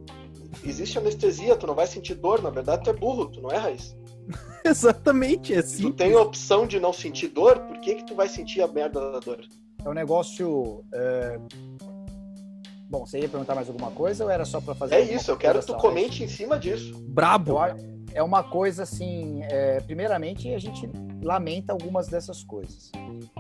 existe 0.64 0.98
anestesia, 0.98 1.56
tu 1.56 1.66
não 1.66 1.74
vai 1.74 1.86
sentir 1.86 2.14
dor, 2.14 2.42
na 2.42 2.50
verdade 2.50 2.84
tu 2.84 2.90
é 2.90 2.92
burro, 2.92 3.26
tu 3.26 3.40
não 3.40 3.50
é 3.50 3.56
raiz. 3.56 3.96
Exatamente, 4.64 5.54
é 5.54 5.62
tu 5.62 5.92
tem 5.92 6.14
a 6.14 6.20
opção 6.20 6.66
de 6.66 6.78
não 6.78 6.92
sentir 6.92 7.28
dor, 7.28 7.58
por 7.60 7.78
que 7.80 7.96
que 7.96 8.06
tu 8.06 8.14
vai 8.14 8.28
sentir 8.28 8.60
a 8.62 8.68
merda 8.68 9.12
da 9.12 9.18
dor? 9.18 9.40
É 9.84 9.88
um 9.88 9.94
negócio 9.94 10.84
é, 10.92 11.40
Bom, 12.90 13.06
você 13.06 13.20
ia 13.20 13.28
perguntar 13.28 13.54
mais 13.54 13.68
alguma 13.68 13.92
coisa 13.92 14.24
ou 14.24 14.30
era 14.30 14.44
só 14.44 14.60
para 14.60 14.74
fazer? 14.74 14.96
É 14.96 15.00
isso, 15.00 15.30
eu 15.30 15.36
quero 15.36 15.60
que 15.60 15.66
tu 15.66 15.76
comente 15.76 16.24
em 16.24 16.28
cima 16.28 16.58
disso. 16.58 17.00
Brabo! 17.06 17.54
É 18.12 18.20
uma 18.20 18.42
coisa 18.42 18.82
assim, 18.82 19.44
é, 19.44 19.80
primeiramente 19.82 20.52
a 20.52 20.58
gente 20.58 20.90
lamenta 21.22 21.72
algumas 21.72 22.08
dessas 22.08 22.42
coisas. 22.42 22.90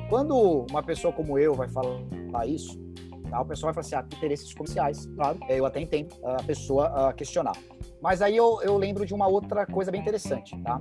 Quando 0.08 0.64
uma 0.70 0.84
pessoa 0.84 1.12
como 1.12 1.36
eu 1.36 1.52
vai 1.52 1.68
falar 1.68 2.46
isso, 2.46 2.80
tá, 3.28 3.40
o 3.40 3.44
pessoal 3.44 3.72
vai 3.72 3.82
falar 3.82 4.00
assim, 4.00 4.14
ah, 4.14 4.16
interesses 4.16 4.54
comerciais, 4.54 5.06
claro, 5.16 5.40
eu 5.48 5.66
até 5.66 5.80
entendo 5.80 6.14
a 6.22 6.40
pessoa 6.44 7.08
a 7.08 7.12
questionar. 7.12 7.56
Mas 8.00 8.22
aí 8.22 8.36
eu, 8.36 8.60
eu 8.62 8.78
lembro 8.78 9.04
de 9.04 9.12
uma 9.12 9.26
outra 9.26 9.66
coisa 9.66 9.90
bem 9.90 10.00
interessante, 10.00 10.56
tá? 10.62 10.78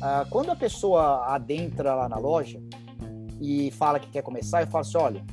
Ah, 0.00 0.24
quando 0.30 0.50
a 0.52 0.56
pessoa 0.56 1.26
adentra 1.34 1.96
lá 1.96 2.08
na 2.08 2.16
loja 2.16 2.62
e 3.40 3.72
fala 3.72 3.98
que 3.98 4.08
quer 4.08 4.22
começar, 4.22 4.62
eu 4.62 4.68
falo 4.68 4.82
assim, 4.82 4.98
olha, 4.98 5.24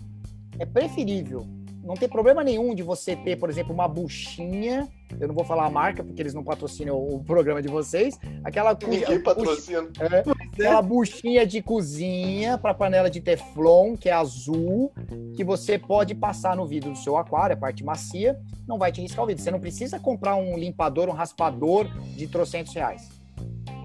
é 0.58 0.66
preferível 0.66 1.59
não 1.84 1.96
tem 1.96 2.08
problema 2.08 2.44
nenhum 2.44 2.76
de 2.76 2.84
você 2.84 3.16
ter, 3.16 3.38
por 3.38 3.50
exemplo, 3.50 3.74
uma 3.74 3.88
buchinha. 3.88 4.88
Eu 5.20 5.28
não 5.28 5.36
vou 5.36 5.44
falar 5.44 5.66
a 5.66 5.70
marca, 5.70 6.04
porque 6.04 6.22
eles 6.22 6.34
não 6.34 6.44
patrocinam 6.44 6.96
o 6.98 7.24
programa 7.24 7.62
de 7.62 7.68
vocês. 7.68 8.20
Aquela 8.44 8.78
Ninguém 8.88 9.22
patrocina. 9.22 9.90
É, 10.00 10.24
aquela 10.54 10.82
buchinha 10.82 11.48
de 11.48 11.62
cozinha 11.62 12.58
para 12.58 12.74
panela 12.74 13.10
de 13.10 13.22
Teflon, 13.22 13.96
que 13.96 14.10
é 14.10 14.14
azul, 14.14 14.92
que 15.36 15.44
você 15.44 15.80
pode 15.80 16.14
passar 16.14 16.56
no 16.56 16.68
vidro 16.68 16.92
do 16.92 16.98
seu 16.98 17.18
aquário, 17.18 17.56
a 17.56 17.60
parte 17.60 17.84
macia, 17.84 18.40
não 18.68 18.78
vai 18.78 18.92
te 18.92 19.02
riscar 19.02 19.24
o 19.24 19.28
vidro. 19.28 19.42
Você 19.42 19.52
não 19.52 19.60
precisa 19.60 20.00
comprar 20.00 20.36
um 20.36 20.58
limpador, 20.58 21.10
um 21.10 21.14
raspador 21.14 21.88
de 22.16 22.28
trocentos 22.28 22.74
reais. 22.74 23.10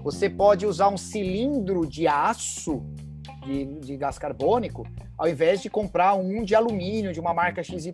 Você 0.03 0.29
pode 0.29 0.67
usar 0.67 0.89
um 0.89 0.97
cilindro 0.97 1.87
de 1.87 2.07
aço 2.07 2.85
de, 3.45 3.65
de 3.79 3.97
gás 3.97 4.17
carbônico 4.17 4.85
ao 5.17 5.27
invés 5.27 5.61
de 5.61 5.69
comprar 5.69 6.13
um 6.15 6.43
de 6.43 6.55
alumínio 6.55 7.13
de 7.13 7.19
uma 7.19 7.33
marca 7.33 7.63
XYZ. 7.63 7.93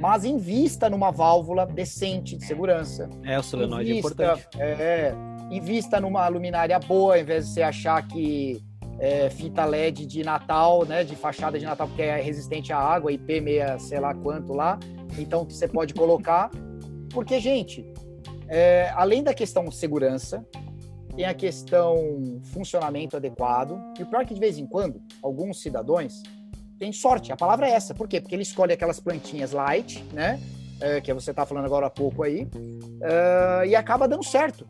Mas 0.00 0.24
invista 0.24 0.90
numa 0.90 1.10
válvula 1.10 1.66
decente 1.66 2.36
de 2.36 2.44
segurança. 2.44 3.08
É, 3.24 3.38
o 3.38 3.42
solenoide 3.42 3.90
é 3.90 3.98
invista, 3.98 4.22
é 4.22 4.26
importante. 4.26 4.48
É, 4.60 5.14
invista 5.50 6.00
numa 6.00 6.26
luminária 6.28 6.78
boa, 6.78 7.14
ao 7.14 7.20
invés 7.20 7.46
de 7.46 7.54
você 7.54 7.62
achar 7.62 8.06
que 8.06 8.62
é, 8.98 9.30
fita 9.30 9.64
LED 9.64 10.06
de 10.06 10.22
Natal, 10.22 10.84
né, 10.84 11.04
de 11.04 11.16
fachada 11.16 11.58
de 11.58 11.64
Natal, 11.64 11.88
porque 11.88 12.02
é 12.02 12.20
resistente 12.20 12.72
à 12.72 12.78
água, 12.78 13.12
IP6, 13.12 13.78
sei 13.78 14.00
lá 14.00 14.14
quanto 14.14 14.52
lá. 14.52 14.78
Então, 15.18 15.44
você 15.44 15.66
pode 15.66 15.94
colocar. 15.94 16.50
Porque, 17.10 17.38
gente, 17.40 17.84
é, 18.48 18.92
além 18.94 19.22
da 19.22 19.32
questão 19.32 19.70
segurança, 19.70 20.44
tem 21.16 21.24
a 21.24 21.34
questão 21.34 22.40
funcionamento 22.52 23.16
adequado, 23.16 23.78
e 23.98 24.02
o 24.02 24.06
pior 24.06 24.22
é 24.22 24.24
que 24.24 24.34
de 24.34 24.40
vez 24.40 24.58
em 24.58 24.66
quando, 24.66 25.00
alguns 25.22 25.60
cidadãos 25.60 26.22
têm 26.78 26.92
sorte, 26.92 27.32
a 27.32 27.36
palavra 27.36 27.68
é 27.68 27.70
essa. 27.70 27.94
Por 27.94 28.08
quê? 28.08 28.20
Porque 28.20 28.34
ele 28.34 28.42
escolhe 28.42 28.72
aquelas 28.72 28.98
plantinhas 28.98 29.52
light, 29.52 30.02
né? 30.12 30.40
É, 30.80 31.00
que 31.00 31.12
você 31.14 31.30
está 31.30 31.46
falando 31.46 31.66
agora 31.66 31.86
há 31.86 31.90
pouco 31.90 32.24
aí, 32.24 32.42
uh, 32.42 33.64
e 33.64 33.76
acaba 33.76 34.08
dando 34.08 34.24
certo. 34.24 34.66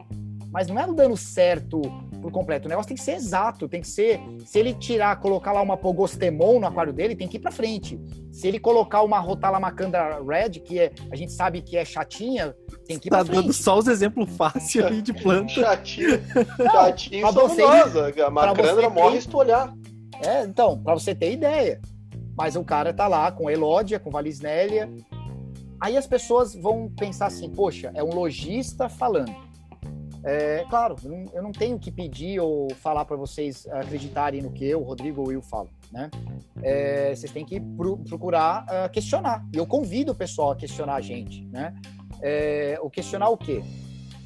Mas 0.51 0.69
não 0.69 0.79
é 0.79 0.87
dando 0.87 1.17
certo 1.17 1.81
por 2.25 2.33
completo. 2.33 2.65
O 2.65 2.69
negócio 2.71 2.89
tem 2.89 2.97
que 2.97 3.03
ser 3.03 3.17
exato, 3.17 3.69
tem 3.69 3.83
que 3.83 3.87
ser. 3.87 4.19
Se 4.47 4.59
ele 4.59 4.73
tirar, 4.73 5.15
colocar 5.21 5.53
lá 5.53 5.61
uma 5.61 5.77
Pogostemon 5.77 6.59
no 6.59 6.67
aquário 6.67 6.91
dele, 6.91 7.15
tem 7.15 7.29
que 7.29 7.37
ir 7.37 7.41
para 7.41 7.51
frente. 7.51 8.01
Se 8.33 8.49
ele 8.49 8.59
colocar 8.59 9.03
uma 9.03 9.19
Rotalamacandra 9.19 10.23
Red, 10.25 10.61
que 10.61 10.81
é, 10.81 10.91
a 11.13 11.17
gente 11.17 11.33
sabe 11.33 11.61
que 11.61 11.77
é 11.77 11.85
chatinha, 11.85 12.57
tem 12.87 12.99
que 12.99 13.09
ir 13.09 13.11
tá 13.11 13.19
pra 13.19 13.27
frente. 13.27 13.43
dando 13.43 13.53
só 13.53 13.77
os 13.77 13.87
exemplos 13.89 14.35
fáceis 14.39 14.87
aí 14.87 15.03
de 15.03 15.13
planta. 15.13 15.53
Chatinho. 15.53 16.19
Chatinho 16.73 17.27
fabulosa. 17.27 18.15
A 18.27 18.31
macandra 18.31 18.89
morre 18.89 19.21
se 19.21 19.29
tu 19.29 19.37
olhar. 19.37 19.75
É, 20.23 20.45
então, 20.45 20.83
para 20.83 20.95
você 20.95 21.15
ter 21.15 21.31
ideia. 21.31 21.79
Mas 22.35 22.57
o 22.57 22.65
cara 22.65 22.95
tá 22.95 23.07
lá 23.07 23.31
com 23.31 23.51
Elódia, 23.51 24.01
com 24.01 24.11
Valisnélia. 24.11 24.91
Aí 25.79 25.95
as 25.99 26.07
pessoas 26.07 26.55
vão 26.55 26.89
pensar 26.89 27.27
assim, 27.27 27.51
poxa, 27.51 27.91
é 27.95 28.03
um 28.03 28.15
lojista 28.15 28.89
falando. 28.89 29.44
É, 30.27 30.65
claro, 30.71 30.97
eu 31.35 31.43
não 31.43 31.53
tenho 31.53 31.79
que 31.79 31.93
pedir 31.93 32.41
ou 32.41 32.71
falar 32.77 33.05
para 33.05 33.15
vocês 33.15 33.67
acreditarem 33.67 34.41
no 34.41 34.51
que 34.51 34.65
eu, 34.65 34.83
Rodrigo 34.83 35.21
ou 35.21 35.31
eu 35.31 35.43
falo, 35.43 35.69
né? 35.93 36.11
É, 36.63 37.15
vocês 37.15 37.31
têm 37.31 37.45
que 37.45 37.61
procurar 38.09 38.65
uh, 38.65 38.91
questionar. 38.91 39.47
E 39.53 39.59
eu 39.59 39.67
convido 39.67 40.13
o 40.13 40.15
pessoal 40.15 40.53
a 40.53 40.57
questionar 40.57 40.95
a 40.95 41.01
gente, 41.03 41.45
né? 41.49 41.75
É, 42.23 42.79
o 42.81 42.89
questionar 42.89 43.29
o 43.29 43.37
quê? 43.37 43.63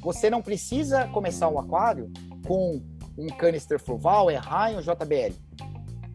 Você 0.01 0.29
não 0.29 0.41
precisa 0.41 1.05
começar 1.09 1.49
um 1.49 1.59
aquário 1.59 2.09
com 2.47 2.81
um 3.17 3.27
canister 3.27 3.77
fluval, 3.77 4.29
é 4.29 4.37
Ryan 4.37 4.81
JBL. 4.81 5.35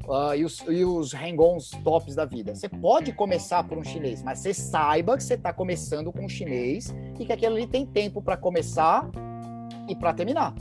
Uh, 0.06 0.34
e 0.34 0.44
os, 0.44 0.60
e 0.68 0.84
os 0.84 1.12
hang-ons 1.12 1.70
tops 1.82 2.14
da 2.14 2.24
vida. 2.24 2.54
Você 2.54 2.70
pode 2.70 3.12
começar 3.12 3.64
por 3.64 3.76
um 3.76 3.84
chinês, 3.84 4.22
mas 4.22 4.38
você 4.38 4.54
saiba 4.54 5.14
que 5.16 5.22
você 5.22 5.34
está 5.34 5.52
começando 5.52 6.10
com 6.10 6.24
um 6.24 6.28
chinês 6.28 6.94
e 7.18 7.26
que 7.26 7.32
aquele 7.32 7.56
ali 7.56 7.66
tem 7.66 7.84
tempo 7.84 8.22
para 8.22 8.36
começar 8.36 9.10
e 9.88 9.94
para 9.94 10.12
terminar. 10.12 10.54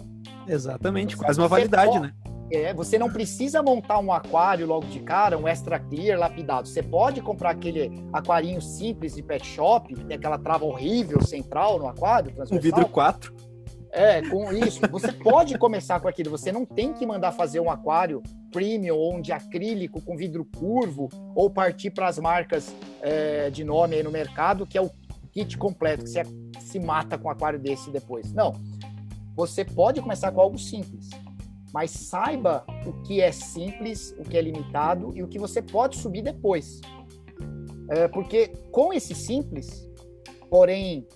Exatamente, 0.47 1.15
quase 1.15 1.39
uma 1.39 1.47
validade, 1.47 1.99
né? 1.99 2.13
É, 2.51 2.73
você 2.73 2.99
não 2.99 3.09
precisa 3.09 3.63
montar 3.63 3.97
um 3.99 4.11
aquário 4.11 4.67
logo 4.67 4.85
de 4.85 4.99
cara, 4.99 5.37
um 5.37 5.47
extra 5.47 5.79
clear 5.79 6.19
lapidado. 6.19 6.67
Você 6.67 6.83
pode 6.83 7.19
comprar 7.21 7.51
aquele 7.51 7.91
aquarinho 8.11 8.61
simples 8.61 9.15
de 9.15 9.23
pet 9.23 9.45
shop, 9.45 9.93
que 9.93 10.03
tem 10.03 10.17
aquela 10.17 10.37
trava 10.37 10.63
horrível 10.63 11.19
central 11.21 11.79
no 11.79 11.87
aquário, 11.87 12.31
Um 12.51 12.59
vidro 12.59 12.87
4. 12.87 13.33
É, 13.91 14.21
com 14.23 14.51
isso. 14.51 14.81
Você 14.91 15.11
pode 15.11 15.57
começar 15.57 15.99
com 15.99 16.07
aquilo. 16.07 16.29
Você 16.31 16.51
não 16.51 16.65
tem 16.65 16.93
que 16.93 17.05
mandar 17.05 17.31
fazer 17.31 17.59
um 17.59 17.69
aquário 17.69 18.21
premium 18.51 18.95
ou 18.95 19.15
um 19.15 19.21
de 19.21 19.31
acrílico 19.31 20.01
com 20.01 20.17
vidro 20.17 20.45
curvo 20.57 21.09
ou 21.35 21.49
partir 21.49 21.91
para 21.91 22.07
as 22.07 22.19
marcas 22.19 22.73
é, 23.01 23.49
de 23.49 23.63
nome 23.63 23.95
aí 23.95 24.03
no 24.03 24.11
mercado, 24.11 24.65
que 24.65 24.77
é 24.77 24.81
o 24.81 24.91
kit 25.31 25.57
completo, 25.57 26.03
que 26.03 26.09
você 26.09 26.23
se 26.59 26.79
mata 26.79 27.17
com 27.17 27.27
um 27.27 27.31
aquário 27.31 27.59
desse 27.59 27.91
depois. 27.91 28.31
Não. 28.33 28.53
Você 29.35 29.65
pode 29.65 30.01
começar 30.01 30.31
com 30.31 30.41
algo 30.41 30.57
simples, 30.57 31.10
mas 31.73 31.91
saiba 31.91 32.65
o 32.85 32.93
que 33.03 33.19
é 33.19 33.31
simples, 33.31 34.15
o 34.19 34.23
que 34.23 34.38
é 34.38 34.41
limitado 34.41 35.11
e 35.15 35.23
o 35.23 35.27
que 35.27 35.39
você 35.39 35.61
pode 35.61 35.97
subir 35.97 36.22
depois. 36.22 36.80
É, 37.89 38.07
porque 38.07 38.49
com 38.72 38.93
esse 38.93 39.15
simples, 39.15 39.89
porém 40.49 41.07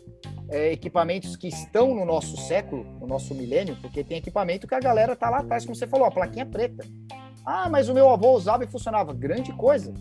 é, 0.49 0.71
equipamentos 0.71 1.35
que 1.35 1.47
estão 1.47 1.93
no 1.93 2.05
nosso 2.05 2.37
século, 2.37 2.83
no 2.99 3.07
nosso 3.07 3.35
milênio, 3.35 3.77
porque 3.81 4.03
tem 4.03 4.17
equipamento 4.17 4.67
que 4.67 4.75
a 4.75 4.79
galera 4.79 5.15
tá 5.15 5.29
lá 5.29 5.39
atrás, 5.39 5.63
como 5.63 5.75
você 5.75 5.87
falou, 5.87 6.07
a 6.07 6.11
plaquinha 6.11 6.45
preta. 6.45 6.85
Ah, 7.45 7.69
mas 7.69 7.87
o 7.87 7.93
meu 7.93 8.09
avô 8.09 8.31
usava 8.31 8.63
e 8.63 8.67
funcionava. 8.67 9.13
Grande 9.13 9.53
coisa. 9.53 9.93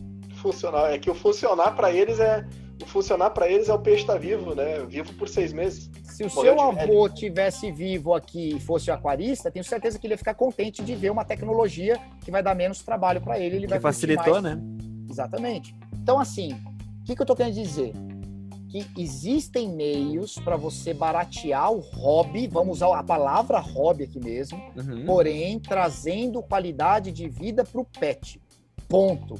Funcionar. 0.42 0.92
É 0.92 0.98
que 0.98 1.10
o 1.10 1.14
funcionar 1.14 1.76
para 1.76 1.92
eles 1.92 2.18
é 2.18 2.44
o 2.82 2.86
funcionar 2.86 3.30
para 3.30 3.48
eles 3.48 3.68
é 3.68 3.74
o 3.74 3.78
peixe 3.78 4.02
estar 4.02 4.14
tá 4.14 4.18
vivo, 4.18 4.54
né? 4.54 4.84
Vivo 4.86 5.12
por 5.14 5.28
seis 5.28 5.52
meses. 5.52 5.90
Se 6.16 6.24
o 6.24 6.30
seu 6.30 6.58
avô 6.58 7.10
tivesse 7.10 7.70
vivo 7.70 8.14
aqui 8.14 8.56
e 8.56 8.58
fosse 8.60 8.90
aquarista, 8.90 9.50
tenho 9.50 9.62
certeza 9.62 9.98
que 9.98 10.06
ele 10.06 10.14
ia 10.14 10.18
ficar 10.18 10.32
contente 10.32 10.82
de 10.82 10.94
ver 10.94 11.10
uma 11.10 11.26
tecnologia 11.26 12.00
que 12.24 12.30
vai 12.30 12.42
dar 12.42 12.54
menos 12.54 12.82
trabalho 12.82 13.20
para 13.20 13.38
ele. 13.38 13.56
ele 13.56 13.66
que 13.66 13.78
facilitou, 13.78 14.40
né? 14.40 14.58
Exatamente. 15.10 15.76
Então, 15.92 16.18
assim, 16.18 16.54
o 16.54 17.04
que, 17.04 17.14
que 17.14 17.20
eu 17.20 17.24
estou 17.24 17.36
querendo 17.36 17.52
dizer? 17.52 17.92
Que 18.70 18.86
existem 18.96 19.68
meios 19.68 20.36
para 20.36 20.56
você 20.56 20.94
baratear 20.94 21.70
o 21.70 21.80
hobby, 21.80 22.48
vamos 22.48 22.78
usar 22.78 22.98
a 22.98 23.02
palavra 23.02 23.58
hobby 23.58 24.04
aqui 24.04 24.18
mesmo, 24.18 24.58
uhum. 24.74 25.04
porém 25.04 25.60
trazendo 25.60 26.42
qualidade 26.42 27.12
de 27.12 27.28
vida 27.28 27.62
para 27.62 27.80
o 27.82 27.84
pet. 27.84 28.40
Ponto. 28.88 29.34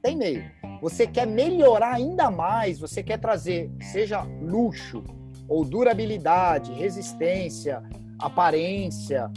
Tem 0.00 0.16
meio. 0.16 0.44
Você 0.80 1.08
quer 1.08 1.26
melhorar 1.26 1.94
ainda 1.94 2.30
mais, 2.30 2.78
você 2.78 3.02
quer 3.02 3.18
trazer, 3.18 3.68
seja 3.80 4.22
luxo 4.22 5.02
ou 5.48 5.64
durabilidade, 5.64 6.72
resistência, 6.72 7.82
aparência, 8.18 9.30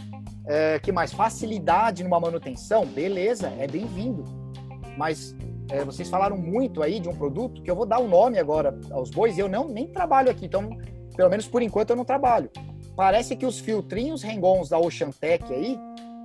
é, 0.46 0.80
que 0.80 0.92
mais? 0.92 1.12
Facilidade 1.12 2.04
numa 2.04 2.20
manutenção, 2.20 2.86
beleza, 2.86 3.52
é 3.60 3.68
bem-vindo. 3.68 4.24
Mas 4.98 5.36
é, 5.70 5.84
vocês 5.84 6.10
falaram 6.10 6.38
muito 6.38 6.82
aí 6.82 7.00
de 7.00 7.10
um 7.10 7.16
produto 7.16 7.62
que 7.62 7.70
eu 7.70 7.76
vou 7.76 7.86
dar 7.86 8.00
o 8.00 8.06
um 8.06 8.08
nome 8.08 8.40
agora 8.40 8.78
aos 8.90 9.12
bois 9.12 9.38
e 9.38 9.42
eu 9.42 9.50
não 9.50 9.68
nem 9.68 9.88
trabalho 9.88 10.32
aqui, 10.32 10.46
então 10.46 10.70
pelo 11.16 11.30
menos 11.30 11.48
por 11.48 11.62
enquanto 11.62 11.90
eu 11.90 11.96
não 11.96 12.06
trabalho. 12.06 12.50
Parece 12.96 13.36
que 13.36 13.46
os 13.46 13.60
filtrinhos 13.60 14.24
Rengons 14.24 14.70
da 14.70 14.80
Ocean 14.80 15.12
Tech 15.12 15.44
aí 15.54 15.78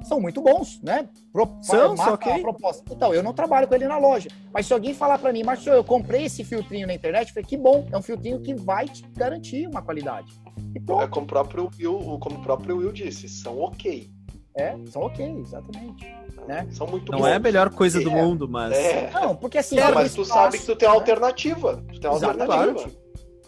são 0.08 0.20
muito 0.20 0.40
bons, 0.40 0.80
né? 0.82 1.08
Pro, 1.32 1.48
são, 1.60 1.96
só 1.96 2.16
que... 2.16 2.40
proposta. 2.40 2.84
Então, 2.90 3.14
eu 3.14 3.22
não 3.22 3.32
trabalho 3.32 3.66
com 3.66 3.74
ele 3.74 3.86
na 3.86 3.98
loja. 3.98 4.28
Mas 4.52 4.66
se 4.66 4.72
alguém 4.72 4.94
falar 4.94 5.18
para 5.18 5.32
mim, 5.32 5.42
Marcio, 5.42 5.72
eu 5.72 5.84
comprei 5.84 6.24
esse 6.24 6.44
filtrinho 6.44 6.86
na 6.86 6.94
internet, 6.94 7.28
eu 7.28 7.34
falei, 7.34 7.48
que 7.48 7.56
bom, 7.56 7.86
é 7.90 7.96
um 7.96 8.02
filtrinho 8.02 8.40
que 8.40 8.54
vai 8.54 8.86
te 8.86 9.02
garantir 9.16 9.66
uma 9.66 9.82
qualidade. 9.82 10.32
É 10.74 11.06
como 11.06 11.24
o 11.24 11.28
próprio 11.28 11.70
Will, 11.78 12.18
como 12.20 12.38
o 12.38 12.42
próprio 12.42 12.78
Will 12.78 12.92
disse, 12.92 13.28
são 13.28 13.58
ok. 13.60 14.10
É, 14.54 14.76
são 14.86 15.02
ok, 15.02 15.24
exatamente. 15.38 16.06
Né? 16.46 16.66
São 16.70 16.86
muito 16.86 17.10
Não 17.10 17.20
bons. 17.20 17.28
é 17.28 17.34
a 17.36 17.38
melhor 17.38 17.70
coisa 17.70 18.00
do 18.00 18.10
é. 18.10 18.22
mundo, 18.22 18.48
mas. 18.48 18.72
É. 18.76 19.10
Não, 19.10 19.34
porque 19.34 19.58
assim. 19.58 19.78
É, 19.78 19.90
mas 19.92 20.14
tu 20.14 20.24
sabe 20.24 20.58
que 20.58 20.66
tu 20.66 20.76
tem 20.76 20.88
uma 20.88 20.96
alternativa. 20.96 21.82
Tu 21.92 22.00
tem 22.00 22.10
uma 22.10 22.26
alternativa. 22.26 22.90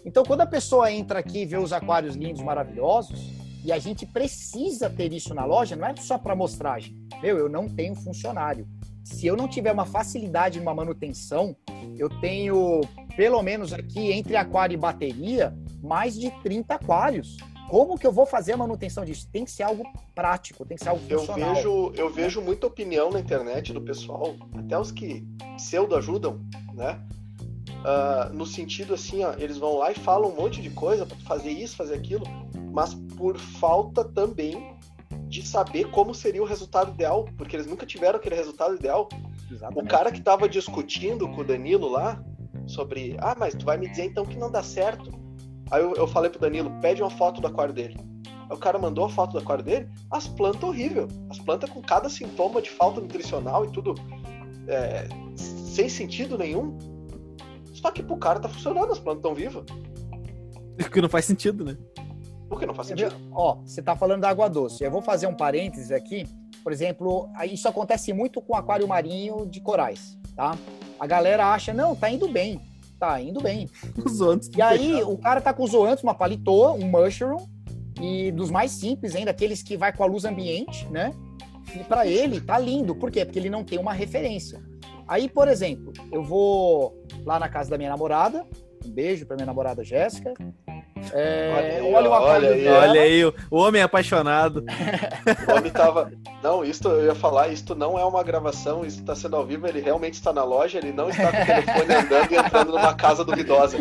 Então, 0.07 0.23
quando 0.23 0.43
a 0.43 0.47
pessoa 0.47 0.91
entra 0.93 1.19
aqui 1.19 1.43
e 1.43 1.47
vê 1.47 1.57
os 1.57 1.73
aquários 1.73 2.15
lindos, 2.15 2.43
maravilhosos, 2.43 3.33
e 3.65 3.73
a 3.73 3.79
gente 3.79 4.05
precisa 4.05 4.91
ter 4.91 5.13
isso 5.13 5.35
na 5.35 5.47
loja, 5.47 5.75
não 5.75 5.89
é 5.89 5.97
só 5.97 6.19
para 6.19 6.37
mostragem. 6.37 6.95
Meu, 7.23 7.39
eu 7.39 7.49
não 7.49 7.67
tenho 7.67 7.95
funcionário. 7.95 8.69
Se 9.03 9.27
eu 9.27 9.37
não 9.37 9.49
tiver 9.49 9.73
uma 9.73 9.87
facilidade 9.87 10.59
numa 10.59 10.75
manutenção, 10.75 11.57
eu 11.97 12.09
tenho, 12.21 12.83
pelo 13.17 13.43
menos 13.43 13.73
aqui, 13.73 14.13
entre 14.13 14.37
aquário 14.37 14.75
e 14.75 14.79
bateria, 14.79 15.57
mais 15.83 16.15
de 16.15 16.31
30 16.43 16.75
aquários. 16.75 17.39
Como 17.71 17.99
que 17.99 18.07
eu 18.07 18.13
vou 18.13 18.27
fazer 18.27 18.53
a 18.53 18.57
manutenção 18.57 19.05
disso? 19.05 19.27
Tem 19.33 19.45
que 19.45 19.51
ser 19.51 19.63
algo 19.63 19.83
prático, 20.15 20.67
tem 20.67 20.77
que 20.77 20.85
ser 20.85 20.91
algo 20.91 21.03
funcional. 21.03 21.49
Eu 21.49 21.55
vejo, 21.55 21.93
eu 21.97 22.11
vejo 22.11 22.43
muita 22.43 22.67
opinião 22.67 23.11
na 23.11 23.21
internet 23.21 23.73
do 23.73 23.81
pessoal, 23.81 24.37
até 24.55 24.79
os 24.79 24.93
que 24.93 25.27
pseudo 25.57 25.97
ajudam, 25.97 26.41
né? 26.75 27.01
Uh, 27.85 28.33
no 28.33 28.47
sentido 28.47 28.95
assim, 28.95 29.23
ó, 29.25 29.35
eles 29.37 29.59
vão 29.59 29.77
lá 29.77 29.93
e 29.93 29.95
falam 29.95 30.31
um 30.31 30.35
monte 30.35 30.63
de 30.63 30.71
coisa 30.71 31.05
para 31.05 31.19
fazer 31.19 31.51
isso, 31.51 31.77
fazer 31.77 31.95
aquilo, 31.95 32.25
mas 32.73 32.95
por 32.95 33.37
falta 33.39 34.03
também 34.03 34.75
de 35.29 35.47
saber 35.47 35.91
como 35.91 36.15
seria 36.15 36.43
o 36.43 36.47
resultado 36.47 36.93
ideal, 36.93 37.27
porque 37.37 37.57
eles 37.57 37.67
nunca 37.67 37.85
tiveram 37.85 38.17
aquele 38.17 38.37
resultado 38.37 38.75
ideal. 38.75 39.09
Exatamente. 39.51 39.85
O 39.85 39.89
cara 39.89 40.11
que 40.11 40.19
estava 40.19 40.49
discutindo 40.49 41.29
com 41.29 41.43
o 41.43 41.45
Danilo 41.45 41.89
lá 41.89 42.25
sobre, 42.67 43.17
ah, 43.19 43.37
mas 43.39 43.55
tu 43.55 43.67
vai 43.67 43.77
me 43.77 43.89
dizer 43.89 44.05
então 44.05 44.25
que 44.25 44.39
não 44.39 44.51
dá 44.51 44.63
certo. 44.63 45.13
Aí 45.71 45.83
eu, 45.83 45.95
eu 45.95 46.07
falei 46.07 46.31
pro 46.31 46.41
Danilo, 46.41 46.71
pede 46.81 47.03
uma 47.03 47.11
foto 47.11 47.41
do 47.41 47.47
aquário 47.47 47.75
dele. 47.75 47.97
Aí 48.49 48.57
o 48.57 48.59
cara 48.59 48.79
mandou 48.79 49.05
a 49.05 49.09
foto 49.11 49.33
do 49.33 49.39
aquário 49.39 49.65
dele, 49.65 49.89
as 50.11 50.27
plantas 50.27 50.63
horrível. 50.63 51.09
As 51.29 51.39
plantas 51.39 51.69
com 51.69 51.83
cada 51.83 52.09
sintoma 52.09 52.63
de 52.63 52.71
falta 52.71 53.01
nutricional 53.01 53.65
e 53.65 53.71
tudo 53.71 53.95
é, 54.69 55.07
sem 55.37 55.89
sentido 55.89 56.39
nenhum. 56.39 56.79
Só 57.85 57.91
que 57.91 58.03
pro 58.03 58.17
cara 58.17 58.41
tá 58.41 58.49
funcionando, 58.49 58.93
as 58.93 58.99
plantas 58.99 59.19
estão 59.19 59.35
vivas. 59.35 59.63
O 60.81 60.91
que 60.91 61.03
não 61.03 61.09
faz 61.11 61.27
sentido, 61.27 61.67
né? 61.67 61.77
O 62.49 62.57
que 62.57 62.65
não 62.65 62.73
faz 62.73 62.89
sentido. 62.89 63.15
Ó, 63.31 63.57
você 63.57 63.83
tá 63.83 63.95
falando 63.95 64.23
da 64.23 64.31
água 64.31 64.49
doce. 64.49 64.83
Eu 64.83 64.91
vou 64.91 65.03
fazer 65.03 65.27
um 65.27 65.35
parênteses 65.35 65.91
aqui. 65.91 66.27
Por 66.63 66.73
exemplo, 66.73 67.29
isso 67.45 67.69
acontece 67.69 68.11
muito 68.15 68.41
com 68.41 68.57
aquário 68.57 68.89
marinho 68.89 69.47
de 69.47 69.61
corais, 69.61 70.19
tá? 70.35 70.57
A 70.99 71.07
galera 71.07 71.53
acha, 71.53 71.75
não, 71.75 71.95
tá 71.95 72.09
indo 72.09 72.27
bem 72.27 72.59
tá 72.99 73.21
indo 73.21 73.39
bem. 73.39 73.69
Os 74.03 74.13
zoantes. 74.13 74.49
E 74.57 74.63
aí, 74.63 75.03
o 75.03 75.19
cara 75.19 75.43
tá 75.43 75.53
com 75.53 75.65
os 75.65 75.73
zoantes, 75.73 76.03
uma 76.03 76.15
paletô, 76.15 76.73
um 76.73 76.87
mushroom, 76.87 77.37
e 78.01 78.33
dos 78.33 78.51
mais 78.51 78.71
simples 78.71 79.15
ainda, 79.15 79.31
aqueles 79.31 79.63
que 79.63 79.77
vai 79.77 79.95
com 79.95 80.03
a 80.05 80.07
luz 80.07 80.25
ambiente, 80.25 80.87
né? 80.91 81.13
E 81.75 81.85
para 81.85 82.07
ele 82.07 82.41
tá 82.41 82.59
lindo. 82.59 82.95
Por 82.95 83.11
quê? 83.11 83.27
Porque 83.27 83.39
ele 83.39 83.51
não 83.51 83.63
tem 83.63 83.79
uma 83.79 83.93
referência. 83.93 84.63
Aí, 85.07 85.29
por 85.29 85.49
exemplo, 85.49 85.93
eu 86.11 86.23
vou 86.23 87.04
lá 87.25 87.39
na 87.39 87.49
casa 87.49 87.71
da 87.71 87.79
minha 87.79 87.91
namorada, 87.91 88.45
um 88.85 88.91
beijo 88.91 89.27
para 89.27 89.37
minha 89.37 89.47
namorada 89.47 89.83
Jéssica. 89.83 90.35
É, 91.13 91.53
olha, 91.55 91.67
aí, 91.67 91.93
olha, 91.93 92.09
o 92.09 92.13
olha, 92.13 92.51
aí, 92.51 92.69
olha 92.69 93.01
aí, 93.01 93.25
o 93.25 93.35
homem 93.51 93.83
apaixonado. 93.83 94.65
o 95.49 95.57
homem 95.57 95.71
tava. 95.71 96.11
Não, 96.43 96.65
isso 96.65 96.89
eu 96.89 97.07
ia 97.07 97.15
falar, 97.15 97.49
isto 97.49 97.75
não 97.75 97.99
é 97.99 98.05
uma 98.05 98.23
gravação, 98.23 98.85
isso 98.85 99.01
está 99.01 99.15
sendo 99.15 99.37
ao 99.37 99.45
vivo, 99.45 99.67
ele 99.67 99.81
realmente 99.81 100.15
está 100.15 100.33
na 100.33 100.45
loja, 100.45 100.79
ele 100.79 100.93
não 100.93 101.11
está 101.11 101.31
com 101.31 101.43
o 101.43 101.47
telefone 101.47 101.95
andando 101.95 102.33
e 102.33 102.37
entrando 102.37 102.73
numa 102.73 102.95
casa 102.95 103.25
duvidosa. 103.25 103.79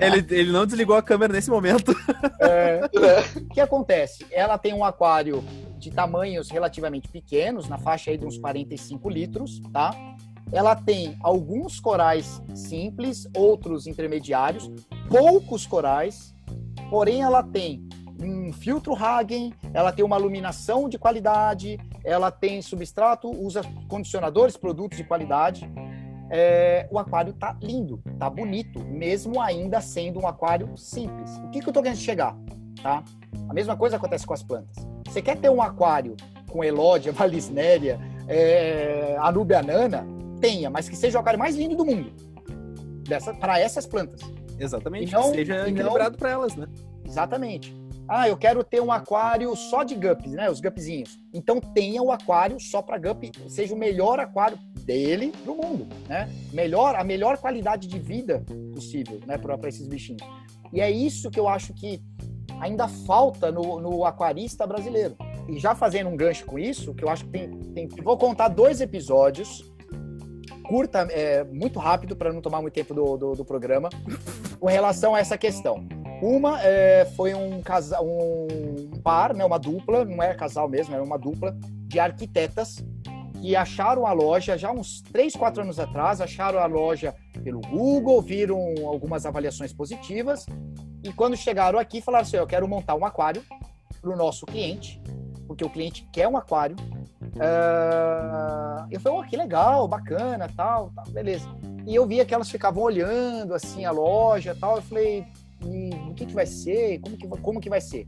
Ele, 0.00 0.26
ele 0.30 0.52
não 0.52 0.66
desligou 0.66 0.96
a 0.96 1.02
câmera 1.02 1.32
nesse 1.32 1.50
momento. 1.50 1.94
É, 2.40 2.80
é. 2.90 3.38
O 3.38 3.48
que 3.48 3.60
acontece? 3.60 4.26
Ela 4.30 4.58
tem 4.58 4.74
um 4.74 4.84
aquário 4.84 5.44
de 5.78 5.90
tamanhos 5.90 6.50
relativamente 6.50 7.08
pequenos, 7.08 7.68
na 7.68 7.78
faixa 7.78 8.10
aí 8.10 8.16
de 8.16 8.24
uns 8.24 8.38
45 8.38 9.08
litros, 9.10 9.60
tá? 9.72 9.90
Ela 10.52 10.76
tem 10.76 11.16
alguns 11.22 11.80
corais 11.80 12.42
simples, 12.54 13.26
outros 13.34 13.86
intermediários, 13.86 14.70
poucos 15.08 15.66
corais, 15.66 16.34
porém 16.90 17.22
ela 17.22 17.42
tem 17.42 17.88
um 18.22 18.52
filtro 18.52 18.94
Hagen, 18.94 19.52
ela 19.72 19.90
tem 19.90 20.04
uma 20.04 20.18
iluminação 20.18 20.88
de 20.88 20.98
qualidade, 20.98 21.78
ela 22.04 22.30
tem 22.30 22.60
substrato, 22.60 23.30
usa 23.30 23.62
condicionadores, 23.88 24.56
produtos 24.56 24.98
de 24.98 25.04
qualidade. 25.04 25.68
É, 26.30 26.88
o 26.90 26.98
aquário 26.98 27.32
tá 27.32 27.56
lindo, 27.60 28.02
tá 28.18 28.30
bonito, 28.30 28.82
mesmo 28.84 29.40
ainda 29.40 29.80
sendo 29.80 30.20
um 30.20 30.26
aquário 30.26 30.76
simples. 30.76 31.36
O 31.38 31.50
que, 31.50 31.60
que 31.60 31.68
eu 31.68 31.72
tô 31.72 31.82
querendo 31.82 31.98
chegar? 31.98 32.36
Tá? 32.82 33.02
A 33.48 33.54
mesma 33.54 33.76
coisa 33.76 33.96
acontece 33.96 34.26
com 34.26 34.32
as 34.32 34.42
plantas. 34.42 34.86
Você 35.06 35.20
quer 35.20 35.36
ter 35.36 35.50
um 35.50 35.60
aquário 35.60 36.16
com 36.50 36.64
Elódia, 36.64 37.12
Valisnéria, 37.12 37.98
é, 38.28 39.16
Anúbia 39.20 39.62
Nana? 39.62 40.06
Tenha, 40.42 40.68
mas 40.68 40.88
que 40.88 40.96
seja 40.96 41.16
o 41.16 41.20
aquário 41.20 41.38
mais 41.38 41.54
lindo 41.54 41.76
do 41.76 41.86
mundo 41.86 42.12
para 43.38 43.60
essas 43.60 43.86
plantas. 43.86 44.20
Exatamente, 44.58 45.12
não, 45.12 45.30
que 45.30 45.38
seja 45.38 45.68
equilibrado 45.68 46.18
para 46.18 46.30
elas, 46.30 46.56
né? 46.56 46.66
Exatamente. 47.06 47.74
Ah, 48.08 48.28
eu 48.28 48.36
quero 48.36 48.64
ter 48.64 48.82
um 48.82 48.90
aquário 48.90 49.54
só 49.54 49.84
de 49.84 49.94
guppies, 49.94 50.32
né? 50.32 50.50
Os 50.50 50.60
guppyzinhos. 50.60 51.18
Então 51.32 51.60
tenha 51.60 52.02
o 52.02 52.10
aquário 52.10 52.58
só 52.60 52.82
para 52.82 52.98
guppy, 52.98 53.30
seja 53.48 53.74
o 53.74 53.78
melhor 53.78 54.18
aquário 54.18 54.58
dele 54.84 55.32
do 55.44 55.54
mundo, 55.54 55.86
né? 56.08 56.28
Melhor, 56.52 56.96
a 56.96 57.04
melhor 57.04 57.38
qualidade 57.38 57.86
de 57.86 57.98
vida 57.98 58.44
possível, 58.74 59.20
né, 59.26 59.38
para 59.38 59.68
esses 59.68 59.86
bichinhos. 59.86 60.22
E 60.72 60.80
é 60.80 60.90
isso 60.90 61.30
que 61.30 61.38
eu 61.38 61.48
acho 61.48 61.72
que 61.72 62.02
ainda 62.60 62.88
falta 62.88 63.52
no, 63.52 63.80
no 63.80 64.04
aquarista 64.04 64.66
brasileiro. 64.66 65.16
E 65.48 65.58
já 65.58 65.74
fazendo 65.74 66.08
um 66.08 66.16
gancho 66.16 66.44
com 66.44 66.58
isso, 66.58 66.94
que 66.94 67.04
eu 67.04 67.08
acho 67.08 67.24
que 67.24 67.30
tem, 67.30 67.48
tem 67.74 67.88
vou 68.02 68.16
contar 68.16 68.48
dois 68.48 68.80
episódios 68.80 69.71
curta, 70.62 71.00
é, 71.10 71.44
muito 71.44 71.78
rápido, 71.78 72.16
para 72.16 72.32
não 72.32 72.40
tomar 72.40 72.60
muito 72.60 72.74
tempo 72.74 72.94
do, 72.94 73.16
do, 73.16 73.34
do, 73.34 73.44
programa, 73.44 73.88
com 74.58 74.66
relação 74.66 75.14
a 75.14 75.20
essa 75.20 75.36
questão. 75.36 75.86
Uma 76.22 76.62
é, 76.62 77.04
foi 77.16 77.34
um 77.34 77.60
casal, 77.60 78.04
um 78.04 79.00
par, 79.02 79.34
né, 79.34 79.44
uma 79.44 79.58
dupla, 79.58 80.04
não 80.04 80.22
é 80.22 80.32
casal 80.34 80.68
mesmo, 80.68 80.94
era 80.94 81.02
uma 81.02 81.18
dupla 81.18 81.56
de 81.86 81.98
arquitetas 81.98 82.84
que 83.40 83.56
acharam 83.56 84.06
a 84.06 84.12
loja 84.12 84.56
já 84.56 84.70
uns 84.70 85.02
3, 85.02 85.34
4 85.34 85.62
anos 85.62 85.80
atrás, 85.80 86.20
acharam 86.20 86.60
a 86.60 86.66
loja 86.66 87.12
pelo 87.42 87.60
Google, 87.60 88.22
viram 88.22 88.74
algumas 88.86 89.26
avaliações 89.26 89.72
positivas 89.72 90.46
e 91.02 91.12
quando 91.12 91.36
chegaram 91.36 91.76
aqui 91.76 92.00
falaram 92.00 92.22
assim, 92.22 92.36
eu 92.36 92.46
quero 92.46 92.68
montar 92.68 92.94
um 92.94 93.04
aquário 93.04 93.42
para 94.00 94.10
o 94.12 94.16
nosso 94.16 94.46
cliente, 94.46 95.02
porque 95.52 95.64
o 95.64 95.70
cliente 95.70 96.08
quer 96.12 96.28
um 96.28 96.36
aquário 96.36 96.76
Uh, 97.34 98.86
eu 98.90 99.00
falei, 99.00 99.18
oh, 99.18 99.22
que 99.22 99.36
legal, 99.36 99.88
bacana, 99.88 100.48
tal, 100.54 100.90
tal, 100.94 101.04
beleza. 101.06 101.48
E 101.86 101.94
eu 101.94 102.06
via 102.06 102.24
que 102.24 102.34
elas 102.34 102.50
ficavam 102.50 102.82
olhando 102.82 103.54
assim 103.54 103.84
a 103.84 103.90
loja, 103.90 104.56
tal. 104.58 104.76
Eu 104.76 104.82
falei, 104.82 105.24
o 106.08 106.14
que 106.14 106.26
que 106.26 106.34
vai 106.34 106.46
ser? 106.46 107.00
Como 107.00 107.16
que 107.16 107.26
como 107.26 107.60
que 107.60 107.70
vai 107.70 107.80
ser? 107.80 108.06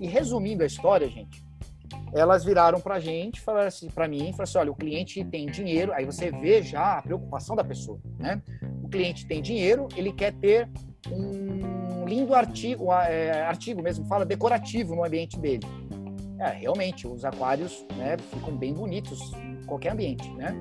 E 0.00 0.06
resumindo 0.06 0.64
a 0.64 0.66
história, 0.66 1.08
gente, 1.08 1.44
elas 2.12 2.44
viraram 2.44 2.80
pra 2.80 2.98
gente, 2.98 3.40
falaram 3.40 3.68
assim, 3.68 3.88
pra 3.88 4.08
mim, 4.08 4.32
falaram 4.32 4.42
assim, 4.42 4.58
olha, 4.58 4.72
o 4.72 4.76
cliente 4.76 5.24
tem 5.24 5.46
dinheiro, 5.46 5.92
aí 5.92 6.04
você 6.04 6.30
vê 6.32 6.60
já 6.62 6.98
a 6.98 7.02
preocupação 7.02 7.54
da 7.54 7.62
pessoa, 7.62 8.00
né? 8.18 8.42
O 8.82 8.88
cliente 8.88 9.26
tem 9.26 9.40
dinheiro, 9.40 9.88
ele 9.96 10.12
quer 10.12 10.32
ter 10.34 10.68
um 11.10 12.04
lindo 12.06 12.34
artigo, 12.34 12.92
é, 12.92 13.42
artigo 13.42 13.82
mesmo, 13.82 14.04
fala 14.06 14.26
decorativo 14.26 14.96
no 14.96 15.04
ambiente 15.04 15.38
dele. 15.38 15.66
É, 16.38 16.48
realmente, 16.50 17.06
os 17.06 17.24
aquários 17.24 17.86
né, 17.96 18.16
ficam 18.18 18.56
bem 18.56 18.74
bonitos 18.74 19.32
em 19.34 19.64
qualquer 19.66 19.92
ambiente, 19.92 20.28
né? 20.32 20.54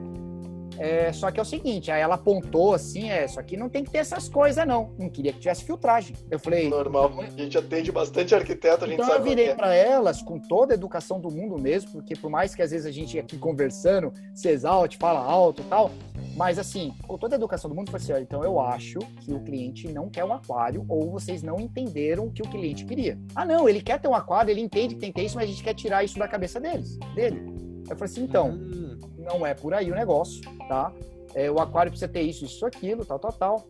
É, 0.77 1.11
só 1.13 1.31
que 1.31 1.39
é 1.39 1.43
o 1.43 1.45
seguinte, 1.45 1.91
aí 1.91 2.01
ela 2.01 2.15
apontou 2.15 2.73
assim, 2.73 3.09
é, 3.09 3.25
isso 3.25 3.39
aqui 3.39 3.55
não 3.55 3.69
tem 3.69 3.83
que 3.83 3.91
ter 3.91 3.99
essas 3.99 4.27
coisas, 4.27 4.65
não. 4.65 4.93
Não 4.97 5.09
queria 5.09 5.33
que 5.33 5.39
tivesse 5.39 5.63
filtragem. 5.63 6.15
Eu 6.29 6.39
falei. 6.39 6.69
Normal, 6.69 7.11
a 7.21 7.29
gente 7.29 7.57
atende 7.57 7.91
bastante 7.91 8.33
arquiteto, 8.33 8.85
a 8.85 8.87
gente 8.87 8.95
então 8.95 9.07
sabe. 9.07 9.19
eu 9.19 9.23
virei 9.23 9.49
é. 9.49 9.55
para 9.55 9.73
elas 9.73 10.21
com 10.21 10.39
toda 10.39 10.73
a 10.73 10.75
educação 10.75 11.19
do 11.19 11.29
mundo 11.29 11.57
mesmo, 11.57 11.91
porque 11.91 12.15
por 12.15 12.29
mais 12.29 12.55
que 12.55 12.61
às 12.61 12.71
vezes 12.71 12.85
a 12.85 12.91
gente 12.91 13.17
aqui 13.19 13.37
conversando, 13.37 14.13
se 14.33 14.49
exalte, 14.49 14.97
fala 14.97 15.19
alto 15.19 15.61
e 15.61 15.65
tal, 15.65 15.91
mas 16.35 16.57
assim, 16.57 16.93
com 17.07 17.17
toda 17.17 17.35
a 17.35 17.37
educação 17.37 17.69
do 17.69 17.75
mundo, 17.75 17.91
foi 17.91 17.99
assim, 17.99 18.13
ó, 18.13 18.17
então 18.17 18.43
eu 18.43 18.59
acho 18.59 18.99
que 19.21 19.33
o 19.33 19.39
cliente 19.39 19.87
não 19.91 20.09
quer 20.09 20.23
um 20.23 20.33
aquário 20.33 20.85
ou 20.89 21.11
vocês 21.11 21.43
não 21.43 21.59
entenderam 21.59 22.25
o 22.25 22.31
que 22.31 22.41
o 22.41 22.49
cliente 22.49 22.85
queria. 22.85 23.19
Ah, 23.35 23.45
não, 23.45 23.69
ele 23.69 23.81
quer 23.81 23.99
ter 23.99 24.07
um 24.07 24.15
aquário, 24.15 24.49
ele 24.49 24.61
entende 24.61 24.95
que 24.95 25.01
tem 25.01 25.11
que 25.11 25.19
ter 25.19 25.25
isso, 25.25 25.35
mas 25.35 25.45
a 25.45 25.51
gente 25.51 25.63
quer 25.63 25.73
tirar 25.73 26.03
isso 26.03 26.17
da 26.17 26.27
cabeça 26.27 26.59
deles, 26.59 26.97
dele. 27.13 27.72
Eu 27.89 27.95
falei 27.97 28.11
assim, 28.11 28.23
então, 28.23 28.51
hum. 28.51 28.99
não 29.17 29.45
é 29.45 29.53
por 29.53 29.73
aí 29.73 29.91
o 29.91 29.95
negócio, 29.95 30.41
tá? 30.67 30.91
É, 31.35 31.49
o 31.49 31.59
aquário 31.59 31.91
precisa 31.91 32.11
ter 32.11 32.21
isso, 32.21 32.45
isso, 32.45 32.65
aquilo, 32.65 33.05
tal, 33.05 33.19
tal, 33.19 33.33
tal. 33.33 33.67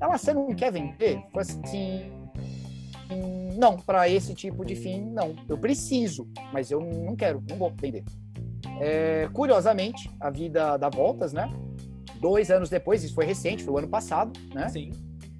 Ela, 0.00 0.18
você 0.18 0.32
não 0.32 0.54
quer 0.54 0.72
vender? 0.72 1.22
Foi 1.32 1.42
assim, 1.42 2.10
não, 3.56 3.76
para 3.76 4.08
esse 4.08 4.34
tipo 4.34 4.64
de 4.64 4.74
fim, 4.74 5.00
não. 5.00 5.34
Eu 5.48 5.58
preciso, 5.58 6.28
mas 6.52 6.70
eu 6.70 6.80
não 6.80 7.14
quero, 7.14 7.42
não 7.48 7.56
vou 7.56 7.72
vender. 7.80 8.04
É, 8.80 9.28
curiosamente, 9.32 10.10
a 10.20 10.30
vida 10.30 10.76
dá 10.76 10.88
voltas, 10.88 11.32
né? 11.32 11.50
Dois 12.20 12.50
anos 12.50 12.68
depois, 12.68 13.04
isso 13.04 13.14
foi 13.14 13.24
recente, 13.24 13.62
foi 13.62 13.74
o 13.74 13.78
ano 13.78 13.88
passado, 13.88 14.38
né? 14.54 14.68
Sim. 14.68 14.90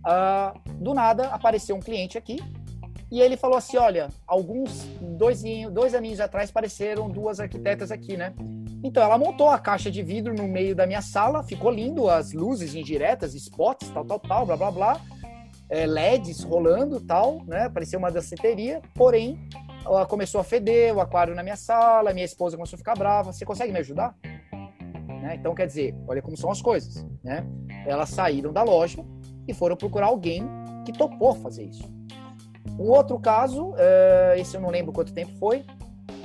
Uh, 0.06 0.74
do 0.74 0.94
nada 0.94 1.28
apareceu 1.28 1.74
um 1.74 1.80
cliente 1.80 2.16
aqui 2.16 2.38
e 3.10 3.20
ele 3.20 3.36
falou 3.36 3.56
assim: 3.56 3.76
Olha, 3.76 4.08
alguns, 4.26 4.84
dois, 5.00 5.42
dois 5.72 5.94
aninhos 5.94 6.20
atrás, 6.20 6.50
apareceram 6.50 7.08
duas 7.08 7.40
arquitetas 7.40 7.90
aqui, 7.90 8.16
né? 8.16 8.34
Então 8.82 9.02
ela 9.02 9.18
montou 9.18 9.48
a 9.48 9.58
caixa 9.58 9.90
de 9.90 10.02
vidro 10.02 10.34
no 10.34 10.46
meio 10.46 10.74
da 10.74 10.86
minha 10.86 11.02
sala, 11.02 11.42
ficou 11.42 11.70
lindo, 11.70 12.08
as 12.08 12.32
luzes 12.32 12.74
indiretas, 12.74 13.34
spots, 13.34 13.88
tal, 13.90 14.04
tal, 14.04 14.20
tal, 14.20 14.46
blá, 14.46 14.56
blá, 14.56 14.70
blá, 14.70 15.00
é, 15.68 15.86
LEDs 15.86 16.42
rolando, 16.42 17.00
tal, 17.00 17.42
né? 17.46 17.68
Parecia 17.68 17.98
uma 17.98 18.10
danceteria, 18.10 18.82
porém 18.94 19.38
ela 19.84 20.04
começou 20.04 20.40
a 20.40 20.44
feder 20.44 20.94
o 20.94 21.00
aquário 21.00 21.34
na 21.34 21.42
minha 21.42 21.56
sala, 21.56 22.12
minha 22.12 22.24
esposa 22.24 22.56
começou 22.56 22.76
a 22.76 22.78
ficar 22.78 22.96
brava. 22.96 23.32
Você 23.32 23.44
consegue 23.44 23.72
me 23.72 23.78
ajudar? 23.78 24.16
Né? 25.22 25.36
Então, 25.38 25.54
quer 25.54 25.66
dizer, 25.66 25.94
olha 26.06 26.20
como 26.20 26.36
são 26.36 26.50
as 26.50 26.60
coisas, 26.60 27.06
né? 27.22 27.44
Elas 27.86 28.10
saíram 28.10 28.52
da 28.52 28.62
loja 28.62 29.04
e 29.46 29.54
foram 29.54 29.76
procurar 29.76 30.06
alguém 30.06 30.42
que 30.84 30.92
topou 30.92 31.34
fazer 31.34 31.64
isso. 31.64 31.95
Um 32.78 32.90
outro 32.90 33.18
caso, 33.18 33.70
uh, 33.70 34.36
esse 34.36 34.56
eu 34.56 34.60
não 34.60 34.70
lembro 34.70 34.92
quanto 34.92 35.12
tempo 35.12 35.32
foi, 35.38 35.64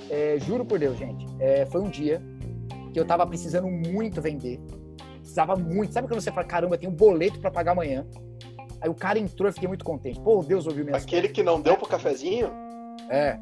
é, 0.10 0.38
juro 0.40 0.66
por 0.66 0.78
Deus, 0.78 0.98
gente, 0.98 1.26
é, 1.40 1.66
foi 1.66 1.82
um 1.82 1.90
dia 1.90 2.22
que 2.92 3.00
eu 3.00 3.06
tava 3.06 3.26
precisando 3.26 3.68
muito 3.68 4.22
vender, 4.22 4.60
precisava 5.20 5.56
muito. 5.56 5.94
Sabe 5.94 6.08
quando 6.08 6.20
você 6.20 6.32
fala, 6.32 6.46
caramba, 6.46 6.78
tem 6.78 6.90
um 6.90 6.94
boleto 6.94 7.40
para 7.40 7.50
pagar 7.50 7.72
amanhã? 7.72 8.06
Aí 8.82 8.90
o 8.90 8.94
cara 8.94 9.18
entrou 9.18 9.50
e 9.50 9.54
fiquei 9.54 9.68
muito 9.68 9.86
contente. 9.86 10.20
Pô, 10.20 10.44
Deus 10.44 10.68
ouviu 10.68 10.84
minha 10.84 10.98
Aquele 10.98 11.30
que 11.30 11.42
não 11.42 11.62
deu 11.62 11.78
pro 11.78 11.88
cafezinho? 11.88 12.52
É. 13.10 13.40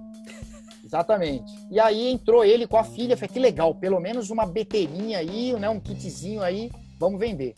Exatamente. 0.83 1.51
E 1.71 1.79
aí 1.79 2.11
entrou 2.11 2.43
ele 2.43 2.67
com 2.67 2.77
a 2.77 2.83
filha, 2.83 3.15
falei, 3.15 3.29
que 3.29 3.39
legal, 3.39 3.73
pelo 3.73 3.99
menos 3.99 4.29
uma 4.29 4.45
beteirinha 4.45 5.19
aí, 5.19 5.53
né, 5.53 5.69
um 5.69 5.79
kitzinho 5.79 6.41
aí, 6.41 6.71
vamos 6.99 7.19
vender. 7.19 7.53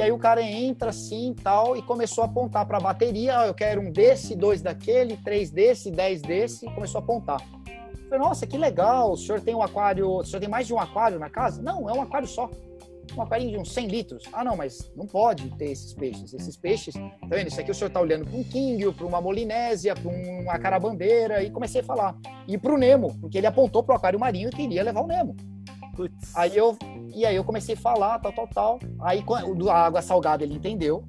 E 0.00 0.02
aí 0.02 0.12
o 0.12 0.18
cara 0.18 0.40
entra 0.40 0.88
assim 0.88 1.34
tal 1.44 1.76
e 1.76 1.82
começou 1.82 2.24
a 2.24 2.26
apontar 2.26 2.64
para 2.64 2.78
a 2.78 2.80
bateria, 2.80 3.38
oh, 3.38 3.44
eu 3.44 3.52
quero 3.52 3.82
um 3.82 3.92
desse, 3.92 4.34
dois 4.34 4.62
daquele, 4.62 5.18
três 5.18 5.50
desse, 5.50 5.90
dez 5.90 6.22
desse, 6.22 6.66
e 6.66 6.72
começou 6.72 7.02
a 7.02 7.04
apontar. 7.04 7.38
Eu 7.66 8.08
falei, 8.08 8.18
nossa, 8.18 8.46
que 8.46 8.56
legal, 8.56 9.12
o 9.12 9.16
senhor 9.18 9.42
tem 9.42 9.54
um 9.54 9.62
aquário, 9.62 10.08
o 10.08 10.24
senhor 10.24 10.40
tem 10.40 10.48
mais 10.48 10.66
de 10.66 10.72
um 10.72 10.78
aquário 10.78 11.18
na 11.18 11.28
casa? 11.28 11.60
Não, 11.60 11.86
é 11.86 11.92
um 11.92 12.00
aquário 12.00 12.26
só 12.26 12.48
um 13.14 13.20
aquário 13.20 13.50
de 13.50 13.58
uns 13.58 13.74
100 13.74 13.88
litros. 13.88 14.24
Ah, 14.32 14.42
não, 14.42 14.56
mas 14.56 14.90
não 14.96 15.06
pode 15.06 15.50
ter 15.56 15.72
esses 15.72 15.92
peixes. 15.92 16.32
Esses 16.32 16.56
peixes, 16.56 16.94
tá 16.94 17.26
vendo? 17.28 17.48
Isso 17.48 17.60
aqui 17.60 17.70
o 17.70 17.74
senhor 17.74 17.88
está 17.88 18.00
olhando 18.00 18.24
para 18.24 18.38
um 18.38 18.44
king, 18.44 18.90
para 18.92 19.04
uma 19.04 19.20
molinésia, 19.20 19.94
para 19.94 20.08
uma 20.08 20.58
carabandeira, 20.58 21.42
e 21.42 21.50
comecei 21.50 21.80
a 21.80 21.84
falar. 21.84 22.16
E 22.48 22.56
para 22.56 22.72
o 22.72 22.78
Nemo, 22.78 23.18
porque 23.20 23.36
ele 23.36 23.48
apontou 23.48 23.82
para 23.82 23.94
o 23.94 23.96
aquário 23.96 24.18
marinho 24.18 24.48
e 24.48 24.52
queria 24.52 24.82
levar 24.82 25.02
o 25.02 25.06
Nemo. 25.06 25.36
Aí 26.34 26.56
eu, 26.56 26.76
e 27.14 27.24
aí 27.26 27.36
eu 27.36 27.44
comecei 27.44 27.74
a 27.74 27.78
falar, 27.78 28.18
tal, 28.18 28.32
tal, 28.32 28.48
tal. 28.48 28.78
Aí 29.00 29.22
a 29.68 29.78
água 29.78 30.02
salgada 30.02 30.44
ele 30.44 30.54
entendeu, 30.54 31.04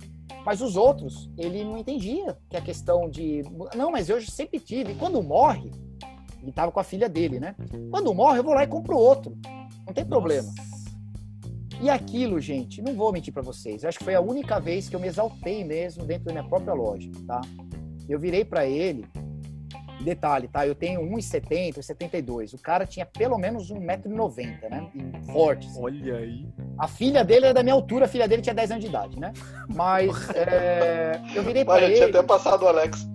mas 0.46 0.62
os 0.62 0.76
outros 0.76 1.30
ele 1.38 1.64
não 1.64 1.78
entendia 1.78 2.38
que 2.50 2.58
a 2.58 2.62
questão 2.62 3.10
de, 3.10 3.44
não, 3.76 3.92
mas 3.92 4.10
eu 4.10 4.22
sempre 4.22 4.60
tive. 4.60 4.94
E 4.94 4.96
quando 4.96 5.22
morre, 5.22 5.72
ele 6.42 6.50
estava 6.50 6.72
com 6.72 6.80
a 6.80 6.84
filha 6.84 7.08
dele, 7.08 7.40
né? 7.40 7.56
Quando 7.90 8.14
morre, 8.14 8.40
eu 8.40 8.44
vou 8.44 8.54
lá 8.54 8.64
e 8.64 8.68
compro 8.68 8.98
outro. 8.98 9.38
Não 9.86 9.94
tem 9.94 10.04
Nossa. 10.04 10.10
problema. 10.10 10.54
E 11.82 11.90
aquilo, 11.90 12.40
gente, 12.40 12.80
não 12.82 12.94
vou 12.94 13.12
mentir 13.12 13.34
para 13.34 13.42
vocês, 13.42 13.84
acho 13.84 13.98
que 13.98 14.04
foi 14.04 14.14
a 14.14 14.22
única 14.22 14.60
vez 14.60 14.88
que 14.88 14.96
eu 14.96 15.00
me 15.00 15.08
exaltei 15.08 15.64
mesmo 15.64 16.06
dentro 16.06 16.26
da 16.26 16.32
minha 16.32 16.44
própria 16.44 16.74
loja, 16.74 17.10
tá? 17.26 17.42
Eu 18.08 18.20
virei 18.20 18.46
para 18.46 18.68
ele, 18.68 19.04
detalhe, 20.04 20.48
tá? 20.48 20.66
Eu 20.66 20.76
tenho 20.76 21.02
1,70, 21.02 21.78
1,72. 21.78 22.54
O 22.54 22.58
cara 22.58 22.86
tinha 22.86 23.06
pelo 23.06 23.38
menos 23.38 23.72
1,90m, 23.72 24.70
né? 24.70 24.88
E 24.96 25.32
forte. 25.32 25.68
Assim. 25.68 25.82
Olha 25.82 26.18
aí. 26.18 26.48
A 26.78 26.88
filha 26.88 27.24
dele 27.24 27.48
é 27.48 27.54
da 27.54 27.64
minha 27.64 27.76
altura, 27.76 28.06
a 28.06 28.08
filha 28.08 28.28
dele 28.28 28.42
tinha 28.42 28.56
10 28.56 28.72
anos 28.72 28.84
de 28.84 28.90
idade, 28.90 29.20
né? 29.20 29.34
Mas 29.74 30.30
é, 30.32 31.20
eu 31.36 31.44
virei 31.44 31.64
para 31.66 31.86
ele. 31.86 31.96
tinha 31.96 32.08
até 32.08 32.24
passado 32.24 32.64
o 32.64 32.68
Alex. 32.68 33.08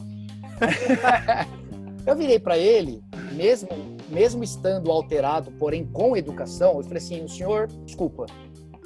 eu 2.07 2.17
virei 2.17 2.39
para 2.39 2.57
ele, 2.57 3.03
mesmo 3.33 3.69
mesmo 4.09 4.45
estando 4.45 4.91
alterado, 4.91 5.51
porém 5.53 5.85
com 5.85 6.17
educação, 6.17 6.77
eu 6.77 6.83
falei 6.83 6.99
assim: 6.99 7.25
o 7.25 7.29
senhor, 7.29 7.67
desculpa, 7.85 8.27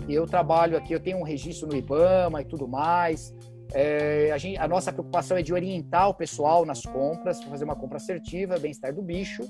eu 0.09 0.27
trabalho 0.27 0.77
aqui, 0.77 0.93
eu 0.93 1.01
tenho 1.01 1.19
um 1.19 1.23
registro 1.23 1.69
no 1.69 1.77
IBAMA 1.77 2.43
e 2.43 2.45
tudo 2.45 2.67
mais. 2.67 3.35
É, 3.73 4.31
a, 4.33 4.39
gente, 4.39 4.59
a, 4.59 4.67
nossa 4.67 4.93
preocupação 4.93 5.37
é 5.37 5.43
de 5.43 5.53
orientar 5.53 6.09
o 6.09 6.15
pessoal 6.15 6.65
nas 6.65 6.83
compras, 6.83 7.43
fazer 7.43 7.65
uma 7.65 7.77
compra 7.77 7.99
assertiva, 7.99 8.59
bem-estar 8.59 8.95
do 8.95 9.03
bicho. 9.03 9.43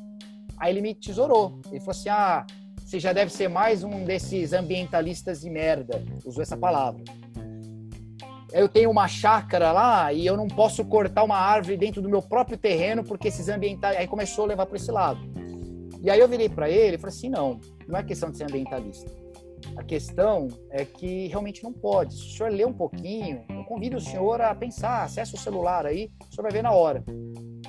Aí 0.58 0.72
ele 0.72 0.82
me 0.82 0.94
tesourou. 0.94 1.60
Ele 1.70 1.80
falou 1.80 1.92
assim: 1.92 2.08
ah, 2.10 2.46
você 2.84 3.00
já 3.00 3.12
deve 3.12 3.32
ser 3.32 3.48
mais 3.48 3.82
um 3.82 4.04
desses 4.04 4.52
ambientalistas 4.52 5.40
de 5.40 5.50
merda. 5.50 6.04
Usou 6.24 6.42
essa 6.42 6.56
palavra. 6.56 7.02
Eu 8.52 8.68
tenho 8.68 8.90
uma 8.90 9.06
chácara 9.06 9.70
lá 9.70 10.12
e 10.12 10.26
eu 10.26 10.36
não 10.36 10.48
posso 10.48 10.84
cortar 10.84 11.22
uma 11.22 11.36
árvore 11.36 11.76
dentro 11.76 12.02
do 12.02 12.08
meu 12.08 12.20
próprio 12.20 12.58
terreno 12.58 13.04
porque 13.04 13.28
esses 13.28 13.48
ambientalistas. 13.48 14.02
Aí 14.02 14.08
começou 14.08 14.44
a 14.44 14.48
levar 14.48 14.66
para 14.66 14.76
esse 14.76 14.90
lado. 14.90 15.20
E 16.02 16.10
aí 16.10 16.18
eu 16.18 16.28
virei 16.28 16.48
para 16.48 16.68
ele 16.68 16.96
e 16.96 16.98
falei 16.98 17.14
assim: 17.14 17.30
não, 17.30 17.58
não 17.88 17.98
é 17.98 18.02
questão 18.02 18.30
de 18.30 18.36
ser 18.36 18.44
ambientalista. 18.44 19.19
A 19.76 19.82
questão 19.82 20.48
é 20.70 20.84
que 20.84 21.28
realmente 21.28 21.62
não 21.62 21.72
pode. 21.72 22.14
Se 22.14 22.26
o 22.26 22.36
senhor 22.36 22.52
ler 22.52 22.66
um 22.66 22.72
pouquinho, 22.72 23.44
eu 23.48 23.64
convido 23.64 23.96
o 23.96 24.00
senhor 24.00 24.40
a 24.40 24.54
pensar, 24.54 25.04
acessa 25.04 25.36
o 25.36 25.38
celular 25.38 25.86
aí, 25.86 26.10
o 26.20 26.34
senhor 26.34 26.42
vai 26.42 26.52
ver 26.52 26.62
na 26.62 26.72
hora. 26.72 27.04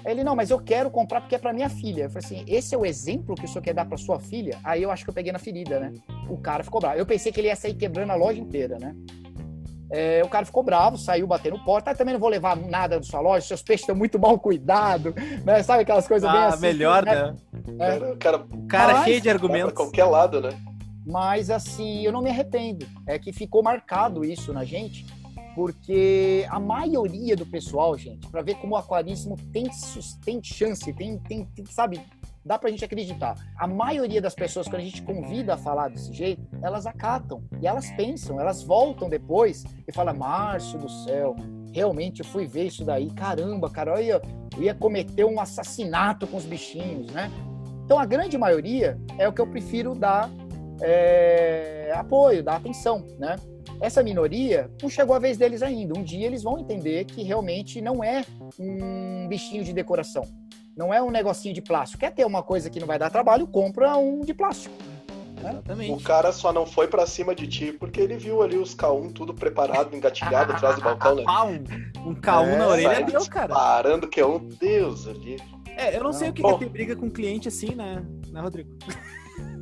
Aí 0.03 0.11
ele, 0.11 0.23
não, 0.23 0.35
mas 0.35 0.49
eu 0.49 0.59
quero 0.59 0.89
comprar 0.89 1.21
porque 1.21 1.35
é 1.35 1.37
para 1.37 1.53
minha 1.53 1.69
filha. 1.69 2.03
Eu 2.03 2.09
falei 2.09 2.25
assim, 2.25 2.45
esse 2.47 2.73
é 2.73 2.77
o 2.77 2.85
exemplo 2.85 3.35
que 3.35 3.45
o 3.45 3.47
senhor 3.47 3.61
quer 3.61 3.73
dar 3.73 3.85
para 3.85 3.97
sua 3.97 4.19
filha? 4.19 4.57
Aí 4.63 4.81
eu 4.81 4.91
acho 4.91 5.03
que 5.03 5.09
eu 5.09 5.13
peguei 5.13 5.31
na 5.31 5.39
ferida, 5.39 5.79
né? 5.79 5.93
O 6.29 6.37
cara 6.37 6.63
ficou 6.63 6.81
bravo. 6.81 6.97
Eu 6.97 7.05
pensei 7.05 7.31
que 7.31 7.39
ele 7.39 7.47
ia 7.47 7.55
sair 7.55 7.75
quebrando 7.75 8.11
a 8.11 8.15
loja 8.15 8.39
inteira, 8.39 8.77
né? 8.79 8.95
É, 9.93 10.23
o 10.23 10.29
cara 10.29 10.45
ficou 10.45 10.63
bravo, 10.63 10.97
saiu 10.97 11.27
batendo 11.27 11.59
porta. 11.65 11.91
Ah, 11.91 11.95
também 11.95 12.13
não 12.13 12.19
vou 12.19 12.29
levar 12.29 12.55
nada 12.55 12.97
da 12.97 13.03
sua 13.03 13.19
loja, 13.19 13.45
seus 13.45 13.61
peixes 13.61 13.83
estão 13.83 13.95
muito 13.95 14.17
mal 14.17 14.39
cuidados, 14.39 15.13
né? 15.45 15.61
Sabe 15.61 15.83
aquelas 15.83 16.07
coisas 16.07 16.27
ah, 16.27 16.31
bem 16.31 16.41
assim? 16.43 16.61
melhor, 16.61 17.05
né? 17.05 17.35
né? 17.73 17.97
É. 17.97 18.15
Cara, 18.15 18.45
cara 18.69 18.93
mas, 18.93 19.03
cheio 19.03 19.21
de 19.21 19.29
argumentos. 19.29 19.73
Pra 19.73 19.83
qualquer 19.83 20.05
lado, 20.05 20.39
né? 20.39 20.51
Mas 21.05 21.49
assim, 21.49 22.03
eu 22.05 22.11
não 22.11 22.21
me 22.21 22.29
arrependo. 22.29 22.85
É 23.07 23.17
que 23.17 23.33
ficou 23.33 23.63
marcado 23.63 24.23
isso 24.23 24.53
na 24.53 24.63
gente, 24.63 25.05
porque 25.55 26.45
a 26.49 26.59
maioria 26.59 27.35
do 27.35 27.45
pessoal, 27.45 27.97
gente, 27.97 28.27
para 28.27 28.41
ver 28.41 28.55
como 28.55 28.75
o 28.75 28.77
aquarismo 28.77 29.35
tem, 29.51 29.65
tem 30.23 30.41
chance, 30.43 30.93
tem, 30.93 31.17
tem, 31.17 31.45
tem, 31.45 31.65
sabe, 31.65 32.01
dá 32.45 32.57
pra 32.57 32.69
gente 32.69 32.85
acreditar. 32.85 33.35
A 33.57 33.67
maioria 33.67 34.21
das 34.21 34.35
pessoas, 34.35 34.67
quando 34.67 34.81
a 34.81 34.85
gente 34.85 35.01
convida 35.01 35.55
a 35.55 35.57
falar 35.57 35.89
desse 35.89 36.13
jeito, 36.13 36.41
elas 36.61 36.85
acatam 36.85 37.43
e 37.61 37.67
elas 37.67 37.91
pensam, 37.91 38.39
elas 38.39 38.63
voltam 38.63 39.09
depois 39.09 39.63
e 39.87 39.91
falam: 39.91 40.15
Márcio 40.15 40.79
do 40.79 40.89
céu, 40.89 41.35
realmente 41.73 42.21
eu 42.21 42.25
fui 42.25 42.45
ver 42.45 42.67
isso 42.67 42.83
daí, 42.83 43.09
caramba, 43.11 43.69
cara, 43.69 43.99
eu 43.99 44.03
ia, 44.03 44.21
eu 44.55 44.63
ia 44.63 44.75
cometer 44.75 45.25
um 45.25 45.39
assassinato 45.39 46.27
com 46.27 46.37
os 46.37 46.45
bichinhos, 46.45 47.11
né? 47.11 47.31
Então 47.85 47.99
a 47.99 48.05
grande 48.05 48.37
maioria 48.37 48.97
é 49.17 49.27
o 49.27 49.33
que 49.33 49.41
eu 49.41 49.47
prefiro 49.47 49.93
dar 49.93 50.29
é, 50.81 51.91
apoio, 51.95 52.43
dar 52.43 52.55
atenção, 52.55 53.05
né? 53.17 53.35
Essa 53.79 54.03
minoria 54.03 54.69
não 54.81 54.89
chegou 54.89 55.15
a 55.15 55.19
vez 55.19 55.37
deles 55.37 55.61
ainda. 55.61 55.97
Um 55.97 56.03
dia 56.03 56.27
eles 56.27 56.43
vão 56.43 56.59
entender 56.59 57.05
que 57.05 57.23
realmente 57.23 57.81
não 57.81 58.03
é 58.03 58.23
um 58.59 59.27
bichinho 59.27 59.63
de 59.63 59.73
decoração, 59.73 60.23
não 60.75 60.93
é 60.93 61.01
um 61.01 61.09
negocinho 61.09 61.53
de 61.53 61.61
plástico. 61.61 61.99
Quer 61.99 62.11
ter 62.11 62.25
uma 62.25 62.43
coisa 62.43 62.69
que 62.69 62.79
não 62.79 62.87
vai 62.87 62.99
dar 62.99 63.09
trabalho, 63.09 63.47
compra 63.47 63.97
um 63.97 64.21
de 64.21 64.33
plástico. 64.33 64.75
Né? 65.41 65.49
Exatamente. 65.51 65.91
O 65.91 65.99
cara 65.99 66.31
só 66.31 66.53
não 66.53 66.65
foi 66.65 66.87
para 66.87 67.05
cima 67.05 67.33
de 67.33 67.47
ti 67.47 67.71
porque 67.71 67.99
ele 67.99 68.17
viu 68.17 68.41
ali 68.41 68.57
os 68.57 68.75
K1 68.75 69.11
tudo 69.11 69.33
preparado, 69.33 69.95
engatilhado 69.95 70.53
atrás 70.53 70.75
do 70.75 70.81
balcão, 70.81 71.15
né? 71.15 71.23
um, 72.05 72.13
K1 72.15 72.47
é, 72.47 72.55
na 72.57 72.67
orelha 72.67 73.03
deu, 73.03 73.25
cara. 73.25 73.53
Parando 73.53 74.07
que 74.07 74.19
é 74.19 74.25
um 74.25 74.37
Deus 74.37 75.07
ali. 75.07 75.37
É, 75.75 75.95
eu 75.95 76.03
não, 76.03 76.11
não. 76.11 76.13
sei 76.13 76.29
o 76.29 76.33
que, 76.33 76.43
que 76.43 76.47
é 76.47 76.57
ter 76.57 76.69
briga 76.69 76.95
com 76.95 77.09
cliente 77.09 77.47
assim, 77.47 77.73
né, 77.73 78.05
né 78.29 78.41
Rodrigo? 78.41 78.69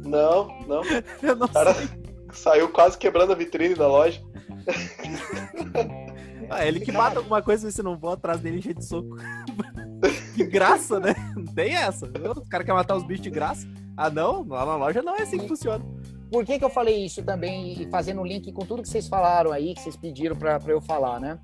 Não, 0.04 0.48
não. 0.68 0.82
Eu 1.22 1.36
não 1.36 1.48
cara 1.48 1.74
sei. 1.74 1.90
Saiu 2.32 2.70
quase 2.70 2.98
quebrando 2.98 3.32
a 3.32 3.36
vitrine 3.36 3.76
da 3.76 3.88
loja. 3.88 4.22
Ah, 6.52 6.66
ele 6.66 6.80
que 6.80 6.92
mata 6.92 7.20
alguma 7.20 7.44
coisa, 7.44 7.70
você 7.70 7.84
não 7.84 7.96
vou 7.96 8.12
atrás 8.12 8.40
dele 8.40 8.58
encher 8.58 8.74
de 8.74 8.84
soco. 8.84 9.18
de 10.36 10.44
graça, 10.46 11.00
né? 11.00 11.14
Não 11.36 11.46
tem 11.46 11.76
essa. 11.76 12.08
Os 12.08 12.50
caras 12.50 12.66
querem 12.66 12.74
matar 12.74 12.96
os 12.96 13.04
bichos 13.04 13.22
de 13.22 13.30
graça. 13.30 13.68
Ah, 13.96 14.10
não? 14.10 14.44
Lá 14.48 14.66
na 14.66 14.76
loja 14.76 15.02
não 15.04 15.16
é 15.16 15.22
assim 15.22 15.38
que 15.38 15.48
funciona. 15.48 15.86
Por 16.32 16.44
que, 16.44 16.58
que 16.58 16.66
eu 16.66 16.70
falei 16.70 17.06
isso 17.06 17.24
também, 17.24 17.80
e 17.80 17.90
fazendo 17.90 18.22
um 18.22 18.26
link 18.26 18.52
com 18.52 18.66
tudo 18.66 18.82
que 18.82 18.90
vocês 18.90 19.08
falaram 19.08 19.52
aí, 19.52 19.76
que 19.76 19.82
vocês 19.82 19.96
pediram 19.96 20.36
para 20.36 20.60
eu 20.68 20.82
falar, 20.82 21.20
né? 21.20 21.40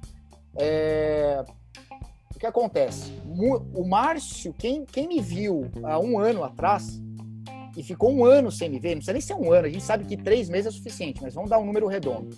É... 0.56 1.44
O 2.36 2.40
que 2.40 2.46
acontece? 2.46 3.12
O 3.74 3.88
Márcio, 3.88 4.54
quem, 4.54 4.86
quem 4.86 5.08
me 5.08 5.22
viu 5.22 5.70
há 5.84 6.00
um 6.00 6.20
ano 6.20 6.44
atrás, 6.44 7.02
e 7.76 7.84
ficou 7.84 8.12
um 8.12 8.24
ano 8.24 8.52
sem 8.52 8.70
me 8.70 8.80
ver, 8.80 8.90
não 8.90 8.96
precisa 8.98 9.14
nem 9.14 9.22
ser 9.22 9.34
um 9.34 9.52
ano, 9.52 9.68
a 9.68 9.70
gente 9.70 9.84
sabe 9.84 10.06
que 10.06 10.16
três 10.16 10.50
meses 10.50 10.68
é 10.68 10.72
suficiente, 10.72 11.22
mas 11.22 11.34
vamos 11.34 11.50
dar 11.50 11.60
um 11.60 11.66
número 11.66 11.88
redondo. 11.88 12.30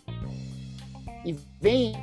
E 1.26 1.36
vem 1.62 1.94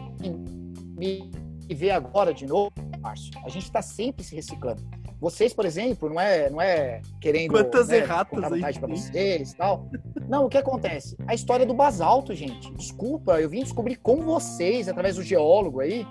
me 0.97 1.31
ver 1.75 1.91
agora 1.91 2.33
de 2.33 2.47
novo, 2.47 2.73
Márcio, 3.01 3.33
a 3.45 3.49
gente 3.49 3.65
está 3.65 3.83
sempre 3.83 4.25
se 4.25 4.35
reciclando. 4.35 4.83
vocês, 5.21 5.53
por 5.53 5.65
exemplo, 5.65 6.09
não 6.09 6.21
é, 6.21 6.51
não 6.51 6.61
é 6.61 7.01
querendo 7.21 7.53
Quantas 7.53 7.89
né, 7.89 7.99
erratas 7.99 8.53
aí 8.53 8.61
tem? 8.61 8.89
vocês 8.89 9.53
e 9.53 9.57
tal. 9.57 9.89
Não, 10.29 10.47
o 10.47 10.49
que 10.49 10.59
acontece? 10.59 11.17
A 11.27 11.35
história 11.35 11.65
do 11.67 11.75
basalto, 11.75 12.35
gente. 12.35 12.73
Desculpa, 12.75 13.41
eu 13.41 13.49
vim 13.49 13.63
descobrir 13.63 13.97
com 13.97 14.23
vocês, 14.23 14.89
através 14.89 15.17
do 15.17 15.23
geólogo 15.23 15.81
aí, 15.81 16.07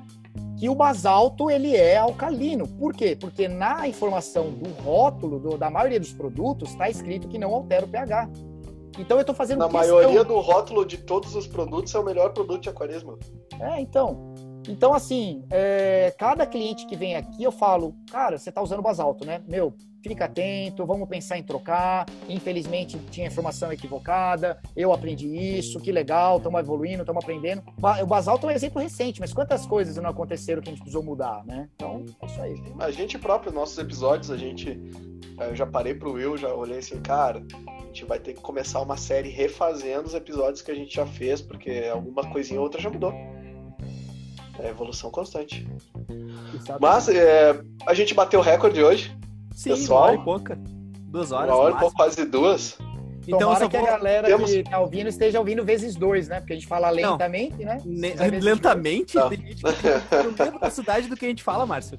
que 0.57 0.69
o 0.69 0.75
basalto 0.75 1.49
ele 1.49 1.75
é 1.75 1.97
alcalino. 1.97 2.67
Por 2.67 2.93
quê? 2.93 3.15
Porque 3.19 3.47
na 3.47 3.87
informação 3.87 4.51
do 4.51 4.69
rótulo 4.83 5.39
do- 5.39 5.57
da 5.57 5.69
maioria 5.69 5.99
dos 5.99 6.13
produtos 6.13 6.69
está 6.69 6.89
escrito 6.89 7.27
que 7.27 7.37
não 7.39 7.53
altera 7.53 7.85
o 7.85 7.87
pH. 7.89 8.29
Então 8.99 9.17
eu 9.17 9.21
estou 9.21 9.35
fazendo 9.35 9.59
Na 9.59 9.67
questão- 9.69 9.95
maioria 9.97 10.23
do 10.23 10.39
rótulo 10.39 10.85
de 10.85 10.97
todos 10.99 11.35
os 11.35 11.47
produtos 11.47 11.93
é 11.95 11.99
o 11.99 12.03
melhor 12.03 12.31
produto 12.31 12.61
de 12.61 12.69
aquarismo. 12.69 13.17
É, 13.59 13.79
então. 13.81 14.33
Então, 14.69 14.93
assim, 14.93 15.43
é, 15.51 16.13
cada 16.17 16.45
cliente 16.45 16.85
que 16.85 16.95
vem 16.95 17.15
aqui, 17.17 17.43
eu 17.43 17.51
falo, 17.51 17.95
cara, 18.09 18.37
você 18.37 18.49
tá 18.51 18.61
usando 18.61 18.81
basalto, 18.81 19.25
né? 19.25 19.41
Meu, 19.47 19.73
fica 20.03 20.25
atento, 20.25 20.85
vamos 20.85 21.07
pensar 21.07 21.37
em 21.37 21.43
trocar. 21.43 22.05
Infelizmente, 22.27 22.99
tinha 23.09 23.27
informação 23.27 23.71
equivocada, 23.71 24.59
eu 24.75 24.91
aprendi 24.91 25.27
isso, 25.27 25.79
que 25.79 25.91
legal, 25.91 26.37
estamos 26.37 26.59
evoluindo, 26.59 27.01
estamos 27.01 27.23
aprendendo. 27.23 27.63
O 28.01 28.05
basalto 28.05 28.47
é 28.47 28.53
um 28.53 28.55
exemplo 28.55 28.81
recente, 28.81 29.19
mas 29.19 29.33
quantas 29.33 29.65
coisas 29.65 29.95
não 29.95 30.09
aconteceram 30.09 30.61
que 30.61 30.69
a 30.69 30.71
gente 30.71 30.81
precisou 30.81 31.03
mudar, 31.03 31.43
né? 31.45 31.69
Então, 31.75 32.05
é 32.21 32.25
isso 32.25 32.41
aí. 32.41 32.61
A 32.79 32.91
gente 32.91 33.17
próprio, 33.17 33.53
nossos 33.53 33.77
episódios, 33.77 34.29
a 34.29 34.37
gente. 34.37 34.77
Eu 35.39 35.55
já 35.55 35.65
parei 35.65 35.95
pro 35.95 36.13
Will, 36.13 36.37
já 36.37 36.53
olhei 36.53 36.77
assim, 36.77 37.01
cara, 37.01 37.43
a 37.67 37.85
gente 37.87 38.05
vai 38.05 38.19
ter 38.19 38.33
que 38.33 38.41
começar 38.41 38.81
uma 38.81 38.97
série 38.97 39.29
refazendo 39.29 40.07
os 40.07 40.13
episódios 40.13 40.61
que 40.61 40.69
a 40.69 40.75
gente 40.75 40.93
já 40.93 41.07
fez, 41.07 41.41
porque 41.41 41.89
alguma 41.91 42.29
coisinha 42.29 42.59
ou 42.59 42.65
outra 42.65 42.79
já 42.79 42.89
mudou. 42.89 43.11
É 44.59 44.69
evolução 44.69 45.09
constante. 45.09 45.67
Mas 46.79 47.09
é, 47.09 47.59
a 47.87 47.93
gente 47.93 48.13
bateu 48.13 48.39
o 48.39 48.43
recorde 48.43 48.83
hoje, 48.83 49.15
Sim, 49.53 49.69
Pessoal? 49.71 49.99
uma 50.01 50.07
hora 50.11 50.15
e 50.15 50.23
pouca. 50.23 50.59
Duas 51.05 51.31
horas. 51.31 51.49
uma 51.49 51.57
hora 51.57 51.69
no 51.71 51.77
e 51.77 51.79
pouco, 51.79 51.97
máximo. 51.97 52.15
quase 52.21 52.29
duas. 52.29 52.77
Então 53.25 53.39
eu 53.39 53.39
Tomara 53.39 53.59
só 53.59 53.69
que 53.69 53.77
vou 53.77 53.87
a 53.87 53.91
galera 53.91 54.27
temos- 54.27 54.51
que 54.51 54.63
tá 54.63 54.79
ouvindo 54.79 55.07
esteja 55.07 55.39
ouvindo 55.39 55.63
vezes 55.63 55.95
dois, 55.95 56.27
né? 56.27 56.39
Porque 56.41 56.53
a 56.53 56.55
gente 56.57 56.67
fala 56.67 56.89
lentamente, 56.89 57.63
né? 57.63 57.77
ne- 57.85 58.13
lentamente. 58.41 59.15
Não. 59.15 59.29
Tem 59.29 59.37
gente 59.39 59.63
que 59.63 59.71
tem 59.71 60.23
no 60.25 60.31
velocidade 60.59 61.07
do 61.07 61.15
que 61.15 61.25
a 61.25 61.29
gente 61.29 61.41
fala, 61.43 61.65
Márcio. 61.65 61.97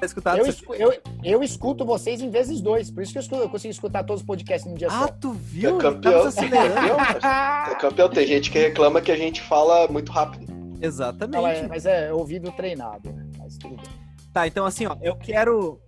Tá 0.00 0.06
escutado 0.06 0.38
Eu, 0.38 0.46
escu- 0.46 0.74
eu, 0.74 0.94
eu 1.22 1.42
escuto 1.42 1.84
vocês 1.84 2.20
em 2.22 2.30
vezes 2.30 2.60
dois, 2.62 2.90
por 2.90 3.02
isso 3.02 3.12
que 3.12 3.18
eu, 3.18 3.22
escuto- 3.22 3.42
eu 3.42 3.48
consigo 3.50 3.70
escutar 3.72 4.04
todos 4.04 4.22
os 4.22 4.26
podcasts 4.26 4.66
num 4.68 4.74
dia 4.76 4.88
Ah, 4.88 5.00
só. 5.00 5.08
tu 5.08 5.32
viu? 5.32 5.76
É 5.76 5.80
campeão. 5.80 6.22
Acelerando. 6.26 6.74
Campeão. 6.74 6.98
É 7.70 7.74
campeão, 7.74 8.08
tem 8.08 8.26
gente 8.26 8.50
que 8.50 8.58
reclama 8.58 9.00
que 9.02 9.12
a 9.12 9.16
gente 9.16 9.42
fala 9.42 9.86
muito 9.88 10.10
rápido. 10.10 10.46
Exatamente. 10.80 11.36
Não, 11.36 11.46
é- 11.46 11.66
mas 11.68 11.84
é 11.84 12.12
ouvido 12.12 12.50
treinado, 12.52 13.12
né? 13.12 13.26
Mas 13.38 13.58
tudo 13.58 13.76
bem. 13.76 13.84
Tá, 14.32 14.46
então 14.46 14.64
assim, 14.64 14.86
ó, 14.86 14.96
eu 15.02 15.14
quero. 15.16 15.78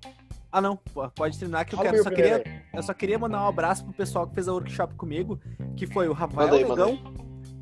Ah, 0.52 0.60
não, 0.60 0.76
pô, 0.76 1.08
pode 1.10 1.38
terminar 1.38 1.64
que 1.64 1.74
eu 1.74 1.78
quero. 1.78 2.02
Só 2.02 2.10
queria, 2.10 2.62
eu 2.74 2.82
só 2.82 2.92
queria 2.94 3.18
mandar 3.18 3.42
um 3.44 3.48
abraço 3.48 3.84
pro 3.84 3.92
pessoal 3.92 4.26
que 4.26 4.34
fez 4.34 4.48
a 4.48 4.52
workshop 4.52 4.94
comigo, 4.94 5.38
que 5.76 5.86
foi 5.86 6.08
o 6.08 6.12
Rafael 6.12 6.48
manda 6.48 6.68
Negão, 6.68 6.98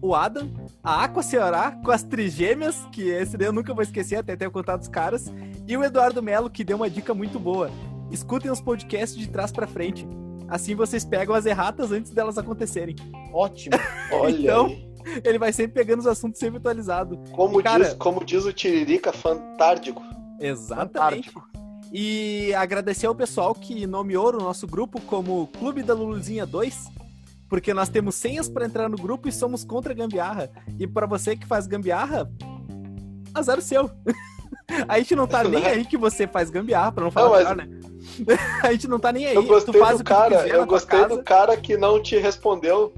o 0.00 0.14
Adam, 0.14 0.50
a 0.82 1.04
Aqua 1.04 1.22
Ceará, 1.22 1.72
com 1.84 1.90
as 1.90 2.02
trigêmeas, 2.02 2.86
que 2.92 3.08
esse 3.10 3.36
daí 3.36 3.48
eu 3.48 3.52
nunca 3.52 3.74
vou 3.74 3.82
esquecer, 3.82 4.16
até 4.16 4.36
ter 4.36 4.48
contado 4.50 4.80
os 4.80 4.88
caras, 4.88 5.30
e 5.66 5.76
o 5.76 5.84
Eduardo 5.84 6.22
Melo, 6.22 6.48
que 6.48 6.64
deu 6.64 6.76
uma 6.76 6.88
dica 6.88 7.12
muito 7.12 7.38
boa. 7.38 7.70
Escutem 8.10 8.50
os 8.50 8.60
podcasts 8.60 9.18
de 9.18 9.28
trás 9.28 9.52
pra 9.52 9.66
frente. 9.66 10.06
Assim 10.48 10.74
vocês 10.74 11.04
pegam 11.04 11.34
as 11.34 11.44
erratas 11.44 11.92
antes 11.92 12.10
delas 12.10 12.38
acontecerem. 12.38 12.96
Ótimo. 13.34 13.76
Olha 14.10 14.30
Então, 14.40 14.66
aí. 14.66 14.88
Ele 15.24 15.38
vai 15.38 15.52
sempre 15.52 15.72
pegando 15.74 16.00
os 16.00 16.06
assuntos 16.06 16.38
sempre 16.40 16.56
atualizados. 16.58 17.18
Como, 17.32 17.62
cara- 17.62 17.84
diz, 17.84 17.94
como 17.94 18.24
diz 18.24 18.46
o 18.46 18.52
Tiririca, 18.52 19.12
fantárdico. 19.12 20.02
Exatamente. 20.40 21.30
E 21.92 22.52
agradecer 22.54 23.06
ao 23.06 23.14
pessoal 23.14 23.54
que 23.54 23.86
nomeou 23.86 24.28
o 24.34 24.38
nosso 24.38 24.66
grupo 24.66 25.00
como 25.02 25.46
Clube 25.58 25.82
da 25.82 25.94
Luluzinha 25.94 26.44
2, 26.44 26.86
porque 27.48 27.72
nós 27.72 27.88
temos 27.88 28.14
senhas 28.14 28.48
para 28.48 28.66
entrar 28.66 28.88
no 28.88 28.96
grupo 28.96 29.28
e 29.28 29.32
somos 29.32 29.64
contra 29.64 29.92
a 29.92 29.96
gambiarra. 29.96 30.50
E 30.78 30.86
para 30.86 31.06
você 31.06 31.34
que 31.34 31.46
faz 31.46 31.66
gambiarra, 31.66 32.30
azar 33.34 33.58
o 33.58 33.62
seu. 33.62 33.90
A 34.86 34.98
gente 34.98 35.16
não 35.16 35.26
tá 35.26 35.42
nem 35.42 35.64
aí 35.64 35.84
que 35.84 35.96
você 35.96 36.26
faz 36.26 36.50
gambiarra, 36.50 36.92
pra 36.92 37.04
não 37.04 37.10
falar 37.10 37.26
Não, 37.26 37.32
mas- 37.32 37.56
melhor, 37.56 37.56
né? 37.56 38.36
A 38.62 38.72
gente 38.72 38.86
não 38.86 38.98
tá 38.98 39.10
nem 39.10 39.26
aí. 39.26 39.34
Eu 39.34 39.42
tu 39.42 39.48
gostei 39.48 39.80
faz 39.80 39.98
do 39.98 40.04
cara, 40.04 40.46
eu 40.46 40.66
gostei 40.66 41.06
do 41.06 41.22
cara 41.22 41.56
que 41.56 41.76
não 41.76 42.02
te 42.02 42.18
respondeu 42.18 42.92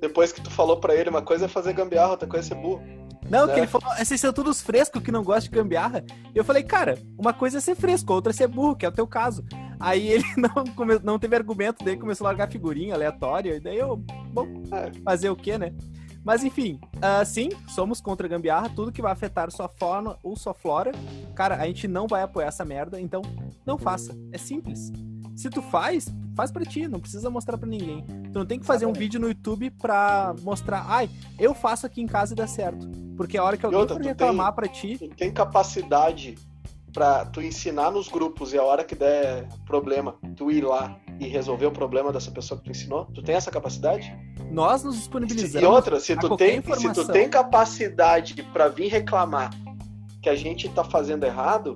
depois 0.00 0.32
que 0.32 0.40
tu 0.40 0.50
falou 0.50 0.78
pra 0.78 0.94
ele. 0.96 1.10
Uma 1.10 1.22
coisa 1.22 1.44
é 1.44 1.48
fazer 1.48 1.72
gambiarra, 1.74 2.10
outra 2.12 2.28
coisa 2.28 2.46
é 2.46 2.48
ser 2.48 2.60
burro. 2.60 2.82
Não, 3.32 3.46
que 3.46 3.54
né? 3.54 3.58
ele 3.60 3.66
falou, 3.66 3.88
esses 3.98 4.20
são 4.20 4.32
todos 4.32 4.60
frescos 4.60 5.02
que 5.02 5.10
não 5.10 5.22
gostam 5.24 5.50
de 5.50 5.56
gambiarra. 5.56 6.04
E 6.34 6.36
eu 6.38 6.44
falei, 6.44 6.62
cara, 6.62 6.98
uma 7.18 7.32
coisa 7.32 7.58
é 7.58 7.60
ser 7.60 7.74
fresco, 7.74 8.12
a 8.12 8.16
outra 8.16 8.30
é 8.30 8.34
ser 8.34 8.46
burro, 8.46 8.76
que 8.76 8.84
é 8.84 8.88
o 8.88 8.92
teu 8.92 9.06
caso. 9.06 9.44
Aí 9.80 10.06
ele 10.06 10.24
não, 10.36 10.64
come- 10.76 11.00
não 11.02 11.18
teve 11.18 11.34
argumento, 11.34 11.84
daí 11.84 11.96
começou 11.96 12.26
a 12.26 12.30
largar 12.30 12.50
figurinha 12.50 12.94
aleatória, 12.94 13.56
e 13.56 13.60
daí 13.60 13.78
eu, 13.78 13.96
bom, 14.32 14.46
É. 14.72 14.92
fazer 15.02 15.30
o 15.30 15.36
quê, 15.36 15.56
né? 15.58 15.72
Mas 16.24 16.44
enfim, 16.44 16.78
ah, 17.00 17.24
sim, 17.24 17.48
somos 17.66 18.00
contra 18.00 18.26
a 18.28 18.30
gambiarra, 18.30 18.68
tudo 18.68 18.92
que 18.92 19.02
vai 19.02 19.10
afetar 19.10 19.50
sua 19.50 19.68
fauna 19.68 20.16
ou 20.22 20.36
sua 20.36 20.54
flora. 20.54 20.92
Cara, 21.34 21.56
a 21.56 21.66
gente 21.66 21.88
não 21.88 22.06
vai 22.06 22.22
apoiar 22.22 22.46
essa 22.46 22.64
merda, 22.64 23.00
então 23.00 23.22
não 23.66 23.76
faça. 23.76 24.16
É 24.30 24.38
simples. 24.38 24.92
Se 25.36 25.48
tu 25.50 25.62
faz, 25.62 26.06
faz 26.36 26.50
pra 26.50 26.64
ti, 26.64 26.86
não 26.86 27.00
precisa 27.00 27.28
mostrar 27.30 27.56
pra 27.58 27.68
ninguém. 27.68 28.04
Tu 28.32 28.38
não 28.38 28.46
tem 28.46 28.58
que 28.58 28.66
fazer 28.66 28.84
um 28.86 28.90
Exatamente. 28.90 28.98
vídeo 29.04 29.20
no 29.20 29.28
YouTube 29.28 29.70
pra 29.70 30.34
mostrar, 30.42 30.84
ai, 30.88 31.08
eu 31.38 31.54
faço 31.54 31.86
aqui 31.86 32.00
em 32.00 32.06
casa 32.06 32.32
e 32.32 32.36
dá 32.36 32.46
certo. 32.46 32.88
Porque 33.16 33.36
a 33.38 33.44
hora 33.44 33.56
que 33.56 33.64
alguém 33.64 33.80
outra, 33.80 33.96
for 33.96 34.04
reclamar 34.04 34.52
pra 34.54 34.68
ti, 34.68 34.96
Tu 34.98 35.08
tem 35.16 35.32
capacidade 35.32 36.34
pra 36.92 37.24
tu 37.24 37.40
ensinar 37.40 37.90
nos 37.90 38.06
grupos 38.08 38.52
e 38.52 38.58
a 38.58 38.62
hora 38.62 38.84
que 38.84 38.94
der 38.94 39.48
problema, 39.64 40.14
tu 40.36 40.50
ir 40.50 40.62
lá 40.62 40.96
e 41.18 41.26
resolver 41.26 41.66
o 41.66 41.72
problema 41.72 42.12
dessa 42.12 42.30
pessoa 42.30 42.58
que 42.58 42.64
tu 42.66 42.70
ensinou? 42.70 43.06
Tu 43.06 43.22
tem 43.22 43.34
essa 43.34 43.50
capacidade? 43.50 44.14
nós 44.50 44.82
nos 44.84 44.96
E 44.96 44.98
disponibilizamos. 44.98 45.66
outra, 45.68 45.98
se 45.98 46.14
tu 46.16 46.36
tem, 46.36 46.60
se 46.76 46.92
tu 46.92 47.06
tem 47.06 47.26
capacidade 47.30 48.34
pra 48.52 48.68
vir 48.68 48.88
reclamar 48.88 49.50
que 50.20 50.28
a 50.28 50.34
gente 50.36 50.68
tá 50.68 50.84
fazendo 50.84 51.24
errado, 51.24 51.74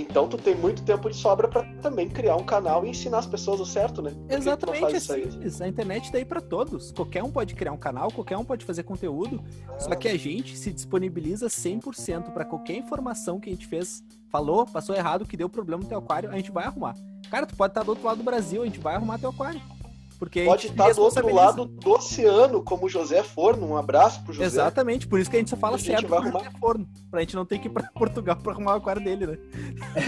então 0.00 0.28
tu 0.28 0.36
tem 0.36 0.54
muito 0.54 0.82
tempo 0.82 1.08
de 1.08 1.16
sobra 1.16 1.48
pra 1.48 1.62
também 1.80 2.08
criar 2.08 2.36
um 2.36 2.44
canal 2.44 2.84
e 2.84 2.90
ensinar 2.90 3.18
as 3.18 3.26
pessoas 3.26 3.60
o 3.60 3.66
certo, 3.66 4.02
né? 4.02 4.10
Por 4.10 4.34
Exatamente, 4.34 4.96
é 4.96 5.00
simples. 5.00 5.60
A 5.60 5.68
internet 5.68 6.10
tá 6.12 6.18
aí 6.18 6.24
pra 6.24 6.40
todos. 6.40 6.92
Qualquer 6.92 7.22
um 7.22 7.30
pode 7.30 7.54
criar 7.54 7.72
um 7.72 7.76
canal, 7.76 8.10
qualquer 8.10 8.36
um 8.36 8.44
pode 8.44 8.64
fazer 8.64 8.82
conteúdo. 8.82 9.42
Só 9.78 9.94
que 9.94 10.08
a 10.08 10.16
gente 10.16 10.56
se 10.56 10.72
disponibiliza 10.72 11.46
100% 11.46 12.32
pra 12.32 12.44
qualquer 12.44 12.76
informação 12.76 13.40
que 13.40 13.48
a 13.48 13.52
gente 13.52 13.66
fez, 13.66 14.02
falou, 14.30 14.66
passou 14.66 14.94
errado, 14.94 15.24
que 15.24 15.36
deu 15.36 15.48
problema 15.48 15.82
no 15.82 15.88
teu 15.88 15.98
aquário, 15.98 16.30
a 16.30 16.36
gente 16.36 16.50
vai 16.50 16.64
arrumar. 16.64 16.94
Cara, 17.30 17.46
tu 17.46 17.56
pode 17.56 17.70
estar 17.70 17.82
do 17.82 17.90
outro 17.90 18.04
lado 18.04 18.18
do 18.18 18.24
Brasil, 18.24 18.62
a 18.62 18.66
gente 18.66 18.80
vai 18.80 18.94
arrumar 18.94 19.18
teu 19.18 19.30
aquário. 19.30 19.60
Porque 20.18 20.44
Pode 20.44 20.66
estar 20.66 20.92
do 20.92 21.02
outro 21.02 21.32
lado 21.32 21.64
do 21.64 21.92
oceano, 21.92 22.62
como 22.62 22.86
o 22.86 22.88
José 22.88 23.22
Forno. 23.22 23.66
Um 23.68 23.76
abraço 23.76 24.22
pro 24.24 24.32
José. 24.32 24.46
Exatamente, 24.46 25.06
por 25.06 25.20
isso 25.20 25.30
que 25.30 25.36
a 25.36 25.38
gente 25.38 25.50
só 25.50 25.56
fala 25.56 25.76
A 25.76 25.78
gente 25.78 25.86
certo 25.86 26.08
vai 26.08 26.18
arrumar. 26.18 26.40
José 26.40 26.50
Forno. 26.58 26.88
Pra 27.10 27.20
gente 27.20 27.36
não 27.36 27.46
ter 27.46 27.58
que 27.60 27.68
ir 27.68 27.70
pra 27.70 27.84
Portugal 27.94 28.36
pra 28.36 28.52
arrumar 28.52 28.74
o 28.74 28.76
aquário 28.78 29.02
dele, 29.02 29.26
né? 29.26 29.38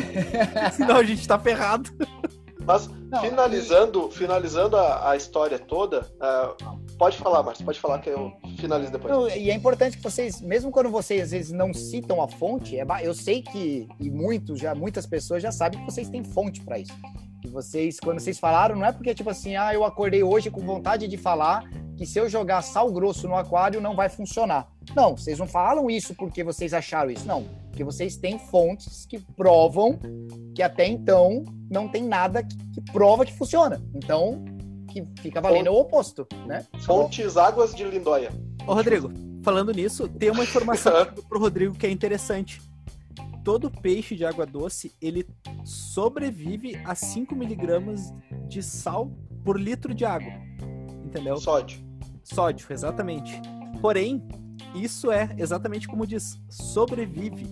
Senão 0.74 0.97
a 0.97 1.05
gente 1.05 1.27
tá 1.27 1.39
ferrado. 1.39 1.91
Mas 2.66 2.89
Não, 2.89 3.20
finalizando, 3.20 4.11
finalizando 4.11 4.77
a, 4.77 5.11
a 5.11 5.16
história 5.16 5.59
toda, 5.59 6.07
ah, 6.20 6.55
pode 6.99 7.16
falar, 7.16 7.43
Marcos, 7.43 7.62
pode 7.62 7.81
falar 7.81 8.01
que 8.01 8.11
eu 8.11 8.32
finalizo 8.59 8.93
depois. 8.93 9.12
Não, 9.12 9.28
e 9.28 9.51
é 9.51 9.55
importante 9.55 9.97
que 9.97 10.03
vocês, 10.03 10.41
mesmo 10.41 10.70
quando 10.70 10.91
vocês 10.91 11.23
às 11.23 11.31
vezes 11.31 11.53
não 11.53 11.73
citam 11.73 12.20
a 12.20 12.28
fonte, 12.28 12.78
é 12.78 12.85
eu 13.03 13.15
sei 13.15 13.43
que 13.43 13.89
e 13.99 14.11
muitos 14.11 14.59
já 14.59 14.74
muitas 14.74 15.07
pessoas 15.07 15.43
já 15.43 15.51
sabem 15.51 15.81
que 15.81 15.87
vocês 15.87 16.09
têm 16.11 16.23
fonte 16.23 16.61
para 16.61 16.78
isso. 16.78 16.93
Que 17.41 17.49
vocês, 17.49 17.99
quando 17.99 18.21
vocês 18.21 18.39
falaram, 18.39 18.77
não 18.77 18.87
é 18.87 18.93
porque 18.93 19.15
tipo 19.15 19.31
assim, 19.31 19.57
ah, 19.57 19.73
eu 19.73 19.85
acordei 19.85 20.23
hoje 20.23 20.51
com 20.51 20.61
vontade 20.61 21.09
de 21.09 21.17
falar 21.17 21.65
que 21.97 22.07
se 22.07 22.19
eu 22.19 22.29
jogar 22.29 22.62
sal 22.62 22.91
grosso 22.91 23.29
no 23.29 23.37
aquário 23.37 23.81
não 23.81 23.95
vai 23.95 24.09
funcionar. 24.09 24.71
Não, 24.95 25.17
vocês 25.17 25.39
não 25.39 25.47
falam 25.47 25.91
isso 25.91 26.15
porque 26.15 26.43
vocês 26.43 26.73
acharam 26.73 27.11
isso, 27.11 27.27
não. 27.27 27.45
Porque 27.69 27.85
vocês 27.85 28.17
têm 28.17 28.39
fontes 28.39 29.07
que 29.07 29.19
provam 29.19 29.99
que 30.55 30.62
até 30.62 30.87
então 30.87 31.45
não 31.71 31.89
tem 31.89 32.03
nada 32.03 32.43
que, 32.43 32.57
que 32.57 32.81
prova 32.93 33.25
que 33.25 33.33
funciona. 33.33 33.81
Então, 33.95 34.43
que 34.89 35.07
fica 35.21 35.41
valendo 35.41 35.71
o 35.71 35.79
oposto, 35.79 36.27
né? 36.47 36.67
Fontes 36.81 37.37
Águas 37.37 37.75
de 37.75 37.85
Lindóia. 37.85 38.31
Ô, 38.67 38.75
Rodrigo, 38.75 39.11
falando 39.43 39.73
nisso, 39.73 40.09
tem 40.09 40.31
uma 40.31 40.43
informação 40.43 41.07
pro 41.29 41.39
Rodrigo 41.39 41.75
que 41.75 41.87
é 41.87 41.91
interessante. 41.91 42.61
Todo 43.45 43.71
peixe 43.71 44.15
de 44.17 44.25
água 44.25 44.45
doce, 44.47 44.93
ele 45.01 45.27
sobrevive 45.65 46.77
a 46.85 46.95
5 46.95 47.35
miligramas 47.35 48.12
de 48.49 48.62
sal 48.62 49.11
por 49.45 49.59
litro 49.59 49.95
de 49.95 50.05
água. 50.05 50.33
Entendeu? 51.05 51.37
Sódio. 51.39 51.81
Sódio, 52.23 52.67
exatamente. 52.71 53.41
Porém, 53.81 54.23
isso 54.75 55.11
é 55.11 55.35
exatamente 55.39 55.89
como 55.89 56.07
diz, 56.07 56.39
sobrevive. 56.49 57.47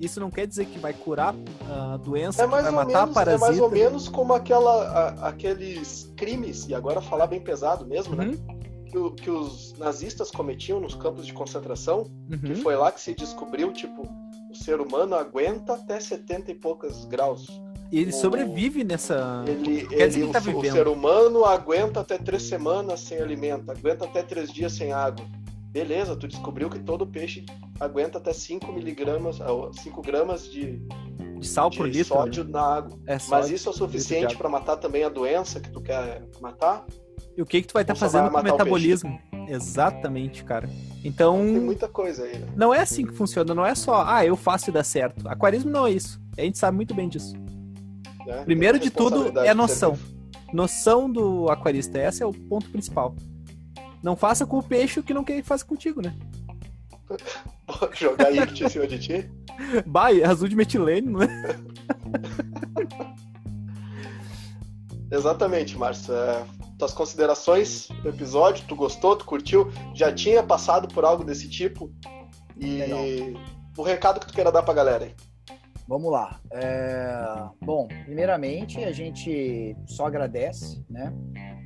Isso 0.00 0.18
não 0.18 0.30
quer 0.30 0.46
dizer 0.46 0.66
que 0.66 0.78
vai 0.78 0.92
curar 0.92 1.34
a 1.70 1.96
doença, 1.96 2.42
É 2.42 2.44
que 2.44 2.50
mais, 2.50 2.64
vai 2.64 2.72
matar 2.72 2.86
menos, 3.06 3.10
é 3.10 3.14
parasita. 3.14 3.46
mais 3.46 3.60
ou 3.60 3.70
menos 3.70 4.08
como 4.08 4.32
aquela, 4.32 4.88
a- 4.88 5.28
aqueles 5.28 6.12
crimes, 6.16 6.66
e 6.68 6.74
agora 6.74 7.00
falar 7.00 7.26
bem 7.28 7.40
pesado 7.40 7.86
mesmo, 7.86 8.14
né? 8.16 8.26
Uhum, 8.26 8.62
Que, 8.86 8.98
o- 8.98 9.10
que 9.12 9.30
os 9.30 9.72
nazistas 9.78 10.30
cometiam 10.30 10.80
nos 10.80 10.94
campos 10.94 11.24
de 11.26 11.32
concentração, 11.32 12.04
que 12.44 12.48
uhum. 12.50 12.56
foi 12.56 12.74
lá 12.76 12.90
que 12.90 13.00
se 13.00 13.14
descobriu, 13.14 13.72
tipo, 13.72 14.02
ser 14.62 14.80
humano 14.80 15.14
aguenta 15.14 15.74
até 15.74 15.98
70 15.98 16.50
e 16.50 16.54
poucos 16.54 17.04
graus. 17.04 17.46
E 17.90 18.00
ele 18.00 18.10
o, 18.10 18.14
sobrevive 18.14 18.84
nessa. 18.84 19.44
Ele, 19.46 19.86
ele, 19.90 20.02
ele 20.02 20.32
tá 20.32 20.40
o, 20.40 20.58
o, 20.58 20.62
ser 20.62 20.88
humano 20.88 21.44
aguenta 21.44 22.00
até 22.00 22.16
três 22.16 22.42
semanas 22.44 23.00
sem 23.00 23.18
alimento, 23.18 23.70
aguenta 23.70 24.06
até 24.06 24.22
três 24.22 24.50
dias 24.50 24.72
sem 24.72 24.92
água. 24.92 25.24
Beleza, 25.72 26.14
tu 26.16 26.28
descobriu 26.28 26.68
que 26.68 26.78
todo 26.78 27.06
peixe 27.06 27.46
aguenta 27.80 28.18
até 28.18 28.32
5 28.32 28.70
miligramas, 28.72 29.36
5 29.36 29.42
ah, 29.42 30.02
gramas 30.02 30.44
de, 30.50 30.82
de 31.38 31.46
sal 31.46 31.70
por 31.70 31.88
de 31.88 31.98
litro. 31.98 32.14
sódio 32.14 32.44
né? 32.44 32.50
na 32.52 32.62
água. 32.62 32.98
É 33.06 33.16
Mas 33.28 33.50
isso 33.50 33.68
é 33.68 33.72
o 33.72 33.74
suficiente 33.74 34.36
para 34.36 34.50
matar 34.50 34.76
também 34.76 35.02
a 35.02 35.08
doença 35.08 35.60
que 35.60 35.70
tu 35.70 35.80
quer 35.80 36.26
matar? 36.40 36.84
E 37.36 37.42
o 37.42 37.46
que 37.46 37.62
que 37.62 37.68
tu 37.68 37.72
vai 37.72 37.82
estar 37.82 37.94
tá 37.94 38.00
fazendo 38.00 38.30
com 38.30 38.38
o 38.38 38.42
metabolismo? 38.42 39.18
O 39.32 39.50
Exatamente, 39.50 40.44
cara. 40.44 40.68
Então. 41.04 41.36
Tem 41.38 41.60
muita 41.60 41.88
coisa 41.88 42.24
aí. 42.24 42.38
Né? 42.38 42.48
Não 42.56 42.74
é 42.74 42.80
assim 42.80 43.06
que 43.06 43.12
funciona, 43.12 43.54
não 43.54 43.64
é 43.64 43.74
só, 43.74 44.04
ah, 44.06 44.24
eu 44.24 44.36
faço 44.36 44.70
e 44.70 44.72
dá 44.72 44.84
certo. 44.84 45.26
Aquarismo 45.28 45.70
não 45.70 45.86
é 45.86 45.92
isso. 45.92 46.20
A 46.36 46.42
gente 46.42 46.58
sabe 46.58 46.76
muito 46.76 46.94
bem 46.94 47.08
disso. 47.08 47.34
É, 48.26 48.44
Primeiro 48.44 48.78
de 48.78 48.90
tudo 48.90 49.38
é 49.40 49.48
a 49.48 49.54
noção. 49.54 49.98
Noção 50.52 51.10
do 51.10 51.48
aquarista. 51.50 51.98
Esse 51.98 52.22
é 52.22 52.26
o 52.26 52.32
ponto 52.32 52.68
principal. 52.70 53.14
Não 54.02 54.16
faça 54.16 54.44
com 54.44 54.58
o 54.58 54.62
peixe 54.62 55.00
o 55.00 55.02
que 55.02 55.14
não 55.14 55.24
quer 55.24 55.36
que 55.36 55.42
faça 55.42 55.64
contigo, 55.64 56.02
né? 56.02 56.14
Jogar 57.94 58.30
Ict 58.32 58.64
em 58.64 58.68
cima 58.68 58.86
de 58.86 58.98
ti? 58.98 59.30
Bah, 59.86 60.08
azul 60.26 60.48
de 60.48 60.56
metilene, 60.56 61.08
não 61.08 61.22
é? 61.22 61.28
Exatamente, 65.10 65.76
Márcio. 65.76 66.14
É, 66.72 66.76
tuas 66.78 66.92
considerações 66.92 67.88
do 68.02 68.08
episódio, 68.08 68.64
tu 68.66 68.74
gostou, 68.74 69.16
tu 69.16 69.24
curtiu? 69.24 69.70
Já 69.94 70.12
tinha 70.12 70.42
passado 70.42 70.88
por 70.88 71.04
algo 71.04 71.24
desse 71.24 71.48
tipo? 71.48 71.92
E 72.56 72.78
Legal. 72.78 73.00
o 73.76 73.82
recado 73.82 74.20
que 74.20 74.26
tu 74.26 74.34
queira 74.34 74.52
dar 74.52 74.62
pra 74.62 74.74
galera 74.74 75.04
aí. 75.04 75.14
Vamos 75.88 76.10
lá. 76.10 76.40
É... 76.52 77.44
Bom, 77.60 77.88
primeiramente 78.04 78.82
a 78.82 78.92
gente 78.92 79.76
só 79.86 80.06
agradece, 80.06 80.84
né? 80.88 81.12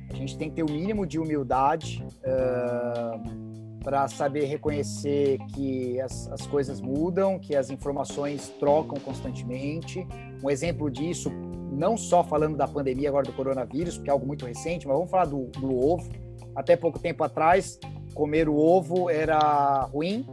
A 0.09 0.15
gente 0.15 0.37
tem 0.37 0.49
que 0.49 0.55
ter 0.55 0.63
o 0.63 0.71
mínimo 0.71 1.05
de 1.05 1.19
humildade 1.19 2.03
uh, 2.23 3.79
para 3.83 4.07
saber 4.07 4.45
reconhecer 4.45 5.37
que 5.53 5.99
as, 6.01 6.27
as 6.31 6.47
coisas 6.47 6.81
mudam, 6.81 7.37
que 7.37 7.55
as 7.55 7.69
informações 7.69 8.49
trocam 8.59 8.99
constantemente. 8.99 10.07
Um 10.43 10.49
exemplo 10.49 10.89
disso, 10.89 11.29
não 11.77 11.95
só 11.95 12.23
falando 12.23 12.57
da 12.57 12.67
pandemia 12.67 13.07
agora 13.07 13.25
do 13.25 13.33
coronavírus, 13.33 13.99
que 13.99 14.09
é 14.09 14.11
algo 14.11 14.25
muito 14.25 14.45
recente, 14.45 14.87
mas 14.87 14.95
vamos 14.95 15.11
falar 15.11 15.25
do, 15.25 15.45
do 15.59 15.77
ovo. 15.77 16.09
Até 16.55 16.75
pouco 16.75 16.97
tempo 16.97 17.23
atrás, 17.23 17.79
comer 18.15 18.49
o 18.49 18.57
ovo 18.57 19.11
era 19.11 19.81
ruim, 19.93 20.25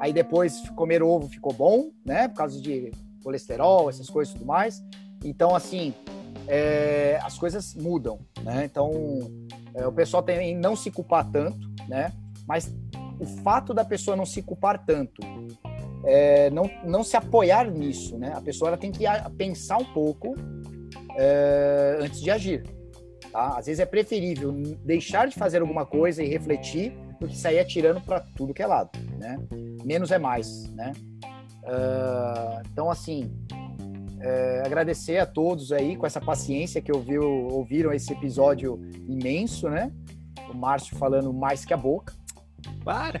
aí 0.00 0.14
depois 0.14 0.66
comer 0.70 1.02
o 1.02 1.08
ovo 1.08 1.28
ficou 1.28 1.52
bom, 1.52 1.90
né? 2.04 2.26
Por 2.28 2.36
causa 2.36 2.58
de 2.58 2.90
colesterol, 3.22 3.90
essas 3.90 4.08
coisas 4.08 4.32
e 4.34 4.38
tudo 4.38 4.46
mais. 4.46 4.82
Então, 5.22 5.54
assim, 5.54 5.92
é, 6.46 7.20
as 7.22 7.38
coisas 7.38 7.74
mudam, 7.74 8.18
né? 8.42 8.64
Então, 8.64 8.90
é, 9.74 9.86
o 9.86 9.92
pessoal 9.92 10.22
tem 10.22 10.56
não 10.56 10.74
se 10.74 10.90
culpar 10.90 11.30
tanto, 11.30 11.68
né? 11.86 12.12
Mas 12.46 12.74
o 13.20 13.26
fato 13.42 13.74
da 13.74 13.84
pessoa 13.84 14.16
não 14.16 14.24
se 14.24 14.40
culpar 14.40 14.86
tanto, 14.86 15.20
é, 16.04 16.48
não, 16.48 16.70
não 16.82 17.04
se 17.04 17.14
apoiar 17.14 17.70
nisso, 17.70 18.16
né? 18.16 18.32
A 18.34 18.40
pessoa 18.40 18.70
ela 18.70 18.78
tem 18.78 18.90
que 18.90 19.04
pensar 19.36 19.76
um 19.76 19.84
pouco 19.84 20.34
é, 21.18 21.98
antes 22.00 22.20
de 22.20 22.30
agir, 22.30 22.62
tá? 23.32 23.58
Às 23.58 23.66
vezes 23.66 23.80
é 23.80 23.86
preferível 23.86 24.52
deixar 24.84 25.26
de 25.26 25.34
fazer 25.34 25.60
alguma 25.60 25.84
coisa 25.84 26.22
e 26.22 26.28
refletir 26.28 26.92
do 27.20 27.26
que 27.26 27.36
sair 27.36 27.58
atirando 27.58 28.00
para 28.00 28.20
tudo 28.20 28.54
que 28.54 28.62
é 28.62 28.66
lado, 28.66 28.90
né? 29.18 29.36
Menos 29.84 30.12
é 30.12 30.18
mais, 30.18 30.70
né? 30.70 30.92
Uh, 31.64 32.62
então, 32.70 32.88
assim, 32.88 33.30
é, 34.20 34.62
agradecer 34.64 35.18
a 35.18 35.26
todos 35.26 35.72
aí 35.72 35.96
com 35.96 36.06
essa 36.06 36.20
paciência 36.20 36.80
que 36.80 36.92
ouviu, 36.92 37.22
ouviram 37.22 37.92
esse 37.92 38.12
episódio 38.12 38.80
imenso, 39.08 39.68
né? 39.68 39.90
O 40.48 40.56
Márcio 40.56 40.96
falando 40.96 41.32
mais 41.32 41.64
que 41.64 41.74
a 41.74 41.76
boca. 41.76 42.14
Para! 42.84 43.20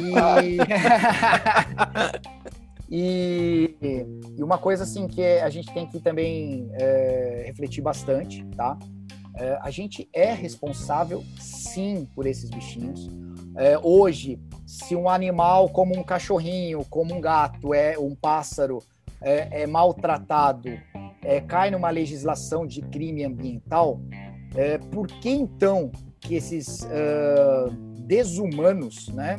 E, 0.00 0.58
e, 2.90 3.76
e, 3.80 4.42
uma 4.42 4.58
coisa 4.58 4.84
assim 4.84 5.06
que 5.06 5.24
a 5.24 5.48
gente 5.48 5.72
tem 5.72 5.86
que 5.86 6.00
também 6.00 6.68
é, 6.72 7.44
refletir 7.46 7.82
bastante, 7.82 8.44
tá? 8.56 8.78
É, 9.36 9.58
a 9.60 9.70
gente 9.70 10.08
é 10.12 10.32
responsável, 10.32 11.24
sim, 11.38 12.06
por 12.14 12.26
esses 12.26 12.50
bichinhos. 12.50 13.08
É, 13.56 13.78
hoje, 13.78 14.38
se 14.66 14.94
um 14.94 15.08
animal 15.08 15.68
como 15.68 15.98
um 15.98 16.02
cachorrinho, 16.02 16.84
como 16.88 17.14
um 17.14 17.20
gato, 17.20 17.74
é 17.74 17.98
um 17.98 18.14
pássaro, 18.14 18.78
é, 19.20 19.62
é 19.62 19.66
maltratado, 19.66 20.68
é, 21.22 21.40
cai 21.40 21.70
numa 21.70 21.90
legislação 21.90 22.66
de 22.66 22.82
crime 22.82 23.24
ambiental, 23.24 24.00
é, 24.54 24.78
por 24.78 25.06
que 25.06 25.30
então 25.30 25.90
que 26.20 26.34
esses 26.34 26.82
uh, 26.84 27.70
desumanos, 28.06 29.08
né, 29.08 29.38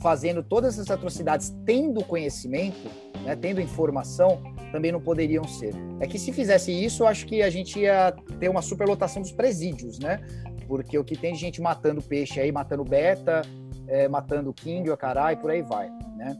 fazendo 0.00 0.42
todas 0.42 0.74
essas 0.74 0.90
atrocidades, 0.90 1.54
tendo 1.64 2.04
conhecimento, 2.04 2.90
né, 3.24 3.36
tendo 3.36 3.60
informação, 3.60 4.40
também 4.72 4.90
não 4.90 5.00
poderiam 5.00 5.44
ser? 5.44 5.74
É 6.00 6.06
que 6.06 6.18
se 6.18 6.32
fizesse 6.32 6.72
isso, 6.72 7.02
eu 7.02 7.06
acho 7.06 7.26
que 7.26 7.42
a 7.42 7.50
gente 7.50 7.78
ia 7.78 8.12
ter 8.38 8.48
uma 8.48 8.62
superlotação 8.62 9.20
dos 9.20 9.32
presídios, 9.32 9.98
né? 9.98 10.20
Porque 10.66 10.98
o 10.98 11.04
que 11.04 11.16
tem 11.16 11.34
de 11.34 11.40
gente 11.40 11.60
matando 11.60 12.00
peixe 12.00 12.40
aí, 12.40 12.50
matando 12.50 12.84
beta, 12.84 13.42
é, 13.86 14.08
matando 14.08 14.52
king, 14.52 14.90
a 14.90 14.96
caralho, 14.96 15.36
e 15.36 15.40
por 15.40 15.50
aí 15.50 15.62
vai, 15.62 15.90
né? 16.16 16.36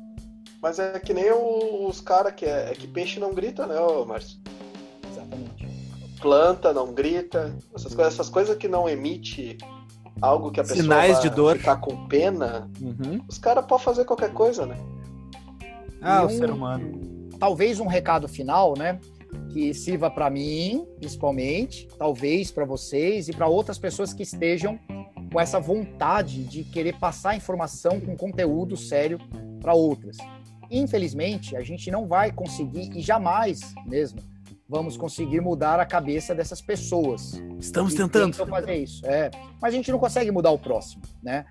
Mas 0.63 0.79
é 0.79 0.99
que 0.99 1.13
nem 1.13 1.31
os 1.33 2.01
caras 2.01 2.35
que 2.35 2.45
é, 2.45 2.71
é, 2.71 2.75
que 2.75 2.87
peixe 2.87 3.19
não 3.19 3.35
grita, 3.35 3.67
né, 3.67 3.77
Márcio? 4.07 4.39
Exatamente. 5.11 5.69
Planta 6.21 6.73
não 6.73 6.93
grita, 6.93 7.57
essas 7.75 7.95
coisas, 7.95 8.15
essas 8.15 8.29
coisas 8.29 8.57
que 8.57 8.69
não 8.69 8.89
emite 8.89 9.59
algo 10.21 10.51
que 10.51 10.61
a 10.61 10.63
pessoa 10.63 10.83
Sinais 10.83 11.21
de 11.21 11.31
dor. 11.31 11.57
ficar 11.57 11.77
com 11.77 12.07
pena, 12.07 12.71
uhum. 12.81 13.21
os 13.29 13.39
caras 13.39 13.65
podem 13.67 13.85
fazer 13.85 14.05
qualquer 14.05 14.33
coisa, 14.33 14.67
né? 14.67 14.77
Ah, 16.01 16.21
e 16.21 16.23
o 16.23 16.27
um, 16.27 16.31
ser 16.31 16.51
humano. 16.51 17.01
Talvez 17.39 17.81
um 17.81 17.87
recado 17.87 18.29
final, 18.29 18.75
né? 18.77 18.99
Que 19.53 19.73
sirva 19.73 20.11
para 20.11 20.29
mim, 20.29 20.87
principalmente, 20.99 21.89
talvez 21.99 22.51
para 22.51 22.65
vocês 22.65 23.29
e 23.29 23.33
para 23.33 23.47
outras 23.47 23.79
pessoas 23.79 24.13
que 24.13 24.23
estejam 24.23 24.79
com 25.33 25.41
essa 25.41 25.61
vontade 25.61 26.45
de 26.45 26.65
querer 26.65 26.99
passar 26.99 27.37
informação 27.37 28.01
com 28.01 28.17
conteúdo 28.17 28.77
sério 28.77 29.19
para 29.61 29.75
outras. 29.75 30.17
Infelizmente, 30.71 31.57
a 31.57 31.63
gente 31.63 31.91
não 31.91 32.07
vai 32.07 32.33
conseguir 32.33 32.91
e 32.95 33.01
jamais 33.01 33.75
mesmo 33.87 34.21
vamos 34.71 34.97
conseguir 34.97 35.41
mudar 35.41 35.81
a 35.81 35.85
cabeça 35.85 36.33
dessas 36.33 36.63
pessoas. 36.63 37.43
Estamos 37.59 37.93
tentando 37.93 38.33
fazer 38.47 38.77
isso. 38.77 39.05
É, 39.05 39.29
mas 39.61 39.75
a 39.75 39.77
gente 39.77 39.91
não 39.91 39.99
consegue 39.99 40.31
mudar 40.31 40.53
o 40.53 40.59
próximo, 40.59 41.03
né? 41.21 41.45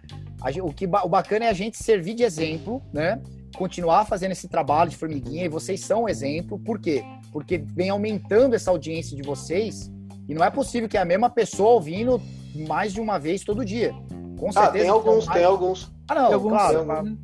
o 0.64 0.74
que 0.74 0.86
o 0.86 1.10
bacana 1.10 1.46
é 1.46 1.50
a 1.50 1.54
gente 1.54 1.78
servir 1.78 2.14
de 2.14 2.24
exemplo, 2.24 2.82
né? 2.94 3.22
Continuar 3.58 4.06
fazendo 4.06 4.32
esse 4.32 4.48
trabalho 4.48 4.90
de 4.90 4.96
formiguinha 4.96 5.44
e 5.44 5.50
vocês 5.50 5.82
são 5.82 6.04
um 6.04 6.10
exemplo. 6.10 6.58
Por 6.58 6.80
quê? 6.80 7.04
Porque 7.34 7.58
vem 7.58 7.90
aumentando 7.90 8.56
essa 8.56 8.72
audiência 8.72 9.18
de 9.18 9.22
vocês 9.22 9.92
e 10.30 10.34
não 10.34 10.42
é 10.42 10.50
possível 10.50 10.88
que 10.88 10.98
a 10.98 11.04
mesma 11.04 11.30
pessoa 11.30 11.72
ouvindo 11.72 12.22
mais 12.56 12.94
de 12.94 13.02
uma 13.02 13.20
vez 13.20 13.44
todo 13.44 13.66
dia. 13.66 13.94
Com 14.40 14.48
ah, 14.48 14.54
certeza. 14.54 14.70
Ah, 14.70 14.72
tem 14.72 14.90
alguns, 14.90 15.26
mais... 15.26 15.38
tem 15.38 15.46
alguns. 15.46 15.92
Ah, 16.08 16.16
não, 16.16 16.34
alguns, 16.34 16.52
claro. 16.52 17.18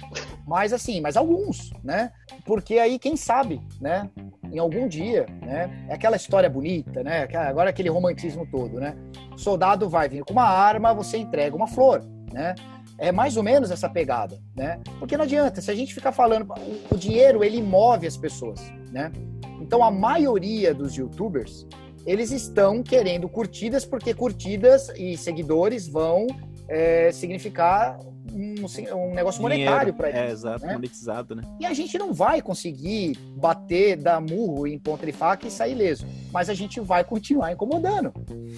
Mas 0.47 0.71
assim, 0.71 1.01
mas 1.01 1.17
alguns, 1.17 1.71
né? 1.83 2.11
Porque 2.45 2.77
aí, 2.77 2.99
quem 2.99 3.17
sabe, 3.17 3.59
né? 3.81 4.09
Em 4.51 4.59
algum 4.59 4.87
dia, 4.87 5.25
né? 5.41 5.87
É 5.89 5.95
aquela 5.95 6.15
história 6.15 6.49
bonita, 6.49 7.03
né? 7.03 7.27
Agora 7.35 7.71
aquele 7.71 7.89
romantismo 7.89 8.47
todo, 8.49 8.79
né? 8.79 8.95
O 9.33 9.37
soldado 9.37 9.89
vai 9.89 10.07
vir 10.07 10.23
com 10.23 10.33
uma 10.33 10.47
arma, 10.47 10.93
você 10.93 11.17
entrega 11.17 11.55
uma 11.55 11.67
flor, 11.67 12.05
né? 12.31 12.53
É 12.97 13.11
mais 13.11 13.35
ou 13.37 13.43
menos 13.43 13.71
essa 13.71 13.89
pegada, 13.89 14.39
né? 14.55 14.79
Porque 14.99 15.17
não 15.17 15.23
adianta, 15.23 15.61
se 15.61 15.71
a 15.71 15.75
gente 15.75 15.93
ficar 15.93 16.11
falando, 16.11 16.47
o 16.91 16.95
dinheiro 16.95 17.43
ele 17.43 17.61
move 17.61 18.05
as 18.05 18.15
pessoas, 18.15 18.61
né? 18.91 19.11
Então 19.59 19.83
a 19.83 19.89
maioria 19.89 20.73
dos 20.75 20.95
youtubers, 20.95 21.65
eles 22.05 22.31
estão 22.31 22.83
querendo 22.83 23.27
curtidas 23.27 23.83
porque 23.83 24.13
curtidas 24.13 24.89
e 24.95 25.17
seguidores 25.17 25.87
vão 25.87 26.27
é, 26.69 27.11
significar 27.11 27.97
um, 28.35 28.65
um 28.97 29.13
negócio 29.13 29.41
monetário 29.41 29.93
para 29.93 30.09
eles. 30.09 30.21
É, 30.21 30.31
exato, 30.31 30.65
né? 30.65 30.73
monetizado, 30.73 31.35
né? 31.35 31.43
E 31.59 31.65
a 31.65 31.73
gente 31.73 31.97
não 31.97 32.13
vai 32.13 32.41
conseguir 32.41 33.17
bater, 33.37 33.95
dar 33.95 34.19
murro 34.19 34.67
em 34.67 34.77
ponta 34.77 35.05
de 35.05 35.13
faca 35.13 35.47
e 35.47 35.51
sair 35.51 35.71
ileso. 35.71 36.05
Mas 36.33 36.49
a 36.49 36.53
gente 36.53 36.79
vai 36.81 37.03
continuar 37.03 37.53
incomodando. 37.53 38.11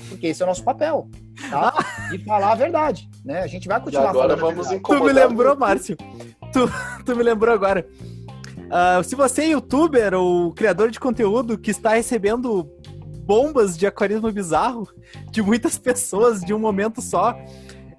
Porque 0.09 0.27
esse 0.27 0.41
é 0.41 0.45
o 0.45 0.47
nosso 0.47 0.63
papel, 0.63 1.07
tá? 1.49 1.73
De 2.09 2.17
falar 2.25 2.53
a 2.53 2.55
verdade, 2.55 3.07
né? 3.23 3.41
A 3.41 3.47
gente 3.47 3.67
vai 3.67 3.79
continuar 3.79 4.05
e 4.05 4.09
agora 4.09 4.35
vamos 4.35 4.71
incomodar. 4.71 4.99
Tu 4.99 5.05
me 5.05 5.13
lembrou, 5.13 5.55
Márcio. 5.55 5.95
Tu, 6.51 6.69
tu 7.05 7.15
me 7.15 7.23
lembrou 7.23 7.53
agora. 7.53 7.87
Uh, 8.67 9.03
se 9.03 9.15
você 9.15 9.43
é 9.43 9.47
youtuber 9.49 10.13
ou 10.13 10.51
criador 10.53 10.91
de 10.91 10.99
conteúdo 10.99 11.57
que 11.57 11.71
está 11.71 11.93
recebendo 11.93 12.69
bombas 13.27 13.77
de 13.77 13.85
aquarismo 13.85 14.31
bizarro 14.31 14.87
de 15.29 15.41
muitas 15.41 15.77
pessoas 15.79 16.41
de 16.41 16.53
um 16.53 16.59
momento 16.59 17.01
só, 17.01 17.37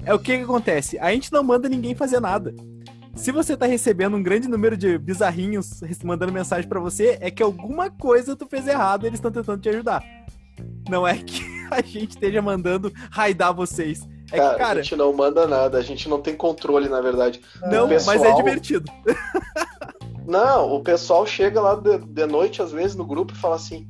é 0.08 0.14
o 0.14 0.18
que, 0.18 0.38
que 0.38 0.42
acontece? 0.42 0.98
A 0.98 1.12
gente 1.12 1.30
não 1.30 1.42
manda 1.42 1.68
ninguém 1.68 1.94
fazer 1.94 2.18
nada. 2.18 2.54
Se 3.14 3.30
você 3.30 3.54
tá 3.54 3.66
recebendo 3.66 4.16
um 4.16 4.22
grande 4.22 4.48
número 4.48 4.74
de 4.74 4.96
bizarrinhos 4.96 5.82
mandando 6.02 6.32
mensagem 6.32 6.66
para 6.66 6.80
você, 6.80 7.18
é 7.20 7.30
que 7.30 7.42
alguma 7.42 7.90
coisa 7.90 8.34
tu 8.34 8.46
fez 8.46 8.66
errado 8.66 9.04
e 9.04 9.08
eles 9.08 9.18
estão 9.18 9.30
tentando 9.30 9.60
te 9.60 9.68
ajudar. 9.68 10.02
Não 10.88 11.06
é 11.06 11.18
que 11.18 11.42
a 11.70 11.82
gente 11.82 12.12
esteja 12.12 12.40
mandando 12.40 12.90
raidar 13.10 13.52
vocês. 13.52 14.08
É 14.32 14.38
cara, 14.38 14.52
que, 14.52 14.58
cara, 14.58 14.80
a 14.80 14.82
gente 14.82 14.96
não 14.96 15.12
manda 15.12 15.46
nada, 15.46 15.76
a 15.76 15.82
gente 15.82 16.08
não 16.08 16.22
tem 16.22 16.34
controle, 16.34 16.88
na 16.88 17.02
verdade. 17.02 17.42
Não, 17.70 17.86
pessoal... 17.86 18.16
mas 18.16 18.26
é 18.26 18.34
divertido. 18.34 18.90
Não, 20.26 20.74
o 20.74 20.82
pessoal 20.82 21.26
chega 21.26 21.58
lá 21.58 21.74
de, 21.74 21.96
de 21.96 22.26
noite, 22.26 22.60
às 22.60 22.70
vezes, 22.70 22.94
no 22.94 23.06
grupo 23.06 23.32
e 23.32 23.36
fala 23.36 23.56
assim: 23.56 23.88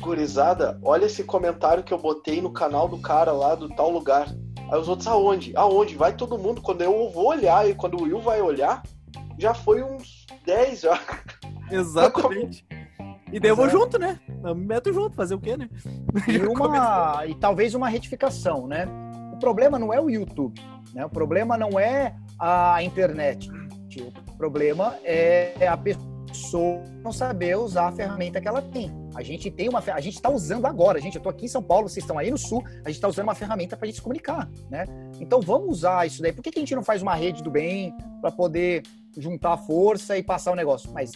Gurizada, 0.00 0.80
olha 0.82 1.04
esse 1.04 1.22
comentário 1.22 1.84
que 1.84 1.94
eu 1.94 1.98
botei 1.98 2.40
no 2.40 2.52
canal 2.52 2.88
do 2.88 2.98
cara 2.98 3.30
lá 3.30 3.54
do 3.54 3.68
tal 3.68 3.88
lugar. 3.88 4.26
Aí 4.70 4.78
os 4.78 4.88
outros, 4.88 5.08
aonde? 5.08 5.52
Aonde? 5.56 5.96
Vai 5.96 6.14
todo 6.14 6.38
mundo. 6.38 6.62
Quando 6.62 6.82
eu 6.82 7.10
vou 7.10 7.26
olhar 7.26 7.68
e 7.68 7.74
quando 7.74 7.98
o 7.98 8.02
Will 8.04 8.20
vai 8.20 8.40
olhar, 8.40 8.82
já 9.36 9.52
foi 9.52 9.82
uns 9.82 10.26
10 10.46 10.80
já. 10.82 11.00
Exatamente. 11.70 12.64
E 13.32 13.40
daí 13.40 13.50
eu 13.50 13.56
vou 13.56 13.68
junto, 13.68 13.98
né? 13.98 14.18
Eu 14.44 14.54
me 14.54 14.66
meto 14.66 14.92
junto, 14.92 15.16
fazer 15.16 15.34
o 15.34 15.40
quê, 15.40 15.56
né? 15.56 15.68
E, 16.26 16.38
uma... 16.46 17.26
e 17.26 17.34
talvez 17.34 17.74
uma 17.74 17.88
retificação, 17.88 18.66
né? 18.66 18.86
O 19.32 19.38
problema 19.38 19.78
não 19.78 19.92
é 19.92 20.00
o 20.00 20.08
YouTube, 20.08 20.60
né? 20.92 21.04
O 21.04 21.10
problema 21.10 21.56
não 21.56 21.78
é 21.78 22.14
a 22.38 22.82
internet. 22.82 23.50
O 24.28 24.36
problema 24.36 24.96
é 25.02 25.66
a 25.66 25.76
pessoa 25.76 26.09
não 27.02 27.12
saber 27.12 27.56
usar 27.56 27.88
a 27.88 27.92
ferramenta 27.92 28.40
que 28.40 28.48
ela 28.48 28.62
tem. 28.62 28.90
A 29.14 29.22
gente 29.22 29.50
tem 29.50 29.68
uma, 29.68 29.80
a 29.80 30.00
gente 30.00 30.14
está 30.14 30.30
usando 30.30 30.66
agora, 30.66 31.00
gente. 31.00 31.16
Eu 31.16 31.20
estou 31.20 31.30
aqui 31.30 31.46
em 31.46 31.48
São 31.48 31.62
Paulo, 31.62 31.88
vocês 31.88 32.04
estão 32.04 32.18
aí 32.18 32.30
no 32.30 32.38
Sul. 32.38 32.62
A 32.84 32.88
gente 32.88 32.96
está 32.96 33.08
usando 33.08 33.24
uma 33.24 33.34
ferramenta 33.34 33.76
para 33.76 33.84
a 33.84 33.88
gente 33.88 33.96
se 33.96 34.02
comunicar, 34.02 34.48
né? 34.70 34.84
Então 35.20 35.40
vamos 35.40 35.68
usar 35.78 36.06
isso 36.06 36.22
daí. 36.22 36.32
Por 36.32 36.42
que, 36.42 36.50
que 36.50 36.58
a 36.58 36.62
gente 36.62 36.74
não 36.74 36.82
faz 36.82 37.02
uma 37.02 37.14
rede 37.14 37.42
do 37.42 37.50
bem 37.50 37.94
para 38.20 38.30
poder 38.30 38.82
juntar 39.16 39.56
força 39.56 40.16
e 40.16 40.22
passar 40.22 40.52
o 40.52 40.54
negócio? 40.54 40.90
Mas 40.92 41.12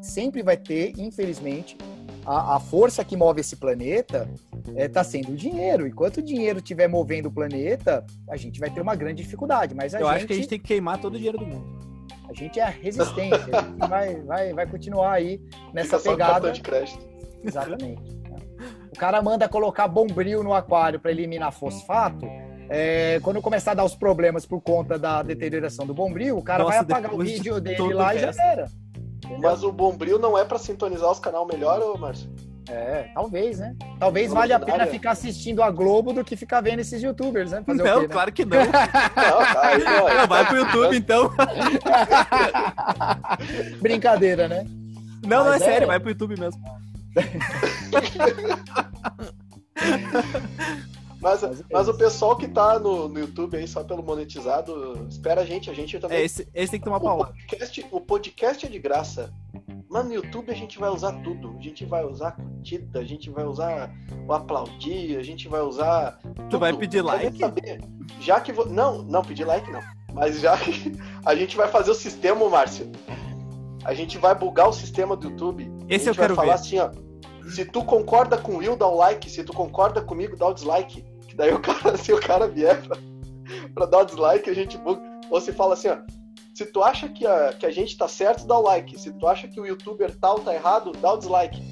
sempre 0.00 0.42
vai 0.42 0.56
ter, 0.56 0.92
infelizmente, 0.98 1.76
a, 2.24 2.56
a 2.56 2.60
força 2.60 3.04
que 3.04 3.16
move 3.16 3.40
esse 3.40 3.56
planeta 3.56 4.28
está 4.68 4.80
é, 4.80 4.88
tá 4.88 5.02
sendo 5.02 5.32
o 5.32 5.36
dinheiro. 5.36 5.86
Enquanto 5.86 6.18
o 6.18 6.22
dinheiro 6.22 6.58
estiver 6.58 6.86
movendo 6.88 7.26
o 7.26 7.32
planeta, 7.32 8.04
a 8.28 8.36
gente 8.36 8.60
vai 8.60 8.70
ter 8.70 8.80
uma 8.80 8.94
grande 8.94 9.22
dificuldade. 9.22 9.74
Mas 9.74 9.94
Eu 9.94 10.00
gente... 10.00 10.08
acho 10.10 10.26
que 10.26 10.32
a 10.34 10.36
gente 10.36 10.48
tem 10.48 10.58
que 10.58 10.66
queimar 10.66 11.00
todo 11.00 11.14
o 11.14 11.16
dinheiro 11.16 11.38
do 11.38 11.46
mundo. 11.46 11.88
A 12.28 12.34
gente 12.34 12.60
é 12.60 12.62
a 12.62 12.68
resistência. 12.68 13.38
a 13.52 13.62
gente 13.62 13.78
vai, 13.88 14.16
vai, 14.22 14.52
vai 14.52 14.66
continuar 14.66 15.12
aí 15.12 15.40
nessa 15.72 15.98
Fica 15.98 16.10
pegada. 16.10 16.52
de 16.52 16.60
crédito. 16.60 17.06
Exatamente. 17.42 18.18
O 18.92 18.98
cara 18.98 19.22
manda 19.22 19.48
colocar 19.48 19.88
bombril 19.88 20.42
no 20.42 20.52
aquário 20.52 20.98
para 21.00 21.10
eliminar 21.10 21.52
fosfato. 21.52 22.26
É, 22.68 23.18
quando 23.22 23.40
começar 23.40 23.70
a 23.70 23.74
dar 23.74 23.84
os 23.84 23.94
problemas 23.94 24.44
por 24.44 24.60
conta 24.60 24.98
da 24.98 25.22
deterioração 25.22 25.86
do 25.86 25.94
bombril, 25.94 26.36
o 26.36 26.42
cara 26.42 26.64
Nossa, 26.64 26.82
vai 26.82 26.98
apagar 26.98 27.14
o 27.14 27.18
vídeo 27.18 27.54
de 27.54 27.76
dele 27.76 27.94
lá 27.94 28.14
e 28.14 28.18
já 28.18 28.32
era. 28.42 28.68
Mas 29.40 29.62
o 29.62 29.72
bombril 29.72 30.18
não 30.18 30.36
é 30.36 30.44
para 30.44 30.58
sintonizar 30.58 31.10
os 31.10 31.18
canal 31.18 31.46
melhor, 31.46 31.80
ô 31.80 31.96
Márcio? 31.96 32.30
É, 32.68 33.08
talvez, 33.14 33.58
né? 33.58 33.74
Talvez 33.98 34.30
valha 34.32 34.56
a 34.56 34.60
pena 34.60 34.86
ficar 34.86 35.12
assistindo 35.12 35.62
a 35.62 35.70
Globo 35.70 36.12
do 36.12 36.22
que 36.22 36.36
ficar 36.36 36.60
vendo 36.60 36.80
esses 36.80 37.02
youtubers, 37.02 37.50
né? 37.50 37.62
Fazer 37.64 37.82
não, 37.82 38.00
quê, 38.00 38.06
né? 38.06 38.12
claro 38.12 38.30
que 38.32 38.44
não. 38.44 38.58
não, 38.64 38.68
tá, 38.68 40.14
não, 40.14 40.26
vai 40.26 40.46
pro 40.46 40.58
YouTube, 40.58 40.94
então. 40.96 41.32
Brincadeira, 43.80 44.48
né? 44.48 44.66
Não, 45.26 45.44
Mas 45.44 45.46
não 45.46 45.52
é, 45.52 45.56
é 45.56 45.58
sério, 45.58 45.86
vai 45.86 45.98
pro 45.98 46.10
YouTube 46.10 46.38
mesmo. 46.38 46.62
Mas, 51.20 51.40
mas 51.72 51.88
o 51.88 51.94
pessoal 51.94 52.36
que 52.36 52.46
tá 52.46 52.78
no, 52.78 53.08
no 53.08 53.18
YouTube 53.18 53.56
aí 53.56 53.66
só 53.66 53.82
pelo 53.82 54.04
monetizado, 54.04 55.04
espera 55.10 55.40
a 55.40 55.44
gente, 55.44 55.68
a 55.68 55.74
gente 55.74 55.98
também. 55.98 56.18
É, 56.18 56.24
esse, 56.24 56.48
esse 56.54 56.70
tem 56.70 56.78
que 56.78 56.84
tomar 56.84 57.00
pau. 57.00 57.18
Podcast, 57.18 57.86
o 57.90 58.00
podcast 58.00 58.66
é 58.66 58.68
de 58.68 58.78
graça. 58.78 59.32
Mas 59.90 60.04
no 60.04 60.12
YouTube 60.12 60.50
a 60.50 60.54
gente 60.54 60.78
vai 60.78 60.90
usar 60.90 61.12
tudo. 61.22 61.56
A 61.58 61.62
gente 61.62 61.84
vai 61.86 62.04
usar 62.04 62.32
curtida, 62.32 63.00
a 63.00 63.04
gente 63.04 63.30
vai 63.30 63.44
usar 63.44 63.90
o 64.26 64.32
aplaudir, 64.32 65.16
a 65.16 65.22
gente 65.22 65.48
vai 65.48 65.62
usar. 65.62 66.18
Tudo. 66.18 66.48
Tu 66.50 66.58
vai 66.58 66.76
pedir 66.76 67.02
like? 67.02 67.38
Saber. 67.38 67.80
Já 68.20 68.40
que. 68.40 68.52
Vo... 68.52 68.66
Não, 68.66 69.02
não, 69.02 69.22
pedir 69.22 69.44
like 69.44 69.70
não. 69.70 69.80
Mas 70.12 70.40
já 70.40 70.56
que 70.58 70.92
a 71.24 71.34
gente 71.34 71.56
vai 71.56 71.68
fazer 71.68 71.90
o 71.90 71.94
sistema, 71.94 72.48
Márcio. 72.48 72.90
A 73.84 73.94
gente 73.94 74.18
vai 74.18 74.34
bugar 74.34 74.68
o 74.68 74.72
sistema 74.72 75.16
do 75.16 75.30
YouTube. 75.30 75.70
Esse 75.88 76.10
eu 76.10 76.14
quero 76.14 76.34
falar 76.34 76.56
ver. 76.56 76.60
assim, 76.60 76.78
ó. 76.78 76.90
Se 77.48 77.64
tu 77.64 77.82
concorda 77.82 78.36
com 78.36 78.52
o 78.52 78.56
Will, 78.58 78.76
dá 78.76 78.86
o 78.86 78.96
like. 78.96 79.30
Se 79.30 79.42
tu 79.42 79.54
concorda 79.54 80.02
comigo, 80.02 80.36
dá 80.36 80.48
o 80.48 80.52
dislike. 80.52 81.02
Que 81.26 81.34
daí 81.34 81.54
o 81.54 81.60
cara, 81.62 81.96
se 81.96 82.12
o 82.12 82.20
cara 82.20 82.46
vier 82.46 82.82
pra, 82.82 82.98
pra 83.74 83.86
dar 83.86 84.00
o 84.00 84.04
dislike, 84.04 84.50
a 84.50 84.54
gente 84.54 84.76
buga. 84.76 85.00
Ou 85.30 85.40
se 85.40 85.52
fala 85.52 85.72
assim, 85.72 85.88
ó 85.88 86.17
se 86.58 86.66
tu 86.66 86.82
acha 86.82 87.08
que 87.08 87.24
a, 87.24 87.52
que 87.52 87.64
a 87.64 87.70
gente 87.70 87.96
tá 87.96 88.08
certo, 88.08 88.44
dá 88.44 88.58
o 88.58 88.62
like. 88.62 88.98
Se 88.98 89.12
tu 89.12 89.28
acha 89.28 89.46
que 89.46 89.60
o 89.60 89.64
youtuber 89.64 90.12
tal 90.18 90.40
tá 90.40 90.52
errado, 90.52 90.90
dá 90.90 91.12
o 91.12 91.16
dislike. 91.16 91.62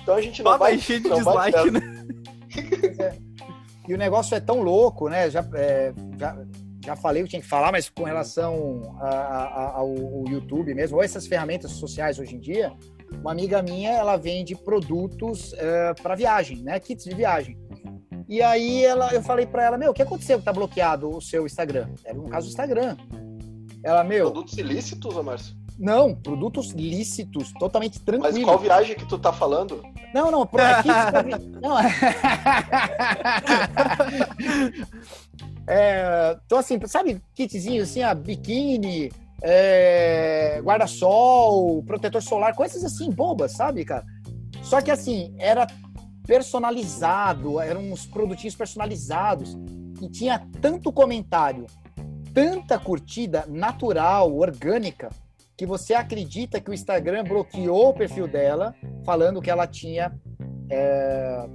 Então 0.00 0.14
a 0.14 0.20
gente 0.20 0.40
não 0.40 0.52
ah, 0.52 0.56
vai. 0.56 0.76
encher 0.76 1.00
de 1.00 1.10
dislike, 1.10 1.70
né? 1.72 1.80
É. 3.00 3.18
E 3.88 3.92
o 3.92 3.98
negócio 3.98 4.36
é 4.36 4.40
tão 4.40 4.62
louco, 4.62 5.08
né? 5.08 5.28
Já, 5.28 5.44
é, 5.54 5.92
já, 6.16 6.38
já 6.84 6.94
falei, 6.94 7.22
eu 7.22 7.28
tinha 7.28 7.42
que 7.42 7.48
falar, 7.48 7.72
mas 7.72 7.88
com 7.88 8.04
relação 8.04 8.96
a, 9.00 9.08
a, 9.08 9.64
ao, 9.78 9.90
ao, 9.90 10.24
YouTube 10.28 10.72
mesmo, 10.74 10.96
ou 10.96 11.02
essas 11.02 11.26
ferramentas 11.26 11.72
sociais 11.72 12.20
hoje 12.20 12.36
em 12.36 12.40
dia, 12.40 12.72
uma 13.20 13.32
amiga 13.32 13.60
minha, 13.62 13.90
ela 13.90 14.16
vende 14.16 14.54
produtos 14.54 15.52
uh, 15.54 15.56
é, 15.58 15.94
para 15.94 16.14
viagem, 16.14 16.62
né? 16.62 16.78
Kits 16.78 17.04
de 17.04 17.14
viagem. 17.16 17.58
E 18.28 18.40
aí 18.40 18.84
ela, 18.84 19.12
eu 19.12 19.22
falei 19.22 19.44
para 19.44 19.64
ela, 19.64 19.76
meu, 19.76 19.90
o 19.90 19.94
que 19.94 20.02
aconteceu 20.02 20.38
que 20.38 20.44
tá 20.44 20.52
bloqueado 20.52 21.10
o 21.10 21.20
seu 21.20 21.44
Instagram? 21.46 21.88
Era 22.04 22.16
no 22.16 22.28
caso 22.28 22.46
o 22.46 22.50
Instagram. 22.50 22.96
Ela, 23.86 24.02
meu. 24.02 24.32
Produtos 24.32 24.58
ilícitos, 24.58 25.14
Márcio? 25.24 25.54
Não, 25.78 26.12
produtos 26.12 26.72
lícitos, 26.72 27.52
totalmente 27.52 28.00
tranquilos. 28.00 28.34
Mas 28.34 28.44
qual 28.44 28.58
viagem 28.58 28.96
que 28.96 29.06
tu 29.06 29.16
tá 29.16 29.32
falando? 29.32 29.80
Não, 30.12 30.28
não, 30.28 30.44
por 30.44 30.60
aqui. 30.60 30.88
não. 31.62 31.78
é, 35.68 36.36
então, 36.44 36.58
assim, 36.58 36.80
sabe, 36.86 37.22
kitzinho 37.32 37.84
assim, 37.84 38.02
a 38.02 38.12
biquíni, 38.12 39.12
é, 39.40 40.60
guarda-sol, 40.64 41.84
protetor 41.84 42.20
solar, 42.22 42.56
coisas 42.56 42.82
assim, 42.82 43.08
bobas, 43.12 43.52
sabe, 43.52 43.84
cara? 43.84 44.04
Só 44.64 44.80
que, 44.80 44.90
assim, 44.90 45.32
era 45.38 45.64
personalizado, 46.26 47.60
eram 47.60 47.92
uns 47.92 48.04
produtinhos 48.04 48.56
personalizados 48.56 49.56
e 50.02 50.08
tinha 50.08 50.44
tanto 50.60 50.92
comentário 50.92 51.66
tanta 52.36 52.78
curtida 52.78 53.46
natural, 53.48 54.36
orgânica, 54.36 55.08
que 55.56 55.64
você 55.64 55.94
acredita 55.94 56.60
que 56.60 56.70
o 56.70 56.74
Instagram 56.74 57.24
bloqueou 57.24 57.88
o 57.88 57.94
perfil 57.94 58.28
dela, 58.28 58.74
falando 59.06 59.40
que 59.40 59.50
ela 59.50 59.66
tinha 59.66 60.12
é, 60.70 61.48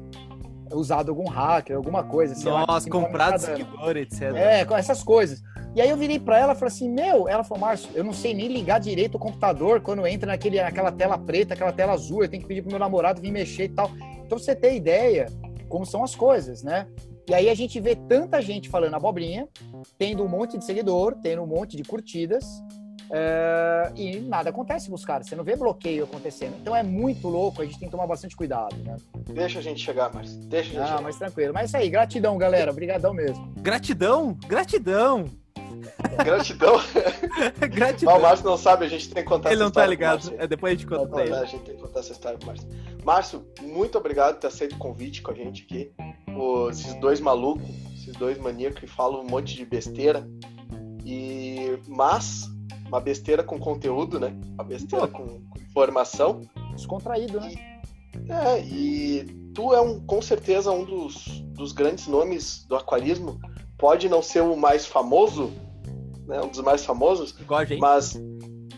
usado 0.73 1.09
algum 1.09 1.29
hacker, 1.29 1.75
alguma 1.75 2.03
coisa. 2.03 2.33
Assim, 2.33 2.45
Nossa, 2.45 2.89
comprado 2.89 3.37
seguidor, 3.37 3.95
etc. 3.95 4.33
É, 4.33 4.65
com 4.65 4.75
essas 4.75 5.03
coisas. 5.03 5.43
E 5.75 5.81
aí 5.81 5.87
eu 5.87 5.95
virei 5.95 6.19
para 6.19 6.39
ela 6.39 6.53
e 6.53 6.55
falei 6.55 6.73
assim, 6.73 6.89
meu, 6.89 7.29
ela 7.29 7.43
falou, 7.43 7.61
Márcio, 7.61 7.91
eu 7.93 8.03
não 8.03 8.11
sei 8.11 8.33
nem 8.33 8.47
ligar 8.47 8.79
direito 8.79 9.15
o 9.15 9.19
computador 9.19 9.81
quando 9.81 10.05
entra 10.07 10.31
naquele, 10.31 10.59
naquela 10.59 10.91
tela 10.91 11.15
preta, 11.15 11.53
aquela 11.53 11.71
tela 11.71 11.93
azul, 11.93 12.23
eu 12.23 12.29
tenho 12.29 12.41
que 12.41 12.47
pedir 12.47 12.63
pro 12.63 12.71
meu 12.71 12.79
namorado 12.79 13.21
vir 13.21 13.31
mexer 13.31 13.65
e 13.65 13.69
tal. 13.69 13.91
Então 14.25 14.39
você 14.39 14.55
ter 14.55 14.75
ideia 14.75 15.27
como 15.69 15.85
são 15.85 16.03
as 16.03 16.15
coisas, 16.15 16.63
né? 16.63 16.87
E 17.29 17.33
aí 17.33 17.49
a 17.49 17.53
gente 17.53 17.79
vê 17.79 17.95
tanta 17.95 18.41
gente 18.41 18.69
falando 18.69 18.95
abobrinha, 18.95 19.47
tendo 19.97 20.23
um 20.23 20.27
monte 20.27 20.57
de 20.57 20.65
seguidor, 20.65 21.15
tendo 21.21 21.43
um 21.43 21.47
monte 21.47 21.77
de 21.77 21.83
curtidas, 21.83 22.45
é, 23.13 23.91
e 23.95 24.19
nada 24.21 24.49
acontece 24.49 24.87
com 24.87 24.95
os 24.95 25.03
caras. 25.03 25.27
Você 25.27 25.35
não 25.35 25.43
vê 25.43 25.55
bloqueio 25.55 26.05
acontecendo. 26.05 26.55
Então 26.61 26.75
é 26.75 26.81
muito 26.81 27.27
louco, 27.27 27.61
a 27.61 27.65
gente 27.65 27.77
tem 27.77 27.87
que 27.87 27.91
tomar 27.91 28.07
bastante 28.07 28.35
cuidado, 28.35 28.75
né? 28.77 28.95
Deixa 29.33 29.59
a 29.59 29.61
gente 29.61 29.81
chegar, 29.81 30.13
Márcio. 30.13 30.37
Deixa 30.45 30.69
a 30.69 30.73
gente 30.73 30.83
ah, 30.83 30.87
chegar. 30.87 31.01
mas 31.01 31.17
tranquilo. 31.17 31.53
Mas 31.53 31.63
é 31.63 31.65
isso 31.65 31.77
aí, 31.77 31.89
gratidão, 31.89 32.37
galera. 32.37 32.71
Obrigadão 32.71 33.13
mesmo. 33.13 33.53
Gratidão? 33.57 34.37
Gratidão! 34.47 35.25
Gratidão. 36.23 36.75
Gratidão. 37.59 38.13
Mas 38.13 38.19
o 38.19 38.21
Márcio 38.21 38.45
não 38.45 38.57
sabe, 38.57 38.85
a 38.85 38.87
gente 38.87 39.09
tem 39.09 39.23
que 39.23 39.29
contar 39.29 39.51
Ele 39.51 39.61
não 39.61 39.71
tá 39.71 39.85
ligado. 39.85 40.33
É, 40.37 40.47
depois 40.47 40.73
a 40.73 40.75
gente 40.75 40.87
conta 40.87 41.07
pra 41.07 41.23
ele. 41.23 41.33
A 41.33 41.45
gente 41.45 41.63
tem 41.63 41.75
que 41.75 41.81
contar 41.81 41.99
essa 42.01 42.11
história 42.11 42.37
pro 42.37 42.47
Márcio. 42.47 42.67
Márcio, 43.03 43.45
muito 43.61 43.97
obrigado 43.97 44.35
por 44.35 44.41
ter 44.41 44.47
aceito 44.47 44.75
o 44.75 44.79
convite 44.79 45.21
com 45.21 45.31
a 45.31 45.33
gente 45.33 45.63
aqui. 45.63 45.91
Esses 46.69 46.93
dois 46.95 47.19
malucos, 47.19 47.67
esses 47.95 48.15
dois 48.15 48.37
maníacos 48.37 48.79
que 48.79 48.87
falam 48.87 49.21
um 49.21 49.27
monte 49.27 49.55
de 49.55 49.65
besteira. 49.65 50.27
E 51.05 51.79
mas 51.87 52.49
uma 52.87 52.99
besteira 52.99 53.43
com 53.43 53.57
conteúdo, 53.57 54.19
né? 54.19 54.37
Uma 54.53 54.63
besteira 54.63 55.07
com, 55.07 55.25
com, 55.25 55.59
informação. 55.59 56.41
Descontraído, 56.75 57.39
né? 57.39 57.53
E, 57.53 58.31
é, 58.31 58.59
e 58.61 59.25
tu 59.53 59.73
é 59.73 59.81
um, 59.81 59.99
com 60.01 60.21
certeza 60.21 60.71
um 60.71 60.83
dos, 60.83 61.41
dos 61.53 61.71
grandes 61.71 62.07
nomes 62.07 62.65
do 62.65 62.75
aquarismo. 62.75 63.39
Pode 63.77 64.09
não 64.09 64.21
ser 64.21 64.41
o 64.41 64.55
mais 64.55 64.85
famoso, 64.85 65.51
né? 66.27 66.41
Um 66.41 66.49
dos 66.49 66.59
mais 66.61 66.85
famosos. 66.85 67.35
Igual 67.39 67.61
a 67.61 67.65
gente. 67.65 67.79
Mas 67.79 68.13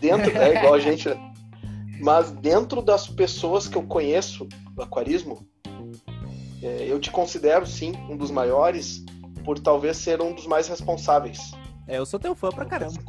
dentro. 0.00 0.30
é 0.38 0.58
igual 0.58 0.74
a 0.74 0.78
gente, 0.78 1.08
né? 1.08 1.30
Mas 2.04 2.30
dentro 2.30 2.82
das 2.82 3.06
pessoas 3.06 3.66
que 3.66 3.78
eu 3.78 3.82
conheço 3.82 4.46
do 4.72 4.82
aquarismo, 4.82 5.48
é, 6.62 6.84
eu 6.86 7.00
te 7.00 7.10
considero 7.10 7.66
sim 7.66 7.94
um 8.10 8.14
dos 8.14 8.30
maiores, 8.30 9.02
por 9.42 9.58
talvez 9.58 9.96
ser 9.96 10.20
um 10.20 10.34
dos 10.34 10.46
mais 10.46 10.68
responsáveis. 10.68 11.52
É, 11.88 11.96
eu 11.96 12.04
sou 12.04 12.20
teu 12.20 12.34
fã 12.34 12.50
pra 12.50 12.66
caramba. 12.66 13.00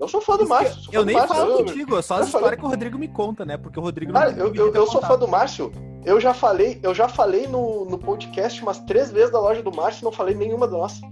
Eu 0.00 0.08
sou 0.08 0.22
fã 0.22 0.38
do 0.38 0.48
Márcio. 0.48 0.88
Eu, 0.90 1.02
eu 1.02 1.04
nem 1.04 1.14
Márcio, 1.14 1.36
falo 1.36 1.50
eu, 1.50 1.56
contigo, 1.58 2.02
só 2.02 2.20
as 2.20 2.26
histórias 2.28 2.58
que 2.58 2.64
o 2.64 2.68
Rodrigo 2.70 2.98
me 2.98 3.06
conta, 3.06 3.44
né? 3.44 3.58
Porque 3.58 3.78
o 3.78 3.82
Rodrigo 3.82 4.14
Cara, 4.14 4.32
não 4.32 4.46
eu, 4.46 4.54
eu, 4.54 4.74
eu 4.74 4.86
sou 4.86 5.02
fã 5.02 5.18
do 5.18 5.28
Márcio. 5.28 5.70
Eu 6.06 6.18
já 6.18 6.32
falei, 6.32 6.80
eu 6.82 6.94
já 6.94 7.06
falei 7.06 7.46
no, 7.46 7.84
no 7.84 7.98
podcast 7.98 8.62
umas 8.62 8.78
três 8.80 9.12
vezes 9.12 9.30
da 9.30 9.38
loja 9.38 9.62
do 9.62 9.70
Márcio 9.70 10.00
e 10.00 10.04
não 10.04 10.12
falei 10.12 10.34
nenhuma 10.34 10.66
da 10.66 10.78
nossa. 10.78 11.02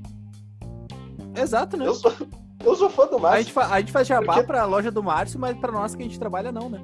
Exato, 1.36 1.76
né? 1.76 1.86
Eu 1.86 1.94
sou, 1.94 2.10
eu 2.64 2.76
sou 2.76 2.90
fã 2.90 3.06
do 3.06 3.18
Márcio. 3.18 3.38
A 3.38 3.42
gente, 3.42 3.52
fa, 3.52 3.66
a 3.66 3.80
gente 3.80 3.92
faz 3.92 4.06
jabá 4.06 4.34
porque... 4.34 4.46
pra 4.46 4.64
loja 4.64 4.90
do 4.90 5.02
Márcio, 5.02 5.38
mas 5.38 5.56
pra 5.56 5.72
nós 5.72 5.94
que 5.94 6.02
a 6.02 6.06
gente 6.06 6.18
trabalha, 6.18 6.52
não, 6.52 6.68
né? 6.68 6.80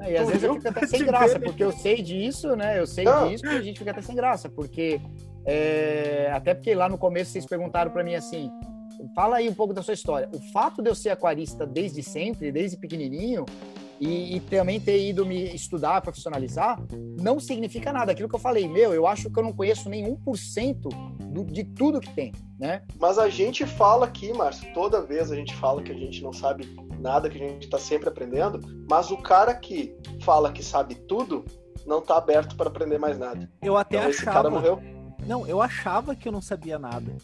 É, 0.00 0.12
e 0.12 0.16
às 0.16 0.28
vezes 0.28 0.42
eu 0.42 0.54
fico 0.54 0.68
até 0.68 0.86
sem 0.88 1.04
graça, 1.04 1.38
porque 1.38 1.62
eu 1.62 1.72
sei 1.72 2.02
disso, 2.02 2.56
né? 2.56 2.78
Eu 2.78 2.86
sei 2.86 3.04
não. 3.04 3.28
disso 3.28 3.46
e 3.46 3.48
a 3.50 3.60
gente 3.62 3.78
fica 3.78 3.90
até 3.90 4.02
sem 4.02 4.14
graça, 4.14 4.48
porque. 4.48 5.00
É... 5.46 6.30
até 6.34 6.52
porque 6.52 6.74
lá 6.74 6.88
no 6.88 6.98
começo 6.98 7.32
vocês 7.32 7.46
perguntaram 7.46 7.90
para 7.90 8.04
mim 8.04 8.14
assim: 8.14 8.50
fala 9.14 9.36
aí 9.36 9.48
um 9.48 9.54
pouco 9.54 9.72
da 9.72 9.82
sua 9.82 9.94
história. 9.94 10.28
O 10.32 10.40
fato 10.52 10.82
de 10.82 10.90
eu 10.90 10.94
ser 10.94 11.10
aquarista 11.10 11.66
desde 11.66 12.02
sempre, 12.02 12.52
desde 12.52 12.76
pequenininho, 12.76 13.44
e, 14.00 14.36
e, 14.36 14.40
também 14.40 14.80
ter 14.80 14.98
ido 15.06 15.26
me 15.26 15.54
estudar, 15.54 16.00
profissionalizar, 16.00 16.80
não 17.20 17.38
significa 17.38 17.92
nada. 17.92 18.12
Aquilo 18.12 18.30
que 18.30 18.34
eu 18.34 18.40
falei, 18.40 18.66
meu, 18.66 18.94
eu 18.94 19.06
acho 19.06 19.30
que 19.30 19.38
eu 19.38 19.42
não 19.42 19.52
conheço 19.52 19.90
nem 19.90 20.04
1% 20.16 20.88
do, 21.26 21.44
de 21.44 21.64
tudo 21.64 22.00
que 22.00 22.10
tem, 22.14 22.32
né? 22.58 22.82
Mas 22.98 23.18
a 23.18 23.28
gente 23.28 23.66
fala 23.66 24.06
aqui, 24.06 24.32
Márcio, 24.32 24.72
toda 24.72 25.02
vez 25.02 25.30
a 25.30 25.36
gente 25.36 25.54
fala 25.54 25.82
que 25.82 25.92
a 25.92 25.94
gente 25.94 26.22
não 26.22 26.32
sabe 26.32 26.66
nada, 26.98 27.28
que 27.28 27.36
a 27.36 27.46
gente 27.46 27.64
está 27.64 27.78
sempre 27.78 28.08
aprendendo, 28.08 28.58
mas 28.88 29.10
o 29.10 29.18
cara 29.18 29.54
que 29.54 29.94
fala 30.22 30.50
que 30.50 30.62
sabe 30.62 30.94
tudo 30.94 31.44
não 31.86 31.98
está 31.98 32.16
aberto 32.16 32.56
para 32.56 32.68
aprender 32.68 32.98
mais 32.98 33.18
nada. 33.18 33.50
Eu 33.62 33.76
até 33.76 33.96
então, 33.96 34.08
achava... 34.08 34.22
Esse 34.22 34.24
cara 34.24 34.50
morreu. 34.50 34.99
Não, 35.26 35.46
eu 35.46 35.60
achava 35.60 36.14
que 36.14 36.26
eu 36.26 36.32
não 36.32 36.40
sabia 36.40 36.78
nada. 36.78 37.16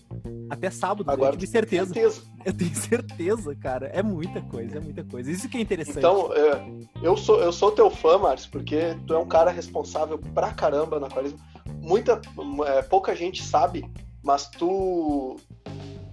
Até 0.49 0.71
sábado, 0.71 1.11
Agora, 1.11 1.35
eu 1.35 1.39
tive 1.39 1.51
certeza. 1.51 1.93
certeza. 1.93 2.23
Eu 2.47 2.53
tenho 2.53 2.77
certeza, 2.77 3.57
cara. 3.57 3.87
É 3.89 4.05
muita 4.05 4.41
coisa, 4.41 4.77
é 4.77 4.81
muita 4.81 5.03
coisa. 5.03 5.29
Isso 5.29 5.49
que 5.49 5.57
é 5.57 5.61
interessante. 5.61 5.99
Então, 5.99 6.33
é, 6.33 6.65
eu, 7.03 7.17
sou, 7.17 7.41
eu 7.41 7.53
sou 7.53 7.73
teu 7.73 7.91
fã, 7.91 8.19
Márcio, 8.19 8.49
porque 8.53 8.97
tu 9.05 9.15
é 9.15 9.19
um 9.19 9.27
cara 9.27 9.51
responsável 9.51 10.17
pra 10.17 10.53
caramba 10.53 11.01
na 11.01 11.09
aquarismo. 11.09 11.41
Muita, 11.81 12.21
é, 12.67 12.83
pouca 12.83 13.17
gente 13.17 13.43
sabe, 13.43 13.85
mas 14.23 14.49
tu, 14.49 15.37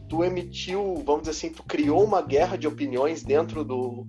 tu 0.09 0.23
emitiu, 0.23 1.03
vamos 1.05 1.21
dizer 1.21 1.31
assim, 1.31 1.49
tu 1.51 1.61
criou 1.61 2.03
uma 2.03 2.23
guerra 2.23 2.57
de 2.57 2.67
opiniões 2.67 3.21
dentro 3.21 3.63
do, 3.63 4.07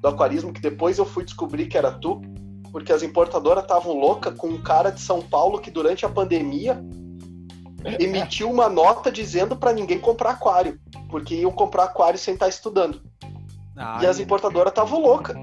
do 0.00 0.08
aquarismo 0.08 0.52
que 0.52 0.60
depois 0.60 0.98
eu 0.98 1.06
fui 1.06 1.24
descobrir 1.24 1.68
que 1.68 1.78
era 1.78 1.90
tu, 1.90 2.20
porque 2.70 2.92
as 2.92 3.02
importadoras 3.02 3.64
estavam 3.64 3.92
loucas 3.94 4.34
com 4.34 4.48
um 4.48 4.60
cara 4.60 4.90
de 4.90 5.00
São 5.00 5.22
Paulo 5.22 5.60
que 5.60 5.70
durante 5.70 6.04
a 6.04 6.08
pandemia 6.08 6.82
emitiu 7.98 8.50
uma 8.50 8.68
nota 8.68 9.10
dizendo 9.10 9.56
para 9.56 9.72
ninguém 9.72 9.98
comprar 9.98 10.30
aquário, 10.30 10.80
porque 11.10 11.34
iam 11.34 11.50
comprar 11.50 11.84
aquário 11.84 12.18
sem 12.18 12.34
estar 12.34 12.46
tá 12.46 12.50
estudando. 12.50 13.02
Ai. 13.76 14.04
E 14.04 14.06
as 14.06 14.18
importadoras 14.18 14.70
estavam 14.70 15.00
loucas. 15.00 15.36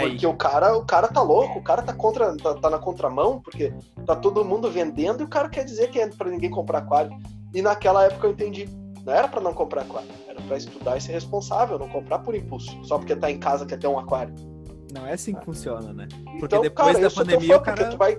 Porque 0.00 0.26
o 0.26 0.34
cara, 0.34 0.76
o 0.76 0.84
cara 0.84 1.08
tá 1.08 1.22
louco, 1.22 1.58
o 1.58 1.62
cara 1.62 1.82
tá 1.82 1.94
contra, 1.94 2.36
tá, 2.36 2.54
tá, 2.54 2.70
na 2.70 2.78
contramão, 2.78 3.40
porque 3.40 3.72
tá 4.04 4.14
todo 4.14 4.44
mundo 4.44 4.70
vendendo 4.70 5.22
e 5.22 5.24
o 5.24 5.28
cara 5.28 5.48
quer 5.48 5.64
dizer 5.64 5.90
que 5.90 5.98
é 5.98 6.06
para 6.08 6.30
ninguém 6.30 6.50
comprar 6.50 6.78
aquário. 6.78 7.10
E 7.54 7.62
naquela 7.62 8.04
época 8.04 8.26
eu 8.26 8.32
entendi, 8.32 8.68
não 9.04 9.12
era 9.12 9.26
para 9.26 9.40
não 9.40 9.54
comprar 9.54 9.82
aquário, 9.82 10.08
era 10.28 10.40
para 10.42 10.56
estudar 10.58 10.98
e 10.98 11.00
ser 11.00 11.12
responsável, 11.12 11.78
não 11.78 11.88
comprar 11.88 12.18
por 12.18 12.34
impulso, 12.34 12.78
só 12.84 12.98
porque 12.98 13.16
tá 13.16 13.30
em 13.30 13.38
casa 13.38 13.64
quer 13.64 13.78
ter 13.78 13.86
um 13.86 13.98
aquário. 13.98 14.34
Não 14.92 15.06
é 15.06 15.14
assim 15.14 15.32
que 15.32 15.40
ah. 15.40 15.44
funciona, 15.44 15.92
né? 15.92 16.08
Porque 16.38 16.54
então, 16.54 16.60
depois 16.60 16.96
cara, 16.96 17.08
da 17.08 17.14
pandemia 17.14 17.56
o 17.56 17.60
cara... 17.60 17.90
tu 17.90 17.96
vai, 17.96 18.18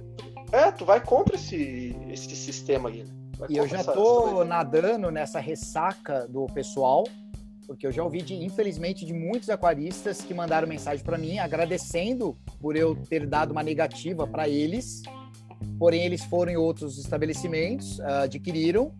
é, 0.51 0.71
tu 0.71 0.85
vai 0.85 0.99
contra 0.99 1.35
esse, 1.35 1.95
esse 2.09 2.35
sistema 2.35 2.89
aí. 2.89 3.03
Né? 3.03 3.47
E 3.49 3.57
eu 3.57 3.67
já 3.67 3.83
tô 3.83 4.43
nadando 4.43 5.09
nessa 5.09 5.39
ressaca 5.39 6.27
do 6.27 6.45
pessoal, 6.47 7.05
porque 7.65 7.85
eu 7.85 7.91
já 7.91 8.03
ouvi, 8.03 8.21
de, 8.21 8.33
infelizmente, 8.33 9.05
de 9.05 9.13
muitos 9.13 9.49
aquaristas 9.49 10.21
que 10.21 10.33
mandaram 10.33 10.67
mensagem 10.67 11.03
para 11.03 11.17
mim 11.17 11.37
agradecendo 11.37 12.35
por 12.59 12.75
eu 12.75 12.95
ter 12.95 13.27
dado 13.27 13.51
uma 13.51 13.63
negativa 13.63 14.27
para 14.27 14.49
eles. 14.49 15.03
Porém, 15.77 16.05
eles 16.05 16.23
foram 16.23 16.51
em 16.51 16.57
outros 16.57 16.97
estabelecimentos, 16.97 17.99
uh, 17.99 18.23
adquiriram 18.23 18.91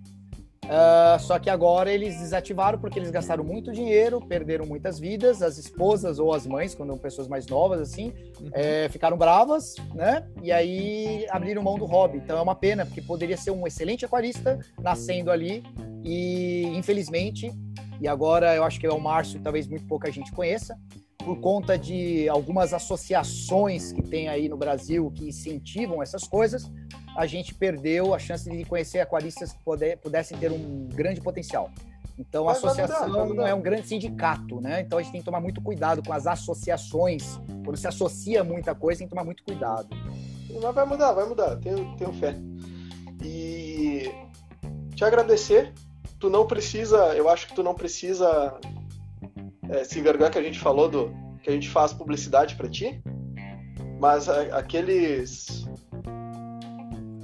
Uh, 0.70 1.20
só 1.20 1.40
que 1.40 1.50
agora 1.50 1.92
eles 1.92 2.20
desativaram 2.20 2.78
porque 2.78 3.00
eles 3.00 3.10
gastaram 3.10 3.44
muito 3.44 3.72
dinheiro, 3.72 4.22
perderam 4.22 4.68
muitas 4.68 5.00
vidas. 5.00 5.42
As 5.42 5.58
esposas 5.58 6.20
ou 6.20 6.32
as 6.32 6.46
mães, 6.46 6.76
quando 6.76 6.90
são 6.90 6.98
pessoas 6.98 7.28
mais 7.28 7.48
novas, 7.48 7.82
assim, 7.82 8.14
uhum. 8.40 8.50
é, 8.54 8.88
ficaram 8.88 9.18
bravas, 9.18 9.76
né? 9.96 10.28
E 10.44 10.52
aí 10.52 11.26
abriram 11.32 11.64
mão 11.64 11.80
do 11.80 11.86
hobby. 11.86 12.20
Então 12.20 12.38
é 12.38 12.42
uma 12.42 12.54
pena, 12.54 12.86
porque 12.86 13.02
poderia 13.02 13.36
ser 13.36 13.50
um 13.50 13.66
excelente 13.66 14.06
aquarista 14.06 14.60
nascendo 14.80 15.32
ali. 15.32 15.64
E 16.04 16.66
infelizmente, 16.76 17.52
e 18.00 18.08
agora 18.08 18.56
eu 18.56 18.64
acho 18.64 18.80
que 18.80 18.86
é 18.86 18.92
o 18.92 19.00
Márcio, 19.00 19.42
talvez 19.42 19.68
muito 19.68 19.88
pouca 19.88 20.12
gente 20.12 20.32
conheça, 20.32 20.78
por 21.18 21.40
conta 21.42 21.78
de 21.78 22.30
algumas 22.30 22.74
associações 22.74 23.92
que 23.92 24.02
tem 24.04 24.30
aí 24.30 24.48
no 24.48 24.56
Brasil 24.56 25.12
que 25.12 25.28
incentivam 25.28 26.02
essas 26.02 26.24
coisas, 26.24 26.72
a 27.16 27.26
gente 27.26 27.54
perdeu 27.54 28.14
a 28.14 28.20
chance 28.20 28.50
de 28.50 28.64
conhecer 28.66 29.00
aquaristas 29.00 29.52
que 29.52 29.64
puder, 29.64 29.98
pudessem 29.98 30.38
ter 30.38 30.52
um 30.52 30.88
grande 30.88 31.22
potencial. 31.22 31.70
Então, 32.18 32.50
a 32.50 32.52
associação 32.52 33.48
é 33.48 33.54
um 33.54 33.62
grande 33.62 33.88
sindicato, 33.88 34.60
né? 34.60 34.82
Então, 34.82 35.00
a 35.00 35.02
gente 35.02 35.14
tem 35.14 35.22
que 35.22 35.26
tomar 35.26 35.40
muito 35.40 35.62
cuidado 35.62 36.04
com 36.04 36.12
as 36.12 36.28
associações. 36.28 37.40
Quando 37.64 37.78
se 37.78 37.88
associa 37.88 38.44
muita 38.44 38.76
coisa, 38.76 39.00
tem 39.00 39.08
que 39.08 39.12
tomar 39.12 39.24
muito 39.24 39.42
cuidado. 39.42 39.88
Mas 40.62 40.76
vai 40.76 40.86
mudar, 40.86 41.14
vai 41.14 41.26
mudar. 41.26 41.56
Tenho, 41.58 41.96
tenho 41.96 42.12
fé. 42.14 42.36
E 43.24 44.12
te 44.94 45.06
agradecer. 45.06 45.74
Tu 46.20 46.30
não 46.30 46.46
precisa, 46.46 47.16
eu 47.16 47.30
acho 47.30 47.48
que 47.48 47.54
tu 47.54 47.64
não 47.64 47.74
precisa 47.74 48.60
é, 49.70 49.86
se 49.86 49.98
envergonhar 49.98 50.30
que 50.30 50.38
a 50.38 50.44
gente 50.44 50.60
falou 50.60 50.90
do 50.90 51.14
que 51.42 51.50
a 51.50 51.54
gente 51.54 51.70
faz 51.70 51.94
publicidade 51.94 52.56
para 52.56 52.68
ti. 52.68 53.02
Mas 53.98 54.28
a, 54.28 54.58
aqueles 54.58 55.69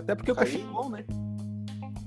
até 0.05 0.13
porque 0.13 0.31
o 0.31 0.35
cachê 0.35 0.57
é 0.57 0.71
bom, 0.71 0.89
né? 0.89 1.03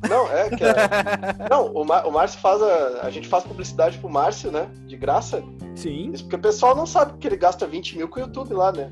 Não, 0.08 0.30
é 0.30 0.48
que 0.50 0.62
é... 0.62 0.72
Não, 1.50 1.72
o, 1.72 1.84
Mar... 1.84 2.06
o 2.06 2.12
Márcio 2.12 2.38
faz 2.38 2.62
a... 2.62 3.00
a 3.02 3.10
gente 3.10 3.26
faz 3.26 3.42
publicidade 3.42 3.98
pro 3.98 4.08
Márcio, 4.08 4.52
né? 4.52 4.68
De 4.86 4.96
graça. 4.96 5.42
Sim. 5.74 6.12
Isso 6.12 6.22
porque 6.22 6.36
o 6.36 6.40
pessoal 6.40 6.76
não 6.76 6.86
sabe 6.86 7.18
que 7.18 7.26
ele 7.26 7.36
gasta 7.36 7.66
20 7.66 7.98
mil 7.98 8.08
com 8.08 8.20
o 8.20 8.22
YouTube 8.22 8.54
lá, 8.54 8.70
né? 8.70 8.88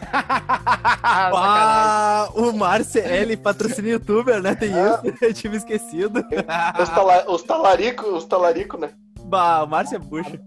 ah, 0.10 2.30
o 2.34 2.50
Márcio, 2.52 3.04
ele 3.04 3.36
patrocina 3.36 3.88
youtuber, 3.88 4.42
né? 4.42 4.54
Tem 4.54 4.72
é. 4.72 4.86
isso, 4.86 5.02
eu 5.22 5.34
tive 5.34 5.58
esquecido. 5.58 6.24
os, 6.80 6.88
tala... 6.88 7.30
os 7.30 7.42
talarico, 7.42 8.06
os 8.06 8.24
talarico, 8.24 8.78
né? 8.78 8.90
Bah, 9.24 9.62
o 9.62 9.66
Márcio 9.66 9.96
é 9.96 9.98
bucha. 9.98 10.40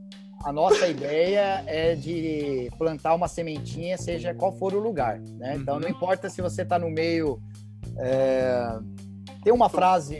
A 0.43 0.51
nossa 0.51 0.87
ideia 0.87 1.63
é 1.67 1.95
de 1.95 2.69
plantar 2.77 3.13
uma 3.13 3.29
sementinha, 3.29 3.97
seja 3.97 4.33
qual 4.33 4.51
for 4.51 4.73
o 4.73 4.79
lugar, 4.79 5.19
né? 5.19 5.55
Então 5.55 5.79
não 5.79 5.87
uhum. 5.87 5.93
importa 5.93 6.29
se 6.29 6.41
você 6.41 6.65
tá 6.65 6.77
no 6.77 6.89
meio 6.89 7.39
é... 7.97 8.79
Tem 9.43 9.51
uma 9.51 9.67
frase 9.67 10.15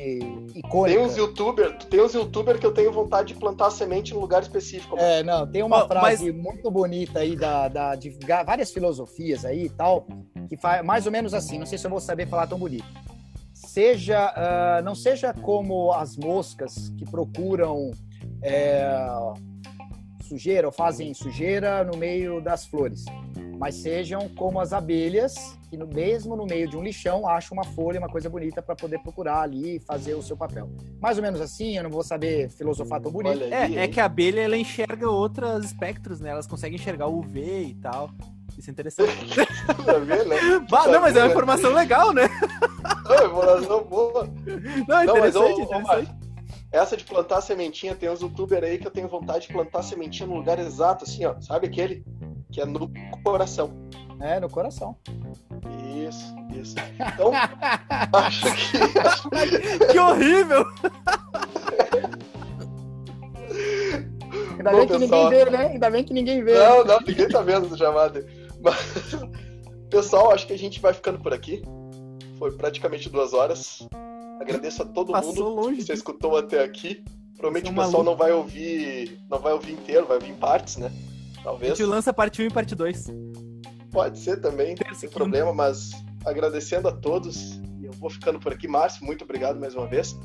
icônica. 0.54 0.98
Tem 0.98 1.08
uns 1.08 1.16
youtuber, 1.16 1.78
tem 1.78 2.02
uns 2.02 2.14
youtuber 2.14 2.60
que 2.60 2.66
eu 2.66 2.74
tenho 2.74 2.92
vontade 2.92 3.34
de 3.34 3.40
plantar 3.40 3.72
semente 3.72 4.14
em 4.14 4.18
lugar 4.18 4.42
específico. 4.42 4.98
Mas... 4.98 5.04
É, 5.06 5.24
não, 5.24 5.50
tem 5.50 5.64
uma 5.64 5.88
frase 5.88 6.30
mas... 6.30 6.44
muito 6.44 6.70
bonita 6.70 7.20
aí 7.20 7.38
da, 7.38 7.70
da, 7.70 7.96
de 7.96 8.10
várias 8.46 8.74
filosofias 8.74 9.46
aí 9.46 9.66
e 9.66 9.70
tal, 9.70 10.06
que 10.50 10.58
faz 10.58 10.84
mais 10.84 11.06
ou 11.06 11.12
menos 11.12 11.34
assim, 11.34 11.58
não 11.58 11.66
sei 11.66 11.78
se 11.78 11.88
eu 11.88 11.92
vou 11.92 12.02
saber 12.02 12.28
falar 12.28 12.48
tão 12.48 12.60
bonito. 12.60 12.86
Seja, 13.54 14.34
uh, 14.34 14.84
não 14.84 14.94
seja 14.94 15.34
como 15.34 15.94
as 15.94 16.18
moscas 16.18 16.90
que 16.98 17.06
procuram 17.06 17.92
é, 18.42 18.86
sujeira 20.28 20.68
ou 20.68 20.74
fazem 20.74 21.14
sujeira 21.14 21.84
no 21.86 21.98
meio 21.98 22.42
das 22.42 22.66
flores, 22.66 23.06
mas 23.58 23.76
sejam 23.76 24.28
como 24.30 24.60
as 24.60 24.74
abelhas 24.74 25.58
que 25.74 25.78
no, 25.78 25.88
mesmo 25.88 26.36
no 26.36 26.46
meio 26.46 26.68
de 26.70 26.78
um 26.78 26.84
lixão 26.84 27.28
acham 27.28 27.58
uma 27.58 27.64
folha, 27.64 27.98
uma 27.98 28.08
coisa 28.08 28.30
bonita 28.30 28.62
para 28.62 28.76
poder 28.76 29.00
procurar 29.00 29.42
ali 29.42 29.78
e 29.78 29.80
fazer 29.80 30.14
o 30.14 30.22
seu 30.22 30.38
papel. 30.38 30.70
Mais 31.02 31.18
ou 31.18 31.24
menos 31.24 31.42
assim, 31.42 31.76
eu 31.76 31.82
não 31.82 31.90
vou 31.90 32.04
saber 32.04 32.48
filosofar 32.52 33.02
tão 33.02 33.12
bonito. 33.12 33.44
Aí, 33.44 33.76
é, 33.76 33.84
é 33.86 33.88
que 33.88 34.00
a 34.00 34.06
abelha 34.06 34.42
ela 34.42 34.56
enxerga 34.56 35.10
outros 35.10 35.66
espectros, 35.66 36.20
né? 36.20 36.30
Elas 36.30 36.46
conseguem 36.46 36.76
enxergar 36.76 37.08
o 37.08 37.18
UV 37.18 37.70
e 37.70 37.74
tal. 37.82 38.12
Isso 38.56 38.70
é 38.70 38.72
interessante. 38.72 39.10
né? 39.36 40.60
bah, 40.70 40.88
não, 40.88 41.02
mas 41.02 41.16
é 41.16 41.24
uma 41.24 41.32
informação 41.32 41.74
legal, 41.74 42.14
né? 42.14 42.30
Não, 43.04 43.16
é 43.16 43.26
informação 43.26 43.84
boa. 43.84 44.30
Não, 44.88 45.00
é 45.00 45.06
interessante, 45.06 45.60
não, 45.60 45.82
mas, 45.82 46.04
interessante. 46.04 46.23
Essa 46.74 46.98
de 46.98 47.06
plantar 47.06 47.40
sementinha, 47.42 47.96
tem 47.96 48.10
uns 48.10 48.22
youtubers 48.22 48.64
aí 48.64 48.80
que 48.80 48.88
eu 48.88 48.92
tenho 48.92 49.08
vontade 49.08 49.46
de 49.48 49.54
plantar 49.54 49.84
sementinha 49.84 50.28
no 50.28 50.36
lugar 50.36 50.58
exato, 50.58 51.04
assim, 51.04 51.24
ó. 51.24 51.40
Sabe 51.40 51.68
aquele? 51.68 52.04
Que 52.52 52.62
é 52.62 52.66
no 52.66 52.92
coração. 53.24 53.72
É, 54.20 54.40
no 54.40 54.50
coração. 54.50 54.98
Isso, 56.08 56.36
isso. 56.60 56.76
Então, 57.14 57.32
acho 58.14 58.46
que. 58.56 59.92
Que 59.92 60.00
horrível! 60.00 60.66
Ainda 64.58 64.72
Bom, 64.72 64.78
bem 64.78 64.88
que 64.88 65.00
pessoal... 65.00 65.24
ninguém 65.26 65.46
vê, 65.46 65.52
né? 65.52 65.68
Ainda 65.68 65.90
bem 65.92 66.04
que 66.04 66.14
ninguém 66.14 66.44
vê. 66.44 66.58
Não, 66.58 66.84
não, 66.84 67.00
ninguém 67.02 67.28
tá 67.28 67.42
vendo 67.44 67.68
essa 67.68 67.78
chamada. 67.78 68.26
Mas, 68.62 68.76
pessoal, 69.92 70.32
acho 70.32 70.48
que 70.48 70.54
a 70.54 70.58
gente 70.58 70.80
vai 70.80 70.94
ficando 70.94 71.20
por 71.20 71.34
aqui. 71.34 71.62
Foi 72.40 72.52
praticamente 72.52 73.10
duas 73.10 73.32
horas. 73.34 73.88
Agradeço 74.40 74.84
a 74.84 74.86
todo 74.86 75.12
Passou 75.12 75.34
mundo 75.34 75.44
longe. 75.50 75.78
que 75.78 75.84
você 75.84 75.94
escutou 75.94 76.38
até 76.38 76.64
aqui. 76.64 77.04
Provavelmente 77.38 77.72
o 77.72 77.76
pessoal 77.76 78.04
não 78.04 78.16
vai 78.16 78.32
ouvir. 78.32 79.20
Não 79.30 79.40
vai 79.40 79.54
ouvir 79.54 79.74
inteiro, 79.74 80.06
vai 80.06 80.18
ouvir 80.18 80.32
em 80.32 80.36
partes, 80.36 80.78
né? 80.78 80.92
Talvez. 81.44 81.74
A 81.74 81.76
gente 81.76 81.86
lança 81.86 82.14
parte 82.14 82.42
1 82.42 82.46
e 82.46 82.50
parte 82.50 82.76
2. 82.76 83.08
Pode 83.92 84.18
ser 84.18 84.42
também, 84.42 84.76
não 84.90 84.98
tem 84.98 85.10
problema, 85.10 85.54
mas 85.54 85.92
agradecendo 86.26 86.88
a 86.88 86.92
todos. 86.92 87.60
Eu 87.82 87.92
vou 87.94 88.10
ficando 88.10 88.40
por 88.40 88.54
aqui, 88.54 88.68
Márcio. 88.68 89.06
Muito 89.06 89.24
obrigado 89.24 89.60
mais 89.60 89.76
uma 89.76 89.86
vez. 89.86 90.18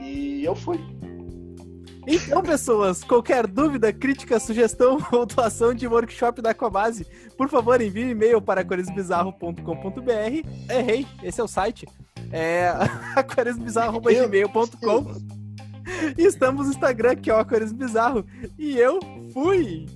E 0.00 0.44
eu 0.44 0.54
fui. 0.54 0.78
Então, 2.06 2.42
pessoas, 2.42 3.04
qualquer 3.04 3.46
dúvida, 3.46 3.92
crítica, 3.92 4.38
sugestão 4.40 4.98
ou 5.12 5.24
doação 5.24 5.72
de 5.72 5.86
workshop 5.86 6.42
da 6.42 6.50
Aquabase, 6.50 7.06
por 7.36 7.48
favor, 7.48 7.80
envie 7.80 8.04
um 8.04 8.10
e-mail 8.10 8.42
para 8.42 8.60
aquarismobizarro.com.br. 8.60 10.48
Errei, 10.68 11.06
esse 11.22 11.40
é 11.40 11.44
o 11.44 11.48
site 11.48 11.86
é 12.32 12.72
aquaresbizarro.gmail.com. 13.14 15.32
Estamos 16.16 16.66
no 16.66 16.72
Instagram, 16.72 17.16
que 17.16 17.30
é 17.30 17.34
o 17.34 17.38
Aquaresbizarro. 17.38 18.24
E 18.58 18.78
eu 18.78 18.98
fui! 19.32 19.86